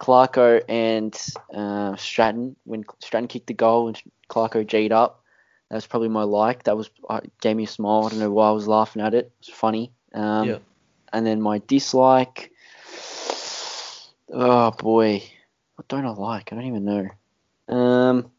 Clarko 0.00 0.62
and 0.68 1.16
uh, 1.52 1.96
Stratton 1.96 2.56
when 2.64 2.84
Stratton 3.00 3.28
kicked 3.28 3.48
the 3.48 3.54
goal 3.54 3.88
and 3.88 4.00
Clarko 4.28 4.66
G'd 4.66 4.92
up. 4.92 5.24
that 5.68 5.74
was 5.74 5.86
probably 5.86 6.08
my 6.08 6.22
like. 6.22 6.64
That 6.64 6.76
was 6.76 6.90
uh, 7.08 7.20
gave 7.40 7.56
me 7.56 7.64
a 7.64 7.66
smile. 7.66 8.04
I 8.06 8.10
don't 8.10 8.20
know 8.20 8.30
why 8.30 8.48
I 8.48 8.52
was 8.52 8.68
laughing 8.68 9.02
at 9.02 9.14
it. 9.14 9.26
It 9.26 9.32
was 9.40 9.48
funny. 9.48 9.92
Um, 10.14 10.48
Yeah. 10.48 10.58
And 11.12 11.26
then 11.26 11.40
my 11.40 11.58
dislike. 11.66 12.52
Oh 14.30 14.70
boy, 14.72 15.22
what 15.76 15.88
don't 15.88 16.04
I 16.04 16.10
like? 16.10 16.52
I 16.52 16.56
don't 16.56 16.66
even 16.66 16.84
know. 16.84 17.08
Um, 17.74 18.30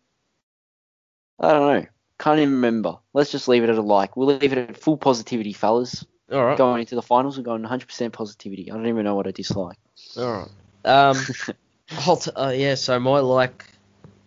I 1.39 1.51
don't 1.51 1.74
know. 1.74 1.86
Can't 2.20 2.39
even 2.39 2.53
remember. 2.53 2.97
Let's 3.13 3.32
just 3.32 3.47
leave 3.47 3.63
it 3.63 3.70
at 3.70 3.78
a 3.78 3.82
like. 3.82 4.15
We'll 4.15 4.28
leave 4.28 4.51
it 4.51 4.57
at 4.70 4.78
full 4.78 4.97
positivity, 4.97 5.53
fellas. 5.53 6.05
All 6.32 6.45
right. 6.45 6.57
Going 6.57 6.82
into 6.82 6.95
the 6.95 7.01
finals, 7.01 7.38
we're 7.38 7.43
going 7.43 7.63
100% 7.63 8.11
positivity. 8.11 8.71
I 8.71 8.75
don't 8.75 8.88
even 8.88 9.03
know 9.03 9.15
what 9.15 9.27
I 9.27 9.32
dislike. 9.32 9.77
All 10.17 10.32
right. 10.32 10.49
Um, 10.86 11.17
t- 12.17 12.32
uh, 12.36 12.53
yeah. 12.55 12.75
So 12.75 12.99
my 12.99 13.19
like 13.19 13.65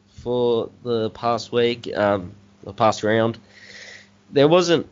for 0.09 0.71
the 0.83 1.11
past 1.11 1.53
week, 1.53 1.91
um, 1.97 2.33
the 2.65 2.73
past 2.73 3.03
round, 3.03 3.39
there 4.31 4.49
wasn't. 4.49 4.87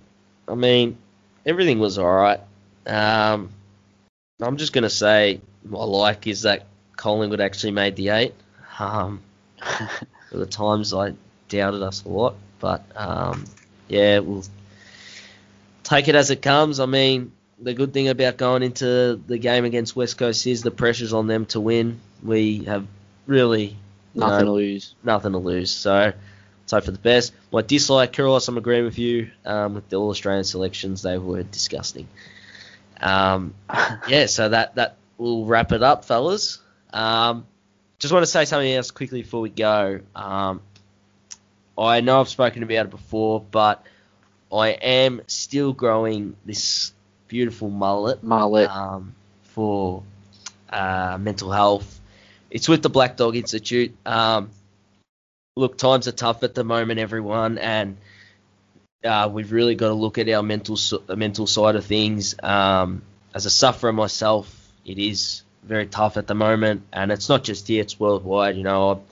I 0.49 0.55
mean, 0.55 0.99
everything 1.45 1.79
was 1.79 1.99
all 1.99 2.13
right. 2.13 2.41
Um, 2.87 3.51
I'm 4.41 4.57
just 4.57 4.73
gonna 4.73 4.91
say 4.91 5.41
my 5.65 5.85
like 5.85 6.27
is 6.27 6.43
that 6.43 6.67
Collingwood 6.97 7.41
actually 7.41 7.73
made 7.73 7.97
the 7.97 8.11
eight. 8.11 8.35
Um, 8.79 9.21
for 10.31 10.39
the 10.39 10.47
times 10.47 10.95
I 10.95 11.15
doubted 11.49 11.83
us 11.83 12.05
a 12.05 12.09
lot, 12.09 12.37
but 12.61 12.85
um, 12.97 13.45
yeah, 13.89 14.21
we'll 14.21 14.45
take 15.91 16.07
it 16.09 16.15
as 16.15 16.31
it 16.31 16.41
comes. 16.41 16.79
I 16.81 16.87
mean, 16.87 17.33
the 17.59 17.75
good 17.75 17.93
thing 17.93 18.09
about 18.09 18.37
going 18.37 18.63
into 18.63 19.21
the 19.27 19.39
game 19.39 19.65
against 19.65 19.97
West 19.97 20.17
Coast 20.17 20.47
is 20.47 20.63
the 20.63 20.71
pressure's 20.71 21.13
on 21.13 21.27
them 21.27 21.47
to 21.47 21.61
win. 21.61 22.01
We 22.23 22.65
have 22.65 22.87
really 23.27 23.77
Nothing 24.15 24.39
know, 24.39 24.45
to 24.45 24.53
lose. 24.53 24.95
nothing 25.03 25.33
to 25.33 25.39
lose. 25.39 25.71
So 25.71 26.13
let's 26.63 26.73
hope 26.73 26.85
for 26.85 26.93
the 26.93 26.99
best. 26.99 27.33
My 27.53 27.63
dislike, 27.63 28.13
Kirilos, 28.13 28.49
I'm 28.49 28.57
agreeing 28.57 28.85
with 28.85 28.99
you. 28.99 29.31
Um, 29.45 29.75
with 29.75 29.89
the 29.89 29.97
All 29.97 30.11
Australian 30.11 30.45
selections, 30.45 31.03
they 31.03 31.19
were 31.19 31.43
disgusting. 31.43 32.09
Um, 33.01 33.55
yeah, 34.09 34.27
so 34.27 34.49
that 34.49 34.77
that 34.77 34.97
will 35.19 35.45
wrap 35.45 35.73
it 35.73 35.83
up, 35.83 36.05
fellas. 36.05 36.59
Um, 36.93 37.47
just 37.99 38.13
want 38.13 38.23
to 38.23 38.31
say 38.31 38.45
something 38.45 38.73
else 38.73 38.91
quickly 38.91 39.23
before 39.23 39.41
we 39.41 39.51
go. 39.51 40.01
Um, 40.15 40.63
I 41.77 42.01
know 42.01 42.21
I've 42.21 42.29
spoken 42.29 42.63
about 42.63 42.87
it 42.87 42.91
before, 42.91 43.41
but 43.41 43.85
I 44.53 44.69
am 44.71 45.23
still 45.27 45.73
growing 45.73 46.37
this 46.45 46.93
beautiful 47.29 47.71
mullet 47.71 48.23
Marlet. 48.25 48.69
um, 48.69 49.15
for 49.43 50.03
uh, 50.71 51.19
mental 51.21 51.51
health. 51.51 52.01
It's 52.51 52.69
with 52.69 52.83
the 52.83 52.89
Black 52.89 53.17
Dog 53.17 53.37
Institute. 53.37 53.95
Um, 54.05 54.51
look, 55.57 55.79
times 55.79 56.09
are 56.09 56.13
tough 56.13 56.43
at 56.43 56.55
the 56.55 56.65
moment, 56.65 56.99
everyone, 56.99 57.59
and 57.59 57.97
uh, 59.05 59.29
we've 59.33 59.53
really 59.53 59.75
got 59.75 59.89
to 59.89 59.95
look 59.95 60.19
at 60.19 60.29
our 60.29 60.43
mental 60.43 60.79
mental 61.15 61.47
side 61.47 61.77
of 61.77 61.85
things. 61.85 62.35
Um, 62.43 63.03
as 63.35 63.47
a 63.47 63.51
sufferer 63.51 63.93
myself, 63.93 64.73
it 64.85 64.99
is 64.99 65.43
very 65.63 65.87
tough 65.87 66.17
at 66.17 66.27
the 66.27 66.35
moment, 66.35 66.83
and 66.93 67.13
it's 67.13 67.29
not 67.29 67.45
just 67.45 67.69
here; 67.69 67.83
it's 67.83 68.01
worldwide. 68.01 68.57
You 68.57 68.65
know, 68.65 69.03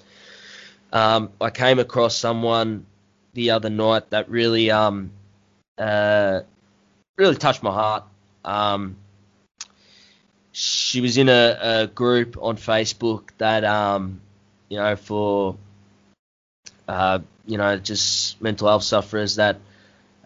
I, 0.93 1.15
um, 1.15 1.31
I 1.41 1.51
came 1.51 1.79
across 1.79 2.17
someone 2.17 2.87
the 3.35 3.51
other 3.51 3.71
night 3.71 4.11
that 4.11 4.29
really 4.29 4.71
um, 4.71 5.11
uh, 5.79 6.41
really 7.17 7.37
touched 7.37 7.63
my 7.63 7.73
heart. 7.73 8.05
Um, 8.45 8.97
she 10.53 11.01
was 11.01 11.19
in 11.19 11.29
a, 11.29 11.59
a 11.61 11.87
group 11.87 12.37
on 12.41 12.57
Facebook 12.57 13.31
that, 13.39 13.65
um, 13.65 14.21
you 14.69 14.79
know, 14.79 14.97
for, 14.97 15.57
uh, 16.89 17.21
you 17.47 17.59
know, 17.59 17.79
just 17.79 18.41
mental 18.43 18.69
health 18.69 18.83
sufferers 18.83 19.37
that, 19.37 19.59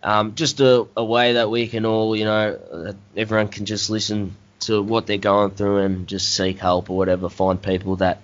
um, 0.03 0.35
just 0.35 0.61
a, 0.61 0.87
a 0.97 1.05
way 1.05 1.35
that 1.35 1.51
we 1.51 1.69
can 1.69 1.85
all, 1.85 2.17
you 2.17 2.25
know, 2.25 2.95
everyone 3.17 3.49
can 3.49 3.67
just 3.67 3.91
listen 3.91 4.37
to 4.61 4.83
what 4.83 5.07
they're 5.07 5.19
going 5.19 5.51
through 5.51 5.79
and 5.79 6.07
just 6.07 6.35
seek 6.35 6.59
help 6.59 6.89
or 6.89 6.97
whatever, 6.97 7.29
find 7.29 7.61
people 7.61 7.97
that 7.97 8.23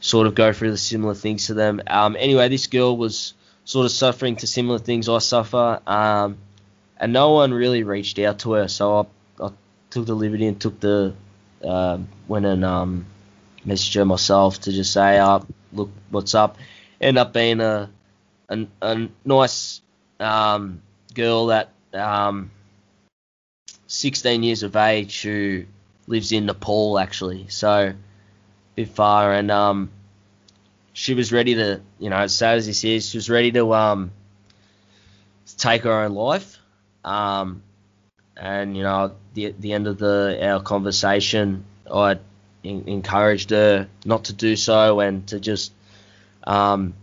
sort 0.00 0.26
of 0.26 0.34
go 0.34 0.52
through 0.52 0.70
the 0.70 0.78
similar 0.78 1.14
things 1.14 1.46
to 1.46 1.54
them. 1.54 1.80
Um, 1.86 2.16
anyway, 2.18 2.48
this 2.48 2.66
girl 2.66 2.96
was 2.96 3.34
sort 3.64 3.86
of 3.86 3.92
suffering 3.92 4.36
to 4.36 4.46
similar 4.46 4.78
things 4.78 5.08
I 5.08 5.18
suffer. 5.18 5.80
Um, 5.86 6.38
and 7.02 7.12
no 7.12 7.32
one 7.32 7.52
really 7.52 7.82
reached 7.82 8.20
out 8.20 8.38
to 8.38 8.52
her. 8.52 8.68
So 8.68 9.00
I, 9.40 9.46
I 9.46 9.50
took 9.90 10.06
the 10.06 10.14
liberty 10.14 10.46
and 10.46 10.58
took 10.58 10.78
the 10.78 11.12
uh, 11.62 11.98
went 12.28 12.46
and 12.46 12.64
um, 12.64 13.06
messaged 13.66 13.96
her 13.96 14.04
myself 14.04 14.60
to 14.60 14.72
just 14.72 14.92
say, 14.92 15.18
uh, 15.18 15.40
look, 15.72 15.90
what's 16.10 16.34
up? 16.34 16.58
End 17.00 17.18
up 17.18 17.32
being 17.32 17.60
a 17.60 17.90
a, 18.48 18.66
a 18.80 19.08
nice 19.24 19.80
um, 20.20 20.80
girl 21.12 21.46
that 21.46 21.70
um, 21.92 22.52
16 23.88 24.44
years 24.44 24.62
of 24.62 24.76
age 24.76 25.22
who 25.22 25.64
lives 26.06 26.30
in 26.30 26.46
Nepal 26.46 27.00
actually, 27.00 27.48
so 27.48 27.68
a 27.68 27.94
bit 28.76 28.88
far, 28.88 29.32
and 29.32 29.50
um, 29.50 29.90
she 30.92 31.14
was 31.14 31.32
ready 31.32 31.56
to, 31.56 31.80
you 31.98 32.10
know, 32.10 32.16
as 32.16 32.34
sad 32.34 32.58
as 32.58 32.66
this 32.66 32.84
is, 32.84 33.10
she 33.10 33.18
was 33.18 33.28
ready 33.28 33.50
to 33.52 33.74
um, 33.74 34.12
take 35.58 35.82
her 35.82 35.92
own 35.92 36.12
life. 36.12 36.58
Um, 37.04 37.62
and 38.36 38.76
you 38.76 38.82
know, 38.82 39.12
the 39.34 39.54
the 39.58 39.72
end 39.72 39.86
of 39.86 39.98
the 39.98 40.38
our 40.42 40.60
conversation, 40.60 41.64
I 41.92 42.18
en- 42.64 42.84
encouraged 42.86 43.50
her 43.50 43.88
not 44.04 44.24
to 44.24 44.32
do 44.32 44.56
so 44.56 45.00
and 45.00 45.26
to 45.28 45.40
just 45.40 45.72
um, 46.44 46.94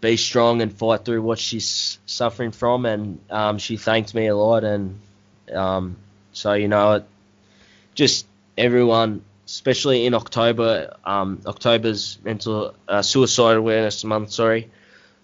be 0.00 0.16
strong 0.16 0.62
and 0.62 0.72
fight 0.72 1.04
through 1.04 1.22
what 1.22 1.38
she's 1.38 1.98
suffering 2.06 2.50
from. 2.50 2.86
And 2.86 3.20
um, 3.30 3.58
she 3.58 3.76
thanked 3.76 4.14
me 4.14 4.26
a 4.26 4.36
lot, 4.36 4.64
and 4.64 4.98
um, 5.52 5.96
so 6.32 6.54
you 6.54 6.68
know, 6.68 6.94
it, 6.94 7.04
just 7.94 8.26
everyone, 8.56 9.22
especially 9.46 10.06
in 10.06 10.14
October, 10.14 10.96
um, 11.04 11.40
October's 11.46 12.18
mental 12.24 12.74
uh, 12.88 13.02
suicide 13.02 13.56
awareness 13.56 14.02
month. 14.04 14.32
Sorry, 14.32 14.70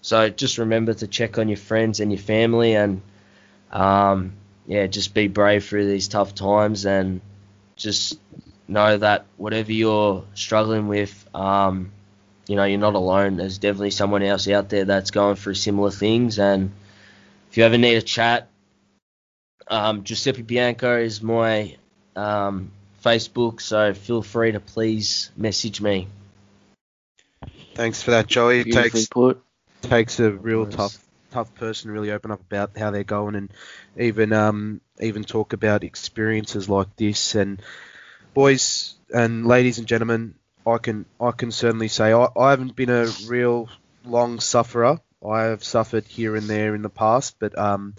so 0.03 0.29
just 0.29 0.59
remember 0.59 0.95
to 0.95 1.07
check 1.07 1.39
on 1.39 1.49
your 1.49 1.59
friends 1.59 2.01
and 2.01 2.13
your 2.13 2.21
family 2.21 2.75
and 2.75 3.03
um, 3.73 4.33
yeah, 4.67 4.87
just 4.87 5.15
be 5.15 5.29
brave 5.29 5.65
through 5.65 5.87
these 5.87 6.09
tough 6.09 6.35
times 6.35 6.85
and 6.85 7.21
just 7.77 8.19
know 8.67 8.99
that 8.99 9.27
whatever 9.37 9.73
you're 9.73 10.25
struggling 10.35 10.89
with, 10.89 11.29
um, 11.35 11.91
you 12.47 12.57
know, 12.57 12.65
you're 12.65 12.79
not 12.79 12.95
alone. 12.95 13.37
There's 13.37 13.59
definitely 13.59 13.91
someone 13.91 14.23
else 14.23 14.49
out 14.49 14.69
there 14.69 14.85
that's 14.85 15.11
going 15.11 15.37
through 15.37 15.55
similar 15.55 15.91
things. 15.91 16.39
And 16.39 16.73
if 17.51 17.57
you 17.57 17.65
ever 17.65 17.79
need 17.79 17.97
a 17.97 18.03
chat, 18.03 18.49
um, 19.69 20.05
Giuseppe 20.05 20.43
Bianco 20.43 20.99
is 20.99 21.23
my 21.23 21.77
um, 22.17 22.71
Facebook, 23.05 23.61
so 23.61 23.95
feel 23.95 24.23
free 24.23 24.53
to 24.53 24.61
please 24.61 25.31
message 25.37 25.81
me. 25.81 26.09
Thanks 27.75 28.03
for 28.03 28.11
that, 28.13 28.27
Joey. 28.27 28.65
Beautifully 28.65 28.91
takes 28.91 29.09
put. 29.09 29.43
takes 29.83 30.21
a 30.21 30.33
real 30.33 30.65
Nice. 30.65 30.75
tough 30.75 31.08
tough 31.31 31.55
person 31.55 31.89
to 31.89 31.93
really 31.93 32.11
open 32.11 32.31
up 32.31 32.41
about 32.41 32.77
how 32.77 32.91
they're 32.91 33.05
going 33.05 33.35
and 33.35 33.53
even 33.97 34.33
um 34.33 34.81
even 35.01 35.25
talk 35.25 35.53
about 35.53 35.85
experiences 35.85 36.69
like 36.69 36.95
this. 36.97 37.35
And 37.35 37.63
boys 38.35 38.95
and 39.13 39.47
ladies 39.47 39.79
and 39.79 39.87
gentlemen 39.87 40.35
I 40.67 40.79
can 40.79 41.07
I 41.21 41.33
can 41.33 41.51
certainly 41.51 41.89
say 41.89 42.13
I, 42.13 42.29
I 42.37 42.51
haven't 42.51 42.77
been 42.77 42.91
a 42.91 43.07
real 43.27 43.69
long 44.05 44.41
sufferer. 44.41 45.01
I 45.27 45.43
have 45.45 45.65
suffered 45.65 46.05
here 46.05 46.37
and 46.37 46.47
there 46.47 46.75
in 46.75 46.83
the 46.83 46.89
past 46.89 47.37
but 47.39 47.59
um 47.59 47.95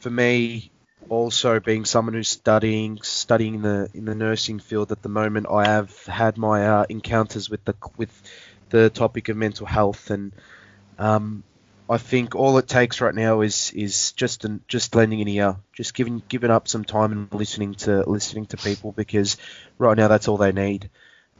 for 0.00 0.10
me 0.10 0.70
also 1.08 1.60
being 1.60 1.84
someone 1.84 2.14
who's 2.14 2.28
studying 2.28 3.00
studying 3.02 3.56
in 3.56 3.62
the 3.62 3.90
in 3.94 4.04
the 4.04 4.14
nursing 4.14 4.60
field 4.60 4.92
at 4.92 5.02
the 5.02 5.08
moment 5.08 5.46
I 5.50 5.66
have 5.66 6.06
had 6.06 6.38
my 6.38 6.66
uh, 6.66 6.86
encounters 6.88 7.50
with 7.50 7.64
the 7.64 7.74
with 7.96 8.10
the 8.70 8.90
topic 8.90 9.28
of 9.28 9.36
mental 9.36 9.66
health 9.66 10.10
and 10.10 10.32
um, 10.98 11.42
I 11.90 11.98
think 11.98 12.36
all 12.36 12.56
it 12.58 12.68
takes 12.68 13.00
right 13.00 13.14
now 13.14 13.40
is 13.40 13.72
is 13.74 14.12
just 14.12 14.44
an, 14.44 14.62
just 14.68 14.94
lending 14.94 15.22
an 15.22 15.28
ear, 15.28 15.56
just 15.72 15.92
giving 15.92 16.22
giving 16.28 16.52
up 16.52 16.68
some 16.68 16.84
time 16.84 17.10
and 17.10 17.34
listening 17.34 17.74
to 17.74 18.08
listening 18.08 18.46
to 18.46 18.56
people 18.56 18.92
because 18.92 19.36
right 19.76 19.96
now 19.96 20.06
that's 20.06 20.28
all 20.28 20.36
they 20.36 20.52
need, 20.52 20.88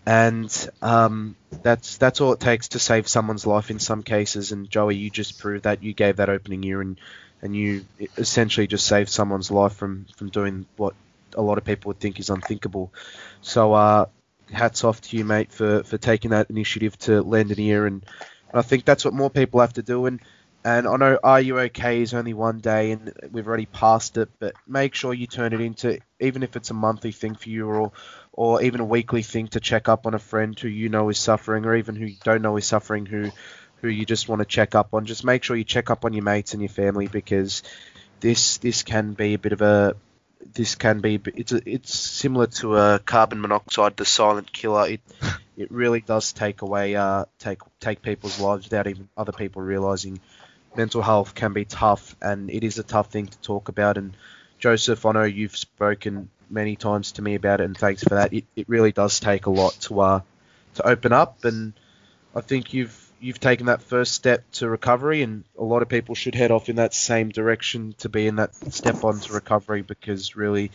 and 0.05 0.51
um, 0.82 1.36
that's 1.62 1.98
that's 1.98 2.20
all 2.20 2.32
it 2.32 2.40
takes 2.40 2.70
to 2.70 2.81
save 2.81 3.06
someone's 3.06 3.47
life 3.47 3.70
in 3.70 3.78
some 3.78 4.02
cases. 4.02 4.51
And 4.51 4.68
Joey, 4.68 4.97
you 4.97 5.09
just 5.09 5.39
proved 5.39 5.62
that 5.64 5.85
you 5.85 5.94
gave 5.94 6.16
that 6.16 6.28
opening 6.28 6.64
ear 6.64 6.81
and 6.81 6.98
and 7.43 7.55
you 7.55 7.86
essentially 8.18 8.66
just 8.66 8.89
saved 8.89 9.09
someone's 9.09 9.52
life 9.52 9.74
from 9.74 10.06
from 10.16 10.31
doing 10.31 10.66
what 10.77 10.94
a 11.36 11.43
lot 11.43 11.59
of 11.59 11.64
people 11.64 11.90
would 11.90 12.01
think 12.01 12.18
is 12.18 12.28
unthinkable. 12.28 12.93
So 13.40 13.72
uh, 13.72 14.06
hats 14.52 14.82
off 14.82 15.01
to 15.02 15.16
you, 15.16 15.24
mate, 15.24 15.52
for 15.52 15.85
for 15.85 15.97
taking 15.97 16.32
that 16.32 16.51
initiative 16.51 16.98
to 17.01 17.22
lend 17.22 17.52
an 17.52 17.60
ear 17.60 17.86
and. 17.86 18.05
I 18.52 18.62
think 18.62 18.85
that's 18.85 19.05
what 19.05 19.14
more 19.14 19.31
people 19.31 19.60
have 19.60 19.74
to 19.74 19.82
do. 19.85 20.06
And 20.06 20.20
and 20.65 20.87
I 20.87 20.97
know 20.97 21.19
Are 21.23 21.41
You 21.41 21.59
OK 21.59 22.03
is 22.03 22.12
only 22.12 22.35
one 22.35 22.59
day 22.59 22.93
and 22.93 23.12
we've 23.32 23.47
already 23.47 23.66
passed 23.66 24.16
it, 24.16 24.28
but 24.39 24.55
make 24.66 24.95
sure 24.95 25.15
you 25.15 25.27
turn 25.27 25.53
it 25.53 25.61
into, 25.61 25.99
even 26.20 26.43
if 26.43 26.57
it's 26.57 26.70
a 26.70 26.74
monthly 26.74 27.12
thing 27.12 27.35
for 27.35 27.49
you 27.49 27.66
or, 27.66 27.93
or 28.32 28.62
even 28.62 28.81
a 28.81 28.85
weekly 28.85 29.23
thing 29.23 29.49
to 29.49 29.61
check 29.61 29.89
up 29.89 30.07
on 30.07 30.15
a 30.15 30.19
friend 30.19 30.59
who 30.59 30.69
you 30.69 30.89
know 30.89 31.09
is 31.09 31.19
suffering 31.19 31.65
or 31.65 31.74
even 31.74 31.97
who 31.97 32.05
you 32.05 32.16
don't 32.24 32.43
know 32.43 32.57
is 32.57 32.66
suffering 32.66 33.07
who, 33.07 33.31
who 33.81 33.89
you 33.89 34.05
just 34.05 34.28
want 34.28 34.41
to 34.41 34.47
check 34.47 34.74
up 34.74 34.93
on, 34.93 35.07
just 35.07 35.24
make 35.24 35.43
sure 35.43 35.57
you 35.57 35.65
check 35.65 35.91
up 35.91 36.05
on 36.05 36.12
your 36.12 36.24
mates 36.24 36.53
and 36.53 36.62
your 36.62 36.69
family 36.69 37.07
because 37.07 37.62
this 38.20 38.59
this 38.59 38.82
can 38.82 39.15
be 39.15 39.35
a 39.35 39.39
bit 39.39 39.53
of 39.53 39.62
a 39.62 39.97
this 40.55 40.74
can 40.74 41.01
be 41.01 41.20
it's 41.37 41.53
a, 41.53 41.61
it's 41.66 41.99
similar 41.99 42.47
to 42.47 42.77
a 42.77 42.99
carbon 42.99 43.41
monoxide, 43.41 43.97
the 43.97 44.05
silent 44.05 44.53
killer. 44.53 44.89
It 44.89 45.01
it 45.57 45.70
really 45.70 46.01
does 46.01 46.32
take 46.32 46.62
away 46.62 46.97
uh 46.97 47.27
take 47.39 47.61
take 47.81 48.03
people's 48.03 48.41
lives 48.41 48.65
without 48.65 48.87
even 48.87 49.09
other 49.16 49.32
people 49.32 49.62
realizing. 49.62 50.20
Mental 50.76 51.02
health 51.02 51.34
can 51.34 51.52
be 51.52 51.64
tough, 51.64 52.16
and 52.22 52.51
it 52.51 52.64
is 52.64 52.78
a 52.78 52.82
tough 52.82 53.10
thing 53.10 53.26
to 53.26 53.38
talk 53.40 53.68
about. 53.68 53.98
And 53.98 54.16
Joseph, 54.59 55.05
I 55.06 55.12
know 55.12 55.24
you've 55.24 55.56
spoken 55.56 56.30
many 56.48 56.76
times 56.76 57.12
to 57.12 57.22
me 57.22 57.34
about 57.34 57.60
it, 57.60 57.64
and 57.64 57.76
thanks 57.76 58.02
for 58.02 58.14
that. 58.16 58.32
It, 58.32 58.44
it 58.56 58.68
really 58.68 58.92
does 58.92 59.20
take 59.20 59.47
a 59.47 59.51
lot 59.51 59.72
to 59.82 60.01
uh 60.01 60.20
to 60.74 60.86
open 60.88 61.12
up, 61.12 61.44
and 61.44 61.72
I 62.34 62.40
think 62.40 62.72
you've 62.74 62.97
you've 63.20 63.40
taken 63.40 63.66
that 63.66 63.82
first 63.82 64.12
step 64.12 64.44
to 64.52 64.68
recovery, 64.68 65.22
and 65.22 65.44
a 65.59 65.64
lot 65.64 65.82
of 65.82 65.88
people 65.88 66.14
should 66.14 66.34
head 66.34 66.51
off 66.51 66.68
in 66.68 66.76
that 66.76 66.94
same 66.94 67.30
direction 67.30 67.94
to 67.98 68.09
be 68.09 68.26
in 68.26 68.36
that 68.36 68.55
step 68.72 69.05
on 69.05 69.18
to 69.20 69.32
recovery 69.32 69.82
because 69.82 70.36
really, 70.36 70.70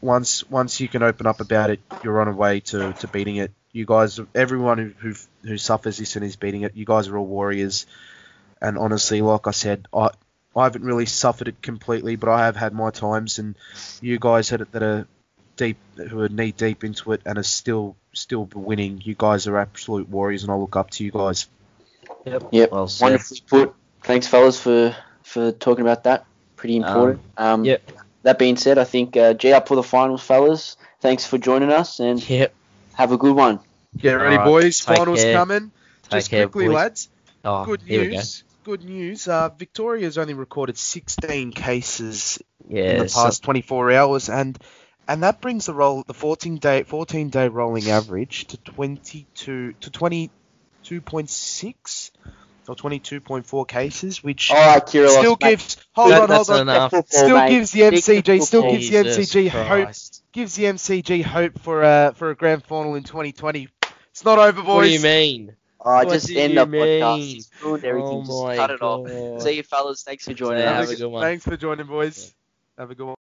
once 0.00 0.48
once 0.50 0.80
you 0.80 0.88
can 0.88 1.02
open 1.02 1.26
up 1.26 1.40
about 1.40 1.70
it, 1.70 1.80
you're 2.02 2.20
on 2.20 2.28
a 2.28 2.32
way 2.32 2.60
to, 2.60 2.92
to 2.94 3.08
beating 3.08 3.36
it. 3.36 3.52
You 3.72 3.86
guys, 3.86 4.20
everyone 4.34 4.78
who, 4.78 4.92
who 4.98 5.14
who 5.48 5.58
suffers 5.58 5.96
this 5.98 6.16
and 6.16 6.24
is 6.24 6.36
beating 6.36 6.62
it, 6.62 6.76
you 6.76 6.84
guys 6.84 7.08
are 7.08 7.16
all 7.16 7.26
warriors. 7.26 7.86
And 8.64 8.78
honestly, 8.78 9.20
like 9.20 9.46
I 9.46 9.50
said, 9.50 9.86
I 9.94 10.08
I 10.56 10.64
haven't 10.64 10.84
really 10.84 11.06
suffered 11.06 11.48
it 11.48 11.60
completely, 11.62 12.16
but 12.16 12.28
I 12.30 12.46
have 12.46 12.56
had 12.56 12.72
my 12.72 12.90
times, 12.90 13.38
and 13.38 13.56
you 14.00 14.18
guys 14.18 14.48
had 14.48 14.60
it 14.60 14.72
that 14.72 14.82
are 14.82 15.06
deep, 15.56 15.76
who 15.96 16.20
are 16.20 16.28
knee 16.28 16.52
deep 16.52 16.82
into 16.84 17.12
it 17.12 17.20
and 17.26 17.38
are 17.38 17.42
still 17.42 17.96
still 18.12 18.48
winning. 18.54 19.00
You 19.04 19.14
guys 19.18 19.46
are 19.48 19.58
absolute 19.58 20.08
warriors, 20.08 20.42
and 20.44 20.52
I 20.52 20.54
look 20.56 20.76
up 20.76 20.90
to 20.90 21.04
you 21.04 21.10
guys. 21.10 21.46
Yep. 22.24 22.48
Yep. 22.52 22.70
Well 22.72 22.88
said. 22.88 23.04
Wonderfully 23.04 23.40
put. 23.48 23.74
Thanks, 24.02 24.28
fellas, 24.28 24.58
for 24.60 24.96
for 25.22 25.52
talking 25.52 25.82
about 25.82 26.04
that. 26.04 26.24
Pretty 26.56 26.76
important. 26.76 27.20
Um, 27.36 27.64
yep. 27.64 27.82
That 28.22 28.38
being 28.38 28.56
said, 28.56 28.78
I 28.78 28.84
think 28.84 29.16
uh, 29.16 29.34
G 29.34 29.52
up 29.52 29.68
for 29.68 29.74
the 29.76 29.82
finals, 29.82 30.22
fellas. 30.22 30.76
Thanks 31.00 31.26
for 31.26 31.36
joining 31.36 31.70
us, 31.70 32.00
and 32.00 32.26
Yep. 32.26 32.54
have 32.94 33.12
a 33.12 33.18
good 33.18 33.36
one. 33.36 33.60
Get 33.98 34.14
ready, 34.14 34.36
Alright, 34.36 34.46
boys. 34.46 34.80
take 34.84 34.96
Finals 34.96 35.20
care. 35.22 35.34
coming. 35.34 35.70
Take 36.04 36.10
Just 36.10 36.30
care, 36.30 36.46
quickly, 36.48 36.66
boys. 36.68 36.74
lads. 36.74 37.08
Oh, 37.44 37.64
Good 37.66 37.82
here 37.82 38.00
we 38.00 38.06
go. 38.08 38.12
news. 38.14 38.42
Good 38.64 38.82
news. 38.84 39.28
Uh, 39.28 39.50
Victoria's 39.50 40.16
only 40.18 40.34
recorded 40.34 40.76
16 40.78 41.52
cases 41.52 42.40
Yeah. 42.68 42.92
in 42.92 42.98
the 43.00 43.08
so- 43.08 43.24
past 43.24 43.42
24 43.44 43.92
hours, 43.92 44.28
and 44.30 44.58
and 45.06 45.22
that 45.22 45.42
brings 45.42 45.66
the 45.66 45.74
roll 45.74 46.02
the 46.06 46.14
14 46.14 46.56
day 46.56 46.82
14 46.82 47.28
day 47.28 47.48
rolling 47.48 47.90
average 47.90 48.46
to 48.46 48.56
22 48.56 49.74
to 49.80 49.90
22.6 49.90 52.10
or 52.66 52.74
22.4 52.74 53.68
cases, 53.68 54.24
which 54.24 54.50
All 54.50 54.56
right, 54.56 54.84
Kirill. 54.86 55.10
still 55.10 55.36
gives 55.36 55.76
hold 55.94 56.10
That- 56.12 56.22
on 56.22 56.30
hold 56.30 56.48
on 56.50 56.60
enough. 56.62 56.94
still 57.08 57.46
gives 57.48 57.70
the 57.72 57.82
MCG 57.82 58.40
still 58.42 58.70
gives 58.70 58.88
the 58.88 59.02
Jesus 59.04 59.34
MCG 59.34 59.48
hope 59.48 59.90
gives 60.32 60.54
the 60.56 60.64
MCG 60.64 61.20
hope 61.22 61.58
for 61.60 61.84
uh 61.84 62.12
for 62.12 62.30
a 62.30 62.34
grand 62.34 62.64
final 62.64 62.94
in 62.94 63.02
2020. 63.02 63.68
It's 64.10 64.24
not 64.24 64.38
over, 64.38 64.62
boys. 64.62 64.74
What 64.74 64.84
do 64.84 64.90
you 64.90 65.00
mean? 65.00 65.54
Oh, 65.84 66.04
What 66.04 66.08
just 66.08 66.30
end 66.34 66.54
you 66.54 66.58
the 66.58 66.66
podcast. 66.66 67.20
mean? 67.20 67.46
Ruined 67.60 67.84
oh, 67.86 67.86
everything. 67.86 68.20
Oh 68.20 68.22
just 68.24 68.44
my 68.44 68.54
cut 68.54 68.70
it 68.70 68.82
off. 68.82 69.02
God. 69.04 69.38
See 69.38 69.52
you, 69.52 69.62
fellas. 69.62 70.02
Thanks 70.02 70.24
for 70.24 70.34
joining 70.34 70.64
Yeah, 70.64 70.70
us. 70.70 70.76
have 70.76 70.88
a 70.88 70.96
good 70.96 71.08
one. 71.08 71.22
Thanks 71.22 71.44
for 71.44 71.56
joining, 71.56 71.86
boys. 71.86 72.32
Have 72.76 72.90
a 72.90 72.94
good 72.94 73.04
one. 73.06 73.12